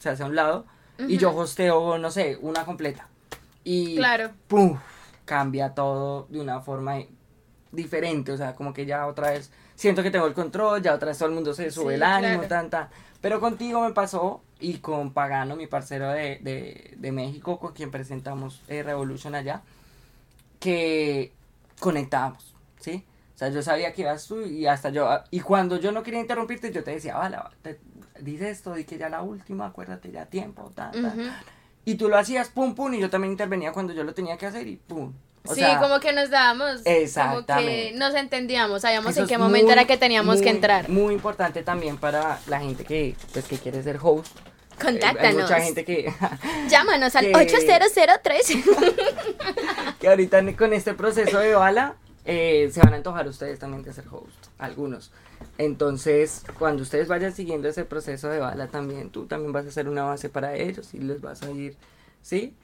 se 0.05 0.11
hace 0.11 0.23
a 0.23 0.27
un 0.27 0.37
lado 0.37 0.67
y 1.09 1.17
yo 1.19 1.35
hosteo, 1.35 1.99
no 1.99 2.11
sé, 2.13 2.39
una 2.41 2.65
completa. 2.65 3.09
Y 3.65 3.97
Claro. 3.97 4.31
¡pum! 4.49 4.79
cambia 5.25 5.75
todo 5.75 6.27
de 6.31 6.41
una 6.41 6.61
forma 6.61 6.99
diferente, 7.73 8.33
o 8.33 8.37
sea, 8.37 8.55
como 8.55 8.73
que 8.73 8.87
ya 8.87 9.07
otra 9.07 9.31
vez 9.33 9.51
siento 9.75 10.03
que 10.03 10.11
tengo 10.11 10.27
el 10.27 10.35
control, 10.35 10.83
ya 10.83 10.95
otra 10.95 11.09
vez 11.09 11.19
todo 11.19 11.29
el 11.31 11.35
mundo 11.35 11.55
se 11.55 11.71
sube 11.71 11.93
Sí, 11.93 11.95
el 11.95 12.03
ánimo, 12.03 12.45
claro. 12.45 12.49
tanta. 12.49 12.91
Pero 13.21 13.41
contigo 13.41 13.81
me 13.81 13.93
pasó 13.93 14.43
y 14.61 14.79
con 14.79 15.13
Pagano, 15.13 15.57
mi 15.57 15.67
parcero 15.67 16.11
de, 16.11 16.39
de, 16.43 16.95
de 16.97 17.13
México, 17.13 17.59
con 17.59 17.73
quien 17.73 17.91
presentamos 17.91 18.63
eh, 18.69 18.83
Revolution 18.83 19.35
allá, 19.35 19.63
que 20.61 21.33
conectábamos, 21.81 22.55
¿sí? 22.81 23.05
O 23.35 23.39
sea, 23.39 23.49
yo 23.49 23.63
sabía 23.63 23.93
que 23.93 24.03
ibas 24.03 24.27
tú 24.27 24.43
y 24.43 24.67
hasta 24.67 24.91
yo, 24.91 25.09
y 25.31 25.41
cuando 25.41 25.79
yo 25.79 25.91
no 25.91 26.03
quería 26.03 26.21
interrumpirte, 26.21 26.71
yo 26.73 26.85
te 26.85 26.93
decía, 26.93 27.17
vale, 27.17 27.37
te, 27.63 27.81
dice 28.25 28.51
esto, 28.51 28.75
di 28.75 28.85
que 28.85 28.99
ya 28.99 29.09
la 29.09 29.23
última, 29.23 29.67
acuérdate, 29.67 30.11
ya 30.11 30.27
tiempo, 30.27 30.73
tan. 30.75 31.05
Ujú. 31.05 31.23
Y 31.85 31.97
tú 31.97 32.09
lo 32.09 32.17
hacías, 32.17 32.49
pum, 32.49 32.75
pum, 32.75 32.95
y 32.95 33.01
yo 33.01 33.11
también 33.11 33.33
intervenía 33.33 33.73
cuando 33.73 33.93
yo 33.93 34.05
lo 34.05 34.15
tenía 34.15 34.37
que 34.39 34.47
hacer 34.47 34.67
y 34.67 34.77
pum. 34.77 35.13
O 35.47 35.55
sí, 35.55 35.61
sea, 35.61 35.79
como 35.79 36.01
que 36.01 36.13
nos 36.15 36.31
dábamos, 36.31 36.71
como 36.77 36.85
que 36.85 37.03
Exactamente. 37.03 37.93
nos 37.97 38.15
entendíamos, 38.15 38.81
sabíamos 38.81 39.13
eso 39.13 39.21
en 39.23 39.27
qué 39.29 39.37
momento 39.37 39.67
muy, 39.67 39.73
era 39.75 39.85
que 39.85 39.99
teníamos 39.99 40.41
que 40.41 40.49
entrar. 40.49 40.89
Muy 40.89 41.13
importante 41.13 41.63
también 41.63 41.99
para 41.99 42.41
la 42.47 42.61
gente 42.61 42.85
que, 42.85 43.15
pues, 43.35 43.45
que 43.45 43.59
quiere 43.59 43.83
ser 43.83 43.99
host. 44.03 44.35
Eh, 44.35 44.41
hay 44.79 44.85
Contáctanos. 44.93 45.43
mucha 45.43 45.61
gente 45.61 45.85
que, 45.85 46.11
Llámanos 46.69 47.15
al 47.15 47.27
que- 47.27 47.37
8003. 47.37 48.57
que 50.01 50.09
ahorita 50.09 50.41
con 50.57 50.73
este 50.73 50.95
proceso 50.95 51.39
de 51.39 51.55
bala 51.55 51.97
eh, 52.25 52.71
se 52.73 52.81
van 52.81 52.95
a 52.95 52.97
antojar 52.97 53.29
ustedes 53.29 53.59
también 53.59 53.83
de 53.83 53.93
ser 53.93 54.07
host, 54.11 54.47
algunos. 54.59 55.13
Entonces, 55.59 56.45
cuando 56.59 56.83
ustedes 56.83 57.09
vayan 57.09 57.33
siguiendo 57.33 57.69
ese 57.69 57.85
proceso 57.85 58.29
de 58.29 58.39
bala 58.41 58.69
también, 58.69 59.11
tú 59.11 59.27
también 59.27 59.53
vas 59.53 59.65
a 59.67 59.69
hacer 59.69 59.89
una 59.89 60.05
base 60.05 60.29
para 60.29 60.55
ellos 60.57 60.95
y 60.95 60.99
les 60.99 61.21
vas 61.21 61.43
a 61.43 61.51
ir, 61.51 61.77
¿sí? 62.23 62.55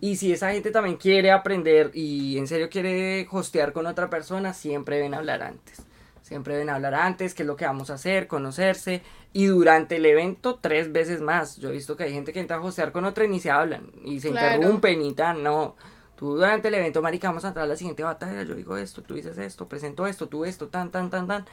Y 0.00 0.16
si 0.16 0.32
esa 0.32 0.52
gente 0.52 0.70
también 0.70 0.96
quiere 0.96 1.30
aprender 1.30 1.90
y 1.94 2.38
en 2.38 2.46
serio 2.46 2.70
quiere 2.70 3.28
hostear 3.30 3.72
con 3.72 3.86
otra 3.86 4.08
persona, 4.08 4.54
siempre 4.54 4.96
deben 4.96 5.14
hablar 5.14 5.42
antes. 5.42 5.82
Siempre 6.22 6.54
deben 6.54 6.70
hablar 6.70 6.94
antes, 6.94 7.34
qué 7.34 7.42
es 7.42 7.46
lo 7.46 7.56
que 7.56 7.66
vamos 7.66 7.90
a 7.90 7.94
hacer, 7.94 8.26
conocerse. 8.26 9.02
Y 9.32 9.46
durante 9.46 9.96
el 9.96 10.06
evento, 10.06 10.58
tres 10.60 10.92
veces 10.92 11.20
más. 11.20 11.56
Yo 11.56 11.68
he 11.68 11.72
visto 11.72 11.96
que 11.96 12.04
hay 12.04 12.12
gente 12.12 12.32
que 12.32 12.40
entra 12.40 12.56
a 12.56 12.60
hostear 12.60 12.92
con 12.92 13.04
otra 13.04 13.24
y 13.24 13.28
ni 13.28 13.40
se 13.40 13.50
hablan. 13.50 13.90
Y 14.04 14.20
se 14.20 14.30
Claro. 14.30 14.54
interrumpen 14.56 15.02
y 15.02 15.12
tal. 15.12 15.42
No. 15.42 15.76
Tú 16.16 16.36
durante 16.36 16.68
el 16.68 16.74
evento, 16.74 17.02
marica, 17.02 17.28
vamos 17.28 17.44
a 17.44 17.48
entrar 17.48 17.64
a 17.64 17.68
la 17.68 17.76
siguiente 17.76 18.02
batalla. 18.02 18.42
Yo 18.44 18.54
digo 18.54 18.76
esto, 18.76 19.02
tú 19.02 19.14
dices 19.14 19.38
esto, 19.38 19.68
presento 19.68 20.06
esto, 20.06 20.28
tú 20.28 20.44
esto, 20.44 20.68
tan, 20.68 20.90
tan, 20.90 21.10
tan, 21.10 21.26
tan. 21.26 21.46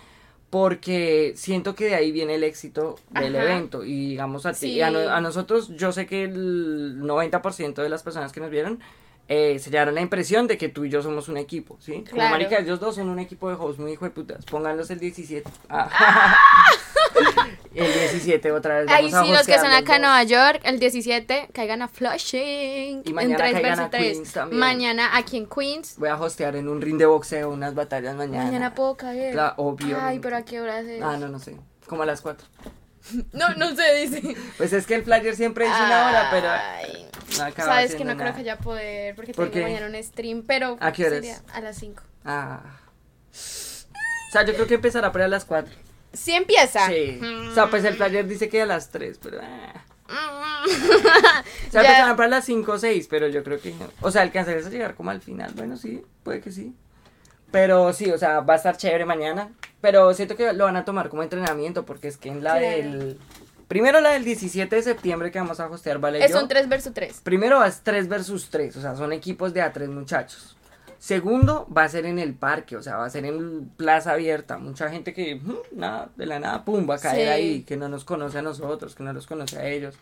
Porque 0.49 1.33
siento 1.35 1.75
que 1.75 1.85
de 1.85 1.95
ahí 1.95 2.11
viene 2.11 2.35
el 2.35 2.43
éxito 2.43 2.95
del 3.11 3.35
Ajá. 3.35 3.43
evento. 3.45 3.83
Y 3.83 4.09
digamos 4.11 4.45
a 4.45 4.53
ti, 4.53 4.73
Sí. 4.73 4.81
a, 4.81 4.89
no- 4.91 4.99
a 5.09 5.19
nosotros, 5.19 5.69
yo 5.75 5.91
sé 5.91 6.05
que 6.05 6.23
el 6.23 6.99
90% 7.01 7.81
de 7.81 7.89
las 7.89 8.01
personas 8.03 8.31
que 8.31 8.39
nos 8.39 8.49
vieron 8.49 8.79
eh, 9.29 9.59
se 9.59 9.69
llevaron 9.69 9.95
la 9.95 10.01
impresión 10.01 10.47
de 10.47 10.57
que 10.57 10.69
tú 10.69 10.85
y 10.85 10.89
yo 10.89 11.01
somos 11.01 11.27
un 11.27 11.37
equipo, 11.37 11.77
¿sí? 11.81 12.03
Como 12.03 12.15
Claro. 12.15 12.29
marica, 12.31 12.59
ellos 12.59 12.79
dos 12.79 12.95
son 12.95 13.09
un 13.09 13.19
equipo 13.19 13.49
de 13.49 13.55
hosts 13.55 13.79
muy 13.79 13.91
hijo 13.91 14.05
de 14.05 14.11
putas. 14.11 14.45
Pónganlos 14.45 14.89
el 14.89 14.99
17. 14.99 15.49
Ah. 15.69 15.89
el 17.75 17.93
17 17.93 18.51
otra 18.51 18.79
vez. 18.79 18.89
Ahí 18.89 19.11
sí, 19.11 19.31
los 19.31 19.45
que 19.45 19.55
están 19.55 19.73
acá 19.73 19.97
en. 19.97 20.03
Nueva 20.03 20.23
York, 20.23 20.61
el 20.63 20.79
17, 20.79 21.49
caigan 21.53 21.81
a 21.81 21.87
Flushing. 21.87 23.01
Y 23.03 23.13
mañana 23.13 23.33
en 23.33 23.37
3 23.37 23.53
caigan 23.53 23.79
a 23.79 23.89
3. 23.89 24.01
Queens 24.01 24.33
también. 24.33 24.59
Mañana 24.59 25.17
aquí 25.17 25.37
en 25.37 25.47
Queens. 25.47 25.95
Voy 25.97 26.09
a 26.09 26.15
hostear 26.15 26.55
en 26.55 26.69
un 26.69 26.81
ring 26.81 26.97
de 26.97 27.05
boxeo 27.05 27.49
unas 27.49 27.75
batallas 27.75 28.15
mañana. 28.15 28.45
Mañana 28.45 28.73
puedo 28.75 28.95
caer. 28.95 29.37
Obvio. 29.57 29.97
Ay, 30.01 30.19
pero 30.19 30.37
a 30.37 30.43
qué 30.43 30.61
hora 30.61 30.79
es. 30.79 31.01
Ah, 31.01 31.17
no, 31.17 31.27
no 31.27 31.39
sé. 31.39 31.57
Como 31.85 32.03
a 32.03 32.05
las 32.05 32.21
4. 32.21 32.47
No, 33.33 33.49
no 33.55 33.75
sé, 33.75 33.95
dice. 33.95 34.35
Pues 34.57 34.73
es 34.73 34.85
que 34.85 34.95
el 34.95 35.03
flyer 35.03 35.35
siempre 35.35 35.65
dice 35.65 35.77
una 35.77 36.07
hora, 36.07 36.27
pero 36.31 36.49
Ay, 36.49 37.07
no 37.37 37.63
Sabes 37.63 37.95
que 37.95 38.03
no 38.05 38.17
creo 38.17 38.35
que 38.35 38.43
ya 38.43 38.57
poder, 38.57 39.15
porque 39.15 39.33
¿Por 39.33 39.45
tengo 39.49 39.65
qué? 39.65 39.73
mañana 39.73 39.87
un 39.97 40.03
stream, 40.03 40.43
pero 40.45 40.77
¿A 40.79 40.91
qué 40.91 41.03
horas? 41.05 41.15
sería 41.15 41.41
a 41.53 41.61
las 41.61 41.77
5. 41.77 42.03
Ah. 42.25 42.61
O 43.31 44.31
sea, 44.31 44.43
yo 44.45 44.53
creo 44.53 44.67
que 44.67 44.75
empezará 44.75 45.11
por 45.11 45.21
ahí 45.21 45.25
a 45.25 45.29
las 45.29 45.45
4. 45.45 45.73
Sí 46.13 46.33
empieza. 46.33 46.87
Sí. 46.87 47.19
O 47.49 47.53
sea, 47.53 47.67
pues 47.69 47.83
el 47.85 47.95
flyer 47.95 48.27
dice 48.27 48.49
que 48.49 48.61
a 48.61 48.65
las 48.65 48.89
3, 48.89 49.19
pero... 49.21 49.39
ah. 49.41 49.83
Mm. 50.09 50.69
O 50.69 51.01
sea, 51.01 51.43
Ya. 51.71 51.81
empezará 51.81 52.15
para 52.15 52.29
las 52.29 52.45
5 52.45 52.71
o 52.71 52.77
6, 52.79 53.07
pero 53.09 53.27
yo 53.27 53.43
creo 53.43 53.59
que 53.59 53.71
no. 53.73 53.87
O 54.01 54.09
sea, 54.11 54.21
alcanzarías 54.23 54.65
a 54.65 54.69
llegar 54.69 54.95
como 54.95 55.11
al 55.11 55.21
final. 55.21 55.51
Bueno, 55.55 55.77
sí, 55.77 56.01
puede 56.23 56.41
que 56.41 56.51
sí. 56.51 56.73
Pero 57.51 57.93
sí, 57.93 58.09
o 58.11 58.17
sea, 58.17 58.39
va 58.41 58.53
a 58.53 58.57
estar 58.57 58.75
chévere 58.77 59.05
mañana. 59.05 59.49
Pero 59.81 60.13
siento 60.13 60.35
que 60.35 60.51
lo 60.53 60.65
van 60.65 60.75
a 60.75 60.85
tomar 60.85 61.09
como 61.09 61.23
entrenamiento, 61.23 61.85
porque 61.85 62.07
es 62.07 62.17
que 62.17 62.29
en 62.29 62.43
la 62.43 62.57
Claro. 62.57 62.65
del... 62.65 63.17
Primero 63.67 63.99
la 63.99 64.11
del 64.11 64.23
17 64.23 64.73
de 64.75 64.81
septiembre 64.81 65.29
que 65.29 65.39
vamos 65.39 65.59
a 65.59 65.67
hostear, 65.67 65.99
¿vale? 65.99 66.23
Es 66.23 66.31
yo. 66.31 66.41
un 66.41 66.47
3 66.47 66.69
versus 66.69 66.93
3. 66.93 67.19
Primero 67.21 67.57
va 67.59 67.65
a 67.65 67.71
ser 67.71 67.83
3 67.83 68.07
versus 68.07 68.49
3, 68.49 68.77
o 68.77 68.81
sea, 68.81 68.95
son 68.95 69.11
equipos 69.11 69.53
de 69.53 69.61
a 69.61 69.73
3 69.73 69.89
muchachos. 69.89 70.55
Segundo 70.99 71.67
va 71.75 71.83
a 71.83 71.89
ser 71.89 72.05
en 72.05 72.17
el 72.17 72.33
parque, 72.33 72.75
o 72.75 72.81
sea, 72.81 72.95
va 72.97 73.05
a 73.05 73.09
ser 73.09 73.25
en 73.25 73.69
plaza 73.77 74.13
abierta. 74.13 74.57
Mucha 74.57 74.89
gente 74.89 75.13
que, 75.13 75.35
mm, 75.35 75.53
nada, 75.73 76.09
de 76.15 76.25
la 76.25 76.39
nada, 76.39 76.65
pum, 76.65 76.89
va 76.89 76.95
a 76.95 76.99
caer 76.99 77.27
Sí. 77.27 77.31
ahí, 77.33 77.61
que 77.63 77.77
no 77.77 77.87
nos 77.89 78.03
conoce 78.03 78.39
a 78.39 78.41
nosotros, 78.41 78.95
que 78.95 79.03
no 79.03 79.13
los 79.13 79.27
conoce 79.27 79.59
a 79.59 79.67
ellos. 79.67 79.95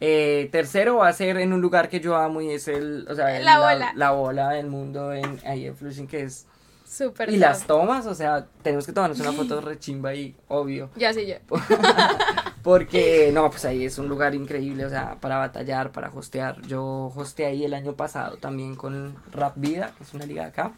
Eh, 0.00 0.48
tercero 0.52 0.96
va 0.96 1.08
a 1.08 1.12
ser 1.12 1.38
en 1.38 1.52
un 1.52 1.60
lugar 1.62 1.88
que 1.88 2.00
yo 2.00 2.16
amo 2.16 2.40
y 2.42 2.50
es 2.50 2.68
el, 2.68 3.06
o 3.08 3.14
sea, 3.14 3.36
el- 3.38 3.44
La 3.44 3.58
bola. 3.60 3.92
la 3.94 4.10
bola 4.10 4.50
del 4.50 4.66
mundo 4.66 5.12
en, 5.14 5.40
ahí 5.46 5.66
en 5.66 5.76
Flushing, 5.76 6.06
que 6.08 6.24
es... 6.24 6.46
Súper. 6.94 7.28
Y 7.30 7.32
top. 7.32 7.40
las 7.40 7.66
tomas, 7.66 8.06
o 8.06 8.14
sea, 8.14 8.46
tenemos 8.62 8.86
que 8.86 8.92
tomarnos 8.92 9.18
una 9.18 9.32
foto 9.32 9.60
rechimba 9.62 10.10
ahí, 10.10 10.36
obvio. 10.46 10.90
Ya 10.94 11.12
sí, 11.12 11.26
yo. 11.26 11.34
Porque, 12.62 13.30
no, 13.32 13.50
pues 13.50 13.64
ahí 13.64 13.84
es 13.84 13.98
un 13.98 14.08
lugar 14.08 14.34
increíble, 14.34 14.86
o 14.86 14.88
sea, 14.88 15.18
para 15.20 15.38
batallar, 15.38 15.90
para 15.90 16.08
hostear. 16.10 16.62
Yo 16.62 17.12
hosteé 17.14 17.46
ahí 17.46 17.64
el 17.64 17.74
año 17.74 17.94
pasado 17.94 18.36
también 18.36 18.76
con 18.76 19.16
Rap 19.32 19.54
Vida, 19.56 19.92
que 19.98 20.04
es 20.04 20.14
una 20.14 20.24
liga 20.24 20.42
de 20.42 20.48
acá. 20.48 20.72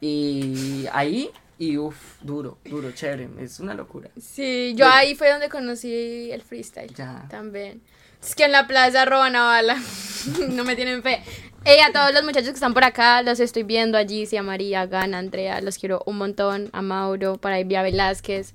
Y 0.00 0.86
ahí, 0.92 1.30
y 1.58 1.78
uff, 1.78 2.20
duro, 2.20 2.58
duro, 2.64 2.92
chévere, 2.92 3.28
es 3.40 3.60
una 3.60 3.72
locura. 3.74 4.10
Sí, 4.20 4.74
yo 4.76 4.86
ahí 4.86 5.14
fue 5.14 5.30
donde 5.30 5.48
conocí 5.48 6.30
el 6.30 6.42
freestyle. 6.42 6.94
Ya. 6.94 7.26
También. 7.30 7.80
Es 8.22 8.34
que 8.34 8.44
en 8.44 8.52
la 8.52 8.66
plaza 8.66 9.04
roban 9.06 9.34
a 9.34 9.44
bala. 9.44 9.76
no 10.50 10.64
me 10.64 10.76
tienen 10.76 11.02
fe. 11.02 11.22
Ey, 11.64 11.78
a 11.80 11.92
todos 11.92 12.12
los 12.14 12.24
muchachos 12.24 12.48
que 12.48 12.54
están 12.54 12.72
por 12.72 12.84
acá, 12.84 13.22
los 13.22 13.38
estoy 13.38 13.62
viendo 13.64 13.98
allí. 13.98 14.26
A 14.36 14.42
María, 14.42 14.86
Gana, 14.86 15.18
Andrea, 15.18 15.60
los 15.60 15.76
quiero 15.78 16.02
un 16.06 16.16
montón. 16.16 16.70
A 16.72 16.80
Mauro, 16.82 17.36
para 17.36 17.56
ahí, 17.56 17.74
a 17.74 17.82
Velázquez. 17.82 18.54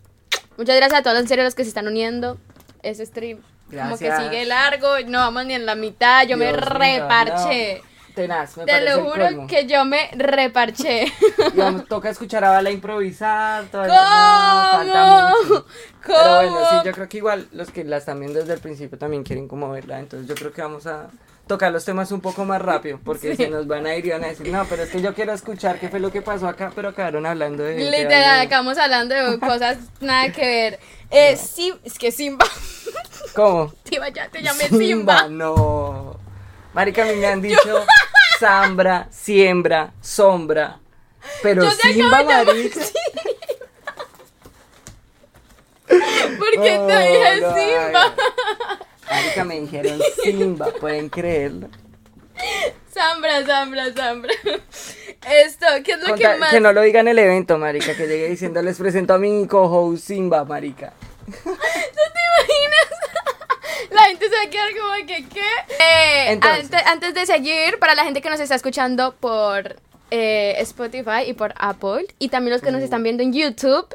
Muchas 0.57 0.75
gracias 0.75 0.99
a 1.01 1.03
todos, 1.03 1.19
en 1.19 1.27
serio, 1.27 1.43
los 1.43 1.53
que 1.55 1.63
se 1.63 1.69
están 1.69 1.87
uniendo. 1.87 2.37
Ese 2.81 3.05
stream 3.05 3.39
como 3.69 3.97
que 3.97 4.05
Gracias. 4.05 4.23
sigue 4.23 4.45
largo. 4.45 4.87
No 5.07 5.19
vamos 5.19 5.45
ni 5.45 5.53
en 5.53 5.65
la 5.65 5.75
mitad. 5.75 6.25
Yo 6.27 6.37
me 6.37 6.45
Dios 6.47 6.57
mío, 6.57 6.69
reparché. 6.79 7.81
no. 7.83 7.95
Tenaz, 8.15 8.55
me 8.55 8.65
Te 8.65 8.79
lo 8.81 9.03
juro 9.03 9.45
que 9.47 9.67
yo 9.67 9.83
me 9.83 10.09
reparché. 10.15 11.11
Digamos, 11.53 11.85
toca 11.87 12.09
escuchar 12.09 12.45
a 12.45 12.49
Bala 12.51 12.71
improvisar. 12.71 13.65
Eso. 13.65 13.71
¿Cómo? 13.71 13.87
No, 13.87 14.71
falta 14.71 15.33
mucho. 15.41 15.65
¿Cómo? 16.05 16.17
Pero 16.17 16.35
bueno, 16.35 16.69
sí, 16.69 16.75
yo 16.85 16.91
creo 16.93 17.09
que 17.09 17.17
igual 17.17 17.47
los 17.51 17.71
que 17.71 17.83
la 17.83 17.97
están 17.97 18.19
viendo 18.21 18.39
desde 18.39 18.53
el 18.53 18.59
principio 18.61 18.97
también 18.97 19.23
quieren 19.23 19.47
como 19.49 19.69
verla. 19.69 19.99
Entonces 19.99 20.27
yo 20.29 20.35
creo 20.35 20.53
que 20.53 20.61
vamos 20.61 20.87
a 20.87 21.09
tocar 21.47 21.71
los 21.71 21.85
temas 21.85 22.11
un 22.11 22.21
poco 22.21 22.43
más 22.45 22.61
rápido. 22.61 22.99
Porque 23.03 23.31
Sí. 23.35 23.43
se 23.43 23.49
nos 23.49 23.67
van 23.67 23.85
a 23.85 23.95
ir 23.95 24.05
y 24.05 24.09
van 24.11 24.23
a 24.23 24.27
decir, 24.27 24.47
no, 24.49 24.65
pero 24.65 24.83
es 24.83 24.89
que 24.89 25.01
yo 25.01 25.13
quiero 25.13 25.33
escuchar 25.33 25.79
qué 25.79 25.89
fue 25.89 25.99
lo 25.99 26.11
que 26.11 26.21
pasó 26.21 26.47
acá. 26.47 26.71
Pero 26.75 26.89
acabaron 26.89 27.25
hablando 27.25 27.63
de. 27.63 27.75
Literal, 27.77 28.41
acabamos 28.41 28.77
hablando 28.77 29.13
de 29.15 29.39
cosas 29.47 29.77
nada 29.99 30.31
que 30.31 30.41
ver. 30.45 30.79
Eh, 31.11 31.37
sí, 31.37 31.73
es 31.83 31.97
que 31.99 32.11
Simba. 32.11 32.45
¿Cómo? 33.35 33.73
Simba, 33.83 34.09
ya 34.09 34.27
te 34.29 34.41
llamé 34.41 34.67
Simba. 34.69 35.27
No. 35.29 36.17
Marica, 36.73 37.03
a 37.03 37.05
mí 37.05 37.15
me 37.15 37.27
han 37.27 37.41
dicho 37.41 37.85
Zambra, 38.39 39.07
siembra, 39.11 39.93
sombra. 40.01 40.79
Pero 41.41 41.63
Yo 41.63 41.71
Simba, 41.71 42.23
marica. 42.23 42.79
¿Por 45.87 46.51
qué 46.63 46.77
Oh, 46.79 46.87
te 46.87 46.99
dije 46.99 47.41
no, 47.41 47.55
Simba? 47.55 48.13
ay. 48.17 48.84
Marica, 49.09 49.43
me 49.43 49.59
dijeron 49.61 49.99
Simba, 50.23 50.67
pueden 50.79 51.09
creerlo. 51.09 51.69
Zambra, 52.93 53.45
Zambra, 53.45 53.93
Zambra. 53.93 54.33
Esto, 55.29 55.65
¿qué 55.83 55.93
es 55.93 55.99
lo 55.99 56.09
Conta- 56.15 56.33
que 56.33 56.39
más? 56.39 56.51
que 56.51 56.59
no 56.59 56.71
lo 56.73 56.81
diga 56.81 56.99
en 57.01 57.07
el 57.07 57.19
evento, 57.19 57.57
marica, 57.57 57.95
que 57.95 58.07
llegue 58.07 58.27
diciendo 58.29 58.61
les 58.61 58.77
presento 58.77 59.13
a 59.13 59.17
mi 59.17 59.47
co-host 59.47 60.05
Simba, 60.05 60.43
marica. 60.45 60.93
¿Tú 61.25 61.31
te 61.33 62.19
imaginas? 62.43 63.91
La 63.91 64.01
gente 64.03 64.27
se 64.29 64.35
va 64.35 64.41
a 64.43 64.49
quedar 64.49 64.69
como 64.77 65.07
que, 65.07 65.25
¿qué? 65.29 65.49
Eh, 65.79 66.31
Entonces. 66.31 66.65
antes, 66.65 66.87
antes 66.87 67.13
de 67.13 67.25
seguir, 67.25 67.79
para 67.79 67.95
la 67.95 68.03
gente 68.03 68.21
que 68.21 68.29
nos 68.29 68.39
está 68.39 68.55
escuchando 68.55 69.15
por 69.19 69.77
eh, 70.11 70.55
Spotify 70.59 71.23
y 71.27 71.33
por 71.33 71.53
Apple, 71.57 72.05
y 72.19 72.29
también 72.29 72.53
los 72.53 72.61
que 72.61 72.71
nos 72.71 72.81
están 72.83 73.03
viendo 73.03 73.23
en 73.23 73.33
YouTube, 73.33 73.87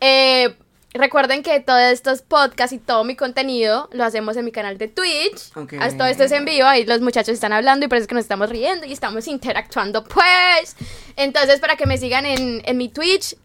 eh, 0.00 0.54
recuerden 0.94 1.42
que 1.42 1.60
todos 1.60 1.80
estos 1.82 2.22
podcasts 2.22 2.72
y 2.72 2.78
todo 2.78 3.04
mi 3.04 3.14
contenido 3.16 3.88
lo 3.92 4.04
hacemos 4.04 4.36
en 4.36 4.44
mi 4.44 4.52
canal 4.52 4.76
de 4.78 4.88
Twitch. 4.88 5.56
Ok. 5.56 5.74
Haz- 5.74 5.96
Todo 5.96 6.08
esto 6.08 6.24
es 6.24 6.32
en 6.32 6.44
vivo, 6.44 6.66
ahí 6.66 6.84
los 6.84 7.00
muchachos 7.00 7.34
están 7.34 7.52
hablando 7.52 7.86
y 7.86 7.88
por 7.88 7.96
eso 7.98 8.02
es 8.04 8.08
que 8.08 8.14
nos 8.14 8.24
estamos 8.24 8.50
riendo 8.50 8.86
y 8.86 8.92
estamos 8.92 9.26
interactuando, 9.28 10.04
pues. 10.04 10.76
Entonces, 11.16 11.60
para 11.60 11.76
que 11.76 11.86
me 11.86 11.96
sigan 11.98 12.26
en, 12.26 12.62
en 12.64 12.76
mi 12.76 12.88
Twitch, 12.88 13.36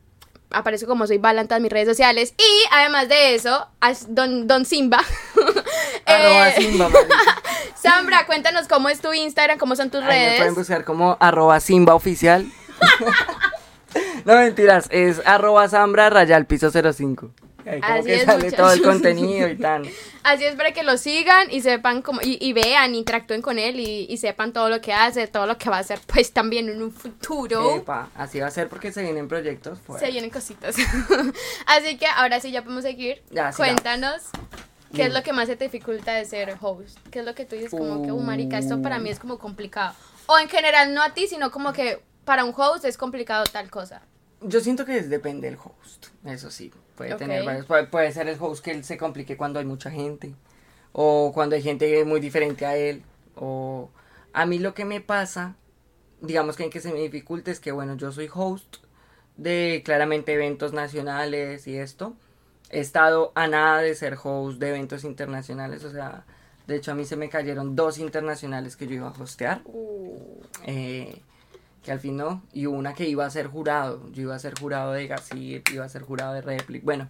aparezco 0.51 0.87
como 0.87 1.05
soy 1.07 1.17
Bala 1.17 1.41
en 1.41 1.47
todas 1.47 1.61
mis 1.61 1.71
redes 1.71 1.87
sociales. 1.87 2.33
Y 2.37 2.63
además 2.71 3.09
de 3.09 3.35
eso, 3.35 3.67
Don, 4.09 4.47
don 4.47 4.65
Simba. 4.65 4.99
Arroba 6.05 6.49
Eh, 6.49 6.55
Simba. 6.57 6.89
Sambra, 7.75 8.25
cuéntanos 8.25 8.67
cómo 8.67 8.89
es 8.89 8.99
tu 9.01 9.13
Instagram, 9.13 9.57
cómo 9.59 9.75
son 9.75 9.89
tus 9.91 10.01
Ahí 10.01 10.07
me 10.07 10.13
redes. 10.25 10.37
pueden 10.37 10.55
buscar 10.55 10.83
como 10.85 11.17
arroba 11.19 11.59
Simba 11.59 11.93
oficial. 11.93 12.45
no 14.25 14.35
mentiras, 14.35 14.87
es 14.91 15.21
arroba 15.25 15.69
Zambra 15.69 16.09
raya 16.09 16.35
al 16.35 16.45
piso 16.45 16.69
05. 16.71 17.31
Ahí 17.67 17.81
como 17.81 17.93
Así 17.95 18.05
que 18.05 18.15
es, 18.15 18.23
sale 18.25 18.51
todo 18.51 18.71
el 18.71 18.81
contenido 18.83 19.47
y 19.47 19.55
tan. 19.57 19.85
Así 20.23 20.43
es 20.45 20.55
para 20.55 20.71
que 20.71 20.83
lo 20.83 20.97
sigan 20.97 21.49
y 21.49 21.61
sepan 21.61 22.03
cómo, 22.03 22.21
y, 22.21 22.37
y 22.39 22.53
vean, 22.53 22.93
interactúen 22.93 23.41
con 23.41 23.57
él 23.57 23.79
y, 23.79 24.05
y 24.07 24.17
sepan 24.17 24.53
todo 24.53 24.69
lo 24.69 24.81
que 24.81 24.93
hace, 24.93 25.25
todo 25.25 25.47
lo 25.47 25.57
que 25.57 25.71
va 25.71 25.77
a 25.77 25.79
hacer, 25.79 25.99
pues 26.05 26.31
también 26.31 26.69
en 26.69 26.83
un 26.83 26.91
futuro. 26.91 27.77
Epa, 27.77 28.09
así 28.15 28.39
va 28.39 28.47
a 28.47 28.51
ser 28.51 28.69
porque 28.69 28.91
se 28.91 29.01
vienen 29.01 29.27
proyectos 29.27 29.79
Se 29.79 29.83
fuertes. 29.83 30.11
vienen 30.11 30.29
cositas. 30.29 30.75
Así 31.65 31.97
que 31.97 32.05
ahora 32.05 32.39
sí 32.39 32.51
ya 32.51 32.61
podemos 32.61 32.83
seguir. 32.83 33.23
Ya. 33.31 33.51
Cuéntanos. 33.51 34.23
¿Qué 34.93 35.03
es 35.07 35.13
lo 35.13 35.23
que 35.23 35.33
más 35.33 35.47
se 35.47 35.55
te 35.55 35.65
dificulta 35.65 36.13
de 36.13 36.23
ser 36.25 36.55
host? 36.61 36.97
¿Qué 37.11 37.19
es 37.19 37.25
lo 37.25 37.35
que 37.35 37.45
tú 37.45 37.55
dices 37.55 37.71
como 37.71 38.03
que, 38.03 38.11
uh, 38.11 38.19
marica, 38.21 38.57
esto 38.57 38.81
para 38.81 38.97
mí 38.99 39.09
es 39.09 39.19
como 39.19 39.39
complicado? 39.39 39.93
O 40.27 40.39
en 40.39 40.47
general, 40.47 40.93
no 40.93 41.01
a 41.01 41.13
ti, 41.13 41.27
sino 41.27 41.51
como 41.51 41.73
que 41.73 41.99
para 42.23 42.45
un 42.45 42.53
host 42.55 42.85
es 42.85 42.95
complicado 42.95 43.43
tal 43.51 43.69
cosa. 43.69 44.03
Yo 44.47 44.59
siento 44.59 44.85
que 44.85 45.01
depende 45.01 45.49
del 45.49 45.57
host, 45.57 46.07
eso 46.23 46.51
sí. 46.51 46.71
Puede 46.95 47.15
tener 47.15 47.43
varios. 47.43 47.65
Puede, 47.65 47.87
puede 47.87 48.11
ser 48.11 48.27
el 48.27 48.37
host 48.39 48.63
que 48.63 48.71
él 48.71 48.83
se 48.83 48.97
complique 48.97 49.35
cuando 49.37 49.59
hay 49.59 49.65
mucha 49.65 49.91
gente. 49.91 50.33
O 50.91 51.31
cuando 51.33 51.55
hay 51.55 51.61
gente 51.61 52.05
muy 52.05 52.19
diferente 52.19 52.65
a 52.65 52.77
él. 52.77 53.03
O 53.35 53.89
a 54.33 54.45
mí 54.45 54.59
lo 54.59 54.73
que 54.73 54.85
me 54.85 55.01
pasa, 55.01 55.55
digamos 56.21 56.55
que 56.55 56.63
en 56.63 56.69
que 56.69 56.79
se 56.79 56.93
me 56.93 56.99
dificulta 56.99 57.51
es 57.51 57.59
que, 57.59 57.71
bueno, 57.71 57.95
yo 57.95 58.11
soy 58.11 58.29
host 58.33 58.77
de 59.37 59.81
claramente 59.83 60.33
eventos 60.33 60.73
nacionales 60.73 61.67
y 61.67 61.77
esto. 61.77 62.15
He 62.69 62.79
estado 62.79 63.31
a 63.35 63.47
nada 63.47 63.81
de 63.81 63.93
ser 63.95 64.17
host 64.21 64.59
de 64.59 64.69
eventos 64.69 65.03
internacionales. 65.03 65.83
O 65.83 65.91
sea, 65.91 66.25
de 66.67 66.77
hecho 66.77 66.91
a 66.91 66.95
mí 66.95 67.05
se 67.05 67.15
me 67.15 67.29
cayeron 67.29 67.75
dos 67.75 67.97
internacionales 67.97 68.75
que 68.75 68.87
yo 68.87 68.95
iba 68.95 69.07
a 69.07 69.21
hostear. 69.21 69.61
Eh, 70.65 71.21
que 71.85 71.91
al 71.91 71.99
fin 71.99 72.17
no, 72.17 72.41
y 72.51 72.65
una 72.65 72.93
que 72.95 73.07
iba 73.07 73.25
a 73.25 73.29
ser 73.29 73.47
jurado, 73.47 74.01
yo 74.11 74.23
iba 74.23 74.35
a 74.35 74.39
ser 74.39 74.59
jurado 74.59 74.91
de 74.91 75.05
Gasir, 75.07 75.63
iba 75.71 75.85
a 75.85 75.89
ser 75.89 76.01
jurado 76.01 76.33
de 76.33 76.41
Replic, 76.41 76.83
bueno, 76.83 77.07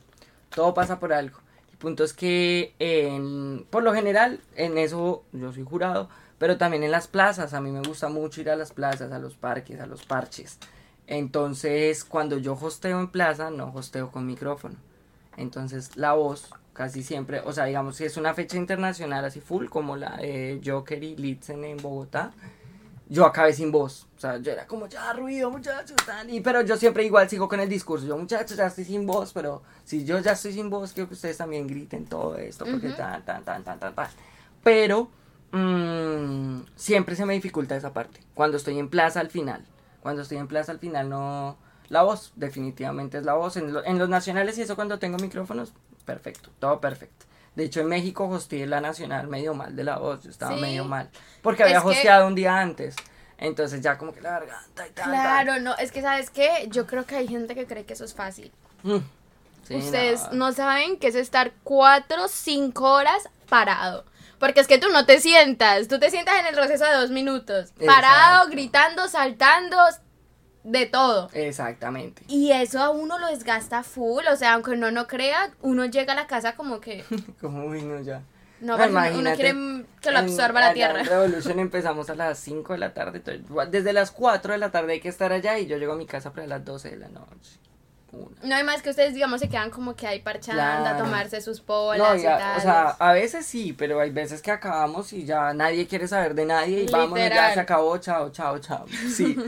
todo 0.53 0.73
pasa 0.73 0.99
por 0.99 1.13
algo. 1.13 1.39
El 1.71 1.77
punto 1.77 2.03
es 2.03 2.13
que 2.13 2.73
en- 2.79 3.65
por 3.69 3.83
lo 3.83 3.93
general 3.93 4.41
en 4.55 4.77
eso 4.77 5.23
yo 5.31 5.53
soy 5.53 5.63
jurado, 5.63 6.09
pero 6.37 6.57
también 6.57 6.83
en 6.83 6.91
las 6.91 7.07
plazas, 7.07 7.53
a 7.53 7.61
mí 7.61 7.71
me 7.71 7.81
gusta 7.81 8.09
mucho 8.09 8.41
ir 8.41 8.49
a 8.49 8.55
las 8.57 8.73
plazas, 8.73 9.11
a 9.13 9.19
los 9.19 9.35
parques, 9.35 9.79
a 9.79 9.85
los 9.87 10.03
parches. 10.05 10.59
Entonces, 11.07 12.03
cuando 12.03 12.37
yo 12.37 12.53
hosteo 12.59 12.99
en 12.99 13.07
plaza, 13.09 13.49
no 13.51 13.71
hosteo 13.73 14.11
con 14.11 14.25
micrófono. 14.25 14.75
Entonces, 15.37 15.95
la 15.95 16.13
voz 16.13 16.49
casi 16.73 17.03
siempre, 17.03 17.39
o 17.45 17.53
sea, 17.53 17.65
digamos, 17.65 17.95
si 17.95 18.03
es 18.05 18.17
una 18.17 18.33
fecha 18.33 18.57
internacional 18.57 19.23
así 19.23 19.39
full, 19.39 19.67
como 19.67 19.95
la 19.95 20.17
de 20.17 20.59
Joker 20.65 21.01
y 21.03 21.15
Litzen 21.15 21.63
en 21.63 21.77
Bogotá, 21.77 22.33
yo 23.07 23.25
acabé 23.25 23.53
sin 23.53 23.71
voz. 23.71 24.07
O 24.17 24.19
sea, 24.19 24.37
yo 24.37 24.51
era 24.51 24.65
como, 24.67 24.87
ya, 24.87 25.13
ruido, 25.13 25.49
muchachos, 25.51 25.95
tan. 26.05 26.29
Y, 26.29 26.41
pero 26.41 26.61
yo 26.61 26.77
siempre 26.77 27.03
igual 27.03 27.29
sigo 27.29 27.47
con 27.47 27.59
el 27.59 27.69
discurso. 27.69 28.05
Yo, 28.05 28.17
muchachos, 28.17 28.57
ya 28.57 28.67
estoy 28.67 28.85
sin 28.85 29.05
voz, 29.05 29.33
pero 29.33 29.61
si 29.83 30.05
yo 30.05 30.19
ya 30.19 30.31
estoy 30.33 30.53
sin 30.53 30.69
voz, 30.69 30.93
quiero 30.93 31.07
que 31.07 31.15
ustedes 31.15 31.37
también 31.37 31.67
griten 31.67 32.05
todo 32.05 32.37
esto, 32.37 32.65
porque 32.65 32.89
tan, 32.91 33.23
tan, 33.25 33.43
tan, 33.43 33.63
tan, 33.63 33.79
tan, 33.79 33.93
tan. 33.95 34.07
Pero 34.63 35.09
mm, 35.51 36.61
siempre 36.75 37.15
se 37.15 37.25
me 37.25 37.33
dificulta 37.33 37.75
esa 37.75 37.93
parte. 37.93 38.19
Cuando 38.33 38.57
estoy 38.57 38.79
en 38.79 38.89
plaza 38.89 39.19
al 39.19 39.29
final. 39.29 39.65
Cuando 40.01 40.21
estoy 40.21 40.37
en 40.37 40.47
plaza 40.47 40.71
al 40.71 40.79
final, 40.79 41.09
no. 41.09 41.57
La 41.89 42.01
voz, 42.03 42.33
definitivamente 42.35 43.17
es 43.19 43.25
la 43.25 43.33
voz. 43.35 43.57
En, 43.57 43.73
lo- 43.73 43.85
en 43.85 43.99
los 43.99 44.09
nacionales 44.09 44.57
y 44.57 44.61
eso, 44.63 44.75
cuando 44.75 44.97
tengo 44.99 45.17
micrófonos, 45.17 45.73
perfecto, 46.05 46.49
todo 46.59 46.79
perfecto. 46.81 47.25
De 47.55 47.63
hecho, 47.65 47.79
en 47.81 47.87
México 47.87 48.27
hosteé 48.27 48.65
la 48.67 48.81
nacional 48.81 49.27
medio 49.27 49.53
mal 49.53 49.75
de 49.75 49.83
la 49.83 49.97
voz, 49.97 50.23
yo 50.23 50.29
estaba 50.29 50.55
Sí. 50.55 50.61
medio 50.61 50.83
mal. 50.85 51.09
Porque 51.41 51.63
Es 51.63 51.67
había 51.69 51.81
que- 51.81 51.87
hosteado 51.87 52.27
un 52.27 52.35
día 52.35 52.59
antes. 52.59 52.95
Entonces 53.37 53.81
ya 53.81 53.97
como 53.97 54.13
que 54.13 54.21
la 54.21 54.31
garganta 54.31 54.87
y 54.87 54.91
tal. 54.91 55.05
Claro, 55.05 55.59
no, 55.59 55.75
es 55.77 55.91
que 55.91 56.01
sabes 56.01 56.29
qué, 56.29 56.67
yo 56.69 56.85
creo 56.87 57.05
que 57.05 57.15
hay 57.17 57.27
gente 57.27 57.53
que 57.55 57.65
cree 57.65 57.85
que 57.85 57.93
eso 57.93 58.05
es 58.05 58.13
fácil. 58.13 58.51
Mm. 58.83 58.97
Sí, 59.67 59.75
Ustedes 59.75 60.23
no. 60.31 60.47
no 60.47 60.51
saben 60.53 60.97
que 60.99 61.07
es 61.07 61.15
estar 61.15 61.51
cuatro, 61.63 62.27
cinco 62.27 62.91
horas 62.91 63.27
parado. 63.49 64.05
Porque 64.39 64.59
es 64.59 64.67
que 64.67 64.77
tú 64.77 64.89
no 64.89 65.05
te 65.05 65.19
sientas, 65.21 65.87
tú 65.87 65.97
te 65.97 66.11
sientas 66.11 66.39
en 66.39 66.45
el 66.47 66.53
proceso 66.55 66.83
de 66.85 66.93
dos 66.93 67.09
minutos. 67.09 67.71
Parado, 67.85 68.33
Exacto. 68.43 68.51
gritando, 68.51 69.07
saltando, 69.07 69.77
de 70.65 70.85
todo. 70.87 71.29
Exactamente. 71.33 72.23
Y 72.27 72.51
eso 72.51 72.81
a 72.81 72.89
uno 72.89 73.19
lo 73.19 73.27
desgasta 73.27 73.83
full, 73.83 74.23
o 74.31 74.35
sea, 74.35 74.53
aunque 74.55 74.71
uno 74.71 74.89
no 74.91 75.05
crea, 75.07 75.51
uno 75.61 75.85
llega 75.85 76.13
a 76.13 76.15
la 76.15 76.27
casa 76.27 76.55
como 76.55 76.79
que 76.81 77.03
Como 77.41 77.69
vino 77.69 78.01
ya. 78.01 78.21
no, 78.61 78.75
No, 78.77 78.93
parce, 78.93 79.15
uno- 79.17 79.33
quiere 79.35 79.51
que 80.01 80.11
lo 80.11 80.19
En- 80.19 80.25
absorba 80.25 80.59
la 80.61 80.65
allá 80.67 80.73
tierra. 80.73 80.99
En 81.01 81.05
Revolution 81.07 81.59
empezamos 81.59 82.09
a 82.09 82.15
las 82.15 82.39
5 82.39 82.73
de 82.73 82.79
la 82.79 82.93
tarde. 82.93 83.21
Desde 83.69 83.93
las 83.93 84.09
4 84.11 84.53
de 84.53 84.57
la 84.57 84.71
tarde 84.71 84.93
hay 84.93 84.99
que 84.99 85.09
estar 85.09 85.31
allá 85.31 85.59
y 85.59 85.67
yo 85.67 85.77
llego 85.77 85.93
a 85.93 85.97
mi 85.97 86.07
casa 86.07 86.31
para 86.33 86.47
las 86.47 86.65
12 86.65 86.89
de 86.89 86.97
la 86.97 87.09
noche. 87.09 87.59
Una. 88.11 88.29
No 88.43 88.55
hay 88.55 88.63
más 88.63 88.81
que 88.81 88.89
ustedes, 88.89 89.13
digamos, 89.13 89.41
se 89.41 89.49
quedan 89.49 89.69
como 89.69 89.93
que 89.95 90.07
ahí 90.07 90.21
parchando, 90.21 90.61
a 90.63 90.77
Claro. 90.79 91.03
tomarse 91.03 91.41
sus 91.41 91.59
polas 91.59 91.99
No, 92.09 92.15
y 92.15 92.21
ya, 92.23 92.37
tal. 92.37 92.57
o 92.57 92.61
sea, 92.61 92.89
a 92.97 93.11
veces 93.11 93.45
sí, 93.45 93.73
pero 93.73 93.99
hay 93.99 94.09
veces 94.09 94.41
que 94.41 94.51
acabamos 94.51 95.11
y 95.11 95.25
ya 95.25 95.53
nadie 95.53 95.85
quiere 95.85 96.07
saber 96.07 96.33
de 96.33 96.45
nadie 96.45 96.83
y 96.83 96.87
vámonos, 96.87 97.27
ya 97.29 97.53
se 97.53 97.59
acabó, 97.59 97.97
chao, 97.97 98.29
chao, 98.31 98.57
chao. 98.59 98.85
Sí. 99.13 99.35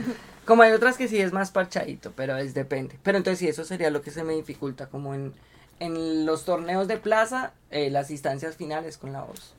Como 0.48 0.62
hay 0.62 0.72
otras 0.72 0.96
que 0.96 1.08
sí 1.08 1.20
es 1.20 1.34
más 1.34 1.50
parchadito, 1.50 2.10
pero 2.16 2.38
es 2.38 2.54
depende. 2.54 2.98
Pero 3.02 3.18
entonces 3.18 3.38
sí, 3.38 3.48
eso 3.48 3.64
sería 3.64 3.90
lo 3.90 4.00
que 4.00 4.10
se 4.10 4.24
me 4.24 4.32
dificulta 4.32 4.86
como 4.86 5.12
en, 5.12 5.34
en 5.78 6.24
los 6.24 6.46
torneos 6.46 6.88
de 6.88 6.96
plaza, 6.96 7.52
eh, 7.70 7.90
las 7.90 8.10
instancias 8.10 8.56
finales 8.56 8.96
con 8.96 9.12
la 9.12 9.24
voz. 9.24 9.52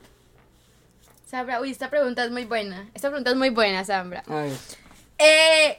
Sambra, 1.28 1.62
uy, 1.62 1.70
esta 1.70 1.92
pregunta 1.92 2.26
es 2.26 2.32
muy 2.32 2.46
buena. 2.46 2.90
Esta 2.96 3.10
pregunta 3.10 3.30
es 3.30 3.36
muy 3.36 3.52
buena, 3.52 3.86
Sambra. 3.86 4.24
A 4.26 4.36
ver. 4.42 4.54
Eh, 5.20 5.78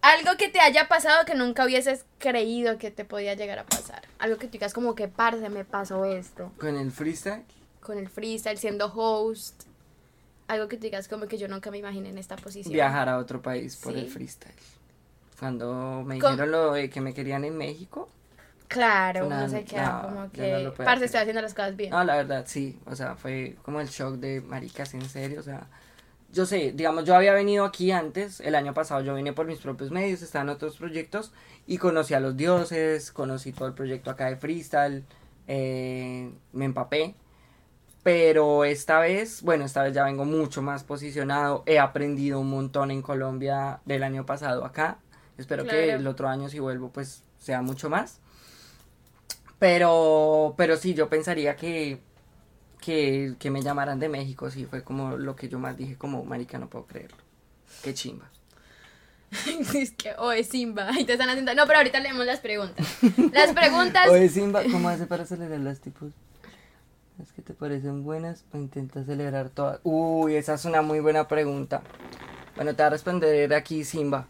algo 0.00 0.36
que 0.36 0.48
te 0.48 0.58
haya 0.58 0.88
pasado 0.88 1.24
que 1.24 1.36
nunca 1.36 1.64
hubieses 1.64 2.04
creído 2.18 2.76
que 2.76 2.90
te 2.90 3.04
podía 3.04 3.34
llegar 3.34 3.60
a 3.60 3.66
pasar. 3.66 4.02
Algo 4.18 4.36
que 4.36 4.46
tú 4.46 4.54
digas 4.54 4.74
como 4.74 4.96
que, 4.96 5.06
parce, 5.06 5.48
me 5.48 5.64
pasó 5.64 6.06
esto. 6.06 6.50
Con 6.58 6.76
el 6.76 6.90
freestyle. 6.90 7.44
Con 7.80 7.98
el 7.98 8.08
freestyle, 8.08 8.58
siendo 8.58 8.92
host. 8.92 9.62
Algo 10.52 10.68
que 10.68 10.76
digas 10.76 11.08
como 11.08 11.26
que 11.28 11.38
yo 11.38 11.48
nunca 11.48 11.70
me 11.70 11.78
imaginé 11.78 12.10
en 12.10 12.18
esta 12.18 12.36
posición. 12.36 12.74
Viajar 12.74 13.08
a 13.08 13.16
otro 13.16 13.40
país 13.40 13.76
por 13.76 13.94
Sí. 13.94 14.00
el 14.00 14.08
freestyle. 14.08 14.54
Cuando 15.40 16.02
me 16.06 16.16
dijeron 16.16 16.50
lo 16.50 16.72
de 16.74 16.90
que 16.90 17.00
me 17.00 17.14
querían 17.14 17.44
en 17.46 17.56
México. 17.56 18.10
Claro, 18.68 19.20
No, 19.28 19.36
uno 19.36 19.48
se 19.48 19.64
queda 19.64 20.02
no, 20.02 20.08
como 20.08 20.30
que, 20.32 20.62
no 20.64 20.74
parce, 20.74 21.06
estoy 21.06 21.20
haciendo 21.20 21.40
las 21.40 21.54
cosas 21.54 21.74
bien. 21.74 21.90
No, 21.90 22.04
la 22.04 22.16
verdad, 22.16 22.44
sí. 22.46 22.78
O 22.86 22.94
sea, 22.94 23.16
fue 23.16 23.56
como 23.62 23.80
el 23.80 23.88
shock 23.88 24.16
de 24.16 24.42
maricas, 24.42 24.92
en 24.92 25.08
serio. 25.08 25.40
O 25.40 25.42
sea, 25.42 25.66
yo 26.30 26.44
sé, 26.44 26.72
digamos, 26.74 27.04
yo 27.04 27.14
había 27.14 27.32
venido 27.32 27.64
aquí 27.64 27.90
antes, 27.90 28.40
el 28.40 28.54
año 28.54 28.74
pasado 28.74 29.00
yo 29.00 29.14
vine 29.14 29.32
por 29.32 29.46
mis 29.46 29.58
propios 29.58 29.90
medios, 29.90 30.20
estaba 30.20 30.42
en 30.42 30.50
otros 30.50 30.76
proyectos 30.76 31.32
y 31.66 31.78
conocí 31.78 32.12
a 32.12 32.20
los 32.20 32.36
dioses, 32.36 33.10
conocí 33.10 33.52
todo 33.52 33.68
el 33.68 33.74
proyecto 33.74 34.10
acá 34.10 34.26
de 34.26 34.36
freestyle, 34.36 35.04
eh, 35.48 36.30
me 36.52 36.66
empapé. 36.66 37.14
Pero 38.02 38.64
esta 38.64 38.98
vez, 38.98 39.42
bueno, 39.42 39.64
esta 39.64 39.82
vez 39.82 39.94
ya 39.94 40.04
vengo 40.04 40.24
mucho 40.24 40.60
más 40.60 40.82
posicionado, 40.82 41.62
he 41.66 41.78
aprendido 41.78 42.40
un 42.40 42.50
montón 42.50 42.90
en 42.90 43.00
Colombia 43.00 43.80
del 43.84 44.02
año 44.02 44.26
pasado 44.26 44.64
acá. 44.64 44.98
Espero 45.38 45.64
que 45.64 45.92
el 45.92 46.06
otro 46.06 46.28
año 46.28 46.48
si 46.48 46.58
vuelvo 46.58 46.90
pues 46.90 47.22
sea 47.38 47.62
mucho 47.62 47.88
más. 47.88 48.18
Pero, 49.58 50.54
pero 50.56 50.76
sí, 50.76 50.94
yo 50.94 51.08
pensaría 51.08 51.54
que, 51.54 52.00
que, 52.80 53.36
que 53.38 53.50
me 53.50 53.62
llamaran 53.62 54.00
de 54.00 54.08
México, 54.08 54.50
sí, 54.50 54.64
fue 54.64 54.82
como 54.82 55.16
lo 55.16 55.36
que 55.36 55.48
yo 55.48 55.60
más 55.60 55.76
dije, 55.76 55.96
como, 55.96 56.24
marica, 56.24 56.58
no 56.58 56.68
puedo 56.68 56.86
creerlo. 56.86 57.18
Qué 57.84 57.94
chimba. 57.94 58.28
es 59.74 59.92
que, 59.92 60.12
oh, 60.18 60.32
es 60.32 60.48
Simba. 60.48 60.90
Y 60.98 61.04
te 61.04 61.12
están 61.12 61.28
haciendo. 61.28 61.54
No, 61.54 61.66
pero 61.66 61.78
ahorita 61.78 62.00
leemos 62.00 62.26
las 62.26 62.40
preguntas. 62.40 62.86
Las 63.32 63.52
preguntas. 63.52 64.08
Oye, 64.10 64.28
Simba, 64.28 64.62
¿cómo 64.70 64.88
hace 64.88 65.06
para 65.06 65.24
celebrar 65.24 65.60
las 65.60 65.80
tipos? 65.80 66.12
¿Es 67.20 67.32
que 67.32 67.42
te 67.42 67.52
parecen 67.52 68.04
buenas 68.04 68.44
o 68.52 68.56
intenta 68.56 69.04
celebrar 69.04 69.50
todas? 69.50 69.80
Uy, 69.82 70.36
esa 70.36 70.54
es 70.54 70.64
una 70.64 70.82
muy 70.82 71.00
buena 71.00 71.28
pregunta. 71.28 71.82
Bueno, 72.56 72.74
te 72.74 72.82
voy 72.82 72.86
a 72.86 72.90
responder 72.90 73.52
aquí, 73.54 73.84
Simba. 73.84 74.26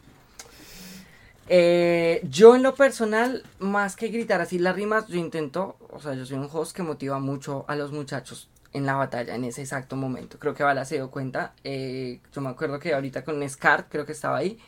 Eh, 1.49 2.21
yo 2.31 2.55
en 2.55 2.63
lo 2.63 2.75
personal, 2.75 3.43
más 3.59 3.97
que 3.97 4.09
gritar 4.09 4.41
así 4.41 4.59
las 4.59 4.75
rimas, 4.75 5.09
yo 5.09 5.19
intento, 5.19 5.77
o 5.91 6.01
sea, 6.01 6.15
yo 6.15 6.25
soy 6.25 6.39
un 6.39 6.49
host 6.51 6.75
que 6.75 6.83
motiva 6.83 7.19
mucho 7.19 7.65
a 7.69 7.77
los 7.77 7.93
muchachos 7.93 8.49
en 8.73 8.87
la 8.87 8.95
batalla 8.95 9.35
en 9.35 9.45
ese 9.45 9.63
exacto 9.63 9.97
momento. 9.97 10.39
Creo 10.39 10.55
que 10.55 10.63
Bala 10.63 10.85
se 10.85 10.97
dio 10.97 11.11
cuenta. 11.11 11.55
eh, 11.65 12.21
yo 12.33 12.41
me 12.41 12.51
acuerdo 12.51 12.79
que 12.79 12.95
ahorita 12.95 13.25
con 13.25 13.47
Scar, 13.49 13.89
creo 13.89 14.07
que 14.07 14.13
estaba 14.13 14.39
ahí, 14.39 14.59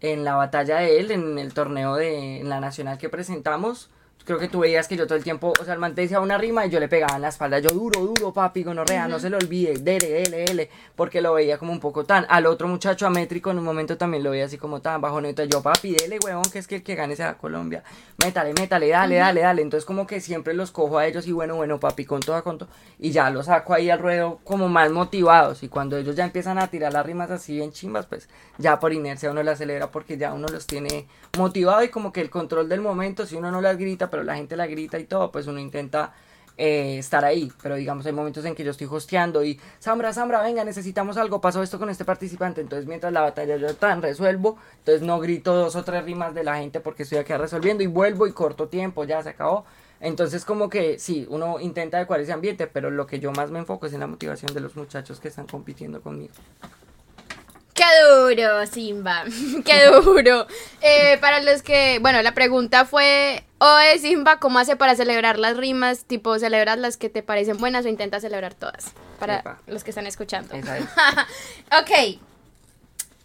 en 0.00 0.24
la 0.24 0.36
batalla 0.36 0.78
de 0.78 1.00
él, 1.00 1.10
en 1.10 1.38
el 1.38 1.52
torneo 1.54 1.96
de 1.96 2.42
la 2.44 2.60
nacional 2.60 2.98
que 2.98 3.08
presentamos. 3.08 3.90
Creo 4.28 4.38
que 4.38 4.48
tú 4.48 4.58
veías 4.58 4.86
que 4.86 4.94
yo 4.94 5.06
todo 5.06 5.16
el 5.16 5.24
tiempo, 5.24 5.54
o 5.58 5.64
sea, 5.64 5.72
el 5.72 5.80
man 5.80 5.94
te 5.94 6.02
decía 6.02 6.20
una 6.20 6.36
rima 6.36 6.66
y 6.66 6.68
yo 6.68 6.78
le 6.78 6.86
pegaba 6.86 7.16
en 7.16 7.22
la 7.22 7.28
espalda. 7.28 7.60
Yo 7.60 7.70
duro, 7.70 7.98
duro, 8.00 8.30
papi, 8.30 8.62
gonorrea, 8.62 9.08
no 9.08 9.18
se 9.18 9.30
lo 9.30 9.38
olvide, 9.38 9.78
dele, 9.78 10.06
dele, 10.06 10.44
dele, 10.44 10.70
porque 10.94 11.22
lo 11.22 11.32
veía 11.32 11.56
como 11.56 11.72
un 11.72 11.80
poco 11.80 12.04
tan. 12.04 12.26
Al 12.28 12.44
otro 12.44 12.68
muchacho 12.68 13.06
amétrico 13.06 13.50
en 13.50 13.58
un 13.58 13.64
momento 13.64 13.96
también 13.96 14.22
lo 14.22 14.32
veía 14.32 14.44
así 14.44 14.58
como 14.58 14.82
tan 14.82 15.00
bajo 15.00 15.18
neta. 15.22 15.46
Yo, 15.46 15.62
papi, 15.62 15.94
dele, 15.94 16.18
huevón, 16.22 16.44
que 16.52 16.58
es 16.58 16.66
que 16.66 16.74
el 16.74 16.82
que 16.82 16.94
gane 16.94 17.16
sea 17.16 17.38
Colombia. 17.38 17.82
Métale, 18.22 18.52
métale, 18.52 18.88
dale, 18.88 19.16
dale, 19.16 19.40
dale. 19.40 19.62
Entonces, 19.62 19.86
como 19.86 20.06
que 20.06 20.20
siempre 20.20 20.52
los 20.52 20.72
cojo 20.72 20.98
a 20.98 21.06
ellos 21.06 21.26
y 21.26 21.32
bueno, 21.32 21.56
bueno, 21.56 21.80
papi, 21.80 22.04
con 22.04 22.20
toda, 22.20 22.42
con 22.42 22.58
todo. 22.58 22.68
Y 22.98 23.12
ya 23.12 23.30
los 23.30 23.46
saco 23.46 23.72
ahí 23.72 23.88
al 23.88 23.98
ruedo 23.98 24.40
como 24.44 24.68
más 24.68 24.90
motivados. 24.90 25.62
Y 25.62 25.68
cuando 25.68 25.96
ellos 25.96 26.14
ya 26.16 26.24
empiezan 26.24 26.58
a 26.58 26.66
tirar 26.66 26.92
las 26.92 27.06
rimas 27.06 27.30
así 27.30 27.54
bien 27.54 27.72
chimbas, 27.72 28.04
pues 28.04 28.28
ya 28.58 28.78
por 28.78 28.92
inercia 28.92 29.30
uno 29.30 29.42
las 29.42 29.56
celebra 29.56 29.90
porque 29.90 30.18
ya 30.18 30.34
uno 30.34 30.48
los 30.48 30.66
tiene 30.66 31.06
motivado 31.38 31.82
y 31.82 31.88
como 31.88 32.12
que 32.12 32.20
el 32.20 32.28
control 32.28 32.68
del 32.68 32.82
momento, 32.82 33.24
si 33.24 33.34
uno 33.34 33.50
no 33.50 33.62
las 33.62 33.78
grita, 33.78 34.10
pero 34.10 34.17
la 34.22 34.36
gente 34.36 34.56
la 34.56 34.66
grita 34.66 34.98
y 34.98 35.04
todo, 35.04 35.30
pues 35.30 35.46
uno 35.46 35.58
intenta 35.58 36.12
eh, 36.60 36.98
estar 36.98 37.24
ahí. 37.24 37.52
Pero 37.62 37.76
digamos, 37.76 38.04
hay 38.06 38.12
momentos 38.12 38.44
en 38.44 38.54
que 38.54 38.64
yo 38.64 38.72
estoy 38.72 38.88
hosteando 38.90 39.44
y, 39.44 39.60
Sambra, 39.78 40.12
Sambra, 40.12 40.42
venga, 40.42 40.64
necesitamos 40.64 41.16
algo, 41.16 41.40
pasó 41.40 41.62
esto 41.62 41.78
con 41.78 41.88
este 41.88 42.04
participante. 42.04 42.60
Entonces, 42.60 42.86
mientras 42.86 43.12
la 43.12 43.20
batalla 43.20 43.56
yo 43.56 43.74
tan 43.76 44.02
resuelvo, 44.02 44.58
entonces 44.78 45.02
no 45.02 45.20
grito 45.20 45.54
dos 45.54 45.76
o 45.76 45.84
tres 45.84 46.04
rimas 46.04 46.34
de 46.34 46.42
la 46.42 46.56
gente 46.58 46.80
porque 46.80 47.04
estoy 47.04 47.18
aquí 47.18 47.32
resolviendo 47.32 47.84
y 47.84 47.86
vuelvo 47.86 48.26
y 48.26 48.32
corto 48.32 48.68
tiempo, 48.68 49.04
ya 49.04 49.22
se 49.22 49.30
acabó. 49.30 49.64
Entonces, 50.00 50.44
como 50.44 50.68
que 50.68 50.98
sí, 50.98 51.26
uno 51.30 51.60
intenta 51.60 51.96
adecuar 51.96 52.20
ese 52.20 52.32
ambiente, 52.32 52.66
pero 52.66 52.90
lo 52.90 53.06
que 53.06 53.20
yo 53.20 53.32
más 53.32 53.50
me 53.50 53.60
enfoco 53.60 53.86
es 53.86 53.92
en 53.92 54.00
la 54.00 54.06
motivación 54.06 54.52
de 54.52 54.60
los 54.60 54.76
muchachos 54.76 55.20
que 55.20 55.28
están 55.28 55.46
compitiendo 55.46 56.00
conmigo. 56.00 56.34
Qué 57.78 57.84
duro, 58.10 58.66
Simba. 58.66 59.24
Qué 59.64 59.86
duro. 59.86 60.46
Eh, 60.80 61.16
para 61.20 61.40
los 61.40 61.62
que, 61.62 62.00
bueno, 62.00 62.20
la 62.22 62.34
pregunta 62.34 62.84
fue, 62.84 63.44
oye, 63.58 63.98
Simba, 64.00 64.40
¿cómo 64.40 64.58
hace 64.58 64.74
para 64.74 64.96
celebrar 64.96 65.38
las 65.38 65.56
rimas? 65.56 66.04
Tipo, 66.04 66.36
¿celebras 66.40 66.78
las 66.78 66.96
que 66.96 67.08
te 67.08 67.22
parecen 67.22 67.58
buenas 67.58 67.84
o 67.84 67.88
intentas 67.88 68.22
celebrar 68.22 68.54
todas? 68.54 68.92
Para 69.20 69.38
Epa. 69.38 69.58
los 69.68 69.84
que 69.84 69.90
están 69.90 70.06
escuchando. 70.08 70.54
Es. 70.54 70.64
ok. 71.80 72.20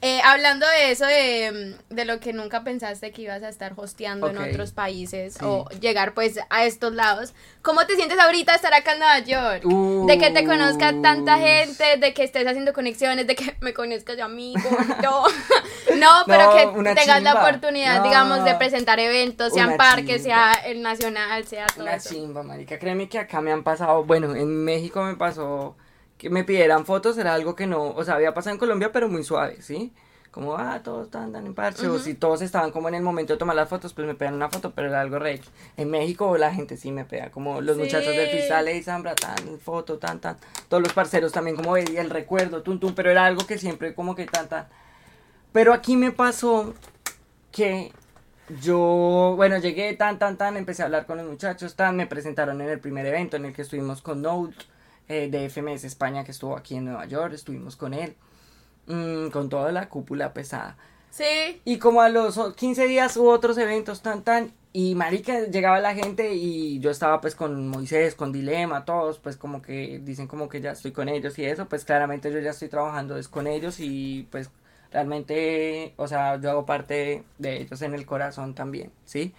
Eh, 0.06 0.20
hablando 0.26 0.68
de 0.68 0.92
eso, 0.92 1.06
de, 1.06 1.78
de 1.90 2.04
lo 2.04 2.20
que 2.20 2.34
nunca 2.34 2.66
pensaste 2.66 3.12
que 3.12 3.22
ibas 3.22 3.42
a 3.42 3.48
estar 3.48 3.72
hosteando 3.78 4.28
Ok. 4.28 4.34
en 4.36 4.50
otros 4.52 4.74
países 4.74 5.36
Sí. 5.36 5.40
o 5.44 5.66
llegar 5.80 6.14
pues 6.14 6.40
a 6.50 6.66
estos 6.66 6.94
lados, 6.94 7.34
¿cómo 7.62 7.86
te 7.88 7.96
sientes 7.96 8.20
ahorita 8.20 8.54
estar 8.54 8.74
acá 8.74 8.92
en 8.94 9.00
Nueva 9.00 9.20
York? 9.20 9.64
de 9.64 10.18
que 10.18 10.30
te 10.32 10.46
conozca 10.46 10.94
tanta 11.02 11.38
gente, 11.38 11.98
de 11.98 12.14
que 12.14 12.26
estés 12.26 12.46
haciendo 12.46 12.74
conexiones, 12.74 13.26
de 13.28 13.36
que 13.36 13.56
me 13.62 13.74
conozcas 13.74 14.18
de 14.18 14.24
amigo, 14.24 14.60
no, 15.02 15.24
no, 15.96 16.10
pero 16.28 16.46
No, 16.48 16.54
que 16.74 16.84
tengas 16.96 17.24
la 17.24 17.32
chimba. 17.32 17.48
oportunidad, 17.48 17.98
No. 18.00 18.04
digamos, 18.04 18.44
de 18.44 18.56
presentar 18.56 19.00
eventos, 19.00 19.54
sean 19.54 19.70
Una 19.70 19.78
parques, 19.78 20.22
sea 20.24 20.52
el 20.66 20.82
nacional, 20.82 21.46
sea 21.48 21.66
todo 21.68 21.84
Una 21.86 21.96
eso. 21.96 22.10
chimba, 22.10 22.44
marica. 22.44 22.78
Créeme 22.78 23.08
que 23.08 23.20
acá 23.20 23.40
me 23.40 23.54
han 23.54 23.64
pasado, 23.64 24.04
bueno, 24.04 24.36
en 24.36 24.66
México 24.66 25.02
me 25.02 25.16
pasó 25.16 25.78
que 26.24 26.30
me 26.30 26.44
pidieran 26.44 26.86
fotos, 26.86 27.18
era 27.18 27.34
algo 27.34 27.56
que 27.56 27.68
no, 27.68 27.90
o 27.90 28.04
sea, 28.04 28.16
había 28.16 28.34
pasado 28.34 28.54
en 28.54 28.60
Colombia, 28.60 28.92
pero 28.92 29.10
muy 29.10 29.24
suave, 29.24 29.62
¿sí? 29.62 29.94
Como, 30.32 30.56
ah, 30.56 30.80
todos 30.84 31.06
están 31.06 31.32
tan 31.32 31.46
en 31.46 31.54
parche, 31.54 31.88
o 31.88 32.00
si 32.00 32.16
todos 32.16 32.42
estaban 32.42 32.72
como 32.72 32.88
en 32.88 32.96
el 32.96 33.04
momento 33.04 33.34
de 33.34 33.38
tomar 33.38 33.56
las 33.56 33.70
fotos, 33.70 33.94
pues 33.94 34.08
me 34.08 34.16
pegan 34.16 34.34
una 34.34 34.50
foto, 34.50 34.72
pero 34.72 34.88
era 34.88 35.00
algo 35.02 35.20
re. 35.20 35.40
En 35.78 35.92
México 35.92 36.36
la 36.40 36.52
gente 36.52 36.76
sí 36.76 36.92
me 36.92 37.06
pega, 37.06 37.30
como 37.30 37.62
los 37.62 37.76
Sí. 37.76 37.84
muchachos 37.84 38.16
del 38.16 38.30
freestyle, 38.30 38.76
y 38.76 38.82
Zambra, 38.82 39.14
tan, 39.14 39.60
foto, 39.60 40.00
tan, 40.00 40.20
tan. 40.20 40.38
Todos 40.70 40.82
los 40.82 40.92
parceros 40.94 41.32
también, 41.34 41.56
como 41.56 41.74
veía 41.74 42.02
el 42.02 42.10
recuerdo, 42.10 42.64
tum, 42.64 42.80
tum, 42.80 42.96
pero 42.96 43.12
era 43.12 43.26
algo 43.26 43.46
que 43.46 43.60
siempre 43.60 43.94
como 43.94 44.16
que 44.16 44.26
tan, 44.26 44.48
tan. 44.50 44.68
Pero 45.52 45.72
aquí 45.72 45.96
me 45.96 46.12
pasó 46.12 46.74
que 47.52 47.92
yo, 48.60 49.34
bueno, 49.36 49.58
llegué 49.60 49.94
tan, 49.94 50.18
tan, 50.18 50.38
tan, 50.38 50.58
empecé 50.58 50.82
a 50.82 50.86
hablar 50.86 51.06
con 51.06 51.18
los 51.18 51.28
muchachos, 51.28 51.76
tan, 51.76 51.96
me 51.96 52.08
presentaron 52.08 52.60
en 52.62 52.70
el 52.70 52.80
primer 52.80 53.06
evento 53.06 53.38
en 53.38 53.46
el 53.46 53.54
que 53.54 53.62
estuvimos 53.62 54.02
con 54.02 54.22
Note 54.24 54.56
eh, 55.08 55.30
de 55.30 55.46
FMS 55.46 55.88
España, 55.88 56.24
que 56.24 56.32
estuvo 56.32 56.58
aquí 56.58 56.76
en 56.76 56.86
Nueva 56.86 57.06
York, 57.06 57.34
estuvimos 57.34 57.76
con 57.76 57.94
él, 57.94 58.16
mm, 58.88 59.30
con 59.30 59.50
toda 59.50 59.72
la 59.72 59.90
cúpula 59.90 60.34
pesada. 60.34 60.78
Sí, 61.10 61.62
Y 61.66 61.78
como 61.78 62.02
a 62.02 62.10
los 62.10 62.38
o- 62.38 62.54
15 62.56 62.88
días 62.88 63.16
hubo 63.18 63.30
otros 63.32 63.58
eventos, 63.58 64.02
tan, 64.02 64.24
tan, 64.24 64.52
y 64.74 64.96
marica, 64.96 65.42
llegaba 65.48 65.80
la 65.80 65.94
gente 65.94 66.34
y 66.34 66.80
yo 66.80 66.90
estaba 66.92 67.22
pues 67.22 67.36
con 67.36 67.68
Moisés, 67.68 68.16
con 68.16 68.32
Dilema, 68.32 68.86
todos, 68.86 69.20
pues 69.20 69.38
como 69.38 69.62
que 69.62 70.00
dicen 70.04 70.28
como 70.28 70.50
que 70.50 70.62
ya 70.62 70.72
estoy 70.72 70.92
con 70.92 71.10
ellos 71.10 71.38
y 71.38 71.46
eso, 71.46 71.68
pues 71.68 71.86
claramente 71.86 72.32
yo 72.32 72.40
ya 72.40 72.50
estoy 72.52 72.70
trabajando 72.70 73.18
es 73.18 73.28
con 73.28 73.46
ellos 73.48 73.80
y 73.80 74.28
pues 74.32 74.50
realmente, 74.92 75.94
o 75.98 76.08
sea, 76.08 76.40
yo 76.40 76.50
hago 76.52 76.66
parte 76.66 77.24
de 77.38 77.62
ellos 77.62 77.82
en 77.84 77.94
el 77.94 78.06
corazón 78.06 78.54
también, 78.56 78.92
¿sí? 79.06 79.34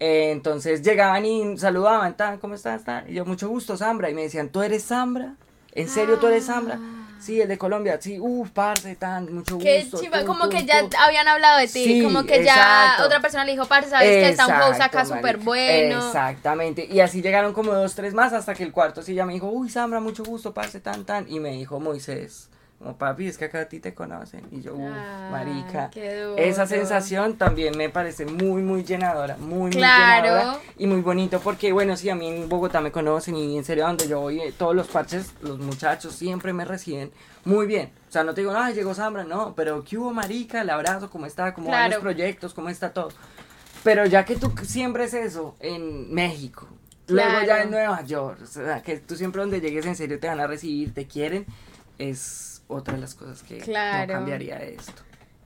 Eh, 0.00 0.30
entonces 0.30 0.82
llegaban 0.82 1.24
y 1.26 1.58
saludaban, 1.58 2.16
tan, 2.16 2.38
¿cómo 2.38 2.54
estás? 2.54 2.84
tan? 2.84 3.08
Y 3.10 3.14
yo, 3.14 3.24
mucho 3.24 3.48
gusto, 3.48 3.76
Zambra, 3.76 4.08
y 4.10 4.14
me 4.14 4.22
decían, 4.22 4.48
¿tú 4.48 4.62
eres 4.62 4.84
Zambra? 4.86 5.34
¿En 5.72 5.88
serio 5.88 6.18
tú 6.18 6.28
eres 6.28 6.46
Zambra? 6.46 6.78
Sí, 7.20 7.40
el 7.40 7.48
de 7.48 7.58
Colombia, 7.58 7.98
sí, 8.00 8.18
uff, 8.20 8.50
parce, 8.50 8.94
tan, 8.94 9.34
mucho 9.34 9.58
qué 9.58 9.80
gusto. 9.82 10.00
chiva, 10.00 10.18
tum, 10.18 10.26
como 10.28 10.48
que 10.48 10.64
ya 10.64 10.82
tum". 10.82 10.90
habían 11.00 11.26
hablado 11.26 11.58
de 11.58 11.66
ti, 11.66 11.84
Sí, 11.84 12.02
como 12.04 12.22
que 12.22 12.44
ya 12.44 12.98
otra 13.04 13.20
persona 13.20 13.44
le 13.44 13.52
dijo, 13.52 13.66
parce, 13.66 13.90
sabes 13.90 14.08
que 14.08 14.28
está 14.28 14.46
un 14.46 14.52
host 14.62 14.80
acá 14.80 15.04
súper 15.04 15.38
bueno. 15.38 16.06
Exactamente. 16.06 16.86
Y 16.88 17.00
así 17.00 17.20
llegaron 17.20 17.52
como 17.54 17.74
dos, 17.74 17.96
tres 17.96 18.14
más 18.14 18.32
hasta 18.32 18.54
que 18.54 18.62
el 18.62 18.70
cuarto 18.70 19.02
sí 19.02 19.14
ya 19.14 19.26
me 19.26 19.32
dijo, 19.32 19.48
uy, 19.48 19.68
Sambra, 19.68 19.98
mucho 19.98 20.22
gusto, 20.22 20.54
parce, 20.54 20.78
tan, 20.78 21.04
tan. 21.04 21.28
Y 21.28 21.40
me 21.40 21.50
dijo 21.50 21.80
Moisés, 21.80 22.48
como 22.78 22.96
papi, 22.96 23.26
es 23.26 23.36
que 23.36 23.46
acá 23.46 23.62
a 23.62 23.64
ti 23.68 23.80
te 23.80 23.92
conocen. 23.92 24.42
Y 24.52 24.60
yo, 24.60 24.74
uff, 24.74 24.92
Ah, 24.94 25.28
marica. 25.32 25.90
qué 25.90 26.22
duro. 26.22 26.36
Esa 26.36 26.64
sensación 26.66 27.36
también 27.36 27.76
me 27.76 27.88
parece 27.88 28.24
muy, 28.24 28.62
muy 28.62 28.84
llenadora, 28.84 29.36
muy, 29.36 29.70
Claro. 29.72 30.22
muy 30.28 30.28
llenadora. 30.38 30.60
Y 30.78 30.86
muy 30.86 31.00
bonito 31.00 31.40
porque, 31.40 31.72
bueno, 31.72 31.96
sí, 31.96 32.08
a 32.08 32.14
mí 32.14 32.28
en 32.28 32.48
Bogotá 32.48 32.80
me 32.80 32.92
conocen 32.92 33.34
y 33.36 33.56
en 33.58 33.64
serio, 33.64 33.84
donde 33.86 34.06
yo 34.06 34.20
voy, 34.20 34.40
eh, 34.40 34.54
todos 34.56 34.76
los 34.76 34.86
parches, 34.86 35.32
los 35.42 35.58
muchachos 35.58 36.14
siempre 36.14 36.52
me 36.52 36.64
reciben 36.64 37.10
muy 37.44 37.66
bien. 37.66 37.90
O 38.08 38.12
sea, 38.12 38.22
no 38.22 38.32
te 38.32 38.42
digo, 38.42 38.52
ay, 38.56 38.74
llegó 38.74 38.94
Sambra, 38.94 39.24
no, 39.24 39.54
pero 39.56 39.82
¿qué 39.82 39.98
hubo, 39.98 40.12
marica? 40.12 40.60
El 40.60 40.70
abrazo, 40.70 41.10
¿cómo 41.10 41.26
está? 41.26 41.52
¿Cómo 41.54 41.68
van 41.70 41.76
Claro. 41.88 41.94
los 41.94 42.00
proyectos? 42.02 42.54
¿Cómo 42.54 42.68
está 42.68 42.92
todo? 42.92 43.08
Pero 43.82 44.06
ya 44.06 44.24
que 44.24 44.36
tú 44.36 44.52
siembres 44.64 45.14
eso 45.14 45.56
en 45.60 46.12
México, 46.14 46.68
luego 47.08 47.42
ya 47.46 47.62
en 47.62 47.70
Nueva 47.70 48.02
York, 48.04 48.38
o 48.42 48.46
sea, 48.46 48.82
que 48.82 48.98
tú 48.98 49.16
siempre 49.16 49.40
donde 49.40 49.60
llegues 49.60 49.84
en 49.86 49.96
serio 49.96 50.18
te 50.20 50.28
van 50.28 50.40
a 50.40 50.46
recibir, 50.46 50.92
te 50.94 51.06
quieren, 51.06 51.44
es 51.98 52.57
otra 52.68 52.94
de 52.94 53.00
las 53.00 53.14
cosas 53.14 53.42
que 53.42 53.58
Claro. 53.58 54.06
no 54.06 54.12
cambiaría 54.20 54.56
de 54.58 54.74
esto. 54.74 55.02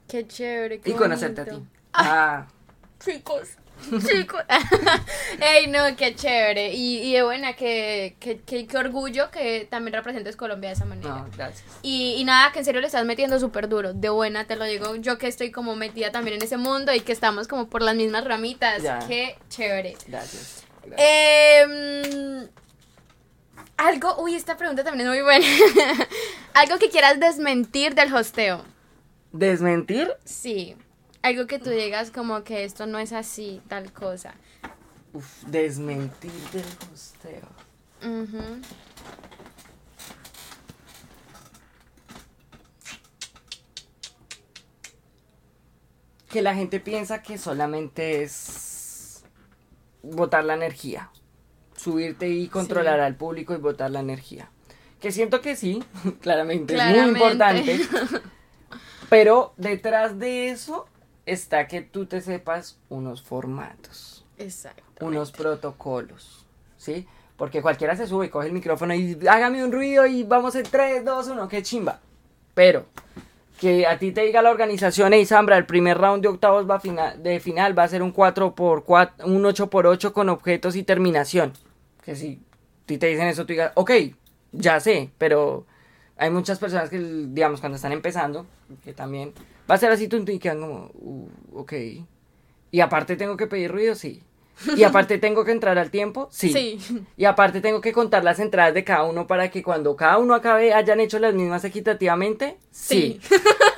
Qué 0.07 0.27
chévere. 0.27 0.79
Qué 0.79 0.91
Y 0.91 0.93
conocerte 0.93 1.41
a 1.41 1.45
ti. 1.45 1.51
bonito. 1.51 1.69
Ah, 1.93 2.47
Chicos. 3.03 3.49
Chicos. 4.07 4.41
Ey, 5.41 5.67
no, 5.67 5.79
qué 5.97 6.15
chévere. 6.15 6.71
Y, 6.73 6.99
y 6.99 7.13
de 7.13 7.23
buena, 7.23 7.53
que, 7.53 8.15
que, 8.19 8.39
que, 8.39 8.65
qué 8.67 8.77
orgullo 8.77 9.29
que 9.31 9.67
también 9.69 9.93
representes 9.93 10.35
Colombia 10.37 10.69
de 10.69 10.75
esa 10.75 10.85
manera. 10.85 11.09
no, 11.09 11.27
gracias. 11.35 11.63
Y, 11.81 12.13
y 12.17 12.23
nada, 12.23 12.51
que 12.53 12.59
en 12.59 12.65
serio 12.65 12.79
le 12.81 12.87
estás 12.87 13.03
metiendo 13.05 13.39
súper 13.39 13.67
duro. 13.67 13.93
De 13.93 14.09
buena, 14.09 14.45
te 14.45 14.55
lo 14.55 14.63
digo. 14.65 14.95
Yo 14.97 15.17
que 15.17 15.27
estoy 15.27 15.51
como 15.51 15.75
metida 15.75 16.11
también 16.11 16.37
en 16.37 16.43
ese 16.43 16.57
mundo 16.57 16.93
y 16.93 17.01
que 17.01 17.11
estamos 17.11 17.47
como 17.47 17.67
por 17.67 17.81
las 17.81 17.95
mismas 17.95 18.23
ramitas. 18.23 18.83
Ya. 18.83 18.99
Qué 19.07 19.37
chévere. 19.49 19.97
Gracias. 20.07 20.63
gracias. 20.85 20.99
Eh, 21.05 22.47
algo, 23.83 24.15
uy, 24.21 24.35
esta 24.35 24.57
pregunta 24.57 24.83
también 24.83 25.07
es 25.07 25.13
muy 25.13 25.23
buena. 25.23 25.45
algo 26.53 26.77
que 26.79 26.89
quieras 26.89 27.19
desmentir 27.19 27.95
del 27.95 28.13
hosteo. 28.13 28.63
¿Desmentir? 29.31 30.09
Sí. 30.23 30.75
Algo 31.21 31.47
que 31.47 31.59
tú 31.59 31.69
digas 31.69 32.11
como 32.11 32.43
que 32.43 32.63
esto 32.63 32.85
no 32.85 32.99
es 32.99 33.13
así, 33.13 33.61
tal 33.67 33.91
cosa. 33.91 34.35
Uf, 35.13 35.43
desmentir 35.47 36.31
del 36.51 36.65
hosteo. 36.93 37.47
Ujú. 38.01 38.61
Que 46.29 46.41
la 46.41 46.55
gente 46.55 46.79
piensa 46.79 47.21
que 47.21 47.37
solamente 47.37 48.23
es 48.23 49.23
botar 50.01 50.43
la 50.43 50.55
energía. 50.55 51.11
Subirte 51.83 52.29
y 52.29 52.47
controlar 52.47 52.99
al 52.99 53.15
público 53.15 53.53
y 53.53 53.57
botar 53.57 53.91
la 53.91 53.99
energía. 53.99 54.49
Que 55.01 55.11
siento 55.11 55.41
que 55.41 55.55
sí, 55.55 55.83
claramente, 56.21 56.75
es 56.75 56.81
muy 56.81 56.93
Claramente. 56.93 57.19
importante. 57.19 57.79
Pero 59.09 59.53
detrás 59.57 60.17
de 60.17 60.49
eso 60.49 60.85
está 61.25 61.67
que 61.67 61.81
tú 61.81 62.05
te 62.05 62.21
sepas 62.21 62.77
unos 62.89 63.21
formatos, 63.21 64.25
Exacto. 64.37 64.83
unos 65.05 65.31
protocolos, 65.31 66.45
¿sí? 66.77 67.07
Porque 67.37 67.61
cualquiera 67.61 67.95
se 67.95 68.07
sube, 68.07 68.29
coge 68.29 68.47
el 68.47 68.53
micrófono 68.53 68.93
y 68.93 69.17
hágame 69.27 69.63
un 69.63 69.71
ruido 69.71 70.05
y 70.05 70.23
vamos 70.23 70.55
en 70.55 70.63
3, 70.63 71.03
2, 71.03 71.27
1, 71.29 71.47
qué 71.49 71.61
chimba. 71.63 71.99
Pero 72.53 72.85
que 73.59 73.85
a 73.87 73.97
ti 73.99 74.11
te 74.11 74.21
diga 74.21 74.41
la 74.41 74.51
organización, 74.51 75.13
hey 75.13 75.25
Zambra, 75.25 75.57
el 75.57 75.65
primer 75.65 75.97
round 75.97 76.21
de 76.21 76.29
octavos 76.29 76.69
va 76.69 76.75
a 76.75 76.79
fina- 76.79 77.15
de 77.15 77.39
final 77.39 77.77
va 77.77 77.83
a 77.83 77.87
ser 77.87 78.01
un 78.03 78.11
4 78.11 78.55
por 78.55 78.83
4, 78.83 79.25
un 79.27 79.45
8 79.45 79.69
por 79.69 79.85
8 79.87 80.13
con 80.13 80.29
objetos 80.29 80.75
y 80.75 80.83
terminación. 80.83 81.53
Que 82.03 82.15
si 82.15 82.41
te 82.85 83.07
dicen 83.07 83.27
eso, 83.27 83.45
tú 83.45 83.53
digas, 83.53 83.71
ok, 83.75 83.91
ya 84.51 84.79
sé, 84.79 85.09
pero 85.17 85.65
hay 86.17 86.29
muchas 86.29 86.59
personas 86.59 86.89
que, 86.89 86.99
digamos, 86.99 87.59
cuando 87.59 87.75
están 87.75 87.91
empezando, 87.91 88.45
que 88.83 88.93
también 88.93 89.33
va 89.69 89.75
a 89.75 89.77
ser 89.77 89.91
así, 89.91 90.07
tú 90.07 90.23
y 90.27 90.39
quedan 90.39 90.61
como, 90.61 90.91
uh, 90.93 91.29
ok. 91.53 91.73
Y 92.71 92.79
aparte 92.79 93.15
tengo 93.15 93.37
que 93.37 93.47
pedir 93.47 93.71
ruido, 93.71 93.95
sí. 93.95 94.21
Y 94.75 94.83
aparte 94.83 95.17
tengo 95.17 95.43
que 95.43 95.51
entrar 95.51 95.77
al 95.77 95.89
tiempo, 95.89 96.27
sí. 96.31 96.51
Sí. 96.51 97.03
Y 97.17 97.25
aparte 97.25 97.61
tengo 97.61 97.81
que 97.81 97.93
contar 97.93 98.23
las 98.23 98.39
entradas 98.39 98.73
de 98.73 98.83
cada 98.83 99.03
uno 99.03 99.27
para 99.27 99.49
que 99.49 99.63
cuando 99.63 99.95
cada 99.95 100.17
uno 100.17 100.35
acabe 100.35 100.73
hayan 100.73 100.99
hecho 100.99 101.19
las 101.19 101.33
mismas 101.33 101.63
equitativamente. 101.65 102.57
Sí. 102.71 103.19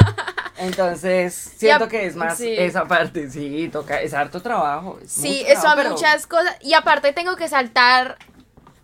Entonces, 0.58 1.34
siento 1.58 1.88
que 1.88 2.06
es 2.06 2.16
más 2.16 2.38
sí. 2.38 2.54
esa 2.58 2.86
parte, 2.86 3.30
sí, 3.30 3.70
toca, 3.72 4.02
es 4.02 4.14
harto 4.14 4.42
trabajo. 4.42 5.00
es 5.04 5.12
Sí, 5.12 5.30
mucho 5.30 5.46
trabajo, 5.46 5.68
son 5.68 5.78
pero- 5.78 5.90
muchas 5.92 6.28
cosas. 6.28 6.56
Y 6.62 6.74
aparte 6.74 7.12
tengo 7.14 7.36
que 7.36 7.48
saltar 7.50 8.18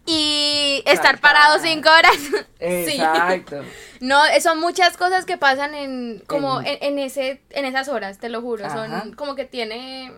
y 0.06 0.82
estar 0.86 1.16
Saltar. 1.16 1.20
parado 1.22 1.60
cinco 1.60 1.90
horas. 1.90 2.16
sí. 2.60 2.98
Exacto. 3.02 3.64
No, 4.02 4.20
son 4.42 4.60
muchas 4.60 4.98
cosas 4.98 5.26
que 5.26 5.38
pasan 5.38 5.74
en 5.76 6.24
como 6.28 6.60
En- 6.60 6.68
en, 6.68 6.78
en 6.82 7.00
ese 7.00 7.42
en 7.52 7.66
esas 7.66 7.88
horas, 7.88 8.18
te 8.18 8.28
lo 8.30 8.42
juro, 8.42 8.66
Ajá. 8.66 8.88
son 9.02 9.14
como 9.14 9.36
que 9.36 9.46
tiene 9.46 10.12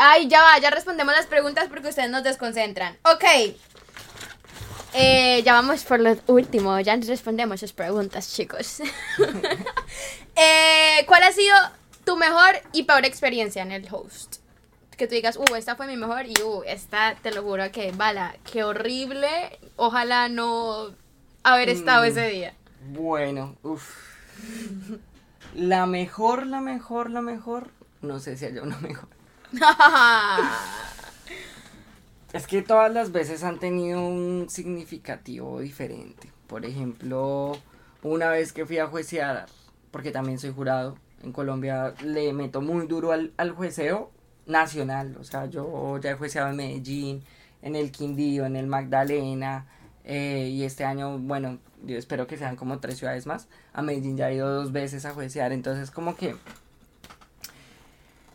Ay, 0.00 0.28
ya 0.28 0.42
va, 0.42 0.58
ya 0.58 0.68
respondemos 0.70 1.14
las 1.14 1.24
preguntas 1.26 1.66
porque 1.70 1.88
ustedes 1.88 2.10
nos 2.10 2.22
desconcentran. 2.22 2.98
Ok. 3.04 3.24
Eh, 4.94 5.42
ya 5.44 5.54
vamos 5.54 5.84
por 5.84 6.00
lo 6.00 6.14
último, 6.26 6.78
ya 6.80 6.96
respondemos 6.96 7.60
sus 7.60 7.72
preguntas, 7.72 8.32
chicos. 8.34 8.80
Eh, 10.34 11.04
¿Cuál 11.06 11.24
ha 11.24 11.32
sido 11.32 11.54
tu 12.06 12.16
mejor 12.16 12.54
y 12.72 12.84
peor 12.84 13.04
experiencia 13.04 13.60
en 13.62 13.70
el 13.70 13.86
host? 13.92 14.36
Que 14.96 15.06
tú 15.06 15.14
digas, 15.14 15.36
uh, 15.36 15.54
esta 15.56 15.76
fue 15.76 15.86
mi 15.86 15.96
mejor 15.98 16.24
y 16.26 16.34
uh, 16.42 16.62
esta 16.66 17.16
te 17.22 17.32
lo 17.32 17.42
juro 17.42 17.70
que, 17.70 17.92
bala, 17.92 18.34
qué 18.50 18.64
horrible. 18.64 19.28
Ojalá 19.76 20.30
no 20.30 20.94
haber 21.42 21.68
estado 21.68 22.04
Mm. 22.04 22.06
ese 22.06 22.28
día. 22.28 22.54
Bueno, 22.88 23.56
uff. 23.62 23.94
La 25.54 25.84
mejor, 25.84 26.46
la 26.46 26.60
mejor, 26.62 27.10
la 27.10 27.20
mejor. 27.20 27.68
No 28.00 28.18
sé 28.18 28.38
si 28.38 28.46
haya 28.46 28.62
una 28.62 28.78
mejor. 28.78 29.08
Es 32.32 32.46
que 32.46 32.62
todas 32.62 32.90
las 32.92 33.12
veces 33.12 33.44
han 33.44 33.58
tenido 33.58 34.06
un 34.06 34.46
significativo 34.48 35.60
diferente. 35.60 36.30
Por 36.46 36.64
ejemplo, 36.64 37.58
una 38.02 38.30
vez 38.30 38.52
que 38.52 38.64
fui 38.64 38.78
a 38.78 38.86
juecear, 38.86 39.46
porque 39.90 40.12
también 40.12 40.38
soy 40.38 40.50
jurado, 40.52 40.96
en 41.22 41.32
Colombia 41.32 41.94
le 42.02 42.32
meto 42.32 42.60
muy 42.62 42.86
duro 42.86 43.12
al, 43.12 43.32
al 43.36 43.50
jueceo 43.52 44.10
nacional. 44.46 45.16
O 45.20 45.24
sea, 45.24 45.46
yo 45.46 45.98
ya 45.98 46.12
he 46.12 46.14
jueceado 46.14 46.48
en 46.50 46.56
Medellín, 46.56 47.22
en 47.60 47.76
el 47.76 47.92
Quindío, 47.92 48.46
en 48.46 48.56
el 48.56 48.66
Magdalena. 48.66 49.66
eh, 50.04 50.48
y 50.50 50.64
este 50.64 50.84
año, 50.84 51.18
bueno, 51.18 51.58
yo 51.84 51.96
espero 51.98 52.26
que 52.26 52.36
sean 52.38 52.56
como 52.56 52.80
tres 52.80 52.98
ciudades 52.98 53.26
más. 53.26 53.46
A 53.72 53.82
Medellín 53.82 54.16
ya 54.16 54.30
he 54.30 54.36
ido 54.36 54.50
dos 54.52 54.72
veces 54.72 55.04
a 55.04 55.12
juecear. 55.12 55.52
Entonces, 55.52 55.90
como 55.90 56.16
que 56.16 56.34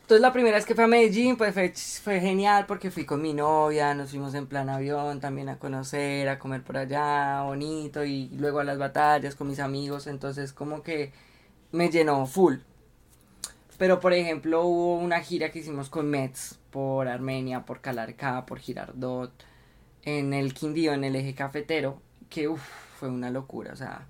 entonces 0.08 0.22
la 0.22 0.32
primera 0.32 0.56
vez 0.56 0.66
que 0.66 0.74
fui 0.74 0.86
a 0.86 0.88
Medellín, 0.88 1.36
pues 1.36 1.54
fue, 1.54 1.74
fue 2.02 2.22
genial 2.22 2.66
porque 2.66 2.92
fui 2.92 3.04
con 3.04 3.22
mi 3.22 3.34
novia, 3.34 3.94
nos 3.94 4.12
fuimos 4.12 4.34
en 4.36 4.48
plan 4.48 4.70
avión 4.70 5.20
también 5.20 5.50
a 5.50 5.60
conocer, 5.60 6.30
a 6.30 6.40
comer 6.40 6.64
por 6.64 6.78
allá, 6.78 7.42
bonito, 7.42 8.06
y 8.06 8.30
luego 8.30 8.62
a 8.62 8.64
las 8.64 8.78
batallas 8.78 9.36
con 9.36 9.50
mis 9.50 9.60
amigos, 9.60 10.08
entonces 10.08 10.54
como 10.54 10.82
que 10.82 11.12
me 11.74 11.90
llenó 11.90 12.26
full. 12.26 12.56
Pero 13.78 14.00
por 14.00 14.14
ejemplo 14.14 14.64
hubo 14.66 14.96
una 14.98 15.20
gira 15.20 15.52
que 15.52 15.60
hicimos 15.60 15.90
con 15.90 16.10
Mets 16.10 16.58
por 16.72 17.10
Armenia, 17.10 17.66
por 17.66 17.82
Calarcá, 17.82 18.46
por 18.46 18.60
Girardot, 18.60 19.34
en 20.04 20.34
el 20.34 20.54
Quindío, 20.54 20.94
en 20.94 21.04
el 21.04 21.18
eje 21.18 21.36
cafetero, 21.36 22.02
que 22.30 22.48
uf, 22.48 22.62
fue 22.98 23.10
una 23.10 23.30
locura, 23.30 23.74
o 23.74 23.76
sea, 23.76 24.08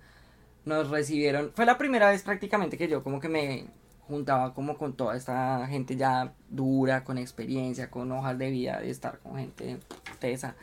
nos 0.64 0.90
recibieron, 0.92 1.52
fue 1.56 1.66
la 1.66 1.80
primera 1.80 2.12
vez 2.12 2.22
prácticamente 2.22 2.78
que 2.78 2.88
yo 2.88 3.04
como 3.04 3.20
que 3.20 3.30
me 3.30 3.66
juntaba 4.08 4.54
como 4.54 4.78
con 4.78 4.94
toda 4.94 5.16
esta 5.16 5.66
gente 5.68 5.96
ya 5.96 6.34
dura, 6.50 7.04
con 7.04 7.18
experiencia, 7.18 7.90
con 7.92 8.12
hojas 8.12 8.38
de 8.38 8.50
vida, 8.52 8.80
de 8.80 8.90
estar 8.90 9.20
con 9.20 9.38
gente 9.38 9.78
tesa. 10.20 10.56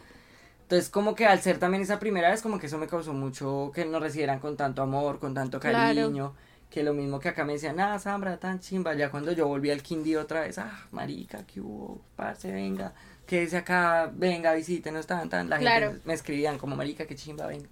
Entonces 0.62 0.88
como 0.88 1.14
que 1.14 1.26
al 1.26 1.40
ser 1.40 1.58
también 1.58 1.82
esa 1.82 1.98
primera 2.00 2.30
vez, 2.30 2.40
como 2.42 2.58
que 2.58 2.66
eso 2.66 2.78
me 2.78 2.86
causó 2.86 3.12
mucho 3.12 3.70
que 3.74 3.84
nos 3.84 4.00
recibieran 4.00 4.38
con 4.40 4.56
tanto 4.56 4.82
amor, 4.82 5.18
con 5.20 5.34
tanto 5.34 5.60
Claro. 5.60 5.76
cariño. 6.00 6.34
Que 6.70 6.82
lo 6.82 6.92
mismo 6.92 7.20
que 7.20 7.28
acá 7.28 7.44
me 7.44 7.52
decían, 7.52 7.78
ah, 7.78 7.96
Sambra, 8.00 8.38
tan 8.38 8.58
chimba. 8.58 8.94
Ya 8.94 9.08
cuando 9.08 9.30
yo 9.30 9.46
volví 9.46 9.70
al 9.70 9.80
Quindío 9.82 10.22
otra 10.22 10.40
vez, 10.40 10.58
ah, 10.58 10.86
marica, 10.90 11.44
que 11.46 11.60
hubo, 11.60 12.00
parce, 12.16 12.50
venga, 12.50 12.92
quédese 13.26 13.58
acá, 13.58 14.10
venga, 14.12 14.52
visítenos, 14.54 15.06
tan, 15.06 15.28
tan. 15.28 15.48
La 15.48 15.58
Claro. 15.58 15.90
gente 15.92 16.02
me 16.04 16.14
escribían 16.14 16.58
como, 16.58 16.74
marica, 16.74 17.06
que 17.06 17.14
chimba, 17.14 17.46
venga. 17.46 17.68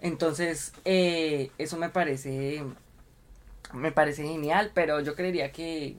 Entonces, 0.00 0.72
eh, 0.84 1.50
eso 1.58 1.76
me 1.78 1.88
parece, 1.88 2.62
me 3.72 3.92
parece 3.92 4.22
genial, 4.24 4.70
pero 4.74 5.00
yo 5.00 5.14
creería 5.14 5.52
que, 5.52 5.96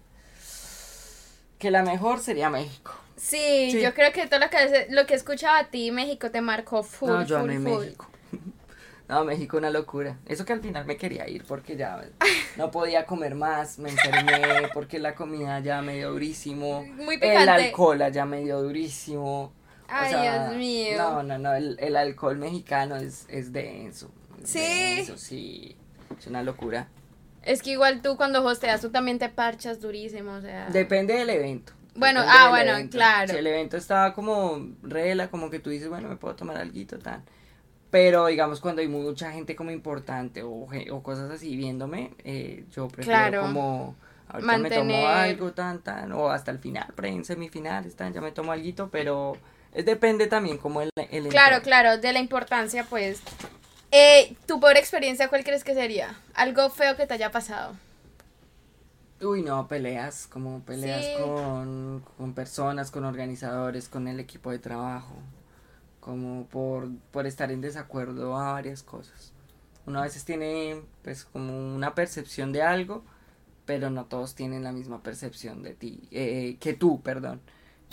que 1.58 1.72
la 1.72 1.84
mejor 1.84 2.20
sería 2.20 2.50
México. 2.50 2.94
Sí, 3.18 3.70
Sí. 3.72 3.82
yo 3.82 3.94
creo 3.94 4.14
que 4.14 4.28
todo 4.28 4.40
lo 4.40 4.50
que, 4.50 4.88
lo 4.90 5.06
que 5.06 5.14
escuchaba 5.14 5.60
a 5.60 5.68
ti, 5.70 5.92
México 5.92 6.32
te 6.32 6.40
marcó 6.42 6.84
full, 6.84 7.10
no, 7.10 7.26
yo 7.26 7.40
full, 7.40 7.50
amé 7.52 7.70
full. 7.70 7.84
México. 7.86 8.08
No, 9.10 9.26
México 9.26 9.58
una 9.58 9.72
locura. 9.72 10.20
Eso 10.28 10.46
que 10.46 10.54
al 10.54 10.62
final 10.62 10.86
me 10.86 10.96
quería 10.96 11.28
ir 11.28 11.44
porque 11.44 11.76
ya 11.76 12.00
no 12.58 12.70
podía 12.70 13.08
comer 13.08 13.34
más, 13.34 13.80
me 13.80 13.90
enfermé 13.90 14.70
porque 14.76 15.00
la 15.00 15.16
comida 15.16 15.60
ya 15.62 15.82
me 15.82 15.96
dio 15.96 16.12
durísimo. 16.12 16.84
Muy 16.84 17.16
El 17.16 17.20
picante. 17.22 17.50
alcohol 17.50 18.12
ya 18.12 18.26
me 18.26 18.42
dio 18.42 18.62
durísimo. 18.62 19.46
O 19.46 19.52
Ay, 19.88 20.12
sea, 20.12 20.50
Dios 20.50 20.58
mío. 20.58 20.98
No, 21.00 21.24
no, 21.24 21.40
no, 21.40 21.56
el, 21.56 21.76
el 21.80 21.96
alcohol 21.98 22.38
mexicano 22.38 22.98
es, 22.98 23.26
es 23.30 23.52
denso. 23.52 24.12
es 24.44 24.50
Sí. 24.52 24.60
denso, 24.60 25.18
sí. 25.18 25.76
Es 26.20 26.28
una 26.28 26.44
locura. 26.44 26.88
Es 27.44 27.62
que 27.64 27.72
igual 27.72 28.02
tú 28.02 28.18
cuando 28.18 28.44
hosteas, 28.44 28.82
tú 28.82 28.90
también 28.90 29.18
te 29.20 29.30
parchas 29.30 29.80
durísimo, 29.82 30.34
o 30.34 30.42
sea. 30.42 30.68
Depende 30.70 31.14
del 31.14 31.30
evento. 31.30 31.74
Bueno, 31.96 32.22
Depende 32.22 32.40
ah, 32.44 32.50
bueno, 32.50 32.72
evento. 32.72 32.98
claro. 32.98 33.32
Si 33.32 33.38
el 33.38 33.48
evento 33.48 33.78
estaba 33.78 34.14
como 34.14 34.68
rela, 34.84 35.30
como 35.30 35.50
que 35.50 35.60
tú 35.60 35.70
dices, 35.70 35.90
bueno, 35.90 36.08
me 36.10 36.16
puedo 36.18 36.36
tomar 36.36 36.58
algo 36.58 36.98
tan. 37.00 37.24
Pero 37.90 38.28
digamos 38.28 38.60
cuando 38.60 38.82
hay 38.82 38.88
mucha 38.88 39.32
gente 39.32 39.56
como 39.56 39.72
importante 39.72 40.44
o, 40.44 40.68
o 40.92 41.04
cosas 41.04 41.32
así 41.32 41.56
viéndome, 41.56 42.12
eh, 42.24 42.66
yo 42.72 42.88
prefiero 42.88 43.20
Claro. 43.20 43.42
como 43.42 43.96
ahorita 44.28 44.58
me 44.60 44.70
Mantener- 44.70 44.80
tomo 44.80 45.08
algo 45.08 45.52
tan 45.54 45.80
tan 45.82 46.12
o 46.12 46.30
hasta 46.30 46.52
el 46.52 46.60
final, 46.60 46.86
pre 46.96 47.10
en 47.10 47.26
semifinales 47.26 47.96
tan 47.96 48.14
ya 48.14 48.22
me 48.22 48.32
tomo 48.32 48.52
algo, 48.52 48.90
pero 48.92 49.38
depende 49.74 50.28
también 50.28 50.60
como 50.60 50.82
el, 50.84 50.92
el 50.96 51.28
Claro, 51.30 51.56
entorno. 51.56 51.64
claro, 51.64 51.98
de 51.98 52.14
la 52.14 52.20
importancia, 52.20 52.86
pues. 52.88 53.22
Eh, 53.92 54.36
tu 54.48 54.60
peor 54.60 54.78
experiencia, 54.78 55.30
¿cuál 55.30 55.44
crees 55.44 55.64
que 55.64 55.74
sería? 55.74 56.20
Algo 56.34 56.70
feo 56.70 56.96
que 56.96 57.08
te 57.08 57.14
haya 57.16 57.32
pasado. 57.32 57.76
Uy, 59.22 59.42
no, 59.44 59.68
peleas, 59.68 60.28
como 60.28 60.62
peleas 60.64 61.06
Sí. 61.08 61.14
con, 61.20 62.06
con 62.18 62.34
personas, 62.34 62.90
con 62.90 63.04
organizadores, 63.04 63.90
con 63.90 64.08
el 64.08 64.20
equipo 64.20 64.50
de 64.52 64.60
trabajo, 64.60 65.14
como 66.00 66.46
por, 66.48 66.90
por 67.12 67.28
estar 67.28 67.52
en 67.52 67.62
desacuerdo 67.62 68.38
a 68.38 68.54
varias 68.54 68.84
cosas. 68.84 69.34
Uno 69.86 70.00
a 70.00 70.04
veces 70.04 70.26
tiene 70.26 70.82
pues 71.04 71.26
como 71.26 71.76
una 71.76 71.96
percepción 71.96 72.54
de 72.54 72.64
algo, 72.64 73.04
pero 73.66 73.90
no 73.90 74.06
todos 74.06 74.36
tienen 74.36 74.64
la 74.64 74.72
misma 74.74 75.04
percepción 75.04 75.64
de 75.64 75.76
ti, 75.76 76.08
eh, 76.12 76.58
que 76.60 76.74
tú, 76.74 77.02
perdón. 77.02 77.42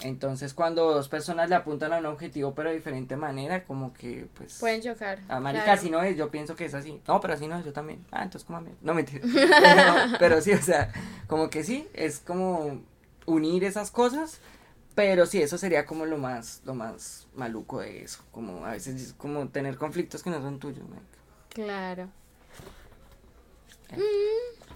Entonces 0.03 0.53
cuando 0.53 0.93
dos 0.93 1.09
personas 1.09 1.49
le 1.49 1.55
apuntan 1.55 1.93
a 1.93 1.99
un 1.99 2.07
objetivo 2.07 2.55
pero 2.55 2.69
de 2.69 2.77
diferente 2.77 3.17
manera, 3.17 3.65
como 3.65 3.95
que 3.95 4.29
pues... 4.35 4.59
Pueden 4.59 4.83
chocar. 4.83 5.21
A 5.29 5.41
marica, 5.41 5.65
claro. 5.65 5.81
así 5.81 5.91
no 5.91 6.03
es, 6.03 6.17
yo 6.17 6.31
pienso 6.31 6.55
que 6.55 6.67
es 6.67 6.75
así. 6.75 7.01
No, 7.09 7.21
pero 7.21 7.35
así 7.35 7.47
no 7.47 7.59
es, 7.59 7.65
yo 7.65 7.73
también. 7.73 8.05
Ah, 8.11 8.25
entonces 8.25 8.47
como 8.47 8.63
No, 8.83 8.95
mentira. 8.95 9.23
pero, 9.33 9.95
pero 10.19 10.41
sí, 10.43 10.53
o 10.53 10.63
sea, 10.63 10.93
como 11.27 11.49
que 11.49 11.65
sí, 11.65 11.89
es 11.95 12.19
como 12.19 12.83
unir 13.25 13.65
esas 13.65 13.91
cosas, 13.91 14.41
pero 14.95 15.27
sí, 15.27 15.43
eso 15.43 15.59
sería 15.59 15.87
como 15.87 16.07
lo 16.07 16.19
más, 16.19 16.63
lo 16.65 16.75
más 16.75 17.27
maluco 17.35 17.81
de 17.81 18.03
eso. 18.03 18.23
Como 18.33 18.65
a 18.65 18.73
veces 18.73 19.01
es 19.01 19.13
como 19.15 19.49
tener 19.49 19.77
conflictos 19.77 20.23
que 20.23 20.31
no 20.31 20.41
son 20.41 20.59
tuyos, 20.59 20.89
marica. 20.89 21.19
Claro. 21.51 22.09
Eh. 23.91 23.97
Mm, 23.97 24.67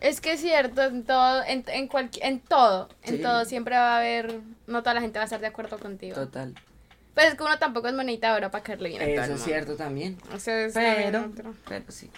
es 0.00 0.20
que 0.20 0.32
es 0.32 0.40
cierto, 0.40 0.82
en 0.82 1.04
todo, 1.04 1.42
en, 1.44 1.64
en, 1.68 1.88
en 2.22 2.40
todo, 2.40 2.88
en 3.02 3.22
todo 3.22 3.44
siempre 3.44 3.76
va 3.76 3.94
a 3.94 3.98
haber, 3.98 4.40
no 4.66 4.82
toda 4.82 4.94
la 4.94 5.00
gente 5.00 5.18
va 5.18 5.22
a 5.22 5.26
estar 5.26 5.40
de 5.40 5.46
acuerdo 5.46 5.78
contigo. 5.78 6.14
Total. 6.14 6.54
Pero 7.14 7.28
es 7.28 7.34
que 7.34 7.42
uno 7.42 7.58
tampoco 7.58 7.88
es 7.88 7.94
monedita 7.94 8.32
ahora 8.32 8.50
para 8.50 8.62
caerle 8.62 8.90
bien 8.90 9.00
a 9.02 9.04
Eso 9.06 9.34
es 9.34 9.42
cierto 9.42 9.76
también. 9.76 10.18
Eso 10.34 10.50
es 10.50 10.74
también 10.74 11.32
Pero, 11.34 11.54
pero 11.66 11.84
sí. 11.90 12.10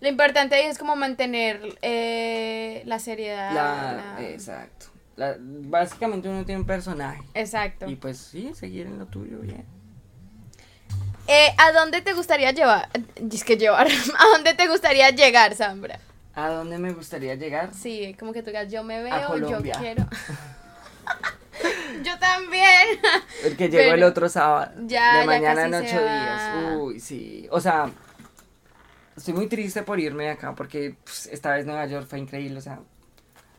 Lo 0.00 0.08
importante 0.08 0.68
es 0.68 0.78
como 0.78 0.96
mantener 0.96 1.76
eh, 1.82 2.82
la 2.84 2.98
seriedad. 2.98 3.52
La, 3.52 4.14
la- 4.18 4.28
Exacto. 4.28 4.86
La- 5.16 5.36
básicamente 5.38 6.28
uno 6.28 6.44
tiene 6.44 6.60
un 6.60 6.66
personaje. 6.66 7.22
Exacto. 7.34 7.88
Y 7.88 7.96
pues 7.96 8.18
sí, 8.18 8.52
seguir 8.54 8.86
en 8.86 8.98
lo 8.98 9.06
tuyo, 9.06 9.38
bien. 9.38 9.64
Eh, 11.26 11.48
¿A 11.58 11.72
dónde 11.72 12.00
te 12.00 12.12
gustaría 12.14 12.52
llevar? 12.52 12.88
Es 13.30 13.44
que 13.44 13.56
llevar. 13.56 13.86
¿A 14.18 14.24
dónde 14.32 14.54
te 14.54 14.66
gustaría 14.68 15.10
llegar, 15.10 15.54
Sambra? 15.54 16.00
¿A 16.34 16.48
dónde 16.48 16.78
me 16.78 16.92
gustaría 16.92 17.34
llegar? 17.34 17.74
Sí, 17.74 18.14
como 18.18 18.32
que 18.32 18.42
tú 18.42 18.46
digas, 18.46 18.70
yo 18.70 18.82
me 18.84 19.02
veo, 19.02 19.36
yo 19.36 19.60
quiero. 19.78 20.06
yo 22.04 22.18
también. 22.18 23.00
El 23.44 23.56
que 23.56 23.68
llegó 23.68 23.94
el 23.94 24.02
otro 24.02 24.28
sábado. 24.28 24.72
Ya, 24.86 25.14
de 25.14 25.20
ya 25.20 25.26
mañana 25.26 25.66
en 25.66 25.74
ocho 25.74 26.00
días. 26.00 26.76
Uy, 26.76 27.00
sí. 27.00 27.48
O 27.50 27.60
sea, 27.60 27.90
estoy 29.16 29.34
muy 29.34 29.46
triste 29.46 29.82
por 29.82 30.00
irme 30.00 30.24
de 30.24 30.30
acá 30.30 30.54
porque 30.54 30.96
pues, 31.04 31.26
esta 31.26 31.52
vez 31.52 31.66
Nueva 31.66 31.86
York 31.86 32.06
fue 32.08 32.18
increíble. 32.18 32.58
O 32.58 32.62
sea, 32.62 32.80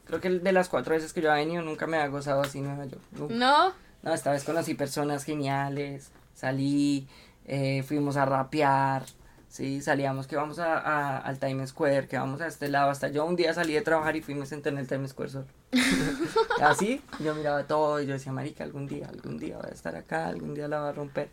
creo 0.05 0.19
que 0.19 0.30
de 0.30 0.51
las 0.51 0.69
cuatro 0.69 0.93
veces 0.95 1.13
que 1.13 1.21
yo 1.21 1.31
he 1.31 1.35
venido 1.35 1.61
nunca 1.61 1.88
me 1.88 1.97
ha 1.97 2.07
gozado 2.07 2.41
así 2.41 2.61
Nueva 2.61 2.85
York. 2.85 3.03
¿No? 3.30 3.73
No, 4.01 4.13
esta 4.13 4.31
vez 4.31 4.43
conocí 4.43 4.73
personas 4.73 5.23
geniales. 5.23 6.11
Salí, 6.34 7.07
eh, 7.45 7.84
fuimos 7.84 8.15
a 8.17 8.26
rapear. 8.26 9.03
Sí, 9.49 9.81
salíamos 9.81 10.27
que 10.27 10.35
vamos 10.35 10.59
a, 10.59 10.77
a- 10.77 11.17
al 11.17 11.39
Times 11.39 11.71
Square, 11.71 12.07
que 12.07 12.17
vamos 12.17 12.39
a 12.41 12.47
este 12.47 12.69
lado. 12.69 12.91
Hasta 12.91 13.07
yo 13.09 13.26
un 13.26 13.35
día 13.35 13.53
salí 13.53 13.73
de 13.73 13.81
trabajar 13.81 14.15
y 14.15 14.21
fui 14.21 14.35
y 14.35 14.38
me 14.38 14.45
senté 14.45 14.69
en 14.69 14.77
el 14.77 14.88
Times 14.88 15.09
Square 15.11 15.31
solo. 15.31 15.45
Así, 16.61 17.01
yo 17.23 17.34
miraba 17.34 17.63
todo 17.63 17.99
y 18.01 18.05
yo 18.05 18.13
decía, 18.13 18.31
marica, 18.31 18.63
algún 18.63 18.88
día, 18.88 19.07
algún 19.09 19.39
día 19.39 19.57
voy 19.57 19.69
a 19.69 19.73
estar 19.73 19.95
acá, 19.95 20.27
algún 20.27 20.53
día 20.53 20.67
la 20.67 20.80
va 20.80 20.89
a 20.89 20.93
romper. 20.93 21.30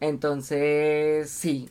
Entonces, 0.00 1.30
sí. 1.30 1.70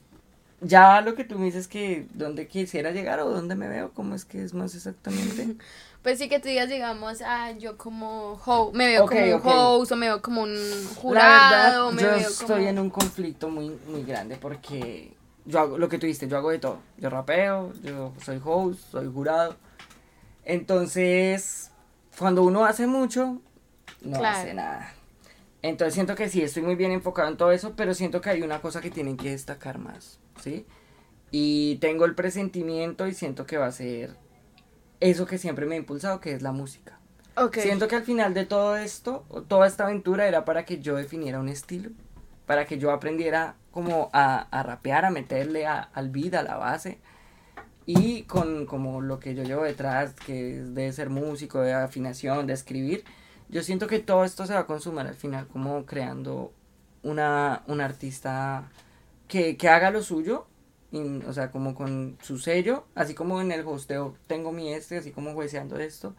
Ya 0.62 1.02
lo 1.02 1.14
que 1.14 1.26
tú 1.26 1.38
me 1.38 1.46
dices 1.46 1.68
que 1.68 2.08
dónde 2.14 2.48
quisiera 2.48 2.92
llegar 2.92 3.20
o 3.20 3.30
dónde 3.30 3.54
me 3.56 3.68
veo, 3.68 3.92
¿cómo 3.94 4.16
es 4.16 4.24
que 4.26 4.42
es 4.44 4.54
más 4.54 4.76
exactamente? 4.76 5.56
Pues 6.04 6.20
sí 6.20 6.28
que 6.28 6.38
tú 6.42 6.50
digas, 6.50 6.68
digamos, 6.68 7.22
ah, 7.26 7.52
yo 7.52 7.78
como 7.78 8.34
host, 8.46 8.76
me 8.76 8.88
veo 8.88 9.06
como 9.06 9.22
un 9.22 9.42
host, 9.46 9.92
o 9.94 9.96
me 9.96 10.08
veo 10.08 10.22
como 10.22 10.42
un 10.42 10.54
La 10.54 10.96
jurado, 10.98 11.86
verdad, 11.86 11.92
me 11.94 12.02
yo 12.02 12.10
veo 12.10 12.30
estoy 12.30 12.48
como... 12.48 12.68
en 12.68 12.80
un 12.80 12.90
conflicto 12.90 13.48
muy, 13.48 13.70
muy 13.88 14.04
grande 14.04 14.36
porque 14.36 15.14
yo 15.46 15.60
hago 15.60 15.78
lo 15.78 15.90
que 15.90 15.98
tú 16.00 16.08
yo 16.08 16.38
hago 16.38 16.50
de 16.52 16.60
todo. 16.60 16.80
Yo 16.98 17.10
rapeo, 17.10 17.74
yo 17.84 18.14
soy 18.24 18.40
host, 18.44 18.80
soy 18.92 19.12
jurado. 19.12 19.56
Entonces, 20.46 21.72
cuando 22.18 22.44
uno 22.44 22.66
hace 22.66 22.88
mucho, 22.88 23.42
no 24.02 24.18
Claro. 24.20 24.38
hace 24.38 24.54
nada. 24.54 24.94
Entonces 25.62 25.94
siento 25.94 26.16
que 26.16 26.28
sí, 26.30 26.42
estoy 26.42 26.62
muy 26.64 26.76
bien 26.76 26.92
enfocado 26.92 27.30
en 27.30 27.38
todo 27.38 27.52
eso, 27.52 27.74
pero 27.76 27.94
siento 27.94 28.20
que 28.22 28.30
hay 28.30 28.42
una 28.42 28.62
cosa 28.62 28.82
que 28.82 28.92
tienen 28.92 29.16
que 29.16 29.30
destacar 29.32 29.78
más, 29.80 30.20
¿sí? 30.42 30.66
Y 31.32 31.78
tengo 31.78 32.06
el 32.06 32.14
presentimiento 32.16 33.08
y 33.08 33.14
siento 33.14 33.46
que 33.46 33.58
va 33.58 33.68
a 33.68 33.72
ser 33.72 34.16
eso 35.00 35.26
que 35.26 35.38
siempre 35.38 35.66
me 35.66 35.76
ha 35.76 35.78
impulsado, 35.78 36.20
que 36.20 36.34
es 36.34 36.42
la 36.42 36.52
música. 36.52 37.00
Ok. 37.38 37.58
Siento 37.58 37.88
que 37.88 37.96
al 37.96 38.04
final 38.04 38.34
de 38.34 38.46
todo 38.46 38.76
esto, 38.76 39.26
o 39.30 39.42
toda 39.42 39.66
esta 39.68 39.86
aventura 39.86 40.28
era 40.28 40.46
para 40.46 40.66
que 40.66 40.80
yo 40.80 40.96
definiera 40.96 41.40
un 41.40 41.48
estilo, 41.50 41.90
para 42.46 42.66
que 42.66 42.78
yo 42.78 42.92
aprendiera 42.92 43.56
como 43.72 44.10
a, 44.14 44.48
a 44.52 44.64
rapear, 44.64 45.06
a 45.06 45.10
meterle 45.12 45.66
a- 45.68 45.82
al 45.82 46.10
beat, 46.10 46.34
a 46.36 46.44
la 46.44 46.58
base, 46.58 47.00
y 47.86 48.24
con 48.24 48.66
como 48.66 49.02
lo 49.02 49.20
que 49.20 49.36
yo 49.36 49.44
llevo 49.44 49.64
detrás, 49.64 50.14
que 50.14 50.60
es 50.60 50.76
de 50.76 50.92
ser 50.94 51.10
músico, 51.10 51.60
de 51.62 51.74
afinación, 51.74 52.48
de 52.48 52.54
escribir, 52.54 53.04
yo 53.50 53.62
siento 53.64 53.88
que 53.88 54.00
todo 54.00 54.24
esto 54.24 54.46
se 54.46 54.54
va 54.54 54.62
a 54.62 54.66
consumar 54.68 55.08
al 55.08 55.16
final 55.16 55.48
como 55.48 55.86
creando 55.86 56.54
una, 57.04 57.64
un 57.68 57.82
artista 57.82 58.72
que, 59.28 59.58
que 59.58 59.70
haga 59.70 59.92
lo 59.92 60.02
suyo, 60.04 60.48
o 61.28 61.34
sea, 61.34 61.52
como 61.52 61.76
con 61.76 62.18
su 62.22 62.38
sello, 62.38 62.86
así 62.96 63.16
como 63.16 63.42
en 63.42 63.52
el 63.52 63.66
hosteo 63.68 64.16
tengo 64.28 64.52
mi 64.52 64.74
este, 64.74 64.98
así 64.98 65.12
como 65.12 65.34
jueceando 65.34 65.78
esto, 65.80 66.16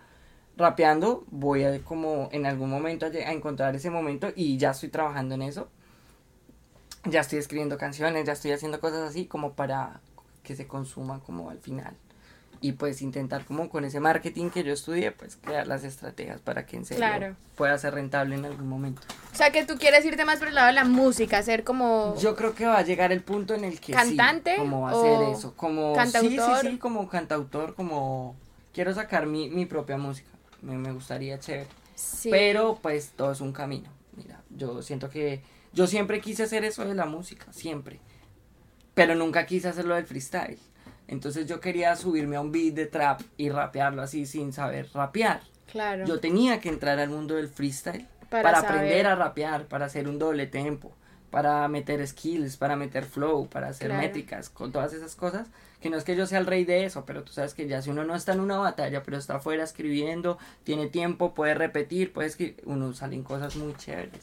rapeando, 0.56 1.24
voy 1.30 1.64
a 1.64 1.80
como 1.84 2.28
en 2.32 2.46
algún 2.46 2.70
momento 2.70 3.06
a, 3.06 3.10
a 3.10 3.32
encontrar 3.32 3.74
ese 3.76 3.90
momento 3.90 4.28
y 4.36 4.56
ya 4.58 4.70
estoy 4.72 4.90
trabajando 4.90 5.34
en 5.36 5.42
eso. 5.42 5.68
Ya 7.06 7.20
estoy 7.20 7.38
escribiendo 7.38 7.76
canciones, 7.78 8.24
ya 8.26 8.32
estoy 8.32 8.52
haciendo 8.52 8.80
cosas 8.80 9.02
así 9.08 9.26
como 9.26 9.52
para 9.52 10.00
que 10.42 10.56
se 10.56 10.66
consuman 10.66 11.20
como 11.20 11.50
al 11.50 11.58
final. 11.58 11.94
Y 12.60 12.72
pues 12.72 13.02
intentar 13.02 13.44
como 13.44 13.68
con 13.68 13.84
ese 13.84 14.00
marketing 14.00 14.48
que 14.48 14.64
yo 14.64 14.72
estudié, 14.72 15.12
pues 15.12 15.36
crear 15.36 15.66
las 15.66 15.84
estrategias 15.84 16.40
para 16.40 16.64
que 16.64 16.76
en 16.76 16.86
serio 16.86 16.98
Claro. 17.04 17.36
pueda 17.56 17.76
ser 17.76 17.92
rentable 17.94 18.36
en 18.36 18.44
algún 18.46 18.68
momento. 18.68 19.02
O 19.32 19.36
sea, 19.36 19.50
que 19.50 19.66
tú 19.66 19.76
quieres 19.76 20.02
irte 20.06 20.24
más 20.24 20.38
por 20.38 20.48
el 20.48 20.54
lado 20.54 20.68
de 20.68 20.72
la 20.72 20.84
música, 20.84 21.42
ser 21.42 21.62
como... 21.64 22.14
Yo 22.18 22.34
creo 22.36 22.54
que 22.54 22.64
va 22.64 22.78
a 22.78 22.82
llegar 22.82 23.12
el 23.12 23.20
punto 23.22 23.52
en 23.54 23.64
el 23.64 23.80
que 23.80 23.92
¿Cantante 23.92 24.54
sí, 24.54 24.60
como 24.60 24.88
hacer 24.88 25.28
eso, 25.28 25.52
como 25.56 25.92
cantautor? 25.94 26.30
sí, 26.30 26.38
sí, 26.62 26.68
sí, 26.70 26.78
como 26.78 27.06
cantautor, 27.08 27.74
como 27.74 28.34
quiero 28.72 28.94
sacar 28.94 29.26
mi, 29.26 29.50
mi 29.50 29.66
propia 29.66 29.98
música. 29.98 30.28
Me, 30.62 30.78
me 30.78 30.92
gustaría 30.92 31.38
chévere. 31.38 31.66
Sí. 31.96 32.30
Pero 32.30 32.78
pues 32.80 33.10
todo 33.14 33.32
es 33.32 33.42
un 33.42 33.52
camino. 33.52 33.90
Mira, 34.16 34.40
yo 34.56 34.80
siento 34.80 35.10
que 35.10 35.42
yo 35.74 35.86
siempre 35.86 36.20
quise 36.20 36.44
hacer 36.44 36.64
eso 36.64 36.84
de 36.84 36.94
la 36.94 37.04
música, 37.04 37.52
siempre. 37.52 38.00
Pero 38.94 39.14
nunca 39.14 39.44
quise 39.44 39.68
hacerlo 39.68 39.96
del 39.96 40.06
freestyle. 40.06 40.58
Entonces 41.08 41.46
yo 41.46 41.60
quería 41.60 41.96
subirme 41.96 42.36
a 42.36 42.40
un 42.40 42.52
beat 42.52 42.74
de 42.74 42.86
trap 42.86 43.20
y 43.36 43.50
rapearlo 43.50 44.00
así 44.02 44.24
sin 44.24 44.52
saber 44.52 44.88
rapear. 44.94 45.42
Claro. 45.70 46.06
Yo 46.06 46.20
tenía 46.20 46.60
que 46.60 46.68
entrar 46.68 46.98
al 46.98 47.10
mundo 47.10 47.34
del 47.34 47.48
freestyle 47.48 48.06
Para 48.30 48.58
aprender 48.60 49.06
a 49.06 49.14
rapear, 49.16 49.66
para 49.66 49.86
hacer 49.86 50.08
un 50.08 50.18
doble 50.18 50.46
tempo, 50.46 50.92
para 51.30 51.66
meter 51.68 52.06
skills, 52.06 52.56
para 52.56 52.76
meter 52.76 53.04
flow, 53.04 53.48
para 53.48 53.68
hacer 53.68 53.88
Claro. 53.88 54.02
métricas, 54.02 54.48
con 54.48 54.72
todas 54.72 54.92
esas 54.92 55.14
cosas. 55.16 55.48
Que 55.80 55.90
no 55.90 55.96
es 55.98 56.04
que 56.04 56.16
yo 56.16 56.26
sea 56.26 56.38
el 56.38 56.46
rey 56.46 56.64
de 56.64 56.84
eso, 56.84 57.04
pero 57.04 57.24
tú 57.24 57.32
sabes 57.32 57.52
que 57.54 57.66
ya 57.68 57.82
si 57.82 57.90
uno 57.90 58.04
no 58.04 58.14
está 58.14 58.32
en 58.32 58.40
una 58.40 58.56
batalla, 58.56 59.02
pero 59.02 59.18
está 59.18 59.36
afuera 59.36 59.64
escribiendo, 59.64 60.38
tiene 60.62 60.86
tiempo, 60.86 61.34
puede 61.34 61.54
repetir, 61.54 62.12
puede 62.12 62.28
escribir, 62.28 62.56
uno 62.64 62.92
salen 62.94 63.22
cosas 63.22 63.56
muy 63.56 63.74
chéveres. 63.74 64.22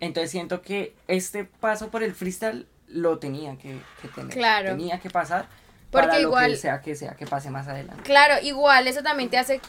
Entonces 0.00 0.30
siento 0.30 0.62
que 0.62 0.94
este 1.08 1.44
paso 1.44 1.90
por 1.90 2.02
el 2.02 2.14
freestyle 2.14 2.66
lo 2.88 3.18
tenía 3.18 3.56
que, 3.56 3.78
que 4.02 4.08
tener. 4.08 4.32
Claro. 4.32 4.70
Tenía 4.70 5.00
que 5.00 5.10
pasar 5.10 5.48
Porque 5.90 6.08
para 6.08 6.20
igual- 6.20 6.50
lo 6.50 6.56
que 6.56 6.60
sea 6.60 6.80
que 6.80 6.94
sea 6.94 7.14
que 7.14 7.26
pase 7.26 7.50
más 7.50 7.66
adelante. 7.68 8.02
Claro, 8.04 8.34
igual, 8.42 8.86
eso 8.88 9.02
también 9.02 9.30
te 9.30 9.38
hace... 9.38 9.60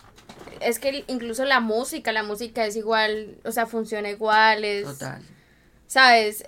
Es 0.59 0.79
que 0.79 1.03
incluso 1.07 1.45
la 1.45 1.59
música, 1.59 2.11
la 2.11 2.23
música 2.23 2.65
es 2.65 2.75
igual, 2.75 3.37
o 3.45 3.51
sea, 3.51 3.65
funciona 3.67 4.09
igual, 4.09 4.63
es... 4.65 4.85
Total. 4.85 5.21
¿Sabes? 5.87 6.43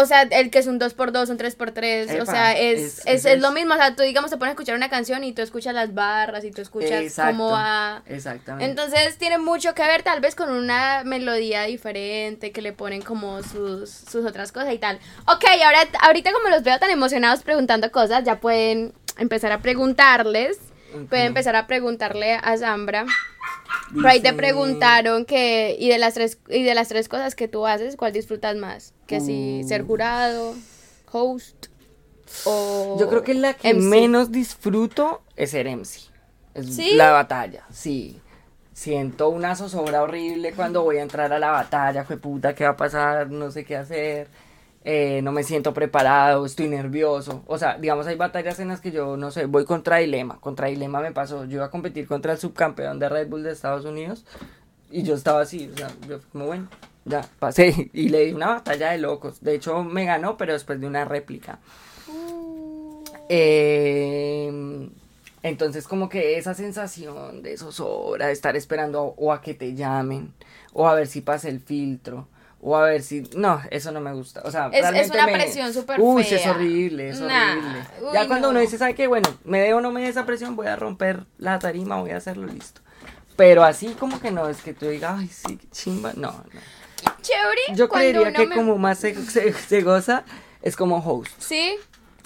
O 0.00 0.06
sea, 0.06 0.22
el 0.22 0.50
que 0.50 0.58
es 0.60 0.66
un 0.66 0.78
2x2, 0.80 1.28
un 1.30 1.38
3x3, 1.38 2.20
o 2.22 2.26
sea, 2.26 2.56
es, 2.58 2.80
es- 2.80 2.98
es, 2.98 3.06
es 3.06 3.24
es 3.26 3.40
lo 3.42 3.50
mismo, 3.52 3.74
o 3.74 3.76
sea, 3.76 3.94
tú 3.94 4.02
digamos 4.02 4.30
te 4.30 4.36
pones 4.36 4.50
a 4.50 4.52
escuchar 4.54 4.74
una 4.76 4.88
canción 4.88 5.24
y 5.24 5.32
tú 5.32 5.42
escuchas 5.42 5.74
las 5.74 5.92
barras 5.94 6.44
y 6.44 6.50
tú 6.50 6.62
escuchas 6.62 6.90
Exacto, 7.02 7.32
cómo 7.32 7.50
va... 7.50 8.02
Exactamente. 8.06 8.64
Entonces 8.70 9.18
tiene 9.18 9.38
mucho 9.38 9.74
que 9.74 9.82
ver 9.82 10.02
tal 10.02 10.20
vez 10.20 10.34
con 10.34 10.50
una 10.50 11.02
melodía 11.04 11.62
diferente 11.64 12.52
que 12.52 12.62
le 12.62 12.72
ponen 12.72 13.02
como 13.02 13.42
sus, 13.42 13.90
sus 13.90 14.24
otras 14.24 14.52
cosas 14.52 14.72
y 14.72 14.78
tal. 14.78 14.98
Ok, 15.26 15.44
ahora, 15.64 15.80
ahorita 16.00 16.32
como 16.32 16.48
los 16.48 16.62
veo 16.62 16.78
tan 16.78 16.90
emocionados 16.90 17.42
preguntando 17.42 17.90
cosas, 17.92 18.24
ya 18.24 18.40
pueden 18.40 18.92
empezar 19.18 19.52
a 19.52 19.58
preguntarles. 19.60 20.58
Pueden 21.08 21.26
empezar 21.26 21.56
a 21.56 21.66
preguntarle 21.66 22.34
a 22.34 22.56
Zambra. 22.56 23.06
Por 23.94 24.06
ahí 24.06 24.20
te 24.20 24.32
preguntaron 24.32 25.24
que, 25.24 25.76
y 25.78 25.88
de 25.88 25.98
las 25.98 26.14
tres, 26.14 26.38
y 26.48 26.62
de 26.62 26.74
las 26.74 26.88
tres 26.88 27.08
cosas 27.08 27.34
que 27.34 27.48
tú 27.48 27.66
haces, 27.66 27.96
¿cuál 27.96 28.12
disfrutas 28.12 28.56
más? 28.56 28.92
Que 29.06 29.20
si 29.20 29.62
ser 29.66 29.82
jurado, 29.84 30.54
host 31.10 31.66
o 32.44 32.96
Yo 33.00 33.08
creo 33.08 33.22
que 33.24 33.34
la 33.34 33.54
que 33.54 33.72
MC. 33.72 33.82
menos 33.82 34.30
disfruto 34.30 35.22
es 35.36 35.50
ser 35.50 35.66
MC. 35.68 36.10
Es 36.54 36.74
¿Sí? 36.74 36.94
la 36.94 37.10
batalla, 37.12 37.64
sí. 37.72 38.20
Siento 38.72 39.28
una 39.28 39.56
zozobra 39.56 40.02
horrible 40.02 40.52
cuando 40.52 40.82
voy 40.84 40.98
a 40.98 41.02
entrar 41.02 41.32
a 41.32 41.38
la 41.38 41.50
batalla, 41.50 42.04
fue 42.04 42.16
puta, 42.16 42.54
¿qué 42.54 42.64
va 42.64 42.70
a 42.70 42.76
pasar? 42.76 43.30
No 43.30 43.50
sé 43.50 43.64
qué 43.64 43.76
hacer. 43.76 44.28
Eh, 44.90 45.20
no 45.20 45.32
me 45.32 45.42
siento 45.42 45.74
preparado, 45.74 46.46
estoy 46.46 46.66
nervioso. 46.66 47.42
O 47.46 47.58
sea, 47.58 47.76
digamos, 47.76 48.06
hay 48.06 48.16
batallas 48.16 48.58
en 48.58 48.68
las 48.68 48.80
que 48.80 48.90
yo, 48.90 49.18
no 49.18 49.30
sé, 49.30 49.44
voy 49.44 49.66
contra 49.66 49.98
Dilema. 49.98 50.40
Contra 50.40 50.68
Dilema 50.68 51.02
me 51.02 51.12
pasó, 51.12 51.44
yo 51.44 51.56
iba 51.56 51.66
a 51.66 51.70
competir 51.70 52.06
contra 52.06 52.32
el 52.32 52.38
subcampeón 52.38 52.98
de 52.98 53.10
Red 53.10 53.28
Bull 53.28 53.42
de 53.42 53.52
Estados 53.52 53.84
Unidos 53.84 54.24
y 54.90 55.02
yo 55.02 55.14
estaba 55.14 55.42
así, 55.42 55.70
o 55.70 55.76
sea, 55.76 55.90
yo 56.08 56.20
como 56.32 56.46
bueno, 56.46 56.68
ya 57.04 57.20
pasé 57.38 57.90
y 57.92 58.08
le 58.08 58.24
di 58.24 58.32
una 58.32 58.46
batalla 58.46 58.92
de 58.92 58.96
locos. 58.96 59.42
De 59.42 59.56
hecho, 59.56 59.84
me 59.84 60.06
ganó, 60.06 60.38
pero 60.38 60.54
después 60.54 60.80
de 60.80 60.86
una 60.86 61.04
réplica. 61.04 61.58
Eh, 63.28 64.88
entonces 65.42 65.86
como 65.86 66.08
que 66.08 66.38
esa 66.38 66.54
sensación 66.54 67.42
de 67.42 67.58
zozobra, 67.58 68.28
de 68.28 68.32
estar 68.32 68.56
esperando 68.56 69.02
o 69.18 69.34
a 69.34 69.42
que 69.42 69.52
te 69.52 69.74
llamen, 69.74 70.32
o 70.72 70.88
a 70.88 70.94
ver 70.94 71.08
si 71.08 71.20
pasa 71.20 71.50
el 71.50 71.60
filtro, 71.60 72.26
o 72.60 72.76
a 72.76 72.82
ver 72.84 73.02
si... 73.02 73.22
No, 73.36 73.60
eso 73.70 73.92
no 73.92 74.00
me 74.00 74.12
gusta. 74.12 74.42
O 74.44 74.50
sea, 74.50 74.66
Es- 74.72 74.76
es 74.76 74.82
realmente 74.82 75.16
una 75.16 75.26
me- 75.26 75.32
presión 75.34 75.72
súper 75.72 76.00
Uy, 76.00 76.22
es 76.22 76.46
horrible, 76.46 77.08
es 77.10 77.20
Nah, 77.20 77.52
horrible. 77.52 77.78
uy, 78.02 78.08
ya 78.12 78.26
cuando 78.26 78.48
no. 78.48 78.50
uno 78.52 78.60
dice, 78.60 78.78
¿sabe 78.78 78.94
qué? 78.94 79.06
Bueno, 79.06 79.28
me 79.44 79.60
dé 79.60 79.74
o 79.74 79.80
no 79.80 79.90
me 79.92 80.02
dé 80.02 80.08
esa 80.08 80.26
presión, 80.26 80.56
voy 80.56 80.66
a 80.66 80.76
romper 80.76 81.24
la 81.38 81.58
tarima, 81.58 82.00
voy 82.00 82.10
a 82.10 82.16
hacerlo 82.16 82.46
listo. 82.46 82.80
Pero 83.36 83.62
así 83.62 83.94
como 83.98 84.20
que 84.20 84.30
no, 84.32 84.48
es 84.48 84.60
que 84.62 84.74
tú 84.74 84.86
digas, 84.86 85.14
ay, 85.18 85.28
sí, 85.28 85.56
qué 85.56 85.68
chimba, 85.70 86.12
no, 86.16 86.32
no. 86.32 86.60
Chévere. 87.22 87.60
Yo 87.76 87.88
creería 87.88 88.32
que 88.32 88.46
me- 88.46 88.56
como 88.56 88.76
más 88.78 88.98
se, 88.98 89.14
se, 89.14 89.52
se 89.52 89.82
goza 89.82 90.24
es 90.62 90.74
como 90.74 90.96
host. 90.98 91.30
Sí. 91.38 91.76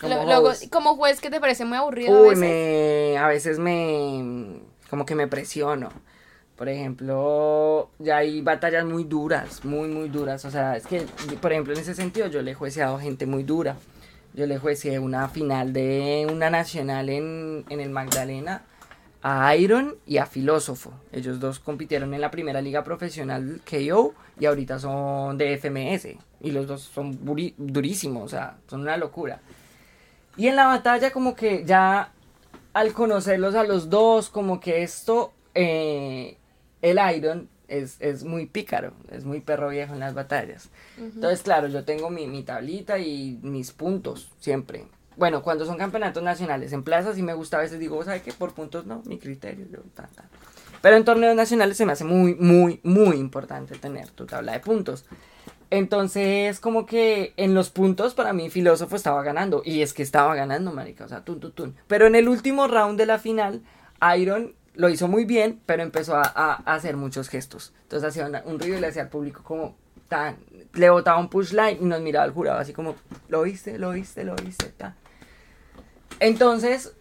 Como 0.01 0.25
Lo- 0.25 0.41
host. 0.49 0.71
como 0.73 0.97
juez 0.97 1.21
que 1.21 1.29
te 1.31 1.39
parece 1.41 1.65
muy 1.67 1.77
aburrido 1.77 2.17
a 2.17 2.21
Uy, 2.23 2.29
veces. 2.31 2.39
me, 2.41 3.19
a 3.19 3.27
veces 3.29 3.59
me, 3.59 4.61
como 4.89 5.05
que 5.05 5.15
me 5.15 5.27
presiono. 5.29 5.91
Por 6.62 6.68
ejemplo, 6.68 7.90
ya 7.98 8.18
hay 8.18 8.40
batallas 8.40 8.84
muy 8.84 9.02
duras, 9.02 9.64
muy, 9.64 9.89
muy 9.89 10.09
duras. 10.09 10.44
O 10.44 10.51
sea, 10.52 10.76
es 10.76 10.86
que, 10.86 11.01
por 11.40 11.51
ejemplo, 11.51 11.72
en 11.74 11.80
ese 11.80 11.93
sentido 11.93 12.28
yo 12.28 12.40
le 12.40 12.52
he 12.52 12.55
jueceado 12.55 13.01
gente 13.01 13.26
muy 13.26 13.43
dura. 13.43 13.74
Yo 14.32 14.47
le 14.47 14.59
jueceé 14.59 15.01
una 15.01 15.28
final 15.28 15.72
de 15.72 16.24
una 16.30 16.51
nacional 16.51 17.09
en, 17.09 17.64
en 17.68 17.80
el 17.80 17.90
Magdalena 17.90 18.62
a 19.24 19.56
Iron 19.56 19.97
y 20.06 20.18
a 20.18 20.26
Filósofo. 20.26 20.93
Ellos 21.10 21.40
dos 21.40 21.59
compitieron 21.59 22.14
en 22.14 22.20
la 22.20 22.30
primera 22.30 22.62
liga 22.62 22.84
profesional 22.84 23.60
KO 23.68 24.14
y 24.39 24.47
ahorita 24.47 24.78
son 24.78 25.36
de 25.39 25.59
FMS. 25.59 26.16
Y 26.43 26.52
los 26.52 26.68
dos 26.68 26.82
son 26.82 27.18
durísimos, 27.59 28.22
o 28.22 28.28
sea, 28.28 28.59
son 28.68 28.82
una 28.82 28.97
locura. 28.97 29.40
Y 30.36 30.47
en 30.47 30.55
la 30.55 30.66
batalla 30.66 31.10
como 31.10 31.34
que 31.34 31.64
ya 31.64 32.12
al 32.72 32.93
conocerlos 32.93 33.56
a 33.56 33.64
los 33.64 33.90
dos, 33.90 34.28
como 34.28 34.60
que 34.60 34.84
esto, 34.84 35.32
eh, 35.56 36.39
el 36.83 37.01
Iron 37.17 37.49
es, 37.69 37.97
es 38.01 38.25
muy 38.25 38.47
pícaro, 38.47 38.93
es 39.11 39.25
muy 39.25 39.41
perro 39.41 39.71
viejo 39.71 39.95
en 39.95 40.01
las 40.01 40.15
batallas. 40.15 40.69
Entonces, 40.99 41.43
claro, 41.43 41.69
yo 41.69 41.85
tengo 41.85 42.11
mi, 42.11 42.27
mi 42.27 42.43
tablita 42.43 42.99
y 42.99 43.39
mis 43.43 43.73
puntos, 43.73 44.31
siempre. 44.39 44.85
Bueno, 45.17 45.43
cuando 45.43 45.65
son 45.65 45.79
campeonatos 45.79 46.23
nacionales 46.23 46.73
en 46.73 46.83
plazas 46.83 47.17
sí 47.17 47.23
me 47.23 47.35
gusta, 47.35 47.59
a 47.59 47.61
veces 47.61 47.79
digo, 47.79 48.03
¿sabes 48.05 48.23
qué? 48.23 48.33
Por 48.33 48.53
puntos 48.53 48.87
no, 48.87 49.03
mi 49.07 49.19
criterio, 49.19 49.67
yo, 49.71 49.79
ta, 49.95 50.09
ta. 50.15 50.25
Pero 50.83 50.97
en 50.97 51.05
torneos 51.05 51.37
nacionales 51.37 51.77
se 51.77 51.87
me 51.87 51.93
hace 51.93 52.05
muy, 52.05 52.35
muy, 52.35 52.81
muy 52.83 53.17
importante 53.17 53.77
tener 53.79 54.11
tu 54.11 54.27
tabla 54.27 54.53
de 54.53 54.61
puntos. 54.61 55.07
Entonces, 55.71 56.61
como 56.61 56.85
que 56.85 57.33
en 57.39 57.55
los 57.55 57.71
puntos 57.71 58.13
para 58.13 58.35
mí 58.35 58.51
Filósofo 58.51 58.97
estaba 58.97 59.23
ganando. 59.23 59.63
Y 59.65 59.81
es 59.81 59.95
que 59.95 60.03
estaba 60.03 60.35
ganando, 60.35 60.73
marica. 60.73 61.07
O 61.07 61.09
sea, 61.09 61.25
tun, 61.25 61.41
tun, 61.41 61.53
tun. 61.53 61.77
Pero 61.87 62.07
en 62.07 62.15
el 62.15 62.29
último 62.29 62.67
round 62.67 62.99
de 62.99 63.07
la 63.07 63.19
final, 63.19 63.63
Iron 64.19 64.55
lo 64.74 64.89
hizo 64.89 65.09
muy 65.09 65.24
bien, 65.24 65.61
pero 65.66 65.82
empezó 65.82 66.16
a, 66.16 66.23
a- 66.23 66.62
a 66.65 66.74
hacer 66.74 66.97
muchos 66.97 67.28
gestos. 67.28 67.73
Entonces 67.82 68.09
hacía 68.09 68.27
una- 68.27 68.43
un 68.44 68.59
ruido 68.59 68.78
y 68.78 68.81
le 68.81 68.86
hacía 68.89 69.03
al 69.03 69.09
público 69.09 69.43
como 69.43 69.77
tan... 70.09 70.36
Le 70.74 70.89
botaba 70.90 71.19
un 71.19 71.28
push 71.28 71.53
line 71.53 71.78
y 71.81 71.85
nos 71.85 72.01
miraba 72.01 72.24
al 72.24 72.32
jurado 72.32 72.59
así 72.59 72.73
como, 72.73 72.97
¿lo 73.28 73.43
viste? 73.43 73.78
¿Lo 73.78 73.90
viste? 73.90 74.24
¿Lo 74.24 74.35
viste? 74.36 74.66
Tan. 74.70 74.94
Entonces, 76.20 76.93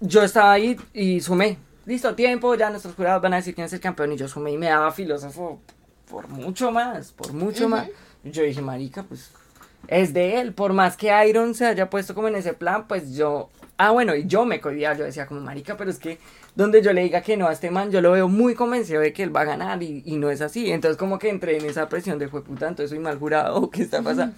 yo 0.00 0.22
estaba 0.22 0.52
ahí 0.52 0.76
y 0.92 1.20
sumé. 1.20 1.58
Listo, 1.86 2.14
tiempo, 2.14 2.54
ya 2.54 2.70
nuestros 2.70 2.94
jurados 2.94 3.22
van 3.22 3.32
a 3.34 3.36
decir 3.36 3.54
quién 3.54 3.64
es 3.66 3.72
el 3.72 3.80
campeón. 3.80 4.12
Y 4.12 4.16
yo 4.16 4.28
sumé 4.28 4.52
y 4.52 4.58
me 4.58 4.66
daba 4.66 4.92
filósofo 4.92 5.60
por 6.10 6.28
mucho 6.28 6.70
más, 6.72 7.12
por 7.12 7.32
mucho 7.32 7.68
más. 7.68 7.88
Y 8.24 8.30
yo 8.30 8.42
dije, 8.42 8.60
marica, 8.60 9.02
pues 9.04 9.30
es 9.88 10.12
de 10.12 10.40
él. 10.40 10.52
Por 10.52 10.72
más 10.72 10.96
que 10.96 11.12
Iron 11.28 11.54
se 11.54 11.66
haya 11.66 11.88
puesto 11.90 12.14
como 12.14 12.28
en 12.28 12.36
ese 12.36 12.52
plan, 12.54 12.86
pues 12.88 13.14
yo... 13.14 13.50
Ah, 13.78 13.90
bueno, 13.90 14.14
y 14.14 14.26
yo 14.26 14.44
me 14.46 14.60
cohibía, 14.60 14.94
yo 14.94 15.04
decía 15.04 15.26
como, 15.26 15.40
marica, 15.40 15.76
pero 15.76 15.90
es 15.90 15.98
que 15.98 16.18
donde 16.56 16.82
yo 16.82 16.92
le 16.92 17.02
diga 17.02 17.20
que 17.20 17.36
no 17.36 17.46
a 17.46 17.52
este 17.52 17.70
man, 17.70 17.90
yo 17.90 18.00
lo 18.00 18.12
veo 18.12 18.28
muy 18.28 18.54
convencido 18.54 19.02
de 19.02 19.12
que 19.12 19.22
él 19.22 19.34
va 19.34 19.42
a 19.42 19.44
ganar 19.44 19.82
y, 19.82 20.02
y 20.04 20.16
no 20.16 20.30
es 20.30 20.40
así. 20.40 20.72
Entonces 20.72 20.96
como 20.96 21.18
que 21.18 21.28
entré 21.28 21.58
en 21.58 21.66
esa 21.66 21.88
presión 21.88 22.18
de, 22.18 22.28
fue 22.28 22.42
puta, 22.42 22.66
entonces 22.66 22.90
soy 22.90 22.98
mal 22.98 23.18
jurado, 23.18 23.70
¿qué 23.70 23.82
está 23.82 24.02
pasando? 24.02 24.34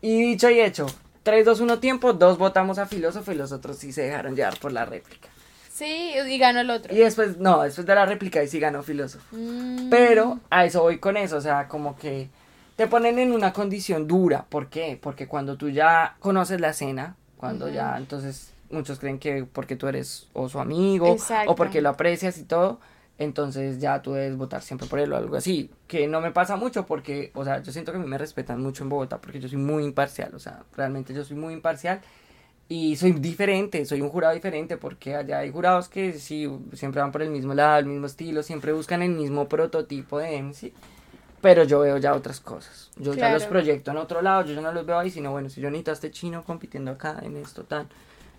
Y 0.00 0.20
dicho 0.22 0.50
y 0.50 0.60
hecho, 0.60 0.86
3, 1.22 1.44
2, 1.44 1.60
1 1.60 1.78
tiempo, 1.78 2.12
dos 2.14 2.38
votamos 2.38 2.78
a 2.78 2.86
filósofo 2.86 3.30
y 3.30 3.36
los 3.36 3.52
otros 3.52 3.76
sí 3.76 3.92
se 3.92 4.02
dejaron 4.02 4.34
llevar 4.34 4.58
por 4.58 4.72
la 4.72 4.84
réplica. 4.86 5.28
Sí, 5.70 6.12
y 6.26 6.38
ganó 6.38 6.60
el 6.60 6.70
otro. 6.70 6.94
Y 6.94 6.98
después, 6.98 7.38
no, 7.38 7.62
después 7.62 7.86
de 7.86 7.94
la 7.94 8.06
réplica 8.06 8.42
y 8.42 8.48
sí 8.48 8.58
ganó 8.58 8.82
filósofo. 8.82 9.24
Mm. 9.32 9.90
Pero 9.90 10.40
a 10.50 10.64
eso 10.64 10.82
voy 10.82 10.98
con 10.98 11.16
eso, 11.16 11.36
o 11.36 11.40
sea, 11.40 11.68
como 11.68 11.96
que 11.96 12.28
te 12.76 12.86
ponen 12.86 13.18
en 13.18 13.32
una 13.32 13.52
condición 13.52 14.08
dura. 14.08 14.44
¿Por 14.48 14.68
qué? 14.68 14.98
Porque 15.00 15.28
cuando 15.28 15.56
tú 15.56 15.68
ya 15.70 16.16
conoces 16.18 16.60
la 16.60 16.70
escena, 16.70 17.16
cuando 17.36 17.68
ya, 17.68 17.96
entonces 17.96 18.51
muchos 18.72 18.98
creen 18.98 19.18
que 19.18 19.44
porque 19.44 19.76
tú 19.76 19.86
eres 19.88 20.28
o 20.32 20.48
su 20.48 20.58
amigo 20.58 21.12
Exacto. 21.12 21.52
o 21.52 21.54
porque 21.54 21.80
lo 21.80 21.90
aprecias 21.90 22.38
y 22.38 22.44
todo, 22.44 22.80
entonces 23.18 23.78
ya 23.80 24.02
tú 24.02 24.12
debes 24.14 24.36
votar 24.36 24.62
siempre 24.62 24.88
por 24.88 24.98
él 24.98 25.12
o 25.12 25.16
algo 25.16 25.36
así. 25.36 25.70
Que 25.86 26.08
no 26.08 26.20
me 26.20 26.30
pasa 26.32 26.56
mucho 26.56 26.86
porque, 26.86 27.30
o 27.34 27.44
sea, 27.44 27.62
yo 27.62 27.70
siento 27.72 27.92
que 27.92 27.98
a 27.98 28.00
mí 28.00 28.06
me 28.08 28.18
respetan 28.18 28.60
mucho 28.60 28.82
en 28.82 28.88
Bogotá 28.88 29.20
porque 29.20 29.38
yo 29.40 29.48
soy 29.48 29.58
muy 29.58 29.84
imparcial, 29.84 30.34
o 30.34 30.38
sea, 30.38 30.62
realmente 30.76 31.14
yo 31.14 31.24
soy 31.24 31.36
muy 31.36 31.54
imparcial. 31.54 32.00
Y 32.68 32.96
soy 32.96 33.12
diferente, 33.12 33.84
soy 33.84 34.00
un 34.00 34.08
jurado 34.08 34.32
diferente 34.32 34.78
porque 34.78 35.14
allá 35.14 35.40
hay 35.40 35.50
jurados 35.50 35.90
que 35.90 36.14
sí, 36.14 36.48
siempre 36.72 37.02
van 37.02 37.12
por 37.12 37.20
el 37.20 37.28
mismo 37.28 37.52
lado, 37.52 37.80
el 37.80 37.86
mismo 37.86 38.06
estilo, 38.06 38.42
siempre 38.42 38.72
buscan 38.72 39.02
el 39.02 39.10
mismo 39.10 39.46
prototipo 39.46 40.18
de 40.18 40.38
MC. 40.38 40.72
Pero 41.42 41.64
yo 41.64 41.80
veo 41.80 41.98
ya 41.98 42.14
otras 42.14 42.40
cosas. 42.40 42.90
Yo 42.96 43.12
ya 43.14 43.28
los 43.30 43.42
Claro. 43.42 43.50
proyecto 43.50 43.90
en 43.90 43.96
otro 43.98 44.22
lado, 44.22 44.46
yo 44.46 44.54
ya 44.54 44.60
no 44.62 44.72
los 44.72 44.86
veo 44.86 44.98
ahí, 44.98 45.10
sino 45.10 45.32
bueno, 45.32 45.50
si 45.50 45.60
yo 45.60 45.68
necesito 45.70 45.90
a 45.90 45.94
este 45.94 46.10
chino 46.12 46.44
compitiendo 46.44 46.92
acá 46.92 47.18
en 47.22 47.36
esto, 47.36 47.64
tan. 47.64 47.88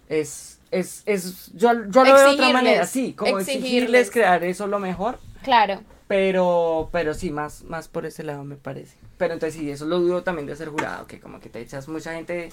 Es, 0.10 0.60
es, 0.72 1.04
es, 1.06 1.52
yo, 1.54 1.72
yo 1.74 2.04
lo 2.04 2.04
veo 2.04 2.18
de 2.18 2.26
otra 2.34 2.50
manera, 2.50 2.86
sí, 2.86 3.14
como 3.14 3.40
exigirles, 3.40 3.66
exigirles. 3.66 4.12
crear 4.12 4.44
eso 4.44 4.68
lo 4.68 4.80
mejor. 4.80 5.20
Claro. 5.44 5.82
Pero, 6.14 6.90
pero 6.92 7.16
sí, 7.16 7.32
más, 7.32 7.64
más 7.64 7.88
por 7.88 8.06
ese 8.06 8.22
lado 8.22 8.44
me 8.44 8.56
parece. 8.56 8.96
Pero 9.18 9.34
entonces 9.34 9.60
sí, 9.60 9.72
eso 9.72 9.86
lo 9.86 10.00
dudo 10.00 10.22
también 10.22 10.46
de 10.46 10.56
ser 10.56 10.70
jurado, 10.70 11.08
que 11.08 11.20
como 11.20 11.40
que 11.40 11.50
te 11.50 11.60
echas 11.60 11.88
mucha 11.88 12.14
gente 12.14 12.50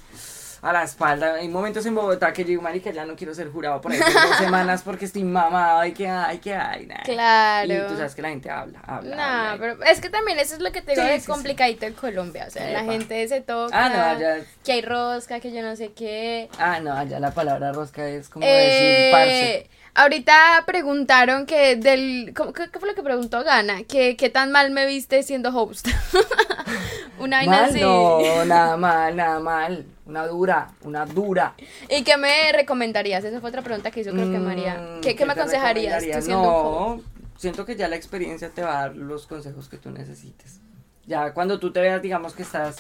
a 0.63 0.73
la 0.73 0.83
espalda. 0.83 1.35
Hay 1.35 1.49
momentos 1.49 1.85
en 1.85 1.95
Bogotá 1.95 2.33
que 2.33 2.43
yo 2.45 2.49
digo, 2.49 2.63
marica, 2.63 2.91
ya 2.91 3.05
no 3.05 3.17
quiero 3.17 3.35
ser 3.35 3.51
jurado 3.51 3.83
por 3.83 3.93
ahí 3.93 3.99
por 3.99 4.13
dos 4.15 4.37
semanas 4.39 4.81
porque 4.83 5.05
estoy 5.05 5.25
mamado 5.25 5.85
y 5.85 5.93
que 5.93 6.09
hay, 6.09 6.39
que 6.39 6.55
hay, 6.55 6.87
nada. 6.87 7.03
Claro. 7.05 7.71
Y 7.75 7.89
tú 7.89 7.97
sabes 7.99 8.15
que 8.15 8.23
la 8.23 8.31
gente 8.31 8.49
habla, 8.51 8.81
habla. 8.81 9.53
No, 9.53 9.59
pero 9.59 9.83
es 9.85 10.01
que 10.01 10.09
también 10.09 10.39
eso 10.39 10.55
es 10.55 10.63
lo 10.63 10.73
que 10.73 10.81
te 10.81 10.93
digo, 10.93 11.03
Sí, 11.03 11.09
es 11.11 11.15
sí, 11.17 11.21
sí. 11.21 11.27
complicadito 11.31 11.85
en 11.85 11.93
Colombia. 11.93 12.47
O 12.49 12.51
sea, 12.51 12.67
la 12.71 12.85
gente 12.85 13.29
se 13.29 13.43
toca. 13.43 13.75
Ah, 13.75 13.89
no, 14.15 14.21
ya. 14.21 14.39
Que 14.65 14.73
hay 14.73 14.81
rosca, 14.81 15.39
que 15.41 15.53
yo 15.53 15.61
no 15.61 15.77
sé 15.77 15.93
qué. 15.93 16.49
Ah, 16.59 16.81
no, 16.81 16.95
allá 16.95 17.21
la 17.21 17.33
palabra 17.33 17.73
rosca 17.73 18.09
es 18.09 18.31
como 18.31 18.47
Eh, 18.47 19.11
decir 19.13 19.13
parce. 19.13 19.80
Ahorita 19.95 20.65
preguntaron 20.67 21.47
que 21.47 21.77
del. 21.77 22.33
¿cómo- 22.37 22.53
¿Qué, 22.53 22.71
qué 22.71 22.79
fue 22.79 22.89
lo 22.89 22.95
que 22.95 23.03
preguntó 23.03 23.43
Gana? 23.45 23.85
Que 23.85 24.17
qué 24.17 24.31
tan 24.31 24.51
mal 24.53 24.71
me 24.71 24.87
viste 24.87 25.23
siendo 25.23 25.51
host. 25.57 25.89
Una 27.19 27.39
vaina 27.39 27.53
Mal, 27.53 27.71
así. 27.71 27.81
no, 27.81 28.45
nada 28.47 28.77
mal, 28.77 29.15
nada 29.17 29.41
mal. 29.41 29.85
Una 30.07 30.27
dura, 30.27 30.71
una 30.83 31.05
dura. 31.07 31.55
¿Y 31.89 32.03
qué 32.03 32.17
me 32.17 32.51
recomendarías? 32.53 33.23
Esa 33.25 33.41
fue 33.41 33.51
otra 33.51 33.63
pregunta 33.63 33.91
que 33.91 34.01
hizo 34.01 34.11
creo 34.13 34.31
que 34.31 34.39
María. 34.39 34.75
Mm, 34.97 35.01
¿Qué, 35.03 35.15
qué 35.15 35.27
me 35.27 35.35
aconsejarías 35.35 36.03
tú 36.03 36.23
siendo 36.23 36.43
host? 36.51 37.05
No, 37.05 37.11
siento 37.39 37.65
que 37.67 37.77
ya 37.77 37.89
la 37.89 37.97
experiencia 37.97 38.49
te 38.51 38.63
va 38.63 38.79
a 38.79 38.81
dar 38.83 38.97
los 38.97 39.27
consejos 39.27 39.69
que 39.69 39.77
tú 39.77 39.91
necesites. 39.91 40.61
Ya 41.07 41.33
cuando 41.35 41.59
tú 41.61 41.73
te 41.73 41.81
veas, 41.81 42.01
digamos 42.01 42.33
que 42.35 42.43
estás 42.43 42.77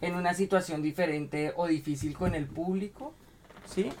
en 0.00 0.14
una 0.14 0.34
situación 0.34 0.82
diferente 0.82 1.52
o 1.56 1.66
difícil 1.66 2.16
con 2.16 2.34
el 2.34 2.46
público, 2.46 3.14
¿sí? 3.72 3.92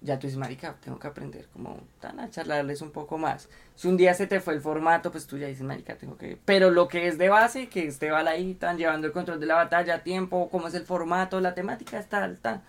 Ya 0.00 0.18
tú 0.18 0.26
dices, 0.26 0.38
marica, 0.38 0.76
tengo 0.80 0.98
que 0.98 1.08
aprender 1.08 1.46
como 1.52 1.80
tan 2.00 2.20
a 2.20 2.30
charlarles 2.30 2.82
un 2.82 2.92
poco 2.92 3.18
más. 3.18 3.48
Si 3.74 3.88
un 3.88 3.96
día 3.96 4.14
se 4.14 4.26
te 4.26 4.40
fue 4.40 4.54
el 4.54 4.60
formato, 4.60 5.10
pues 5.10 5.26
tú 5.26 5.38
ya 5.38 5.48
dices, 5.48 5.64
marica, 5.64 5.96
tengo 5.96 6.16
que... 6.16 6.38
Pero 6.44 6.70
lo 6.70 6.86
que 6.86 7.08
es 7.08 7.18
de 7.18 7.28
base, 7.28 7.68
que 7.68 7.86
esté 7.86 8.10
baladita, 8.10 8.74
llevando 8.74 9.08
el 9.08 9.12
control 9.12 9.40
de 9.40 9.46
la 9.46 9.56
batalla, 9.56 10.04
tiempo, 10.04 10.48
cómo 10.50 10.68
es 10.68 10.74
el 10.74 10.84
formato, 10.84 11.40
la 11.40 11.54
temática, 11.54 12.00
tal, 12.04 12.38
tal. 12.38 12.62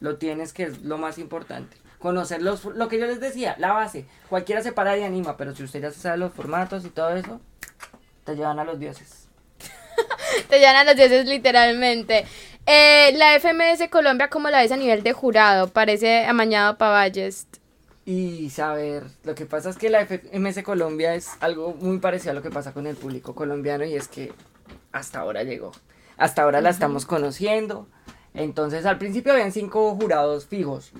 Lo 0.00 0.16
tienes 0.16 0.52
que 0.52 0.64
es 0.64 0.82
lo 0.82 0.96
más 0.96 1.18
importante. 1.18 1.76
Conocer 1.98 2.42
los, 2.42 2.64
lo 2.64 2.88
que 2.88 2.98
yo 2.98 3.06
les 3.06 3.20
decía, 3.20 3.54
la 3.58 3.72
base. 3.72 4.06
Cualquiera 4.28 4.62
se 4.62 4.72
para 4.72 4.96
y 4.96 5.02
anima, 5.02 5.36
pero 5.36 5.54
si 5.54 5.62
usted 5.62 5.82
ya 5.82 5.90
sabe 5.90 6.16
los 6.16 6.32
formatos 6.32 6.84
y 6.84 6.90
todo 6.90 7.10
eso, 7.14 7.40
te 8.24 8.34
llevan 8.34 8.58
a 8.58 8.64
los 8.64 8.78
dioses. 8.78 9.28
Te 10.48 10.58
llevan 10.58 10.76
a 10.76 10.84
los 10.84 10.96
dioses 10.96 11.26
literalmente. 11.26 12.24
Eh, 12.66 13.12
la 13.16 13.38
FMS 13.40 13.88
Colombia, 13.90 14.30
¿cómo 14.30 14.48
la 14.48 14.60
ves 14.60 14.70
a 14.70 14.76
nivel 14.76 15.02
de 15.02 15.12
jurado? 15.12 15.68
Parece 15.68 16.24
amañado 16.26 16.78
para 16.78 16.92
Valles. 16.92 17.46
Y 18.04 18.50
saber, 18.50 19.04
lo 19.24 19.34
que 19.34 19.46
pasa 19.46 19.70
es 19.70 19.76
que 19.76 19.90
la 19.90 20.06
FMS 20.06 20.62
Colombia 20.62 21.14
es 21.14 21.30
algo 21.40 21.74
muy 21.74 21.98
parecido 21.98 22.32
a 22.32 22.34
lo 22.34 22.42
que 22.42 22.50
pasa 22.50 22.72
con 22.72 22.86
el 22.86 22.96
público 22.96 23.34
colombiano 23.34 23.84
y 23.84 23.94
es 23.94 24.08
que 24.08 24.32
hasta 24.92 25.20
ahora 25.20 25.42
llegó. 25.42 25.72
Hasta 26.16 26.42
ahora 26.42 26.60
la 26.60 26.70
estamos 26.70 27.04
conociendo. 27.04 27.88
Entonces 28.34 28.86
al 28.86 28.98
principio 28.98 29.32
habían 29.32 29.52
cinco 29.52 29.96
jurados 29.96 30.46
fijos. 30.46 30.92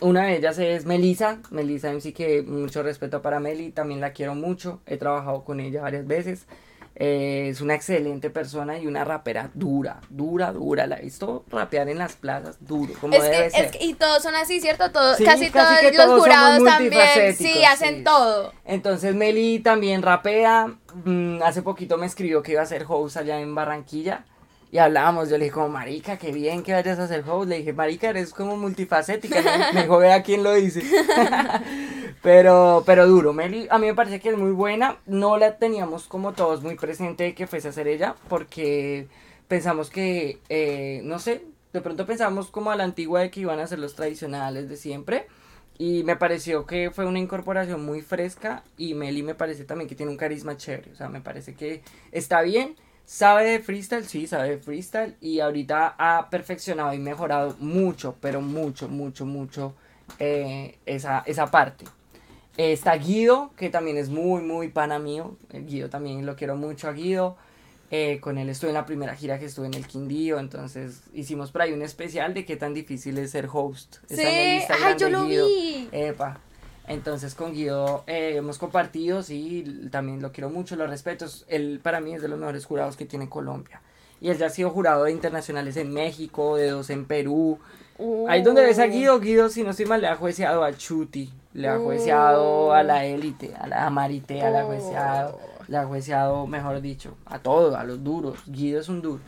Una 0.00 0.26
de 0.26 0.36
ellas 0.36 0.58
es 0.58 0.86
Melissa, 0.86 1.40
Melissa 1.50 1.92
MC 1.92 2.14
que 2.14 2.42
mucho 2.42 2.82
respeto 2.82 3.20
para 3.20 3.38
Meli, 3.38 3.70
también 3.70 4.00
la 4.00 4.12
quiero 4.12 4.34
mucho, 4.34 4.80
he 4.86 4.96
trabajado 4.96 5.44
con 5.44 5.60
ella 5.60 5.82
varias 5.82 6.06
veces. 6.06 6.46
Eh, 6.96 7.48
es 7.48 7.60
una 7.62 7.74
excelente 7.74 8.28
persona 8.28 8.78
y 8.78 8.86
una 8.86 9.04
rapera 9.04 9.50
dura, 9.54 10.00
dura, 10.10 10.52
dura. 10.52 10.86
La 10.86 10.98
he 10.98 11.02
visto 11.02 11.44
rapear 11.50 11.88
en 11.88 11.96
las 11.98 12.14
plazas, 12.16 12.56
duro, 12.60 12.92
como 13.00 13.14
Es 13.14 13.22
debe 13.22 13.44
que, 13.44 13.50
ser. 13.50 13.64
es 13.64 13.72
que- 13.72 13.84
y 13.84 13.94
todos 13.94 14.22
son 14.22 14.34
así, 14.34 14.60
¿cierto? 14.60 14.90
Todos, 14.90 15.16
Sí, 15.16 15.24
casi, 15.24 15.48
casi 15.50 15.86
todos 15.86 15.96
los 15.96 16.06
todos 16.06 16.20
jurados 16.22 16.64
también. 16.64 17.34
Sí, 17.36 17.64
hacen 17.64 17.98
sí. 17.98 18.04
todo. 18.04 18.52
Entonces 18.66 19.14
Meli 19.14 19.60
también 19.60 20.02
rapea. 20.02 20.66
mm, 21.04 21.40
hace 21.44 21.62
poquito 21.62 21.96
me 21.96 22.06
escribió 22.06 22.42
que 22.42 22.52
iba 22.52 22.62
a 22.62 22.66
ser 22.66 22.84
host 22.88 23.16
allá 23.16 23.40
en 23.40 23.54
Barranquilla. 23.54 24.24
Y 24.72 24.78
hablábamos, 24.78 25.28
yo 25.28 25.36
le 25.36 25.44
dije 25.44 25.54
como, 25.54 25.68
marica, 25.68 26.16
qué 26.16 26.30
bien 26.30 26.62
que 26.62 26.72
vayas 26.72 26.98
a 26.98 27.08
ser 27.08 27.24
host. 27.28 27.48
Le 27.48 27.58
dije, 27.58 27.72
marica, 27.72 28.10
eres 28.10 28.32
como 28.32 28.56
multifacética. 28.56 29.40
¿no?". 29.42 29.50
Me 29.74 29.82
dijo, 29.82 29.98
vea 29.98 30.22
quién 30.22 30.44
lo 30.44 30.54
dice. 30.54 30.82
pero, 32.22 32.84
pero 32.86 33.08
duro. 33.08 33.32
Meli, 33.32 33.66
a 33.68 33.78
mí 33.78 33.86
me 33.86 33.94
parece 33.94 34.20
que 34.20 34.28
es 34.28 34.36
muy 34.36 34.52
buena. 34.52 34.98
No 35.06 35.36
la 35.38 35.56
teníamos 35.56 36.04
como 36.04 36.34
todos 36.34 36.62
muy 36.62 36.76
presente 36.76 37.24
de 37.24 37.34
que 37.34 37.48
fuese 37.48 37.68
a 37.68 37.72
ser 37.72 37.88
ella. 37.88 38.14
Porque 38.28 39.08
pensamos 39.48 39.90
que, 39.90 40.38
eh, 40.48 41.00
no 41.02 41.18
sé, 41.18 41.42
de 41.72 41.80
pronto 41.80 42.06
pensamos 42.06 42.48
como 42.48 42.70
a 42.70 42.76
la 42.76 42.84
antigua 42.84 43.20
de 43.20 43.30
que 43.30 43.40
iban 43.40 43.58
a 43.58 43.66
ser 43.66 43.80
los 43.80 43.96
tradicionales 43.96 44.68
de 44.68 44.76
siempre. 44.76 45.26
Y 45.78 46.04
me 46.04 46.14
pareció 46.14 46.66
que 46.66 46.92
fue 46.92 47.06
una 47.06 47.18
incorporación 47.18 47.84
muy 47.84 48.02
fresca 48.02 48.62
y 48.76 48.94
Meli 48.94 49.22
me 49.24 49.34
parece 49.34 49.64
también 49.64 49.88
que 49.88 49.96
tiene 49.96 50.12
un 50.12 50.18
carisma 50.18 50.56
chévere. 50.56 50.92
O 50.92 50.94
sea, 50.94 51.08
me 51.08 51.20
parece 51.20 51.54
que 51.54 51.82
está 52.12 52.42
bien. 52.42 52.76
Sabe 53.12 53.44
de 53.50 53.58
freestyle, 53.58 54.04
sí, 54.06 54.28
sabe 54.28 54.50
de 54.50 54.58
freestyle. 54.58 55.16
Y 55.20 55.40
ahorita 55.40 55.96
ha 55.98 56.30
perfeccionado 56.30 56.94
y 56.94 56.98
mejorado 56.98 57.56
mucho, 57.58 58.14
pero 58.20 58.40
mucho, 58.40 58.88
mucho, 58.88 59.26
mucho 59.26 59.74
eh, 60.20 60.78
esa, 60.86 61.24
esa 61.26 61.48
parte. 61.48 61.86
Eh, 62.56 62.70
Está 62.72 62.94
Guido, 62.96 63.50
que 63.56 63.68
también 63.68 63.96
es 63.96 64.10
muy, 64.10 64.42
muy 64.42 64.68
pana 64.68 65.00
mío. 65.00 65.36
El 65.52 65.66
Guido 65.66 65.90
también 65.90 66.24
lo 66.24 66.36
quiero 66.36 66.54
mucho 66.54 66.86
a 66.88 66.92
Guido. 66.92 67.36
Eh, 67.90 68.20
con 68.20 68.38
él 68.38 68.48
estuve 68.48 68.70
en 68.70 68.74
la 68.74 68.86
primera 68.86 69.16
gira 69.16 69.40
que 69.40 69.46
estuve 69.46 69.66
en 69.66 69.74
el 69.74 69.84
Quindío, 69.88 70.38
entonces 70.38 71.02
hicimos 71.12 71.50
por 71.50 71.62
ahí 71.62 71.72
un 71.72 71.82
especial 71.82 72.32
de 72.34 72.44
qué 72.44 72.54
tan 72.56 72.72
difícil 72.74 73.18
es 73.18 73.32
ser 73.32 73.48
host. 73.52 73.96
Está 74.08 74.30
en 74.30 74.38
el 74.38 74.44
Sí, 74.44 74.54
Instagram 74.58 74.92
ay, 74.92 74.96
yo 75.00 75.06
de 75.06 75.12
lo 75.12 75.24
Guido. 75.26 75.46
vi. 75.48 75.88
Epa. 75.90 76.40
Entonces 76.90 77.36
con 77.36 77.52
Guido 77.52 78.02
eh, 78.08 78.34
hemos 78.36 78.58
compartido, 78.58 79.22
sí, 79.22 79.86
también 79.92 80.20
lo 80.20 80.32
quiero 80.32 80.50
mucho, 80.50 80.74
lo 80.74 80.86
respeto. 80.88 81.24
es- 81.24 81.44
Él 81.48 81.78
para 81.82 82.00
mí 82.00 82.14
es 82.14 82.20
de 82.20 82.26
los 82.26 82.38
mejores 82.38 82.66
jurados 82.66 82.96
que 82.96 83.06
tiene 83.06 83.28
Colombia. 83.28 83.80
Y 84.20 84.28
él 84.28 84.36
ya 84.38 84.46
ha 84.46 84.50
sido 84.50 84.70
jurado 84.70 85.04
de 85.04 85.12
internacionales 85.12 85.76
en 85.76 85.92
México, 85.92 86.56
de 86.56 86.68
dos 86.70 86.90
en 86.90 87.04
Perú. 87.06 87.58
Ahí 88.28 88.42
donde 88.42 88.62
ves 88.62 88.78
a 88.80 88.86
Uh. 88.86 88.90
Guido, 88.90 89.20
Guido, 89.20 89.48
si 89.50 89.62
no 89.62 89.70
estoy 89.70 89.86
mal, 89.86 90.00
le 90.00 90.08
ha 90.08 90.16
jueceado 90.16 90.64
a 90.64 90.72
Chuti, 90.76 91.32
le 91.54 91.68
ha 91.68 91.78
Uh. 91.78 91.84
jueceado 91.84 92.72
a 92.72 92.82
la 92.82 93.04
élite, 93.04 93.54
a 93.54 93.66
la 93.68 93.88
Marité, 93.88 94.34
le 94.34 94.58
ha 94.58 94.64
Oh. 94.64 94.66
jueceado, 94.66 95.40
le 95.68 95.76
ha 95.76 95.84
jueceado, 95.86 96.46
mejor 96.48 96.80
dicho, 96.80 97.16
a 97.24 97.38
todos, 97.38 97.74
a 97.76 97.84
los 97.84 98.02
duros. 98.02 98.36
Guido 98.46 98.80
es 98.80 98.88
un 98.88 99.00
duro. 99.00 99.20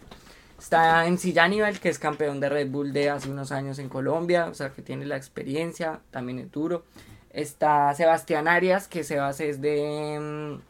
Está 0.58 1.06
en 1.06 1.18
Nivel, 1.50 1.78
que 1.80 1.88
es 1.88 1.98
campeón 1.98 2.40
de 2.40 2.48
Red 2.48 2.70
Bull 2.70 2.92
de 2.92 3.08
hace 3.10 3.30
unos 3.30 3.50
años 3.52 3.78
en 3.78 3.88
Colombia, 3.88 4.46
o 4.46 4.54
sea 4.54 4.70
que 4.70 4.82
tiene 4.82 5.06
la 5.06 5.16
experiencia, 5.16 6.00
también 6.10 6.38
es 6.40 6.50
duro. 6.50 6.84
Está 7.32 7.94
Sebastián 7.94 8.46
Arias, 8.48 8.88
que 8.88 9.04
Sebas 9.04 9.40
es 9.40 9.60
de... 9.60 10.18
mm, 10.20 10.62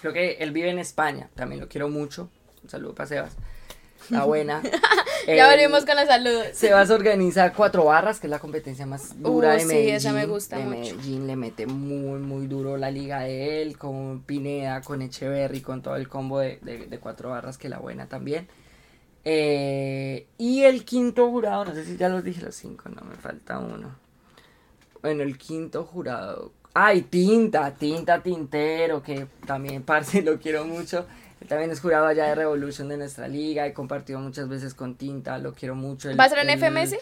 Creo 0.00 0.12
que 0.12 0.32
él 0.40 0.50
vive 0.50 0.68
en 0.70 0.78
España, 0.80 1.28
también 1.36 1.60
lo 1.60 1.68
quiero 1.68 1.88
mucho. 1.88 2.28
Un 2.64 2.68
saludo 2.70 2.94
para 2.94 3.06
Sebas. 3.08 3.36
La 4.10 4.24
buena. 4.24 4.60
Ya 5.28 5.48
volvimos 5.48 5.84
con 5.84 5.94
los 5.94 6.06
saludos. 6.08 6.48
Sebas 6.54 6.90
organiza 6.90 7.52
cuatro 7.52 7.84
barras, 7.84 8.18
que 8.18 8.26
es 8.26 8.30
la 8.32 8.40
competencia 8.40 8.84
más 8.84 9.22
dura 9.22 9.50
Uh, 9.50 9.52
de 9.52 9.60
sí, 9.60 9.66
Medellín. 9.66 9.94
esa 9.94 10.12
me 10.12 10.26
gusta 10.26 10.56
de 10.58 10.64
mucho. 10.64 10.96
Medellín 10.96 11.26
le 11.28 11.36
mete 11.36 11.66
muy, 11.66 12.18
muy 12.18 12.48
duro 12.48 12.76
la 12.76 12.90
liga 12.90 13.20
de 13.20 13.62
él, 13.62 13.78
con 13.78 14.22
Pineda, 14.22 14.80
con 14.80 15.02
Echeverry, 15.02 15.60
con 15.60 15.82
todo 15.82 15.94
el 15.94 16.08
combo 16.08 16.40
de, 16.40 16.58
de- 16.62 16.86
de 16.88 16.98
cuatro 16.98 17.30
barras, 17.30 17.58
que 17.58 17.68
la 17.68 17.78
buena 17.78 18.06
también. 18.08 18.48
Eh, 19.24 20.26
y 20.36 20.64
el 20.64 20.84
quinto 20.84 21.30
jurado, 21.30 21.64
no 21.64 21.72
sé 21.74 21.84
si 21.84 21.96
ya 21.96 22.08
los 22.08 22.24
dije 22.24 22.42
los 22.42 22.56
cinco, 22.56 22.88
no, 22.88 23.02
me 23.02 23.14
falta 23.14 23.60
uno. 23.60 23.94
Bueno, 25.02 25.22
el 25.22 25.36
quinto 25.38 25.84
jurado. 25.84 26.52
Ay, 26.74 27.02
Tinta, 27.02 27.74
Tinta 27.74 28.22
Tintero, 28.22 29.02
que 29.02 29.26
también, 29.46 29.82
parce, 29.84 30.22
lo 30.22 30.38
quiero 30.38 30.64
mucho. 30.64 31.06
Él 31.40 31.48
también 31.48 31.70
es 31.70 31.80
jurado 31.80 32.06
allá 32.06 32.26
de 32.26 32.34
Revolution 32.36 32.88
de 32.88 32.96
nuestra 32.96 33.26
liga. 33.28 33.66
He 33.66 33.72
compartido 33.74 34.20
muchas 34.20 34.48
veces 34.48 34.74
con 34.74 34.94
Tinta, 34.94 35.38
lo 35.38 35.52
quiero 35.54 35.74
mucho. 35.74 36.08
Él- 36.08 36.18
¿Va 36.18 36.24
a 36.24 36.26
estar 36.28 36.46
en 36.48 36.58
FMS? 36.58 36.96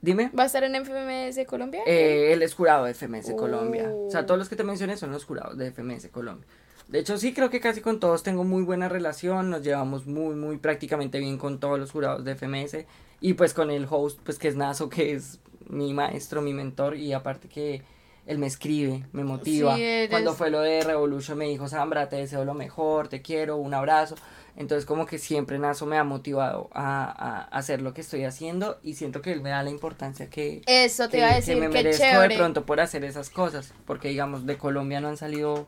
Dime. 0.00 0.30
¿Va 0.38 0.42
a 0.42 0.46
estar 0.46 0.64
en 0.64 0.74
FMS 0.74 1.46
Colombia? 1.46 1.82
Eh, 1.86 2.32
él 2.32 2.42
es 2.42 2.54
jurado 2.54 2.84
de 2.86 2.92
FMS 2.94 3.34
Colombia. 3.36 3.90
O 3.90 4.10
sea, 4.10 4.20
Oh. 4.20 4.26
todos 4.26 4.38
los 4.38 4.48
que 4.48 4.56
te 4.56 4.64
mencioné 4.64 4.96
son 4.96 5.10
los 5.12 5.24
jurados 5.24 5.56
de 5.56 5.68
FMS 5.70 6.08
Colombia. 6.10 6.46
De 6.88 6.98
hecho, 6.98 7.16
sí, 7.16 7.32
creo 7.32 7.48
que 7.48 7.60
casi 7.60 7.80
con 7.80 8.00
todos 8.00 8.22
tengo 8.22 8.44
muy 8.44 8.62
buena 8.62 8.88
relación. 8.90 9.48
Nos 9.48 9.62
llevamos 9.62 10.06
muy, 10.06 10.34
muy 10.34 10.58
prácticamente 10.58 11.18
bien 11.18 11.38
con 11.38 11.58
todos 11.60 11.78
los 11.78 11.90
jurados 11.90 12.24
de 12.24 12.32
FMS. 12.34 12.84
Y 13.20 13.34
pues 13.34 13.54
con 13.54 13.70
el 13.70 13.86
host, 13.88 14.18
pues 14.22 14.38
que 14.38 14.48
es 14.48 14.56
Naso, 14.56 14.90
que 14.90 15.12
es 15.14 15.38
mi 15.68 15.92
maestro, 15.94 16.42
mi 16.42 16.52
mentor. 16.52 16.96
Y 16.96 17.12
aparte 17.12 17.48
que 17.48 17.82
él 18.26 18.38
me 18.38 18.46
escribe, 18.46 19.04
me 19.12 19.22
motiva. 19.24 19.76
Sí, 19.76 20.06
Cuando 20.10 20.32
fue 20.34 20.50
lo 20.50 20.60
de 20.60 20.82
Revolution 20.82 21.36
me 21.36 21.46
dijo, 21.46 21.68
Sambra, 21.68 22.08
te 22.08 22.16
deseo 22.16 22.44
lo 22.44 22.54
mejor, 22.54 23.08
te 23.08 23.20
quiero, 23.22 23.56
un 23.56 23.74
abrazo. 23.74 24.14
Entonces 24.56 24.86
como 24.86 25.04
que 25.04 25.18
siempre 25.18 25.58
Naso 25.58 25.84
me 25.84 25.98
ha 25.98 26.04
motivado 26.04 26.70
a, 26.72 27.04
a 27.04 27.42
hacer 27.56 27.82
lo 27.82 27.92
que 27.92 28.02
estoy 28.02 28.24
haciendo 28.24 28.78
y 28.84 28.94
siento 28.94 29.20
que 29.20 29.32
él 29.32 29.40
me 29.42 29.50
da 29.50 29.62
la 29.64 29.70
importancia 29.70 30.30
que, 30.30 30.62
Eso 30.66 31.06
te 31.06 31.10
que- 31.12 31.18
iba 31.18 31.26
a 31.26 31.30
que 31.30 31.36
decir, 31.36 31.56
me 31.56 31.62
qué 31.62 31.68
merezco 31.72 32.04
chévere. 32.04 32.34
de 32.34 32.38
pronto 32.40 32.64
por 32.64 32.80
hacer 32.80 33.04
esas 33.04 33.30
cosas. 33.30 33.74
Porque 33.84 34.08
digamos, 34.08 34.46
de 34.46 34.56
Colombia 34.56 35.00
no 35.00 35.08
han 35.08 35.16
salido, 35.16 35.66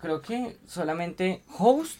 creo 0.00 0.20
que 0.20 0.58
solamente 0.66 1.42
host 1.58 1.98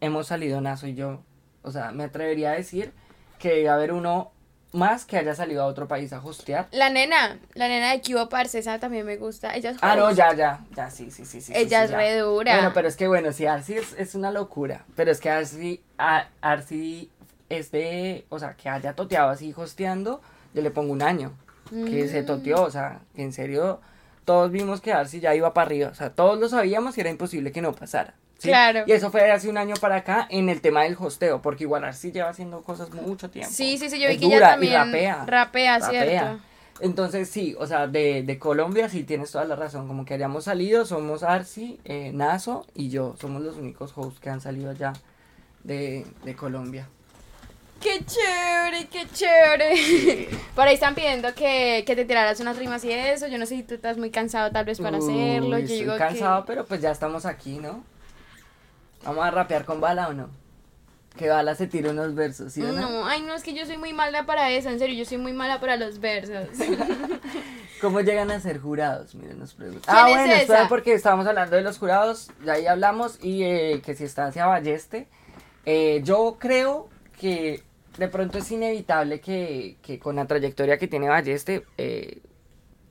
hemos 0.00 0.26
salido 0.26 0.60
Naso 0.60 0.86
y 0.86 0.94
yo. 0.94 1.22
O 1.62 1.70
sea, 1.72 1.92
me 1.92 2.04
atrevería 2.04 2.52
a 2.52 2.54
decir 2.56 2.92
que 3.38 3.48
debe 3.50 3.68
haber 3.70 3.92
uno 3.92 4.32
más 4.72 5.04
que 5.04 5.16
haya 5.18 5.34
salido 5.34 5.62
a 5.62 5.66
otro 5.66 5.88
país 5.88 6.12
a 6.12 6.20
hostear. 6.24 6.68
La 6.70 6.90
nena, 6.90 7.38
la 7.54 7.68
nena 7.68 7.90
de 7.90 8.00
Cubo 8.02 8.28
Parce, 8.28 8.58
esa 8.60 8.78
también 8.78 9.04
me 9.04 9.16
gusta. 9.16 9.54
Ella 9.54 9.70
es 9.70 9.78
Ah, 9.82 9.96
no, 9.96 10.10
ya, 10.12 10.32
ya, 10.34 10.60
ya, 10.76 10.90
sí, 10.90 11.10
sí, 11.10 11.24
sí, 11.24 11.40
sí. 11.40 11.52
Ella 11.54 11.78
sí, 11.80 11.84
es 11.86 11.90
ya. 11.90 11.96
re 11.96 12.18
dura. 12.18 12.54
Bueno, 12.54 12.70
pero 12.72 12.86
es 12.88 12.96
que 12.96 13.08
bueno, 13.08 13.32
sí, 13.32 13.46
Arsi 13.46 13.74
es, 13.74 13.94
es 13.98 14.14
una 14.14 14.30
locura. 14.30 14.84
Pero 14.96 15.10
es 15.10 15.20
que 15.20 15.28
Arsi, 15.30 15.80
a- 15.98 16.26
Arsi 16.40 17.10
es 17.48 17.70
de, 17.72 18.24
o 18.28 18.38
sea, 18.38 18.54
que 18.54 18.68
haya 18.68 18.94
toteado 18.94 19.30
así 19.30 19.52
hosteando, 19.56 20.20
yo 20.54 20.62
le 20.62 20.70
pongo 20.70 20.92
un 20.92 21.02
año. 21.02 21.32
Que 21.70 22.04
Mm. 22.04 22.08
se 22.08 22.22
toteó, 22.22 22.62
o 22.62 22.70
sea, 22.70 23.00
que 23.14 23.22
en 23.22 23.32
serio, 23.32 23.80
todos 24.24 24.50
vimos 24.50 24.80
que 24.80 24.92
Arsi 24.92 25.20
ya 25.20 25.34
iba 25.34 25.52
para 25.54 25.66
arriba. 25.66 25.88
O 25.90 25.94
sea, 25.94 26.10
todos 26.10 26.38
lo 26.38 26.48
sabíamos 26.48 26.96
y 26.96 27.00
era 27.00 27.10
imposible 27.10 27.52
que 27.52 27.60
no 27.62 27.72
pasara. 27.72 28.14
¿Sí? 28.40 28.48
Claro. 28.48 28.84
Y 28.86 28.92
eso 28.92 29.10
fue 29.10 29.22
de 29.22 29.30
hace 29.32 29.48
un 29.48 29.58
año 29.58 29.74
para 29.80 29.96
acá 29.96 30.26
en 30.30 30.48
el 30.48 30.60
tema 30.60 30.82
del 30.82 30.96
hosteo, 30.98 31.40
porque 31.42 31.64
igual 31.64 31.84
Arsi 31.84 32.10
lleva 32.10 32.30
haciendo 32.30 32.62
cosas 32.62 32.90
mucho 32.90 33.30
tiempo. 33.30 33.52
Sí, 33.52 33.78
sí, 33.78 33.88
sí, 33.90 34.00
yo 34.00 34.08
vi 34.08 34.14
Es 34.14 34.20
que 34.20 34.26
dura 34.26 34.36
y 34.36 34.40
también 34.40 34.74
rapea. 34.74 35.24
rapea, 35.26 35.78
Rapea. 35.78 35.90
¿cierto? 35.90 36.40
Entonces 36.80 37.28
sí, 37.28 37.54
o 37.58 37.66
sea, 37.66 37.86
de, 37.86 38.22
de 38.22 38.38
Colombia 38.38 38.88
sí 38.88 39.04
tienes 39.04 39.30
toda 39.30 39.44
la 39.44 39.54
razón, 39.54 39.86
como 39.86 40.06
que 40.06 40.14
hayamos 40.14 40.44
salido, 40.44 40.86
somos 40.86 41.22
Arsi, 41.22 41.78
eh, 41.84 42.10
Naso 42.14 42.66
y 42.74 42.88
yo, 42.88 43.14
somos 43.20 43.42
los 43.42 43.56
únicos 43.58 43.92
hosts 43.94 44.18
que 44.18 44.30
han 44.30 44.40
salido 44.40 44.70
allá 44.70 44.94
de, 45.62 46.06
de 46.24 46.34
Colombia. 46.34 46.88
Qué 47.80 48.04
chévere, 48.04 48.88
qué 48.88 49.06
chévere. 49.12 50.28
Por 50.54 50.66
ahí 50.66 50.74
están 50.74 50.94
pidiendo 50.94 51.34
que, 51.34 51.82
que 51.86 51.96
te 51.96 52.04
tiraras 52.04 52.38
unas 52.40 52.58
rimas 52.58 52.84
y 52.84 52.92
eso. 52.92 53.26
Yo 53.26 53.38
no 53.38 53.46
sé 53.46 53.56
si 53.56 53.62
tú 53.62 53.74
estás 53.74 53.96
muy 53.96 54.10
cansado 54.10 54.50
tal 54.50 54.66
vez 54.66 54.78
para 54.80 54.98
hacerlo. 54.98 55.58
Yo 55.58 55.64
estoy 55.64 55.78
digo 55.80 55.96
cansado, 55.96 56.42
que... 56.42 56.46
pero 56.48 56.66
pues 56.66 56.82
ya 56.82 56.90
estamos 56.90 57.24
aquí, 57.24 57.58
¿no? 57.58 57.82
Vamos 59.04 59.24
a 59.24 59.30
rapear 59.30 59.64
con 59.64 59.80
bala 59.80 60.08
o 60.08 60.12
no? 60.12 60.28
Que 61.16 61.28
Bala 61.28 61.56
se 61.56 61.66
tira 61.66 61.90
unos 61.90 62.14
versos, 62.14 62.52
¿sí 62.52 62.62
o 62.62 62.72
no? 62.72 62.88
No, 62.88 63.06
ay, 63.06 63.20
no, 63.22 63.34
es 63.34 63.42
que 63.42 63.52
yo 63.52 63.66
soy 63.66 63.76
muy 63.78 63.92
mala 63.92 64.26
para 64.26 64.50
eso, 64.52 64.70
en 64.70 64.78
serio, 64.78 64.94
yo 64.96 65.04
soy 65.04 65.18
muy 65.18 65.32
mala 65.32 65.58
para 65.58 65.76
los 65.76 65.98
versos. 65.98 66.46
¿Cómo 67.80 68.00
llegan 68.00 68.30
a 68.30 68.38
ser 68.40 68.60
jurados? 68.60 69.14
Miren, 69.16 69.38
nos 69.38 69.54
preguntan. 69.54 69.82
¿Quién 69.82 69.96
Ah, 69.96 70.08
es 70.08 70.16
bueno, 70.16 70.34
espera, 70.34 70.68
porque 70.68 70.92
estábamos 70.94 71.26
hablando 71.26 71.56
de 71.56 71.62
los 71.62 71.78
jurados, 71.78 72.30
de 72.44 72.52
ahí 72.52 72.66
hablamos, 72.66 73.18
y 73.22 73.42
eh, 73.42 73.82
que 73.84 73.94
si 73.96 74.04
está 74.04 74.26
hacia 74.26 74.46
Balleste. 74.46 75.08
Eh, 75.66 76.00
yo 76.04 76.36
creo 76.38 76.88
que 77.18 77.64
de 77.98 78.08
pronto 78.08 78.38
es 78.38 78.50
inevitable 78.50 79.20
que, 79.20 79.76
que 79.82 79.98
con 79.98 80.16
la 80.16 80.26
trayectoria 80.26 80.78
que 80.78 80.86
tiene 80.88 81.08
Balleste, 81.08 81.64
eh, 81.76 82.20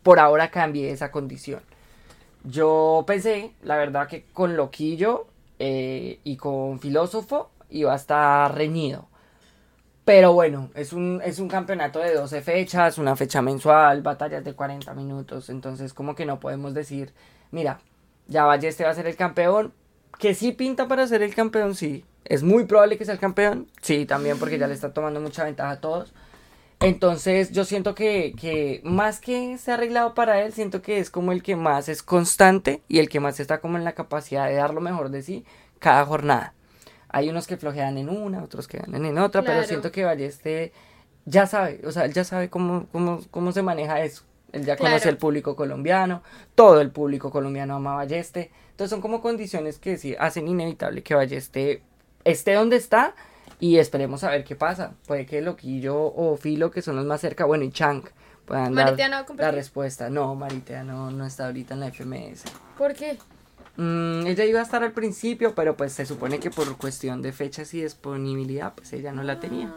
por 0.03 0.19
ahora 0.19 0.52
cambie 0.52 0.91
esa 0.91 1.10
condición. 1.10 1.61
Yo 2.44 3.06
pensé, 3.07 3.53
la 3.61 3.77
verdad, 3.77 4.07
que 4.07 4.26
con 4.34 4.57
Loquillo 4.57 5.27
eh, 5.60 6.19
y 6.23 6.38
con 6.38 6.80
Filósofo 6.80 7.52
iba 7.69 7.94
a 7.94 7.98
estar 7.98 8.56
reñido. 8.56 9.07
Pero 10.06 10.34
bueno, 10.34 10.72
es 10.73 10.91
un, 10.91 11.22
es 11.23 11.38
un 11.38 11.48
campeonato 11.48 11.99
de 11.99 12.15
12 12.15 12.41
fechas, 12.41 12.98
una 12.98 13.15
fecha 13.15 13.44
mensual, 13.44 14.02
batallas 14.02 14.44
de 14.44 14.53
40 14.53 14.94
minutos. 14.95 15.49
Entonces, 15.49 15.94
como 15.94 16.15
que 16.15 16.26
no 16.26 16.40
podemos 16.40 16.73
decir, 16.73 17.14
mira, 17.52 17.80
ya 18.27 18.45
Balleste 18.45 18.86
va 18.86 18.90
a 18.90 18.95
ser 18.95 19.06
el 19.06 19.15
campeón. 19.15 19.72
Que 20.18 20.34
sí 20.34 20.52
pinta 20.52 20.88
para 20.88 21.06
ser 21.06 21.22
el 21.22 21.36
campeón, 21.36 21.76
sí. 21.76 22.06
Es 22.26 22.41
muy 22.44 22.65
probable 22.65 22.98
que 22.98 23.06
sea 23.06 23.14
el 23.14 23.19
campeón, 23.19 23.68
sí, 23.81 24.06
también 24.06 24.40
porque 24.40 24.57
ya 24.57 24.68
le 24.68 24.73
está 24.73 24.94
tomando 24.94 25.22
mucha 25.22 25.44
ventaja 25.44 25.72
a 25.72 25.80
todos. 25.80 26.14
Entonces, 26.81 27.51
yo 27.51 27.65
siento 27.65 27.93
que, 27.93 28.34
que 28.39 28.81
más 28.85 29.19
que 29.19 29.57
se 29.57 29.72
ha 29.72 29.73
arreglado 29.73 30.14
para 30.14 30.41
él, 30.41 30.53
siento 30.53 30.81
que 30.81 30.99
es 30.99 31.10
como 31.10 31.34
el 31.34 31.43
que 31.43 31.57
más 31.57 31.89
es 31.89 32.03
constante 32.03 32.81
y 32.88 32.99
el 32.99 33.10
que 33.10 33.19
más 33.19 33.39
está 33.41 33.60
como 33.60 33.77
en 33.77 33.84
la 33.84 33.93
capacidad 33.93 34.47
de 34.47 34.56
dar 34.56 34.73
lo 34.73 34.80
mejor 34.80 35.10
de 35.10 35.22
sí 35.22 35.45
cada 35.80 36.06
jornada. 36.06 36.53
Hay 37.10 37.30
unos 37.30 37.47
que 37.47 37.57
flojean 37.57 37.97
en 37.97 38.07
una, 38.07 38.43
otros 38.43 38.68
que 38.68 38.77
ganan 38.77 39.03
en 39.03 39.18
otra, 39.18 39.41
pero 39.41 39.64
siento 39.64 39.91
que 39.91 40.06
Balleste 40.06 40.72
ya 41.26 41.47
sabe, 41.47 41.81
o 41.85 41.91
sea, 41.91 42.06
él 42.06 42.14
ya 42.14 42.23
sabe 42.23 42.49
cómo, 42.49 42.85
cómo, 42.91 43.19
cómo 43.30 43.51
se 43.51 43.61
maneja 43.61 44.01
eso. 44.01 44.23
Él 44.51 44.65
ya 44.65 44.77
conoce 44.77 45.10
el 45.10 45.18
público 45.18 45.56
colombiano, 45.56 46.23
todo 46.56 46.81
el 46.81 46.91
público 46.91 47.30
colombiano 47.30 47.76
ama 47.76 47.93
a 47.93 47.97
Balleste. 47.97 48.51
Entonces 48.72 48.91
son 48.91 49.01
como 49.01 49.22
condiciones 49.22 49.80
que 49.80 49.97
sí 49.97 50.15
hacen 50.18 50.47
inevitable 50.47 51.03
que 51.03 51.14
Balleste 51.14 51.84
esté 52.23 52.53
donde 52.53 52.77
está 52.77 53.15
y 53.60 53.77
esperemos 53.77 54.23
a 54.23 54.30
ver 54.30 54.44
qué 54.44 54.56
pasa. 54.56 54.94
Puede 55.06 55.26
que 55.26 55.41
Loquillo 55.41 55.98
o 55.98 56.38
Filo, 56.38 56.72
que 56.72 56.81
son 56.81 56.95
los 56.95 57.06
más 57.06 57.22
cerca, 57.22 57.45
bueno, 57.45 57.65
y 57.65 57.72
Chank, 57.72 58.10
puedan 58.45 58.73
dar 58.73 58.98
no 58.98 59.36
la 59.36 59.52
respuesta. 59.52 60.10
No, 60.10 60.34
Maritea 60.36 60.84
no, 60.84 61.11
no 61.11 61.26
está 61.26 61.48
ahorita 61.48 61.73
en 61.73 61.80
la 61.81 61.91
FMS. 61.91 62.44
¿Por 62.77 62.94
qué? 62.94 63.18
Mm, 63.76 64.27
ella 64.27 64.45
iba 64.45 64.60
a 64.60 64.64
estar 64.64 64.84
al 64.84 64.91
principio, 64.91 65.56
pero 65.56 65.76
pues 65.77 65.94
se 65.94 66.06
supone 66.06 66.40
que 66.40 66.49
por 66.49 66.77
cuestión 66.77 67.22
de 67.22 67.31
fechas 67.31 67.73
y 67.73 67.81
disponibilidad, 67.81 68.73
pues 68.76 68.94
ella 68.94 69.11
no 69.11 69.23
la 69.23 69.40
tenía. 69.40 69.73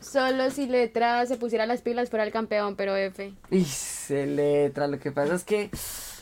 Solo 0.00 0.50
si 0.50 0.66
letra 0.66 1.26
se 1.26 1.36
pusiera 1.36 1.66
las 1.66 1.82
pilas 1.82 2.08
fuera 2.10 2.24
el 2.24 2.32
campeón, 2.32 2.76
pero 2.76 2.96
F. 2.96 3.34
Y 3.50 3.64
se 3.64 4.26
letra, 4.26 4.86
lo 4.86 4.98
que 4.98 5.12
pasa 5.12 5.34
es 5.34 5.44
que 5.44 5.70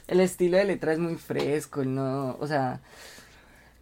el 0.08 0.20
estilo 0.20 0.56
de 0.56 0.64
letra 0.64 0.92
es 0.92 0.98
muy 0.98 1.16
fresco, 1.16 1.84
no, 1.84 2.36
o 2.40 2.46
sea, 2.46 2.80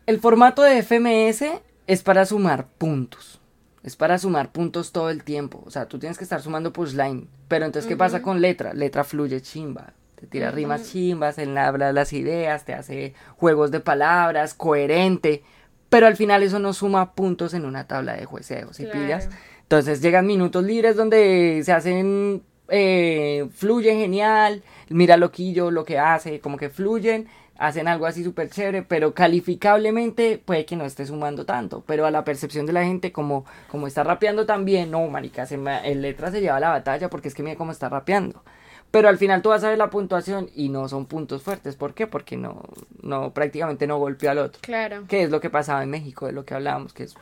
el 0.07 0.21
formato 0.21 0.63
de 0.63 0.83
FMS 0.83 1.45
es 1.87 2.03
para 2.03 2.27
sumar 2.27 2.67
puntos. 2.79 3.41
Es 3.83 3.97
para 3.97 4.19
sumar 4.19 4.51
puntos 4.51 4.93
todo 4.93 5.11
el 5.11 5.25
tiempo. 5.25 5.63
O 5.67 5.71
sea, 5.71 5.87
tú 5.87 5.99
tienes 5.99 6.17
que 6.17 6.25
estar 6.25 6.41
sumando 6.41 6.73
punchline. 6.73 7.29
Pero 7.49 7.67
entonces, 7.67 7.87
¿qué 7.89 7.97
pasa 7.97 8.23
con 8.23 8.41
letra? 8.41 8.73
Letra 8.73 9.05
fluye 9.05 9.43
chimba. 9.43 9.93
Te 10.15 10.27
tira 10.27 10.51
rimas 10.51 10.91
chimbas, 10.91 11.37
enlabra 11.39 11.93
las 11.93 12.13
ideas, 12.15 12.65
te 12.65 12.73
hace 12.73 13.13
juegos 13.37 13.71
de 13.71 13.81
palabras, 13.81 14.55
coherente. 14.55 15.43
Pero 15.91 16.07
al 16.07 16.17
final 16.17 16.43
eso 16.43 16.59
no 16.59 16.73
suma 16.73 17.15
puntos 17.15 17.53
en 17.53 17.67
una 17.67 17.87
tabla 17.87 18.15
de 18.15 18.25
jueceo, 18.25 18.73
¿sí 18.73 18.85
Claro. 18.85 19.01
pillas? 19.01 19.29
Entonces 19.63 20.01
llegan 20.01 20.27
minutos 20.27 20.65
libres 20.65 20.97
donde 20.97 21.61
se 21.65 21.73
hacen, 21.73 22.43
eh, 22.69 23.47
fluyen 23.55 23.99
genial, 23.99 24.63
mira 24.89 25.17
loquillo 25.19 25.71
lo 25.71 25.85
que 25.85 25.99
hace, 25.99 26.41
como 26.41 26.57
que 26.57 26.71
fluyen, 26.71 27.29
hacen 27.59 27.89
algo 27.89 28.07
así 28.07 28.25
súper 28.25 28.51
chévere, 28.51 28.83
pero 28.83 29.15
calificablemente 29.15 30.39
puede 30.45 30.65
que 30.67 30.77
no 30.77 30.85
esté 30.85 31.07
sumando 31.07 31.47
tanto, 31.47 31.83
pero 31.87 32.05
a 32.07 32.11
la 32.11 32.25
percepción 32.25 32.67
de 32.67 32.73
la 32.73 32.85
gente 32.85 33.13
como, 33.13 33.45
como 33.71 33.87
está 33.87 34.03
rapeando 34.05 34.45
también, 34.47 34.91
no, 34.91 35.07
marica, 35.09 35.47
se 35.47 35.57
me- 35.57 35.91
el 35.91 36.03
letra 36.03 36.31
se 36.31 36.41
lleva 36.41 36.61
la 36.61 36.71
batalla 36.71 37.09
porque 37.11 37.29
es 37.29 37.35
que 37.35 37.43
mira 37.43 37.57
cómo 37.57 37.73
está 37.73 37.89
rapeando. 37.89 38.43
Pero 38.91 39.09
al 39.09 39.19
final 39.19 39.43
tú 39.43 39.49
vas 39.49 39.65
a 39.65 39.69
ver 39.71 39.79
la 39.79 39.91
puntuación 39.91 40.49
y 40.55 40.69
no 40.69 40.89
son 40.89 41.07
puntos 41.07 41.43
fuertes. 41.43 41.75
¿Por 41.75 41.95
qué? 41.95 42.07
Porque 42.07 42.37
no, 42.37 42.63
no, 43.03 43.33
prácticamente 43.33 43.89
no 43.89 43.99
golpeó 43.99 44.31
al 44.31 44.39
otro. 44.39 44.61
Claro. 44.63 45.05
¿Qué 45.09 45.25
es 45.25 45.31
lo 45.31 45.41
que 45.41 45.51
pasaba 45.51 45.83
en 45.83 45.91
México? 45.91 46.27
De 46.27 46.33
lo 46.33 46.45
que 46.45 46.55
hablábamos, 46.55 46.93
que 46.93 47.03
es 47.05 47.15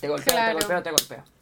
te 0.00 0.08
golpeo, 0.08 0.32
Claro. 0.34 0.58
te 0.58 0.64
golpeo, 0.66 0.82
te 0.82 0.90
golpeo. 0.90 1.35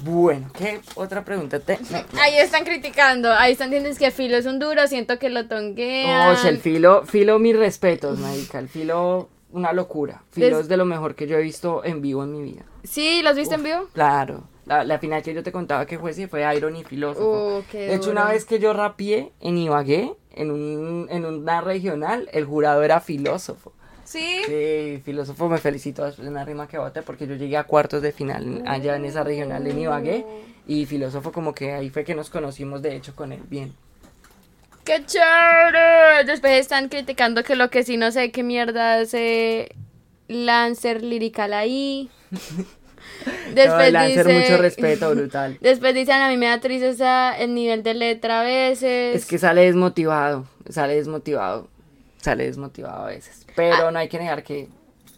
Bueno, 0.00 0.48
¿qué 0.56 0.80
otra 0.94 1.24
pregunta 1.24 1.58
te? 1.60 1.78
no, 1.90 1.98
no. 2.12 2.20
Ahí 2.20 2.36
están 2.38 2.64
criticando, 2.64 3.32
ahí 3.32 3.52
están 3.52 3.70
diciendo 3.70 3.98
que 3.98 4.10
Filo 4.10 4.36
es 4.36 4.46
un 4.46 4.58
duro, 4.58 4.86
siento 4.86 5.18
que 5.18 5.30
lo 5.30 5.46
tonguean. 5.48 6.30
Oye, 6.36 6.48
el 6.48 6.58
filo, 6.58 7.04
filo, 7.06 7.38
mis 7.38 7.56
respetos, 7.56 8.18
marica. 8.18 8.58
El 8.58 8.68
filo, 8.68 9.28
una 9.52 9.72
locura. 9.72 10.22
Filo 10.30 10.48
Des- 10.56 10.58
es 10.64 10.68
de 10.68 10.76
lo 10.76 10.84
mejor 10.84 11.14
que 11.14 11.26
yo 11.26 11.36
he 11.38 11.42
visto 11.42 11.82
en 11.84 12.02
vivo 12.02 12.24
en 12.24 12.32
mi 12.32 12.42
vida. 12.42 12.64
¿Sí? 12.84 13.22
¿Los 13.22 13.36
viste 13.36 13.54
en 13.54 13.62
vivo? 13.62 13.88
Claro. 13.94 14.44
La, 14.66 14.82
la 14.84 14.98
final 14.98 15.22
que 15.22 15.32
yo 15.32 15.42
te 15.44 15.52
contaba 15.52 15.86
que 15.86 15.96
fue, 15.98 16.12
sí, 16.12 16.26
fue 16.26 16.42
Iron 16.56 16.74
y 16.76 16.82
Filósofo. 16.84 17.62
Qué 17.70 17.78
de 17.86 17.94
hecho, 17.94 18.10
duro. 18.10 18.20
una 18.22 18.30
vez 18.32 18.44
que 18.44 18.58
yo 18.58 18.72
rapié 18.72 19.32
en 19.40 19.56
Ibagué, 19.58 20.12
en, 20.32 20.50
un, 20.50 21.06
en 21.08 21.24
una 21.24 21.60
regional, 21.60 22.28
el 22.32 22.44
jurado 22.44 22.82
era 22.82 23.00
Filósofo. 23.00 23.72
¿Sí? 24.06 24.40
Sí, 24.46 25.02
Filósofo 25.04 25.48
me 25.48 25.58
felicitó 25.58 26.04
después 26.04 26.24
de 26.24 26.30
una 26.30 26.44
rima 26.44 26.68
que 26.68 26.78
boté 26.78 27.02
porque 27.02 27.26
yo 27.26 27.34
llegué 27.34 27.56
a 27.56 27.64
cuartos 27.64 28.00
de 28.02 28.12
final 28.12 28.62
allá 28.64 28.94
en 28.96 29.04
esa 29.04 29.22
regional 29.24 29.66
en 29.66 29.78
Ibagué. 29.80 30.24
Y 30.68 30.86
Filósofo 30.86 31.32
como 31.32 31.52
que 31.54 31.72
ahí 31.72 31.90
fue 31.90 32.04
que 32.04 32.14
nos 32.14 32.30
conocimos 32.30 32.82
de 32.82 32.94
hecho 32.96 33.14
con 33.14 33.32
él 33.32 33.42
bien. 33.50 33.74
¡Qué 34.84 35.04
chévere! 35.04 36.24
Después 36.24 36.52
están 36.60 36.88
criticando 36.88 37.42
que 37.42 37.56
lo 37.56 37.68
que 37.70 37.82
sí 37.82 37.96
no 37.96 38.12
sé 38.12 38.30
qué 38.30 38.44
mierda 38.44 39.00
hace 39.00 39.74
Lancer 40.28 41.02
Lirical 41.02 41.52
ahí. 41.52 42.08
Después 43.54 43.92
Lancer, 43.92 44.26
dice- 44.26 44.38
mucho 44.40 44.62
respeto, 44.62 45.10
brutal. 45.10 45.58
Después 45.60 45.94
dicen 45.94 46.20
a 46.22 46.28
mí 46.28 46.36
me 46.36 46.46
da 46.46 46.60
tristeza 46.60 47.36
el 47.36 47.54
nivel 47.54 47.82
de 47.82 47.94
letra 47.94 48.40
a 48.40 48.44
veces. 48.44 49.16
Es 49.16 49.26
que 49.26 49.38
sale 49.38 49.62
desmotivado, 49.62 50.46
sale 50.68 50.94
desmotivado, 50.96 51.68
sale 52.20 52.46
desmotivado 52.46 53.04
a 53.04 53.06
veces. 53.06 53.45
Pero 53.56 53.90
no 53.90 53.98
hay 53.98 54.08
que 54.08 54.18
negar 54.18 54.42
que... 54.44 54.68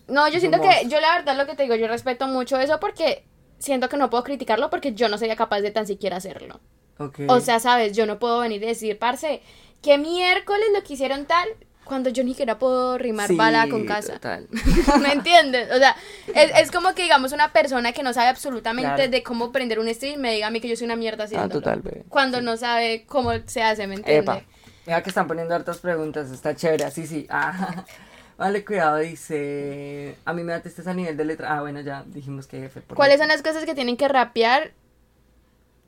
No, 0.06 0.27
yo 0.28 0.40
siento 0.40 0.56
Somos- 0.59 0.74
que, 0.81 0.89
yo 0.89 1.01
la 1.01 1.16
verdad 1.16 1.36
lo 1.36 1.44
que 1.47 1.55
te 1.55 1.65
digo, 1.65 1.74
yo 1.74 1.86
respeto 1.89 2.27
mucho 2.28 2.59
eso 2.59 2.81
porque 2.81 3.24
siento 3.59 3.89
que 3.90 3.97
no 3.98 4.09
puedo 4.09 4.24
criticarlo 4.24 4.70
porque 4.70 4.94
yo 4.94 5.09
no 5.10 5.19
sería 5.19 5.36
capaz 5.36 5.60
de 5.60 5.70
tan 5.70 5.86
siquiera 5.86 6.16
hacerlo. 6.16 6.60
ok. 6.98 7.20
O 7.28 7.40
sea, 7.40 7.60
sabes, 7.60 7.94
yo 7.94 8.06
no 8.06 8.19
puedo 8.19 8.39
venir 8.40 8.62
y 8.62 8.66
decir, 8.66 8.98
parce, 8.98 9.43
que 9.82 9.98
miércoles 9.98 10.65
lo 10.74 10.82
que 10.82 10.94
hicieron 10.94 11.27
tal 11.27 11.47
cuando 11.85 12.10
yo 12.10 12.23
ni 12.23 12.31
siquiera 12.32 12.59
puedo 12.59 12.98
rimar 12.98 13.28
Sí, 13.28 13.35
bala 13.35 13.66
con 13.69 13.85
casa. 13.86 14.15
total. 14.15 14.47
¿Me 15.01 15.12
entiendes? 15.12 15.70
O 15.73 15.78
sea, 15.78 15.97
es, 16.35 16.51
es 16.59 16.70
como 16.70 16.94
que 16.94 17.02
digamos 17.02 17.32
una 17.32 17.52
persona 17.52 17.93
que 17.93 18.02
no 18.02 18.12
sabe 18.12 18.28
absolutamente 18.28 18.94
Claro. 18.94 19.10
de 19.10 19.23
cómo 19.23 19.52
prender 19.52 19.78
un 19.78 19.93
stream 19.94 20.20
me 20.20 20.32
diga 20.32 20.47
a 20.48 20.51
mí 20.51 20.60
que 20.60 20.69
yo 20.69 20.77
soy 20.77 20.85
una 20.86 20.97
mierda 20.97 21.24
haciendo. 21.24 21.47
Ah, 21.47 21.48
total, 21.48 21.81
bebé. 21.81 22.05
Cuando 22.09 22.40
no 22.43 22.56
sabe 22.59 23.05
cómo 23.06 23.31
se 23.47 23.62
hace, 23.62 23.86
¿me 23.86 23.94
entiendes? 23.97 24.43
Mira 24.86 25.02
que 25.02 25.09
están 25.10 25.27
poniendo 25.27 25.55
hartas 25.55 25.78
preguntas, 25.78 26.31
está 26.31 26.55
chévere, 26.55 26.85
así 26.85 27.06
sí. 27.06 27.27
Ah, 27.31 27.85
vale, 28.39 28.65
cuidado, 28.65 28.97
dice... 28.98 30.16
A 30.24 30.32
mí 30.32 30.43
me 30.44 30.52
da 30.52 30.60
tristeza 30.62 30.93
a 30.93 30.94
nivel 30.94 31.16
de 31.16 31.24
letra. 31.27 31.56
Ah, 31.56 31.60
bueno, 31.60 31.81
ya 31.81 32.05
dijimos 32.06 32.47
que 32.47 32.65
F. 32.65 32.81
por 32.81 32.97
¿Cuáles 32.97 33.15
letra. 33.19 33.27
son 33.27 33.36
las 33.36 33.43
cosas 33.43 33.66
que 33.66 33.74
tienen 33.74 33.97
que 33.97 34.09
rapear 34.09 34.73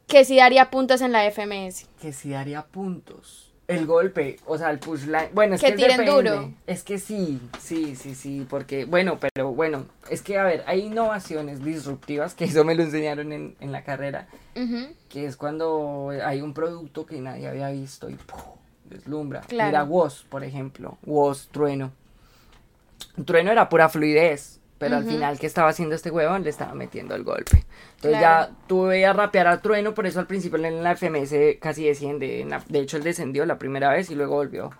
que 0.06 0.24
sí 0.24 0.36
daría 0.36 0.70
puntos 0.70 1.01
en 1.02 1.12
la 1.12 1.24
FMS? 1.31 1.86
Que 2.01 2.12
sí 2.12 2.31
daría 2.31 2.62
puntos. 2.66 3.47
El 3.68 3.86
golpe, 3.86 4.40
o 4.47 4.59
sea, 4.59 4.70
el 4.72 4.81
push 4.81 5.05
line. 5.05 5.31
Bueno, 5.32 5.55
es 5.55 5.60
Que 5.60 5.68
que, 5.68 5.77
tiren 5.77 5.98
depende. 5.98 6.31
duro. 6.31 6.52
Es 6.66 6.82
que 6.82 6.98
sí, 6.98 7.40
sí, 7.60 7.94
sí, 7.94 8.16
sí, 8.16 8.44
porque, 8.51 8.85
bueno, 8.85 9.18
pero 9.20 9.52
bueno, 9.52 9.86
es 10.10 10.22
que, 10.22 10.36
a 10.36 10.43
ver, 10.43 10.64
hay 10.66 10.81
innovaciones 10.86 11.62
disruptivas, 11.62 12.35
que 12.35 12.47
eso 12.47 12.64
me 12.64 12.74
lo 12.74 12.82
enseñaron 12.82 13.31
en, 13.31 13.55
en 13.60 13.70
la 13.70 13.85
carrera, 13.85 14.27
que 15.09 15.24
es 15.24 15.36
cuando 15.36 16.10
hay 16.24 16.40
un 16.43 16.52
producto 16.52 17.06
que 17.06 17.20
nadie 17.20 17.47
había 17.47 17.70
visto 17.70 18.10
y 18.10 18.16
deslumbra. 18.86 19.43
Claro. 19.43 19.68
Mira 19.68 19.85
Woz, 19.85 20.24
por 20.24 20.43
ejemplo, 20.43 20.98
Woz, 21.06 21.47
Trueno. 21.52 21.93
Trueno 23.24 23.51
era 23.52 23.68
pura 23.68 23.88
fluidez, 23.88 24.60
pero 24.78 24.97
al 24.97 25.02
Ujú. 25.05 25.12
final, 25.12 25.38
¿qué 25.38 25.47
estaba 25.47 25.68
haciendo 25.68 25.94
este 25.94 26.10
huevón? 26.10 26.42
Le 26.42 26.51
estaba 26.51 26.74
metiendo 26.74 27.14
el 27.14 27.22
golpe. 27.24 27.64
Entonces 27.97 28.18
Claro. 28.20 28.48
ya 28.52 28.56
tú 28.66 28.84
veías 28.84 29.14
rapear 29.14 29.47
a 29.47 29.60
Trueno, 29.60 29.94
por 29.94 30.06
eso 30.06 30.20
al 30.20 30.26
principio 30.26 30.59
en 30.64 30.82
la 30.82 30.92
FMS 30.92 31.59
casi 31.60 31.84
desciende. 31.84 32.40
en 32.40 32.51
la- 32.51 32.64
de 32.68 32.78
hecho, 32.80 32.97
él 32.97 33.02
descendió 33.02 33.44
la 33.47 33.59
primera 33.59 33.90
vez 33.90 34.10
y 34.10 34.14
luego 34.14 34.36
volvió. 34.36 34.70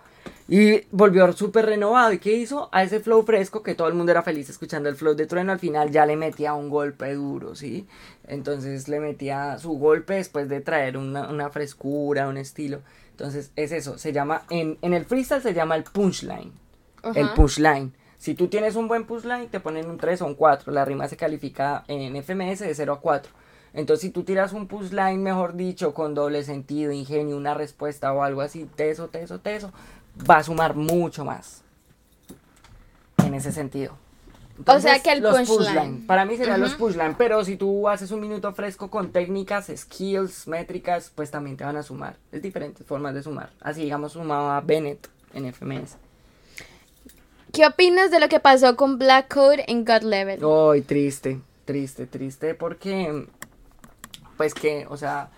Y 0.47 0.81
volvió 0.91 1.31
súper 1.33 1.65
renovado. 1.65 2.11
¿Y 2.13 2.19
qué 2.19 2.33
hizo? 2.33 2.67
A 2.71 2.83
ese 2.83 2.99
flow 2.99 3.23
fresco, 3.23 3.63
que 3.63 3.73
todo 3.73 3.87
el 3.87 3.93
mundo 3.93 4.11
era 4.11 4.21
feliz 4.21 4.49
escuchando 4.49 4.89
el 4.89 4.95
flow 4.95 5.15
de 5.15 5.25
Trueno, 5.25 5.51
al 5.51 5.59
final 5.59 5.91
ya 5.91 6.05
le 6.05 6.15
metía 6.17 6.53
un 6.53 6.69
golpe 6.69 7.13
duro, 7.13 7.55
¿sí? 7.55 7.87
Entonces 8.27 8.87
le 8.87 8.99
metía 8.99 9.57
su 9.59 9.71
golpe 9.77 10.15
después 10.15 10.49
de 10.49 10.61
traer 10.61 10.97
una, 10.97 11.29
una 11.29 11.49
frescura, 11.49 12.27
un 12.27 12.37
estilo. 12.37 12.81
Entonces 13.11 13.51
es 13.55 13.71
eso, 13.71 13.97
se 13.97 14.13
llama, 14.13 14.43
en, 14.49 14.77
en 14.81 14.93
el 14.93 15.05
freestyle 15.05 15.41
se 15.41 15.53
llama 15.53 15.75
el 15.75 15.83
punchline. 15.83 16.51
El 17.15 17.25
Ajá. 17.25 17.33
punchline. 17.35 17.93
Si 18.21 18.35
tú 18.35 18.49
tienes 18.49 18.75
un 18.75 18.87
buen 18.87 19.05
punchline, 19.05 19.47
te 19.47 19.59
ponen 19.59 19.89
un 19.89 19.97
3 19.97 20.21
o 20.21 20.27
un 20.27 20.35
4. 20.35 20.71
La 20.71 20.85
rima 20.85 21.07
se 21.07 21.17
califica 21.17 21.83
en 21.87 22.15
FMS 22.15 22.59
de 22.59 22.75
0 22.75 22.93
a 22.93 22.99
4. 22.99 23.31
Entonces, 23.73 24.01
si 24.01 24.09
tú 24.11 24.21
tiras 24.21 24.53
un 24.53 24.67
punchline, 24.67 25.23
mejor 25.23 25.55
dicho, 25.55 25.95
con 25.95 26.13
doble 26.13 26.43
sentido, 26.43 26.91
ingenio, 26.91 27.35
una 27.35 27.55
respuesta 27.55 28.13
o 28.13 28.21
algo 28.21 28.41
así, 28.41 28.69
teso, 28.75 29.07
teso, 29.07 29.39
teso, 29.39 29.73
va 30.29 30.37
a 30.37 30.43
sumar 30.43 30.75
mucho 30.75 31.25
más. 31.25 31.63
En 33.25 33.33
ese 33.33 33.51
sentido. 33.51 33.97
O 34.67 34.79
sea 34.79 34.99
que 34.99 35.13
el 35.13 35.23
los 35.23 35.41
punchline. 35.49 36.05
Para 36.05 36.23
mí 36.23 36.37
serían 36.37 36.61
los 36.61 36.73
Ujú. 36.73 36.89
punchline, 36.89 37.15
pero 37.15 37.43
si 37.43 37.55
tú 37.55 37.89
haces 37.89 38.11
un 38.11 38.21
minuto 38.21 38.53
fresco 38.53 38.91
con 38.91 39.11
técnicas, 39.11 39.71
skills, 39.75 40.47
métricas, 40.47 41.11
pues 41.15 41.31
también 41.31 41.57
te 41.57 41.63
van 41.63 41.75
a 41.75 41.81
sumar. 41.81 42.17
Es 42.31 42.43
diferentes 42.43 42.85
formas 42.85 43.15
de 43.15 43.23
sumar. 43.23 43.49
Así, 43.61 43.81
digamos, 43.81 44.11
sumaba 44.11 44.61
Bennett 44.61 45.09
en 45.33 45.51
FMS. 45.51 45.97
¿Qué 47.53 47.65
opinas 47.65 48.11
de 48.11 48.19
lo 48.19 48.29
que 48.29 48.39
pasó 48.39 48.77
con 48.77 48.97
Black 48.97 49.33
Code 49.33 49.65
en 49.67 49.83
God 49.83 50.03
Level? 50.03 50.39
Ay, 50.43 50.81
triste, 50.81 51.41
triste, 51.65 52.07
triste, 52.07 52.55
porque, 52.55 53.25
pues 54.37 54.53
que, 54.53 54.85
o 54.89 54.95
sea, 54.95 55.29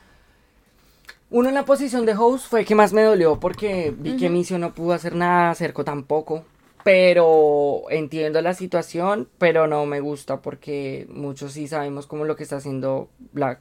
uno 1.31 1.49
en 1.49 1.55
la 1.55 1.65
posición 1.65 2.05
de 2.05 2.13
host 2.15 2.47
fue 2.47 2.65
que 2.65 2.75
más 2.75 2.93
me 2.93 3.01
dolió 3.01 3.39
porque 3.39 3.91
vi 3.97 4.15
que 4.17 4.29
Micio 4.29 4.59
no 4.59 4.75
pudo 4.75 4.93
hacer 4.93 5.15
nada, 5.15 5.55
Cerco 5.55 5.83
tampoco, 5.83 6.45
pero 6.83 7.85
entiendo 7.89 8.39
la 8.43 8.53
situación, 8.53 9.27
pero 9.39 9.65
no 9.65 9.87
me 9.87 9.99
gusta 9.99 10.41
porque 10.41 11.07
muchos 11.09 11.53
sí 11.53 11.67
sabemos 11.67 12.05
cómo 12.05 12.25
lo 12.25 12.35
que 12.35 12.43
está 12.43 12.57
haciendo 12.57 13.09
Black. 13.31 13.59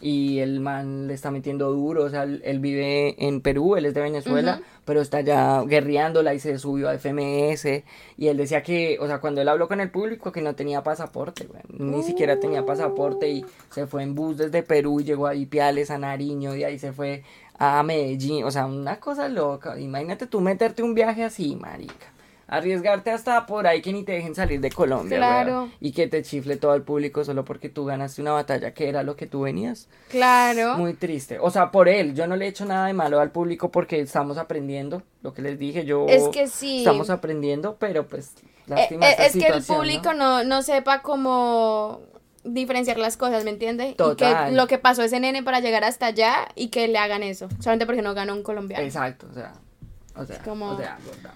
Y 0.00 0.38
el 0.38 0.60
man 0.60 1.08
le 1.08 1.14
está 1.14 1.30
metiendo 1.30 1.70
duro, 1.72 2.04
o 2.04 2.08
sea, 2.08 2.22
él, 2.22 2.40
él 2.44 2.58
vive 2.58 3.26
en 3.26 3.40
Perú, 3.40 3.76
él 3.76 3.84
es 3.84 3.94
de 3.94 4.00
Venezuela, 4.00 4.62
pero 4.84 5.00
está 5.00 5.20
ya 5.20 5.62
guerreándola 5.62 6.32
y 6.32 6.40
se 6.40 6.58
subió 6.58 6.88
a 6.88 6.98
FMS. 6.98 7.84
Y 8.16 8.28
él 8.28 8.36
decía 8.36 8.62
que, 8.62 8.98
o 9.00 9.06
sea, 9.06 9.20
cuando 9.20 9.40
él 9.40 9.48
habló 9.48 9.68
con 9.68 9.80
el 9.80 9.90
público, 9.90 10.32
que 10.32 10.42
no 10.42 10.54
tenía 10.54 10.82
pasaporte, 10.82 11.46
güey. 11.46 11.62
Ni 11.68 12.02
siquiera 12.02 12.40
tenía 12.40 12.64
pasaporte 12.64 13.28
y 13.28 13.44
se 13.70 13.86
fue 13.86 14.02
en 14.02 14.14
bus 14.14 14.38
desde 14.38 14.62
Perú 14.62 15.00
y 15.00 15.04
llegó 15.04 15.26
a 15.26 15.34
Ipiales, 15.34 15.90
a 15.90 15.98
Nariño, 15.98 16.56
y 16.56 16.64
ahí 16.64 16.78
se 16.78 16.92
fue 16.92 17.22
a 17.58 17.82
Medellín. 17.82 18.44
O 18.44 18.50
sea, 18.50 18.66
una 18.66 18.98
cosa 18.98 19.28
loca. 19.28 19.78
Imagínate 19.78 20.26
tú 20.26 20.40
meterte 20.40 20.82
un 20.82 20.94
viaje 20.94 21.24
así, 21.24 21.56
marica. 21.56 22.09
Arriesgarte 22.52 23.12
hasta 23.12 23.46
por 23.46 23.68
ahí 23.68 23.80
que 23.80 23.92
ni 23.92 24.02
te 24.02 24.10
dejen 24.12 24.34
salir 24.34 24.60
de 24.60 24.70
Colombia, 24.72 25.18
Claro. 25.18 25.52
weón, 25.52 25.72
Y 25.80 25.92
que 25.92 26.08
te 26.08 26.22
chifle 26.22 26.56
todo 26.56 26.74
el 26.74 26.82
público 26.82 27.24
solo 27.24 27.44
porque 27.44 27.68
tú 27.68 27.84
ganaste 27.84 28.20
una 28.20 28.32
batalla 28.32 28.74
que 28.74 28.88
era 28.88 29.04
lo 29.04 29.14
que 29.14 29.26
tú 29.28 29.42
venías. 29.42 29.86
Claro. 30.08 30.76
Muy 30.76 30.94
triste. 30.94 31.38
O 31.40 31.50
sea, 31.50 31.70
por 31.70 31.88
él. 31.88 32.14
Yo 32.14 32.26
no 32.26 32.34
le 32.34 32.46
he 32.46 32.48
hecho 32.48 32.64
nada 32.64 32.88
de 32.88 32.92
malo 32.92 33.20
al 33.20 33.30
público 33.30 33.70
porque 33.70 34.00
estamos 34.00 34.36
aprendiendo. 34.36 35.02
Lo 35.22 35.32
que 35.32 35.42
les 35.42 35.58
dije, 35.60 35.84
yo... 35.84 36.06
Es 36.08 36.26
que 36.28 36.48
sí. 36.48 36.78
Estamos 36.80 37.08
aprendiendo, 37.08 37.76
pero 37.78 38.06
pues... 38.08 38.32
Eh, 38.40 38.42
Lástima 38.66 39.06
eh, 39.06 39.10
esta 39.12 39.26
es 39.26 39.32
que 39.32 39.46
el 39.46 39.62
público 39.62 40.12
¿no? 40.12 40.42
No, 40.44 40.62
sepa 40.62 41.02
cómo 41.02 42.00
diferenciar 42.42 42.98
las 42.98 43.16
cosas, 43.16 43.44
¿me 43.44 43.50
entiende? 43.50 43.90
Y 43.90 43.94
Total. 43.94 44.46
que 44.50 44.52
lo 44.56 44.66
que 44.66 44.78
pasó 44.78 45.02
ese 45.02 45.20
nene 45.20 45.42
para 45.42 45.60
llegar 45.60 45.84
hasta 45.84 46.06
allá 46.06 46.48
y 46.56 46.68
que 46.68 46.88
le 46.88 46.98
hagan 46.98 47.22
eso, 47.22 47.48
solamente 47.60 47.86
porque 47.86 48.02
no 48.02 48.14
ganó 48.14 48.34
un 48.34 48.42
colombiano. 48.42 48.84
Exacto, 48.84 49.26
o 49.30 49.34
sea... 49.34 49.52
O 50.16 50.24
sea, 50.24 50.38
como- 50.42 50.70
o 50.72 50.76
sea, 50.76 50.98
gorda. 51.04 51.32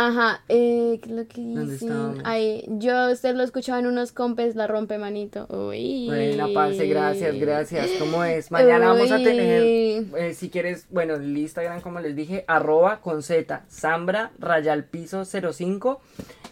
Ajá, 0.00 0.44
eh, 0.48 1.00
¿qué 1.02 1.10
es 1.10 1.16
lo 1.16 1.26
que 1.26 1.40
¿Dónde 1.40 1.72
dicen? 1.72 2.22
Ay, 2.22 2.64
yo 2.68 3.10
usted 3.10 3.34
lo 3.34 3.42
escuchaba 3.42 3.80
en 3.80 3.88
unos 3.88 4.12
compes, 4.12 4.54
la 4.54 4.68
rompe 4.68 4.96
manito. 4.96 5.48
Uy. 5.48 6.06
Buena, 6.06 6.46
parce, 6.54 6.86
gracias, 6.86 7.36
gracias. 7.36 7.88
¿Cómo 7.98 8.22
es? 8.22 8.48
Mañana 8.52 8.90
vamos 8.90 9.10
a 9.10 9.16
tener, 9.16 9.60
eh, 9.64 10.34
si 10.34 10.50
quieres, 10.50 10.86
bueno, 10.90 11.14
el 11.14 11.36
Instagram, 11.36 11.80
como 11.80 11.98
les 11.98 12.14
dije, 12.14 12.44
arroba 12.46 13.00
con 13.00 13.24
Z, 13.24 13.64
Zambra, 13.68 14.30
rayal 14.38 14.84
piso 14.84 15.24
05. 15.24 16.00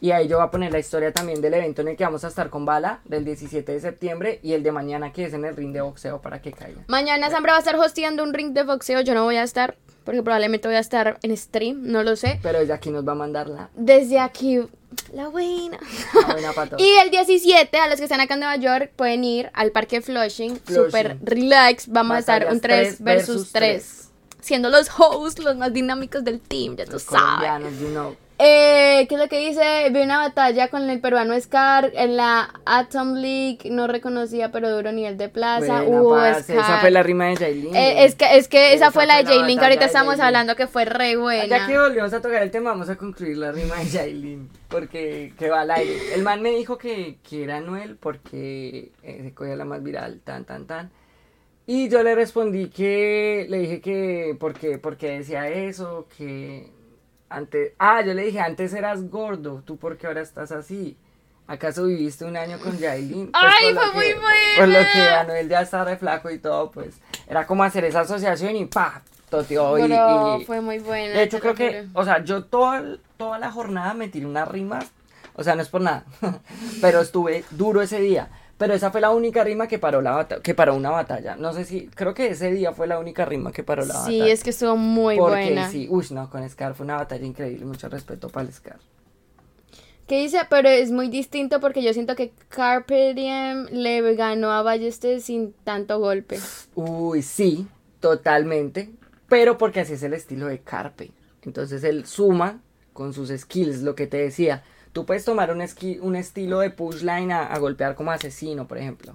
Y 0.01 0.11
ahí 0.11 0.29
yo 0.29 0.37
voy 0.39 0.47
a 0.47 0.51
poner 0.51 0.73
la 0.73 0.79
historia 0.79 1.13
también 1.13 1.41
del 1.41 1.55
evento 1.55 1.83
en 1.83 1.89
el 1.89 1.97
que 1.97 2.05
vamos 2.05 2.25
a 2.25 2.29
estar 2.29 2.51
con 2.51 2.65
Bala, 2.65 3.01
del 3.05 3.25
17 3.25 3.73
de 3.73 3.81
septiembre, 3.81 4.41
y 4.43 4.53
el 4.53 4.63
de 4.63 4.73
mañana 4.73 5.13
que 5.13 5.25
es 5.25 5.33
en 5.35 5.45
el 5.45 5.57
ring 5.57 5.73
de 5.73 5.81
boxeo 5.81 6.21
para 6.21 6.41
que 6.43 6.53
caigan. 6.53 6.85
Mañana 6.89 7.31
Sambra 7.31 7.53
va 7.53 7.57
a 7.59 7.61
estar 7.61 7.77
hosteando 7.77 8.23
un 8.23 8.35
ring 8.35 8.53
de 8.53 8.63
boxeo, 8.65 9.01
yo 9.01 9.15
no 9.15 9.25
voy 9.25 9.37
a 9.37 9.43
estar, 9.43 9.77
porque 10.05 10.23
probablemente 10.23 10.69
voy 10.69 10.77
a 10.77 10.81
estar 10.81 11.19
en 11.23 11.37
stream, 11.37 11.81
no 11.91 12.03
lo 12.03 12.15
sé. 12.17 12.39
Pero 12.43 12.59
ella 12.59 12.75
aquí 12.75 12.91
nos 12.91 13.07
va 13.07 13.13
a 13.13 13.17
mandar 13.17 13.49
la, 13.49 13.71
Desde 13.75 14.19
aquí, 14.21 14.61
la 15.13 15.29
buena. 15.29 15.79
la 16.27 16.33
buena 16.33 16.53
para 16.53 16.71
todos. 16.71 16.83
Y 16.87 16.89
el 17.03 17.11
17, 17.11 17.77
a 17.79 17.89
los 17.89 17.97
que 17.97 18.05
están 18.05 18.21
acá 18.21 18.35
en 18.35 18.41
Nueva 18.41 18.57
York, 18.57 18.93
pueden 18.97 19.25
ir 19.25 19.51
al 19.55 19.73
parque 19.73 20.03
Flushing, 20.03 20.57
Flushing. 20.59 20.85
super 20.85 21.17
relax. 21.23 21.89
Vamos 21.89 22.17
a 22.17 22.19
estar 22.21 22.47
un 22.49 22.61
Batallas 22.61 22.61
3 22.63 22.87
tres 22.97 23.03
versus 23.05 23.29
versus 23.37 23.53
3. 23.53 23.83
tres. 23.83 24.03
Siendo 24.41 24.69
los 24.69 24.89
hosts, 24.97 25.43
los 25.43 25.57
más 25.57 25.73
dinámicos 25.73 26.23
del 26.23 26.41
team, 26.41 26.77
ya 26.77 26.85
tú 26.85 26.93
Los 26.93 27.03
sabes. 27.03 27.21
colombianos, 27.21 27.81
you 27.81 27.89
know. 27.89 28.15
Eh, 28.39 29.07
¿Qué 29.09 29.15
es 29.15 29.21
lo 29.21 29.29
que 29.29 29.39
dice? 29.49 29.89
Vi 29.91 30.01
una 30.03 30.19
batalla 30.19 30.69
con 30.69 30.89
el 30.91 31.01
peruano 31.01 31.39
Scar 31.41 31.91
en 31.95 32.17
la 32.17 32.53
Atom 32.67 33.15
League. 33.15 33.61
No 33.71 33.87
reconocía, 33.87 34.53
pero 34.53 34.69
duro 34.75 34.93
nivel 34.93 35.17
de 35.17 35.31
plaza. 35.31 35.81
Buena, 35.81 36.33
parce, 36.35 36.53
Scar. 36.53 36.65
Esa 36.65 36.79
fue 36.81 36.91
la 36.91 37.03
rima 37.03 37.27
de 37.29 37.37
Jailin. 37.37 37.75
Eh, 37.75 38.05
es 38.05 38.15
que, 38.15 38.37
es 38.37 38.49
que 38.49 38.75
esa, 38.75 38.87
Esa 38.87 38.91
fue 38.93 39.07
la 39.07 39.17
de 39.17 39.25
J-Link. 39.25 39.57
batalla 39.57 39.63
Ahorita 39.69 39.85
estamos 39.87 40.21
hablando 40.21 40.55
que 40.55 40.67
fue 40.67 40.85
re 40.85 41.13
Ya 41.13 41.19
buena. 41.19 41.67
que 41.67 41.79
volvimos 41.79 42.13
a 42.13 42.21
tocar 42.21 42.43
el 42.43 42.51
tema, 42.51 42.71
vamos 42.71 42.91
a 42.91 42.97
concluir 42.97 43.39
la 43.39 43.53
rima 43.53 43.77
de 43.77 43.87
Jailin. 43.87 44.51
Porque 44.69 45.33
que 45.39 45.49
va 45.49 45.63
al 45.63 45.71
aire. 45.71 46.15
El 46.15 46.23
man 46.23 46.43
me 46.43 46.51
dijo 46.51 46.77
que, 46.77 47.17
que 47.27 47.45
era 47.45 47.61
Noel 47.61 47.97
porque 47.97 48.93
eh, 49.03 49.21
se 49.23 49.33
cogía 49.33 49.57
la 49.57 49.65
más 49.65 49.83
viral, 49.83 50.21
tan, 50.23 50.45
tan, 50.45 50.67
tan. 50.67 50.91
Y 51.67 51.89
yo 51.89 52.03
le 52.03 52.15
respondí 52.15 52.69
que, 52.69 53.47
le 53.49 53.59
dije 53.61 53.81
que, 53.81 54.37
porque, 54.39 54.79
porque 54.79 55.19
decía 55.19 55.49
eso, 55.49 56.07
que 56.17 56.71
antes, 57.29 57.73
ah, 57.79 58.03
yo 58.03 58.15
le 58.15 58.23
dije, 58.25 58.41
antes 58.41 58.73
eras 58.75 59.09
gordo, 59.11 59.63
tú 59.65 59.77
porque 59.77 60.07
ahora 60.07 60.21
estás 60.21 60.53
así. 60.53 60.97
¿Acaso 61.49 61.85
viviste 61.85 62.25
un 62.25 62.37
año 62.37 62.59
con 62.59 62.79
Jailin? 62.79 63.31
Pues 63.31 63.45
Ay, 63.61 63.73
por 63.73 63.85
fue 63.85 63.95
muy 63.95 64.13
buena. 64.15 64.57
Por 64.59 64.69
lo 64.69 64.79
que 64.93 65.01
Anuel 65.01 65.49
ya 65.49 65.61
está 65.61 65.85
re 65.85 65.97
flaco 65.97 66.29
y 66.31 66.39
todo, 66.39 66.71
pues, 66.73 66.97
era 67.29 67.47
como 67.47 67.63
hacer 67.63 67.85
esa 67.85 68.01
asociación 68.01 68.57
y 68.57 68.65
pa, 68.67 69.03
toteó 69.31 69.79
y- 69.79 69.93
y, 69.93 70.45
fue 70.45 70.61
muy 70.61 70.81
buena. 70.81 71.15
de 71.15 71.23
hecho, 71.23 71.39
creo 71.39 71.55
que, 71.55 71.85
juro. 71.87 72.01
o 72.01 72.05
sea, 72.05 72.25
yo 72.25 72.45
toda, 72.45 72.83
toda 73.17 73.39
la 73.39 73.53
jornada 73.53 73.95
me 73.95 74.09
tiré 74.09 74.27
unas 74.27 74.49
rimas. 74.49 74.87
O 75.35 75.45
sea, 75.45 75.55
no 75.55 75.63
es 75.63 75.69
por 75.69 75.83
nada. 75.83 76.05
pero 76.81 77.01
estuve 77.01 77.45
duro 77.51 77.81
ese 77.83 78.01
día. 78.01 78.29
Pero 78.59 78.73
esa 78.75 78.91
fue 78.91 79.01
la 79.03 79.11
única 79.11 79.45
rima 79.45 79.69
que 79.69 79.79
paró, 79.79 80.01
la 80.01 80.27
que 80.43 80.55
paró 80.55 80.75
una 80.75 80.91
batalla. 80.91 81.37
No 81.37 81.53
sé 81.53 81.65
si, 81.65 81.89
creo 81.89 82.15
que 82.15 82.29
ese 82.29 82.51
día 82.53 82.73
fue 82.73 82.87
la 82.87 82.99
única 82.99 83.25
rima 83.27 83.53
que 83.53 83.63
paró 83.63 83.85
la 83.85 83.95
Sí, 83.95 84.21
batalla. 84.21 84.33
es 84.33 84.43
que 84.45 84.51
estuvo 84.51 84.77
muy 84.77 85.17
Porque 85.17 85.53
buena. 85.53 85.71
sí, 85.71 85.87
uy, 85.91 86.07
no, 86.11 86.31
con 86.31 86.49
Scar 86.49 86.75
fue 86.75 86.85
una 86.85 86.97
batalla 86.97 87.27
increíble. 87.27 87.65
Mucho 87.67 87.89
respeto 87.89 88.29
para 88.31 88.47
el 88.47 88.53
Scar. 88.55 88.79
¿Qué 90.07 90.21
dice? 90.21 90.39
Pero 90.49 90.69
es 90.69 90.91
muy 90.93 91.09
distinto 91.09 91.61
porque 91.61 91.83
yo 91.83 91.93
siento 91.93 92.15
que 92.15 92.33
Carpe 92.49 93.13
Diem 93.15 93.67
le 93.73 94.15
ganó 94.15 94.53
a 94.53 94.63
Ballester 94.63 95.21
sin 95.21 95.53
tanto 95.65 95.99
golpe. 95.99 96.49
Uy, 96.75 97.23
sí, 97.23 97.67
totalmente. 98.01 98.95
Pero 99.29 99.59
porque 99.59 99.81
así 99.81 99.95
es 99.95 100.03
el 100.03 100.15
estilo 100.15 100.47
de 100.47 100.61
Carpe. 100.61 101.11
Entonces 101.43 101.85
él 101.85 102.07
suma 102.07 102.63
con 102.93 103.13
sus 103.13 103.31
skills, 103.31 103.83
lo 103.83 103.95
que 103.95 104.07
te 104.07 104.19
decía. 104.19 104.65
Tú 104.97 105.05
puedes 105.05 105.27
tomar 105.27 105.51
un, 105.53 105.61
esqui- 105.61 105.99
un 106.01 106.17
estilo 106.17 106.61
de 106.61 106.71
pushline 106.71 107.31
a, 107.31 107.45
a 107.45 107.59
golpear 107.59 107.95
como 107.97 108.13
asesino, 108.13 108.67
por 108.67 108.79
ejemplo. 108.79 109.15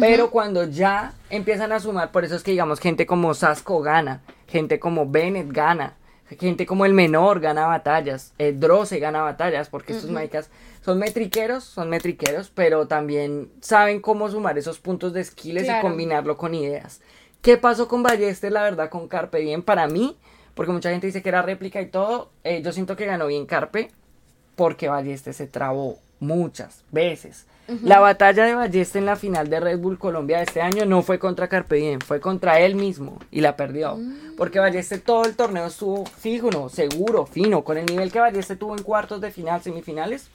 Pero 0.00 0.30
cuando 0.30 0.64
ya 0.64 1.12
empiezan 1.28 1.70
a 1.70 1.80
sumar, 1.80 2.12
por 2.12 2.24
eso 2.24 2.34
es 2.34 2.42
que 2.42 2.52
digamos 2.52 2.80
gente 2.80 3.04
como 3.04 3.34
Sasco 3.34 3.82
gana, 3.82 4.22
gente 4.46 4.78
como 4.80 5.06
Bennett 5.06 5.52
gana, 5.52 5.96
gente 6.40 6.64
como 6.64 6.86
el 6.86 6.94
menor 6.94 7.40
gana 7.40 7.66
batallas, 7.66 8.32
eh, 8.38 8.54
Droce 8.56 8.98
gana 9.00 9.20
batallas, 9.20 9.68
porque 9.68 9.92
estos 9.92 10.08
maricas 10.10 10.48
son 10.82 10.98
metriqueros, 10.98 11.64
son 11.64 11.90
metriqueros, 11.90 12.50
pero 12.54 12.86
también 12.86 13.50
saben 13.60 14.00
cómo 14.00 14.30
sumar 14.30 14.56
esos 14.56 14.78
puntos 14.78 15.12
de 15.12 15.22
skills 15.24 15.60
y 15.62 15.66
Claro. 15.66 15.82
combinarlo 15.82 16.38
con 16.38 16.54
ideas. 16.54 17.02
¿Qué 17.42 17.58
pasó 17.58 17.86
con 17.86 18.02
Ballester, 18.02 18.50
la 18.50 18.62
verdad, 18.62 18.88
con 18.88 19.08
Carpe 19.08 19.40
Bien? 19.40 19.62
Para 19.62 19.88
mí, 19.88 20.16
porque 20.54 20.72
mucha 20.72 20.88
gente 20.90 21.06
dice 21.06 21.20
que 21.22 21.28
era 21.28 21.42
réplica 21.42 21.82
y 21.82 21.86
todo, 21.90 22.30
eh, 22.44 22.62
yo 22.62 22.72
siento 22.72 22.96
que 22.96 23.04
ganó 23.04 23.26
bien 23.26 23.44
Carpe, 23.44 23.90
porque 24.58 24.88
Ballester 24.88 25.32
se 25.32 25.46
trabó 25.46 25.98
muchas 26.20 26.82
veces. 26.92 27.46
La 27.82 28.00
batalla 28.00 28.44
de 28.46 28.54
Ballester 28.54 28.98
en 29.00 29.04
la 29.06 29.16
final 29.16 29.50
de 29.50 29.60
Red 29.60 29.78
Bull 29.78 29.98
Colombia 29.98 30.38
de 30.38 30.44
este 30.44 30.62
año 30.62 30.86
no 30.86 31.02
fue 31.02 31.18
contra 31.18 31.48
Carpe 31.48 31.76
Diem, 31.76 32.00
fue 32.00 32.18
contra 32.18 32.60
él 32.60 32.74
mismo 32.74 33.18
y 33.30 33.42
la 33.42 33.56
perdió. 33.56 33.98
Porque 34.38 34.58
Ballester 34.58 35.00
todo 35.00 35.24
el 35.26 35.36
torneo 35.36 35.66
estuvo 35.66 36.04
fijo, 36.06 36.50
no, 36.50 36.70
seguro, 36.70 37.26
fino, 37.26 37.62
con 37.64 37.76
el 37.76 37.84
nivel 37.86 38.10
que 38.10 38.20
Ballester 38.20 38.56
tuvo 38.58 38.74
en 38.76 38.82
cuartos 38.82 39.20
de 39.20 39.30
final, 39.30 39.60
semifinales. 39.62 40.28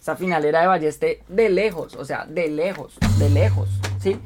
Esa 0.00 0.16
final 0.16 0.44
era 0.44 0.60
de 0.60 0.66
Ballester 0.68 1.18
de 1.28 1.48
lejos, 1.48 1.94
o 1.96 2.04
sea, 2.04 2.26
de 2.26 2.48
lejos, 2.48 2.98
de 3.18 3.30
lejos, 3.30 3.68
¿sí? 3.98 4.18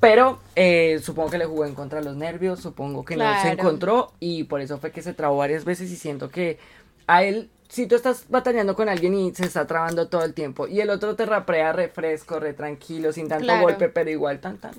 Pero 0.00 0.38
eh, 0.56 1.00
supongo 1.02 1.30
que 1.30 1.38
le 1.38 1.46
jugó 1.46 1.64
en 1.64 1.74
contra 1.74 1.98
de 2.00 2.04
los 2.04 2.14
nervios, 2.16 2.60
supongo 2.60 3.04
que 3.06 3.16
no 3.16 3.24
se 3.24 3.40
Claro. 3.40 3.58
encontró 3.58 4.12
y 4.20 4.44
por 4.44 4.60
eso 4.60 4.78
fue 4.78 4.92
que 4.92 5.02
se 5.02 5.14
trabó 5.14 5.38
varias 5.38 5.64
veces 5.64 5.90
y 5.90 5.96
siento 5.96 6.28
que 6.30 6.58
a 7.06 7.24
él, 7.24 7.50
si 7.70 7.86
tú 7.86 7.94
estás 7.94 8.24
batallando 8.28 8.74
con 8.76 8.88
alguien 8.90 9.14
y 9.14 9.34
se 9.34 9.44
está 9.46 9.66
trabando 9.66 10.08
todo 10.08 10.24
el 10.24 10.34
tiempo 10.34 10.66
y 10.68 10.80
el 10.80 10.90
otro 10.90 11.16
te 11.16 11.24
raprea 11.24 11.72
re 11.72 11.88
fresco, 11.88 12.38
re 12.38 12.52
tranquilo, 12.52 13.12
sin 13.12 13.28
tanto 13.28 13.44
Claro. 13.44 13.62
golpe, 13.62 13.88
pero 13.88 14.10
igual 14.10 14.40
tan 14.40 14.58
tan. 14.58 14.72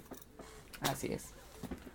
Así 0.81 1.07
es. 1.11 1.23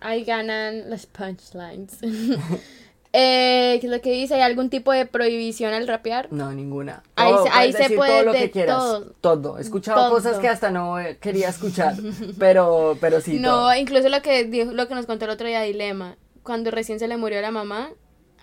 Ahí 0.01 0.23
ganan 0.25 0.89
las 0.89 1.05
punchlines. 1.05 1.97
Eh, 3.13 3.77
¿Qué 3.79 3.87
es 3.87 3.91
lo 3.91 4.01
que 4.01 4.11
dice? 4.11 4.35
¿Hay 4.35 4.41
algún 4.41 4.69
tipo 4.69 4.91
de 4.91 5.05
prohibición 5.05 5.73
al 5.73 5.87
rapear? 5.87 6.27
No, 6.31 6.51
ninguna. 6.51 7.01
Ahí 7.15 7.33
se- 7.73 7.79
ahí 7.79 7.95
puede 7.95 8.11
todo 8.11 8.23
lo 8.23 8.33
de 8.33 8.39
que 8.39 8.51
quieras. 8.51 8.77
todo. 8.77 9.05
Todo. 9.21 9.57
He 9.57 9.61
escuchado 9.61 9.97
Todo. 10.01 10.09
cosas 10.11 10.37
que 10.39 10.47
hasta 10.49 10.69
no 10.71 10.99
eh, 10.99 11.17
quería 11.19 11.49
escuchar, 11.49 11.95
pero, 12.37 12.97
pero 13.01 13.21
sí. 13.21 13.39
no, 13.39 13.49
todo. 13.49 13.75
incluso 13.75 14.09
lo 14.09 14.21
que 14.21 14.43
dijo, 14.43 14.71
lo 14.71 14.87
que 14.87 14.93
nos 14.93 15.05
contó 15.07 15.25
el 15.25 15.31
otro 15.31 15.47
día 15.47 15.61
Dilema, 15.61 16.17
cuando 16.43 16.69
recién 16.69 16.99
se 16.99 17.07
le 17.07 17.17
murió 17.17 17.41
la 17.41 17.49
mamá, 17.49 17.89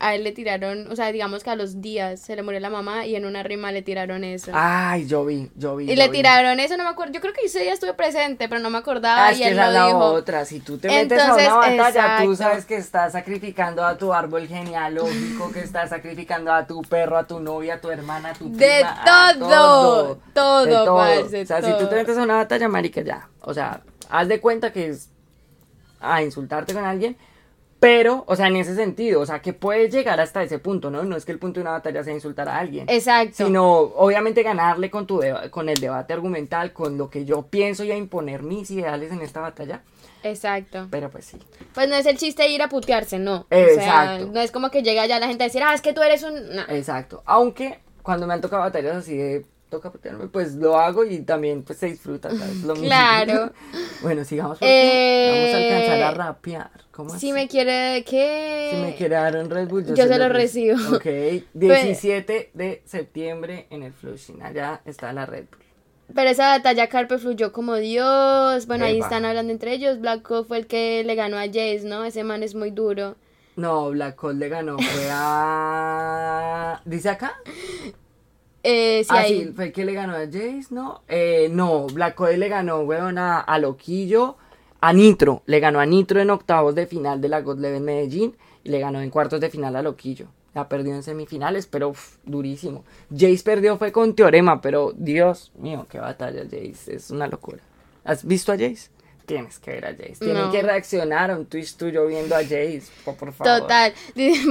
a 0.01 0.15
él 0.15 0.25
le 0.25 0.33
tiraron, 0.33 0.91
o 0.91 0.97
sea, 0.97 1.12
digamos 1.12 1.45
que 1.45 1.51
a 1.51 1.57
los 1.57 1.81
días 1.81 2.21
se 2.21 2.35
le 2.37 2.43
murió 2.43 2.59
la 2.61 2.69
mamá 2.69 3.07
y 3.07 3.15
en 3.16 3.25
una 3.25 3.43
rima 3.45 3.71
le 3.73 3.81
tiraron 3.83 4.25
eso. 4.25 4.51
Ay, 4.53 5.07
yo 5.07 5.25
vi, 5.25 5.51
yo 5.55 5.77
vi. 5.77 5.85
y 5.85 5.89
yo 5.89 5.95
le 5.95 6.09
vi. 6.09 6.16
tiraron 6.19 6.59
eso, 6.61 6.77
no 6.77 6.83
me 6.85 6.91
acuerdo, 6.91 7.12
yo 7.15 7.21
creo 7.21 7.33
que 7.33 7.43
ese 7.47 7.61
día 7.61 7.73
estuve 7.73 7.95
presente, 7.95 8.49
pero 8.49 8.61
no 8.61 8.71
me 8.71 8.79
acordaba 8.79 9.27
Ah, 9.27 9.31
es 9.31 9.39
y 9.39 9.43
que 9.43 9.49
él 9.49 9.55
esa 9.55 9.65
lo 9.66 9.69
es 9.71 9.75
la 9.75 9.87
dijo. 9.87 9.99
otra. 10.01 10.45
Si 10.45 10.61
tú 10.61 10.79
te 10.79 10.89
metes 10.89 11.19
Entonces, 11.19 11.49
a 11.49 11.59
una 11.59 11.77
batalla, 11.77 12.25
tú 12.25 12.37
sabes 12.37 12.65
que 12.65 12.77
estás 12.77 13.12
sacrificando 13.12 13.85
a 13.85 13.97
tu 13.97 14.12
árbol 14.12 14.47
genealógico, 14.49 15.53
que 15.53 15.61
estás 15.61 15.91
sacrificando 15.91 16.53
a 16.53 16.66
tu 16.66 16.83
perro, 16.83 17.16
a 17.16 17.27
tu 17.27 17.41
novia, 17.41 17.75
a 17.75 17.81
tu 17.81 17.91
hermana, 17.91 18.31
a 18.31 18.35
tu 18.35 18.51
De 18.51 18.66
prima, 18.81 19.03
a 19.29 19.39
todo, 19.39 20.19
todo, 20.35 20.65
De 20.66 20.73
todo. 20.73 20.97
parce, 20.97 21.43
O 21.43 21.47
sea, 21.47 21.62
si 21.62 21.71
tú 21.71 21.79
todo. 21.79 21.89
te 21.91 21.95
metes 21.97 22.19
a 22.19 22.23
una 22.23 22.35
batalla, 22.37 22.69
marica, 22.69 23.01
ya. 23.03 23.29
O 23.41 23.55
sea, 23.55 23.81
haz 24.11 24.29
de 24.29 24.41
cuenta 24.41 24.73
que 24.73 24.89
es 24.89 25.09
a 26.01 26.23
insultarte 26.23 26.75
con 26.75 26.85
alguien, 26.85 27.16
pero, 27.85 28.24
o 28.27 28.35
sea, 28.35 28.47
en 28.48 28.56
ese 28.56 28.74
sentido, 28.74 29.20
o 29.20 29.27
sea, 29.27 29.43
que 29.43 29.52
puedes 29.52 29.93
llegar 29.93 30.19
hasta 30.19 30.43
ese 30.43 30.59
punto, 30.59 30.90
¿no? 30.90 31.02
No 31.05 31.16
es 31.16 31.27
que 31.27 31.32
el 31.32 31.39
punto 31.39 31.61
de 31.61 31.62
una 31.62 31.73
batalla 31.73 32.02
sea 32.02 32.15
insultar 32.15 32.48
a 32.48 32.56
alguien. 32.56 32.86
Exacto. 32.89 33.44
Sino, 33.44 33.73
obviamente, 33.77 34.43
ganarle 34.43 34.89
con, 34.90 35.06
tu 35.06 35.19
deba- 35.20 35.51
con 35.51 35.69
el 35.69 35.77
debate 35.78 36.15
argumental, 36.15 36.73
con 36.73 36.97
lo 36.97 37.11
que 37.11 37.27
yo 37.27 37.43
pienso 37.43 37.85
y 37.85 37.93
a 37.93 37.97
imponer 37.97 38.43
mis 38.43 38.70
ideales 38.70 39.12
en 39.12 39.20
esta 39.20 39.40
batalla. 39.40 39.82
Exacto. 40.23 40.89
Pero 40.90 41.11
pues 41.11 41.27
sí. 41.27 41.39
Pues 41.74 41.86
no 41.86 41.94
es 41.94 42.06
el 42.06 42.16
chiste 42.16 42.48
ir 42.48 42.62
a 42.62 42.69
putearse, 42.69 43.19
no. 43.19 43.40
O 43.40 43.47
Exacto. 43.51 43.82
sea, 43.82 44.19
no 44.32 44.40
es 44.40 44.51
como 44.51 44.70
que 44.70 44.82
llega 44.82 45.05
ya 45.05 45.20
la 45.20 45.27
gente 45.27 45.44
a 45.44 45.48
decir, 45.48 45.62
ah, 45.62 45.74
es 45.74 45.82
que 45.82 45.93
tú 45.93 46.01
eres 46.01 46.23
un... 46.23 46.32
No. 46.56 46.62
Exacto. 46.70 47.23
Aunque 47.27 47.81
cuando 48.02 48.27
me 48.27 48.32
han 48.32 48.40
tocado 48.40 48.62
batallas 48.62 48.97
así 48.97 49.15
de 49.16 49.44
toca 49.75 49.91
putearme, 49.93 50.29
pues 50.29 50.55
lo 50.55 50.79
hago 50.79 51.05
y 51.05 51.21
también 51.21 51.63
pues 51.63 51.79
se 51.79 51.87
disfruta, 51.87 52.31
¿sabes? 52.31 52.63
Lo 52.63 52.75
mismo. 52.75 52.87
Claro. 52.89 53.53
bueno, 54.03 54.25
sigamos 54.25 54.59
porque 54.59 54.71
Eh, 54.73 55.31
vamos 55.31 55.55
a 55.55 55.59
alcanzar 55.59 56.03
a 56.03 56.11
rapear. 56.27 56.71
¿Cómo 56.93 57.11
Si 57.11 57.17
así? 57.17 57.33
me 57.33 57.49
quiere, 57.49 58.05
¿qué? 58.09 58.71
Si 58.73 58.77
me 58.81 58.95
quiere 58.95 59.17
dar 59.17 59.37
un 59.37 59.51
Red 59.51 59.69
Bull, 59.69 59.85
yo, 59.85 59.95
Yo 59.95 60.05
se 60.05 60.09
se 60.11 60.19
lo 60.19 60.29
recibo. 60.29 60.77
recibo. 60.77 60.97
Ok. 60.97 61.45
17 61.55 62.51
de 62.55 62.83
septiembre 62.85 63.67
en 63.71 63.83
el 63.83 63.93
Flushing. 63.93 64.41
Allá 64.43 64.81
está 64.85 65.13
la 65.13 65.27
Red 65.27 65.47
Bull. 65.51 65.65
Pero 66.15 66.31
esa 66.31 66.49
batalla 66.51 66.89
Carpe 66.89 67.19
fluyó 67.19 67.51
como 67.53 67.75
Dios. 67.77 68.67
Bueno, 68.67 68.85
ahí 68.85 69.01
están 69.01 69.25
hablando 69.25 69.53
entre 69.53 69.73
ellos. 69.73 69.99
Black 70.01 70.23
Cold 70.23 70.47
fue 70.47 70.59
el 70.59 70.67
que 70.67 71.03
le 71.05 71.15
ganó 71.15 71.37
a 71.39 71.47
Jace, 71.47 71.83
¿no? 71.85 72.05
Ese 72.05 72.23
man 72.25 72.43
es 72.43 72.55
muy 72.55 72.71
duro. 72.71 73.17
No, 73.57 73.91
Black 73.91 74.15
Cold 74.17 74.39
le 74.39 74.49
ganó. 74.49 74.77
Fue 74.79 75.09
a. 75.11 76.81
¿Dice 76.85 77.09
acá? 77.09 77.35
Eh, 78.66 79.05
sí, 79.05 79.11
ah, 79.15 79.20
ahí. 79.20 79.45
sí, 79.45 79.53
fue 79.55 79.73
que 79.73 79.85
le 79.85 79.93
ganó 79.93 80.15
a 80.15 80.20
Jace, 80.20 80.69
¿no? 80.70 81.03
Eh, 81.07 81.49
no, 81.53 81.86
Black 81.86 82.15
Code 82.15 82.39
le 82.39 82.49
ganó, 82.49 82.81
weón, 82.81 83.19
a, 83.19 83.41
a 83.41 83.59
Loquillo, 83.59 84.36
a 84.81 84.93
Nitro. 84.95 85.43
Le 85.47 85.61
ganó 85.61 85.81
a 85.81 85.86
Nitro 85.86 86.20
en 86.20 86.31
octavos 86.31 86.74
de 86.74 86.86
final 86.86 87.20
de 87.20 87.28
la 87.28 87.43
God 87.43 87.59
Level 87.59 87.82
Medellín 87.82 88.35
y 88.65 88.70
le 88.70 88.81
ganó 88.81 89.01
en 89.03 89.11
cuartos 89.11 89.41
de 89.41 89.51
final 89.51 89.77
a 89.77 89.82
Loquillo. 89.82 90.28
La 90.55 90.69
perdió 90.69 90.95
en 90.95 91.03
semifinales, 91.03 91.66
pero 91.66 91.91
uf, 91.91 92.16
durísimo. 92.24 92.85
Jace 93.11 93.43
perdió 93.45 93.77
fue 93.77 93.93
con 93.93 94.15
Teorema, 94.15 94.61
pero 94.62 94.93
Dios 94.97 95.53
mío, 95.59 95.86
qué 95.91 95.99
batalla 95.99 96.45
Jace, 96.45 96.95
es 96.95 97.11
una 97.11 97.27
locura. 97.27 97.59
¿Has 98.05 98.24
visto 98.24 98.51
a 98.51 98.57
Jace? 98.57 98.89
Tienes 99.27 99.59
que 99.59 99.71
ver 99.71 99.87
a 99.87 99.91
Jace. 99.93 100.17
Tienen 100.21 100.43
No. 100.45 100.51
que 100.53 100.61
reaccionar 100.63 101.31
a 101.31 101.37
un 101.39 101.47
twist 101.47 101.79
tuyo 101.79 102.07
viendo 102.07 102.35
a 102.37 102.43
Jace, 102.43 102.83
por, 103.05 103.17
por 103.17 103.33
favor. 103.33 103.61
Total. 103.63 103.95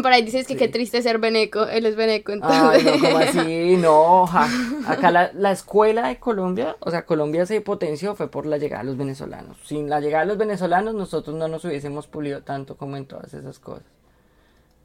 Por 0.01 0.11
ahí 0.11 0.23
dices 0.23 0.47
que 0.47 0.53
Sí. 0.53 0.59
qué 0.59 0.67
triste 0.67 1.01
ser 1.03 1.19
Beneco. 1.19 1.65
Él 1.67 1.85
es 1.85 1.95
Beneco, 1.95 2.31
Ay, 2.41 2.79
entonces. 2.81 2.85
no, 3.01 3.07
como 3.07 3.17
así? 3.19 3.77
No, 3.83 4.25
ja. 4.27 4.47
Acá 4.87 5.11
la, 5.11 5.31
la 5.33 5.51
escuela 5.51 6.07
de 6.07 6.17
Colombia, 6.17 6.75
o 6.79 6.89
sea, 6.89 7.05
Colombia 7.05 7.45
se 7.45 7.61
potenció 7.61 8.15
fue 8.15 8.29
por 8.29 8.45
la 8.47 8.57
llegada 8.57 8.83
de 8.83 8.89
los 8.89 8.97
venezolanos. 8.97 9.57
Sin 9.65 9.89
la 9.89 9.99
llegada 9.99 10.23
de 10.23 10.29
los 10.29 10.37
venezolanos, 10.37 10.95
nosotros 10.95 11.35
no 11.35 11.47
nos 11.47 11.63
hubiésemos 11.65 12.07
pulido 12.07 12.41
tanto 12.41 12.75
como 12.75 12.97
en 12.97 13.05
todas 13.05 13.33
esas 13.33 13.59
cosas. 13.59 13.83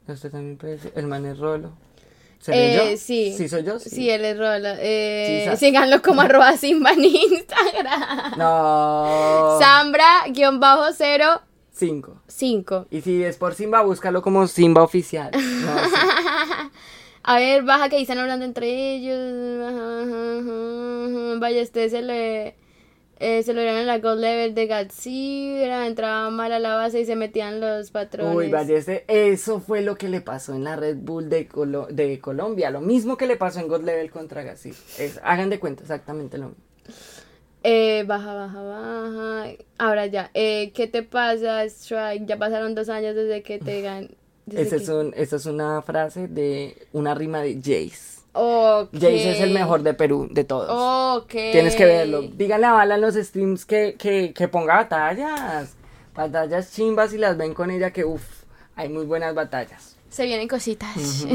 ¿Usted 0.07 0.31
también 0.31 0.57
parece? 0.57 0.91
¿El 0.95 1.05
man 1.07 1.25
es 1.25 1.37
Rolo? 1.37 1.71
¿Seré 2.39 2.73
Eh, 2.87 2.91
yo? 2.91 2.97
sí. 2.97 3.33
¿Sí 3.37 3.49
soy 3.49 3.63
yo? 3.63 3.79
Sí, 3.79 4.09
él 4.09 4.23
es 4.25 4.37
Rola. 4.37 4.75
Eh, 4.79 5.49
Sí, 5.51 5.57
síganlo 5.65 6.01
como 6.01 6.21
arroba 6.21 6.55
Simba 6.57 6.91
en 6.91 7.03
Instagram. 7.05 8.37
No. 8.37 9.57
Sambra-0 9.59 11.41
Cinco. 11.71 12.21
5. 12.27 12.87
Y 12.91 13.01
si 13.01 13.23
es 13.23 13.37
por 13.37 13.55
Simba, 13.55 13.81
búscalo 13.83 14.21
como 14.21 14.47
Simba 14.47 14.83
oficial. 14.83 15.31
No, 15.31 15.39
sí. 15.39 15.95
A 17.23 17.35
ver, 17.37 17.63
baja 17.63 17.89
que 17.89 17.97
ahí 17.97 18.01
están 18.03 18.17
hablando 18.19 18.43
entre 18.45 18.95
ellos. 18.95 19.19
Vaya, 21.39 21.61
este 21.61 21.89
se 21.89 22.01
le. 22.01 22.55
Eh, 23.21 23.43
se 23.43 23.53
lo 23.53 23.59
dieron 23.59 23.79
en 23.79 23.87
la 23.87 23.99
gold 23.99 24.21
level 24.21 24.55
de 24.55 24.65
Gatsira, 24.67 25.87
entraba 25.87 26.29
mal 26.29 26.53
a 26.53 26.59
la 26.59 26.75
base 26.75 27.01
y 27.01 27.05
se 27.05 27.17
metían 27.17 27.59
los 27.59 27.91
patrones. 27.91 28.33
Uy, 28.35 28.49
Balleste, 28.49 29.03
eso 29.07 29.59
fue 29.59 29.81
lo 29.81 29.97
que 29.97 30.07
le 30.07 30.21
pasó 30.21 30.53
en 30.53 30.63
la 30.63 30.77
Red 30.77 30.97
Bull 31.01 31.29
de, 31.29 31.47
Colo- 31.49 31.87
de 31.87 32.19
Colombia. 32.19 32.69
Lo 32.69 32.79
mismo 32.79 33.17
que 33.17 33.27
le 33.27 33.35
pasó 33.35 33.59
en 33.59 33.67
God 33.67 33.83
Level 33.83 34.09
contra 34.09 34.43
Gassi. 34.43 34.69
Es, 34.97 35.19
hagan 35.21 35.49
de 35.49 35.59
cuenta, 35.59 35.81
exactamente 35.83 36.37
lo 36.37 36.49
mismo. 36.49 36.63
Eh, 37.63 38.05
baja, 38.07 38.33
baja, 38.33 38.61
baja. 38.61 39.51
Ahora 39.77 40.05
ya, 40.05 40.31
eh, 40.33 40.71
¿qué 40.73 40.87
te 40.87 41.03
pasa, 41.03 41.63
Strike? 41.65 42.25
Ya 42.25 42.37
pasaron 42.37 42.73
dos 42.73 42.87
años 42.87 43.15
desde 43.15 43.43
que 43.43 43.59
te 43.59 43.81
gan... 43.83 44.11
desde 44.45 44.61
Esa 44.63 44.77
que- 44.77 44.83
es, 44.83 44.89
un- 44.89 45.13
esa 45.17 45.35
es 45.35 45.45
una 45.45 45.81
frase 45.81 46.29
de 46.29 46.87
una 46.93 47.13
rima 47.15 47.41
de 47.41 47.55
Jace. 47.55 48.18
Ok. 48.41 48.93
Jace 48.93 49.31
es 49.31 49.41
el 49.41 49.51
mejor 49.51 49.83
de 49.83 49.93
Perú, 49.93 50.27
de 50.31 50.43
todos. 50.45 50.69
Tienes 51.33 51.75
que 51.75 51.85
verlo. 51.85 52.21
Díganle 52.21 52.67
a 52.67 52.71
Bala 52.71 52.95
en 52.95 53.01
los 53.01 53.15
streams 53.15 53.65
que, 53.65 53.95
que, 53.99 54.33
que 54.33 54.47
ponga 54.47 54.75
batallas. 54.75 55.75
Batallas 56.15 56.71
chimbas 56.73 57.13
y 57.13 57.17
las 57.17 57.37
ven 57.37 57.53
con 57.53 57.69
ella 57.69 57.91
que 57.91 58.05
uff, 58.05 58.23
hay 58.75 58.89
muy 58.89 59.05
buenas 59.05 59.35
batallas. 59.35 59.97
Se 60.09 60.25
vienen 60.25 60.47
cositas. 60.47 61.25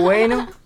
Bueno, 0.00 0.48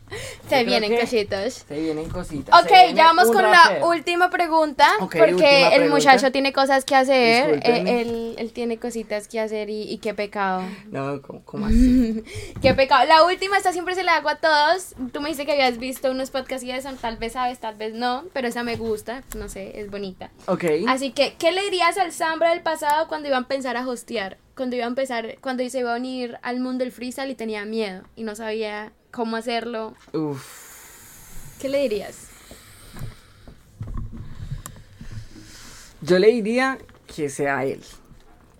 Se 0.48 0.64
vienen 0.64 0.96
cositas. 0.98 1.64
se 1.68 1.80
vienen 1.80 2.08
cositas. 2.08 2.62
Ok, 2.62 2.70
viene 2.70 2.94
ya 2.94 3.04
vamos 3.04 3.26
con 3.26 3.42
rapero. 3.42 3.80
la 3.80 3.86
última 3.86 4.30
pregunta. 4.30 4.88
Porque 4.98 5.20
última 5.22 5.48
el 5.48 5.68
pregunta. 5.82 5.94
muchacho 5.94 6.32
tiene 6.32 6.52
cosas 6.52 6.84
que 6.84 6.94
hacer. 6.94 7.60
Eh, 7.64 8.00
él, 8.00 8.34
él 8.38 8.52
tiene 8.52 8.78
cositas 8.78 9.28
que 9.28 9.40
hacer 9.40 9.70
y, 9.70 9.82
y 9.82 9.98
qué 9.98 10.14
pecado. 10.14 10.62
No, 10.90 11.20
¿cómo, 11.22 11.42
cómo 11.44 11.66
así? 11.66 12.22
Qué 12.62 12.74
pecado. 12.74 13.04
La 13.06 13.24
última, 13.24 13.56
esta 13.56 13.72
siempre 13.72 13.94
se 13.94 14.02
la 14.02 14.16
hago 14.16 14.28
a 14.28 14.36
todos. 14.36 14.94
Tú 15.12 15.20
me 15.20 15.28
dijiste 15.28 15.46
que 15.46 15.52
habías 15.52 15.78
visto 15.78 16.10
unos 16.10 16.30
podcasts 16.30 16.64
y 16.64 16.70
eso. 16.70 16.90
Tal 17.00 17.16
vez 17.16 17.32
sabes, 17.34 17.58
tal 17.58 17.76
vez 17.76 17.94
no. 17.94 18.24
Pero 18.32 18.48
esa 18.48 18.62
me 18.62 18.76
gusta. 18.76 19.22
No 19.36 19.48
sé, 19.48 19.80
es 19.80 19.90
bonita. 19.90 20.30
Ok. 20.46 20.64
Así 20.88 21.12
que, 21.12 21.34
¿qué 21.38 21.52
le 21.52 21.62
dirías 21.62 21.98
al 21.98 22.12
Zambra 22.12 22.50
del 22.50 22.62
pasado 22.62 23.08
cuando 23.08 23.28
iba 23.28 23.36
a 23.36 23.40
empezar 23.40 23.76
a 23.76 23.86
hostear? 23.86 24.38
Cuando 24.56 24.74
iba 24.74 24.86
a 24.86 24.88
empezar, 24.88 25.36
cuando 25.40 25.68
se 25.68 25.78
iba 25.80 25.94
a 25.94 25.96
unir 25.98 26.38
al 26.42 26.58
mundo 26.58 26.82
del 26.82 26.92
freestyle 26.92 27.30
y 27.30 27.34
tenía 27.36 27.64
miedo 27.64 28.02
y 28.16 28.24
no 28.24 28.34
sabía 28.34 28.92
cómo 29.18 29.36
hacerlo. 29.36 29.96
Uf. 30.12 31.58
¿Qué 31.60 31.68
le 31.68 31.82
dirías? 31.82 32.28
Yo 36.00 36.20
le 36.20 36.28
diría 36.28 36.78
que 37.12 37.28
sea 37.28 37.64
él. 37.64 37.82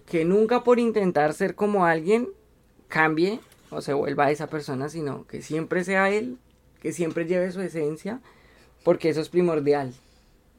Que 0.05 0.25
nunca 0.25 0.65
por 0.65 0.81
intentar 0.81 1.33
ser 1.33 1.55
como 1.55 1.87
alguien 1.87 2.29
cambie 2.89 3.39
o 3.71 3.81
se 3.83 3.93
vuelva 3.93 4.33
esa 4.33 4.49
persona, 4.49 4.89
sino 4.89 5.29
que 5.29 5.43
siempre 5.43 5.85
sea 5.85 6.11
él, 6.11 6.39
que 6.83 6.93
siempre 6.93 7.27
lleve 7.27 7.53
su 7.53 7.61
esencia, 7.61 8.21
porque 8.83 9.11
eso 9.11 9.21
es 9.21 9.29
primordial. 9.29 9.95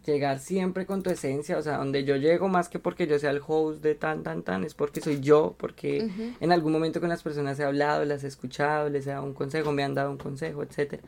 Llegar 0.06 0.40
siempre 0.40 0.86
con 0.86 1.04
tu 1.04 1.10
esencia, 1.10 1.58
o 1.58 1.62
sea, 1.62 1.78
donde 1.78 2.04
yo 2.06 2.16
llego 2.16 2.48
más 2.48 2.70
que 2.70 2.80
porque 2.80 3.06
yo 3.06 3.20
sea 3.20 3.32
el 3.32 3.42
host 3.46 3.82
de 3.84 3.96
tan, 3.96 4.24
tan, 4.24 4.44
tan, 4.44 4.64
es 4.64 4.74
porque 4.74 5.02
soy 5.02 5.20
yo, 5.20 5.56
porque 5.58 6.06
Ujú. 6.06 6.36
en 6.40 6.52
algún 6.52 6.72
momento 6.72 7.00
con 7.00 7.10
las 7.10 7.22
personas 7.22 7.60
he 7.60 7.66
hablado, 7.66 8.06
las 8.06 8.24
he 8.24 8.28
escuchado, 8.28 8.90
les 8.90 9.06
he 9.08 9.10
dado 9.12 9.24
un 9.24 9.34
consejo, 9.34 9.72
me 9.72 9.84
han 9.84 9.94
dado 9.96 10.10
un 10.10 10.18
consejo, 10.18 10.64
etcétera. 10.64 11.04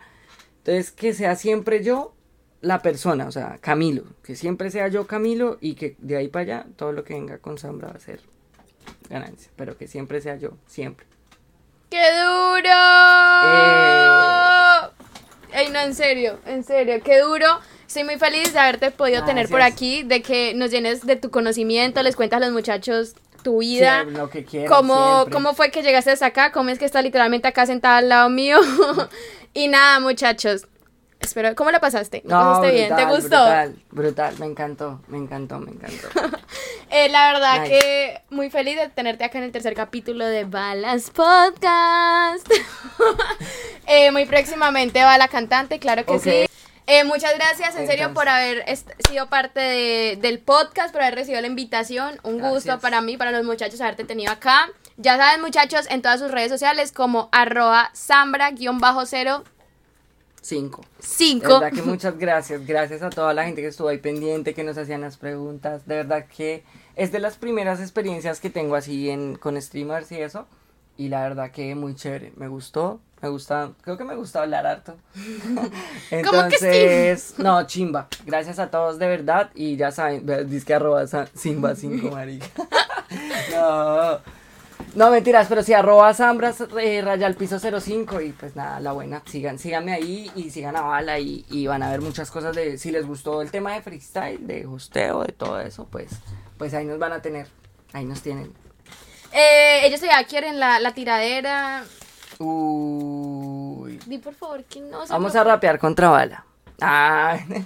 Entonces, 0.57 0.91
que 0.91 1.13
sea 1.13 1.35
siempre 1.35 1.83
yo 1.83 2.13
la 2.61 2.81
persona, 2.81 3.27
o 3.27 3.31
sea, 3.31 3.57
Camilo, 3.59 4.03
que 4.23 4.35
siempre 4.35 4.69
sea 4.69 4.87
yo 4.87 5.07
Camilo 5.07 5.57
y 5.61 5.73
que 5.75 5.95
de 5.97 6.17
ahí 6.17 6.27
para 6.27 6.43
allá 6.43 6.65
todo 6.75 6.91
lo 6.91 7.03
que 7.03 7.13
venga 7.15 7.39
con 7.39 7.57
Zambra 7.57 7.87
va 7.87 7.95
a 7.95 7.99
ser 7.99 8.19
ganancia, 9.09 9.51
pero 9.55 9.77
que 9.77 9.87
siempre 9.87 10.21
sea 10.21 10.35
yo, 10.35 10.51
siempre. 10.67 11.07
¡Qué 11.89 12.03
duro! 12.21 12.73
Eh. 13.43 14.31
Ey, 15.53 15.69
no, 15.69 15.79
en 15.81 15.93
serio, 15.93 16.39
en 16.45 16.63
serio, 16.63 17.01
qué 17.03 17.19
duro. 17.19 17.47
Estoy 17.91 18.05
muy 18.05 18.17
feliz 18.17 18.53
de 18.53 18.59
haberte 18.59 18.89
podido 18.89 19.25
tener 19.25 19.49
por 19.49 19.61
aquí, 19.61 20.03
de 20.03 20.21
que 20.21 20.53
nos 20.53 20.71
llenes 20.71 21.05
de 21.05 21.17
tu 21.17 21.29
conocimiento, 21.29 22.01
les 22.01 22.15
cuentas 22.15 22.37
a 22.37 22.45
los 22.45 22.53
muchachos 22.53 23.15
tu 23.43 23.57
vida. 23.57 24.05
Sí, 24.05 24.11
lo 24.11 24.29
que 24.29 24.45
quieras, 24.45 24.71
¿Cómo, 24.71 25.15
siempre. 25.15 25.33
¿Cómo 25.33 25.53
fue 25.53 25.71
que 25.71 25.81
llegaste 25.83 26.09
hasta 26.11 26.27
acá? 26.27 26.53
¿Cómo 26.53 26.69
es 26.69 26.79
que 26.79 26.85
estás 26.85 27.03
literalmente 27.03 27.49
acá 27.49 27.65
sentada 27.65 27.97
al 27.97 28.07
lado 28.07 28.29
mío? 28.29 28.59
y 29.53 29.67
nada, 29.67 29.99
muchachos. 29.99 30.67
Espero, 31.19 31.53
¿cómo 31.53 31.69
la 31.69 31.81
pasaste? 31.81 32.21
¿La 32.23 32.33
No, 32.33 32.45
pasaste 32.45 32.71
bien? 32.71 32.95
¿Te 32.95 33.03
gustó? 33.07 33.27
Brutal, 33.27 33.75
brutal, 33.91 34.39
me 34.39 34.45
encantó, 34.45 35.01
me 35.09 35.17
encantó, 35.17 35.59
me 35.59 35.71
encantó. 35.71 36.07
Eh, 36.93 37.07
la 37.07 37.31
verdad 37.31 37.61
Nice. 37.61 37.71
que 37.71 38.21
muy 38.29 38.49
feliz 38.49 38.75
de 38.75 38.89
tenerte 38.89 39.23
acá 39.23 39.37
en 39.37 39.45
el 39.45 39.53
tercer 39.53 39.73
capítulo 39.73 40.25
de 40.25 40.43
Balas 40.43 41.09
Podcast. 41.09 42.49
Eh, 43.87 44.11
muy 44.11 44.25
próximamente 44.25 45.01
va 45.01 45.17
la 45.17 45.29
cantante, 45.29 45.79
claro 45.79 46.05
que 46.05 46.19
sí. 46.19 46.51
Eh, 46.87 47.03
muchas 47.03 47.33
gracias, 47.35 47.75
en 47.75 47.87
serio, 47.87 48.13
por 48.13 48.27
haber 48.27 48.65
sido 49.07 49.27
parte 49.29 49.59
de- 49.59 50.17
del 50.19 50.39
podcast, 50.39 50.91
por 50.91 51.01
haber 51.01 51.15
recibido 51.15 51.39
la 51.41 51.47
invitación. 51.47 52.19
Un 52.23 52.39
gusto 52.41 52.79
para 52.79 53.01
mí, 53.01 53.17
para 53.17 53.31
los 53.31 53.45
muchachos, 53.45 53.79
haberte 53.81 54.03
tenido 54.03 54.31
acá. 54.31 54.67
Ya 54.97 55.15
saben, 55.17 55.41
muchachos, 55.41 55.85
en 55.89 56.01
todas 56.01 56.19
sus 56.19 56.31
redes 56.31 56.51
sociales 56.51 56.91
como 56.91 57.29
arroba 57.31 57.91
sambra-0 57.93 59.43
Cinco. 60.43 60.81
De 60.81 60.87
5. 61.05 61.59
verdad 61.59 61.71
que 61.71 61.83
muchas 61.83 62.17
gracias, 62.17 62.65
gracias 62.65 63.03
a 63.03 63.11
toda 63.11 63.31
la 63.33 63.45
gente 63.45 63.61
que 63.61 63.67
estuvo 63.67 63.89
ahí 63.89 63.99
pendiente, 63.99 64.55
que 64.55 64.63
nos 64.63 64.75
hacían 64.77 65.01
las 65.01 65.17
preguntas. 65.17 65.85
De 65.85 65.97
verdad 65.97 66.25
que 66.35 66.63
es 66.95 67.11
de 67.11 67.19
las 67.19 67.37
primeras 67.37 67.79
experiencias 67.79 68.39
que 68.39 68.49
tengo 68.49 68.75
así 68.75 69.11
en, 69.11 69.35
con 69.35 69.59
streamers 69.61 70.11
y 70.11 70.19
eso. 70.19 70.47
Y 71.01 71.09
la 71.09 71.23
verdad 71.23 71.49
que 71.49 71.73
muy 71.73 71.95
chévere, 71.95 72.31
me 72.35 72.47
gustó, 72.47 72.99
me 73.23 73.29
gusta, 73.29 73.71
creo 73.81 73.97
que 73.97 74.03
me 74.03 74.13
gusta 74.15 74.43
hablar 74.43 74.67
harto. 74.67 74.95
¿Cómo 75.49 76.47
que 76.47 76.57
sí? 76.57 76.65
Entonces, 76.67 77.33
no, 77.39 77.65
chimba. 77.65 78.07
Gracias 78.23 78.59
a 78.59 78.69
todos 78.69 78.99
de 78.99 79.07
verdad 79.07 79.49
y 79.55 79.77
ya 79.77 79.91
saben, 79.91 80.23
ve- 80.27 80.45
dice 80.45 80.63
que 80.63 80.75
arroba 80.75 81.05
simba 81.33 81.73
5, 81.75 82.11
marica. 82.11 82.45
no. 83.51 84.19
No, 84.93 85.09
mentiras, 85.09 85.47
pero 85.49 85.63
sí, 85.63 85.73
arroba 85.73 86.13
Zambras, 86.13 86.63
eh, 86.79 87.01
raya 87.01 87.25
al 87.25 87.33
piso 87.35 87.57
05 87.59 88.21
y 88.21 88.31
pues 88.33 88.55
nada, 88.55 88.79
la 88.79 88.91
buena, 88.91 89.23
sigan, 89.25 89.57
síganme 89.57 89.93
ahí 89.93 90.29
y 90.35 90.51
sigan 90.51 90.75
a 90.75 90.81
Bala 90.81 91.17
y, 91.17 91.45
y 91.49 91.65
van 91.65 91.81
a 91.81 91.89
ver 91.89 92.01
muchas 92.01 92.29
cosas 92.29 92.55
de, 92.55 92.77
si 92.77 92.91
les 92.91 93.07
gustó 93.07 93.41
el 93.41 93.49
tema 93.49 93.73
de 93.73 93.81
freestyle, 93.81 94.45
de 94.45 94.67
hosteo, 94.67 95.23
de 95.23 95.31
todo 95.31 95.59
eso, 95.61 95.87
pues, 95.89 96.11
pues 96.57 96.73
ahí 96.73 96.85
nos 96.85 96.99
van 96.99 97.13
a 97.13 97.21
tener, 97.21 97.47
ahí 97.93 98.05
nos 98.05 98.21
tienen. 98.21 98.51
Eh, 99.33 99.85
ellos 99.85 100.01
ya 100.01 100.23
quieren 100.25 100.59
la, 100.59 100.79
la 100.79 100.91
tiradera. 100.93 101.83
Uy. 102.39 103.99
Di 104.05 104.17
por 104.17 104.33
favor 104.33 104.63
que 104.63 104.79
no 104.81 105.05
se 105.05 105.13
Vamos 105.13 105.35
a 105.35 105.43
rapear 105.43 105.79
contra 105.79 106.09
Bala. 106.09 106.43
Ay. 106.81 107.45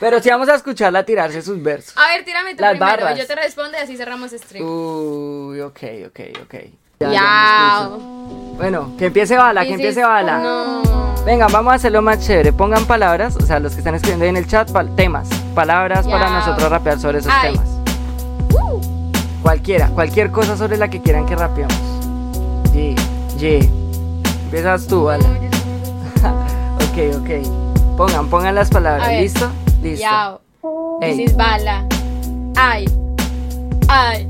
Pero 0.00 0.20
sí 0.20 0.28
vamos 0.28 0.48
a 0.48 0.54
escucharla 0.56 1.04
tirarse 1.04 1.40
sus 1.42 1.62
versos. 1.62 1.96
A 1.96 2.08
ver, 2.08 2.24
tírame 2.24 2.54
tú 2.54 2.60
Las 2.60 2.72
primero. 2.72 2.90
barras. 3.04 3.18
Yo 3.18 3.26
te 3.26 3.34
respondo 3.34 3.78
y 3.78 3.80
así 3.80 3.96
cerramos 3.96 4.30
stream. 4.32 4.64
Uy, 4.66 5.60
ok, 5.60 5.80
ok, 6.08 6.20
ok. 6.42 6.54
Ya. 7.00 7.88
bueno, 8.56 8.94
que 8.96 9.06
empiece 9.06 9.36
Bala, 9.36 9.64
que 9.64 9.72
empiece 9.74 10.04
Bala. 10.04 10.38
No. 10.38 10.82
Venga, 11.24 11.46
vamos 11.48 11.72
a 11.72 11.76
hacerlo 11.76 12.02
más 12.02 12.24
chévere. 12.24 12.52
Pongan 12.52 12.84
palabras, 12.84 13.36
o 13.36 13.40
sea, 13.40 13.58
los 13.58 13.72
que 13.72 13.78
están 13.78 13.94
escribiendo 13.94 14.24
ahí 14.24 14.28
en 14.30 14.36
el 14.36 14.46
chat, 14.46 14.68
temas, 14.96 15.28
palabras 15.54 16.06
para 16.06 16.30
nosotros 16.30 16.68
rapear 16.70 17.00
sobre 17.00 17.18
esos 17.18 17.32
Ay. 17.34 17.52
temas. 17.54 17.81
Cualquiera, 19.42 19.88
cualquier 19.88 20.30
cosa 20.30 20.56
sobre 20.56 20.76
la 20.76 20.88
que 20.88 21.02
quieran 21.02 21.26
que 21.26 21.34
rapeemos. 21.34 21.74
Ye, 22.72 22.94
ye. 23.38 23.68
Empiezas 24.44 24.86
tú, 24.86 25.04
Bala. 25.04 25.24
ok, 26.76 27.16
ok. 27.20 27.96
Pongan, 27.96 28.28
pongan 28.28 28.54
las 28.54 28.70
palabras. 28.70 29.08
¿Listo? 29.08 29.50
Listo. 29.82 30.02
Yao. 30.02 30.40
Ey. 31.00 31.16
This 31.16 31.30
is 31.30 31.36
bala. 31.36 31.84
Ay. 32.56 32.84
Ay. 33.88 34.28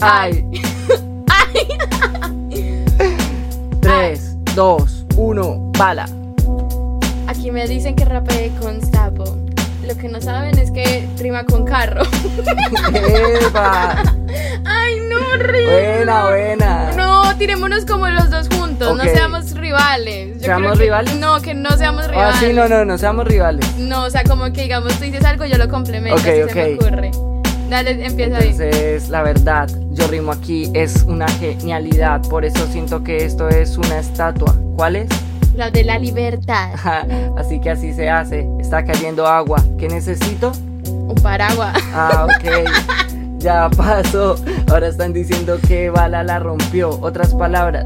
Ay. 0.00 0.44
Ay. 1.28 1.68
3, 3.80 4.36
2, 4.54 5.06
1, 5.16 5.72
bala. 5.78 6.06
Aquí 7.26 7.50
me 7.50 7.66
dicen 7.66 7.94
que 7.94 8.04
rapeé 8.04 8.50
con 8.60 8.80
sapo. 8.80 9.24
Lo 9.94 9.98
que 10.00 10.08
no 10.08 10.22
saben 10.22 10.56
es 10.58 10.70
que 10.70 11.06
rima 11.18 11.44
con 11.44 11.66
carro. 11.66 12.00
Eva. 12.94 14.02
Ay, 14.64 15.00
no, 15.08 15.36
rima. 15.36 15.70
Buena, 15.70 16.28
buena. 16.28 16.92
No, 16.96 17.36
tirémonos 17.36 17.84
como 17.84 18.08
los 18.08 18.30
dos 18.30 18.48
juntos. 18.48 18.96
No 18.96 19.02
Ok. 19.02 19.10
seamos 19.10 19.50
rivales. 19.52 20.36
Yo 20.38 20.44
¿Seamos 20.46 20.62
creo 20.72 20.78
que- 20.78 20.84
rivales? 20.84 21.14
No, 21.16 21.40
que 21.42 21.52
no 21.52 21.70
seamos 21.76 22.06
Ah, 22.06 22.10
rivales. 22.10 22.36
sí, 22.40 22.52
no, 22.54 22.68
no, 22.68 22.84
no 22.86 22.96
seamos 22.96 23.26
rivales. 23.26 23.76
No, 23.76 24.04
o 24.04 24.10
sea, 24.10 24.24
como 24.24 24.44
que 24.52 24.62
digamos 24.62 24.94
tú 24.94 25.04
dices 25.04 25.24
algo, 25.26 25.44
yo 25.44 25.58
lo 25.58 25.68
complemento. 25.68 26.14
Ok, 26.20 26.26
así 26.26 26.48
se 26.48 26.54
me 26.54 26.74
ocurre. 26.76 27.10
Dale, 27.68 27.90
empieza 28.06 28.38
ahí. 28.38 28.48
Entonces, 28.48 29.08
la 29.10 29.22
verdad, 29.22 29.68
yo 29.90 30.06
rimo 30.06 30.32
aquí, 30.32 30.70
es 30.74 31.02
una 31.02 31.28
genialidad. 31.28 32.22
Por 32.28 32.46
eso 32.46 32.66
siento 32.72 33.04
que 33.04 33.24
esto 33.26 33.48
es 33.50 33.76
una 33.76 33.98
estatua. 33.98 34.54
¿Cuál 34.76 34.96
es? 34.96 35.08
La 35.56 35.70
de 35.70 35.84
la 35.84 35.98
libertad. 35.98 36.70
Así 37.38 37.60
que 37.60 37.70
así 37.70 37.92
se 37.92 38.08
hace. 38.08 38.46
Está 38.60 38.84
cayendo 38.84 39.26
agua. 39.26 39.62
¿Qué 39.78 39.88
necesito? 39.88 40.52
Un 40.86 41.14
paraguas. 41.22 41.74
Ah, 41.94 42.26
ok. 42.36 43.38
Ya 43.38 43.68
pasó. 43.70 44.36
Ahora 44.70 44.88
están 44.88 45.12
diciendo 45.12 45.58
que 45.66 45.90
Bala 45.90 46.22
la 46.22 46.38
rompió. 46.38 46.90
Otras 47.02 47.34
palabras 47.34 47.84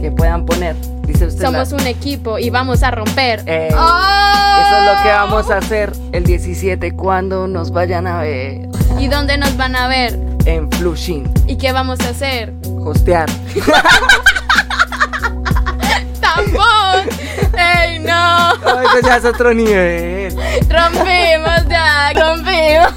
que 0.00 0.10
puedan 0.10 0.46
poner. 0.46 0.76
Dice 1.02 1.26
usted. 1.26 1.42
la- 1.42 1.64
Somos 1.64 1.72
un 1.82 1.86
equipo 1.86 2.38
y 2.38 2.50
vamos 2.50 2.82
a 2.82 2.90
romper. 2.90 3.42
Eh, 3.46 3.68
¡Oh! 3.76 4.58
Eso 4.60 4.78
es 4.78 4.96
lo 4.96 5.02
que 5.02 5.08
vamos 5.08 5.50
a 5.50 5.58
hacer 5.58 5.92
el 6.12 6.24
17 6.24 6.92
cuando 6.92 7.46
nos 7.46 7.70
vayan 7.70 8.06
a 8.06 8.20
ver 8.22 8.68
¿Y 8.98 9.06
dónde 9.06 9.38
nos 9.38 9.56
van 9.56 9.76
a 9.76 9.88
ver? 9.88 10.18
en 10.44 10.70
Flushing. 10.72 11.28
¿Y 11.46 11.56
qué 11.56 11.72
vamos 11.72 12.00
a 12.00 12.08
hacer? 12.10 12.52
Hostear. 12.84 13.28
¡Tampón! 16.52 17.08
¡Ey, 17.58 17.98
no! 18.00 18.52
Oh, 18.64 18.80
eso 18.80 19.00
ya 19.06 19.16
es 19.16 19.24
otro 19.24 19.52
nivel. 19.54 20.34
¡Rompimos 20.68 21.68
ya! 21.68 22.12
¡Rompimos! 22.14 22.92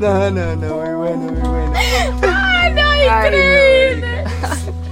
No, 0.00 0.30
no, 0.30 0.56
no, 0.56 0.76
muy 0.76 0.94
bueno, 0.94 1.16
muy 1.32 1.48
bueno. 1.48 1.72
¡Ay, 2.22 2.72
no! 2.72 2.88
Ay, 2.88 3.06
¡Increíble! 3.06 4.24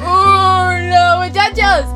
¡Uy, 0.01 0.86
no, 0.90 1.23
muchachos! 1.24 1.86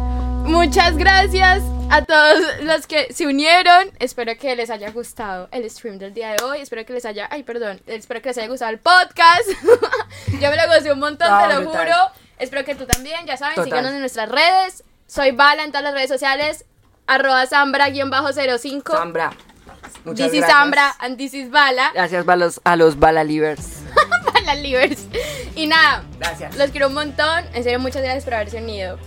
Muchas 0.44 0.96
gracias 0.96 1.62
a 1.90 2.02
todos 2.04 2.38
los 2.62 2.86
que 2.86 3.12
se 3.12 3.26
unieron. 3.26 3.90
Espero 3.98 4.32
que 4.38 4.56
les 4.56 4.70
haya 4.70 4.90
gustado 4.90 5.48
el 5.52 5.68
stream 5.70 5.98
del 5.98 6.14
día 6.14 6.30
de 6.32 6.42
hoy. 6.44 6.60
Espero 6.60 6.84
que 6.86 6.94
les 6.94 7.04
haya. 7.04 7.28
Ay, 7.30 7.42
perdón. 7.42 7.80
Espero 7.86 8.22
que 8.22 8.30
les 8.30 8.38
haya 8.38 8.48
gustado 8.48 8.70
el 8.70 8.78
podcast. 8.78 9.46
Yo 10.40 10.50
me 10.50 10.56
lo 10.56 10.66
gocé 10.74 10.92
un 10.92 11.00
montón, 11.00 11.28
No, 11.30 11.38
te 11.48 11.54
lo 11.54 11.60
brutal. 11.60 11.86
juro. 11.86 11.96
Espero 12.42 12.64
que 12.64 12.74
tú 12.74 12.86
también. 12.86 13.24
Ya 13.26 13.36
saben, 13.36 13.54
Total. 13.54 13.70
síganos 13.70 13.92
en 13.92 14.00
nuestras 14.00 14.28
redes. 14.28 14.84
Soy 15.06 15.30
Bala 15.32 15.64
en 15.64 15.70
todas 15.70 15.84
las 15.84 15.94
redes 15.94 16.08
sociales. 16.10 16.64
Arroba 17.06 17.44
Zambra-05. 17.46 18.82
Zambra. 18.96 19.32
Muchas 20.04 20.26
This 20.30 20.34
is 20.34 20.40
gracias. 20.40 20.48
Zambra 20.58 20.94
and 20.98 21.16
this 21.16 21.34
is 21.34 21.50
Bala. 21.50 21.90
Gracias 21.94 22.26
a 22.26 22.36
los, 22.36 22.60
a 22.64 22.76
los 22.76 22.98
Balalivers. 22.98 23.82
Bala 24.34 24.54
Livers. 24.56 25.06
Y 25.54 25.66
nada, 25.66 26.02
Gracias. 26.18 26.56
los 26.56 26.70
quiero 26.70 26.88
un 26.88 26.94
montón. 26.94 27.44
En 27.54 27.62
serio, 27.62 27.78
muchas 27.78 28.02
gracias 28.02 28.24
por 28.24 28.34
haberse 28.34 28.58
unido. 28.58 28.98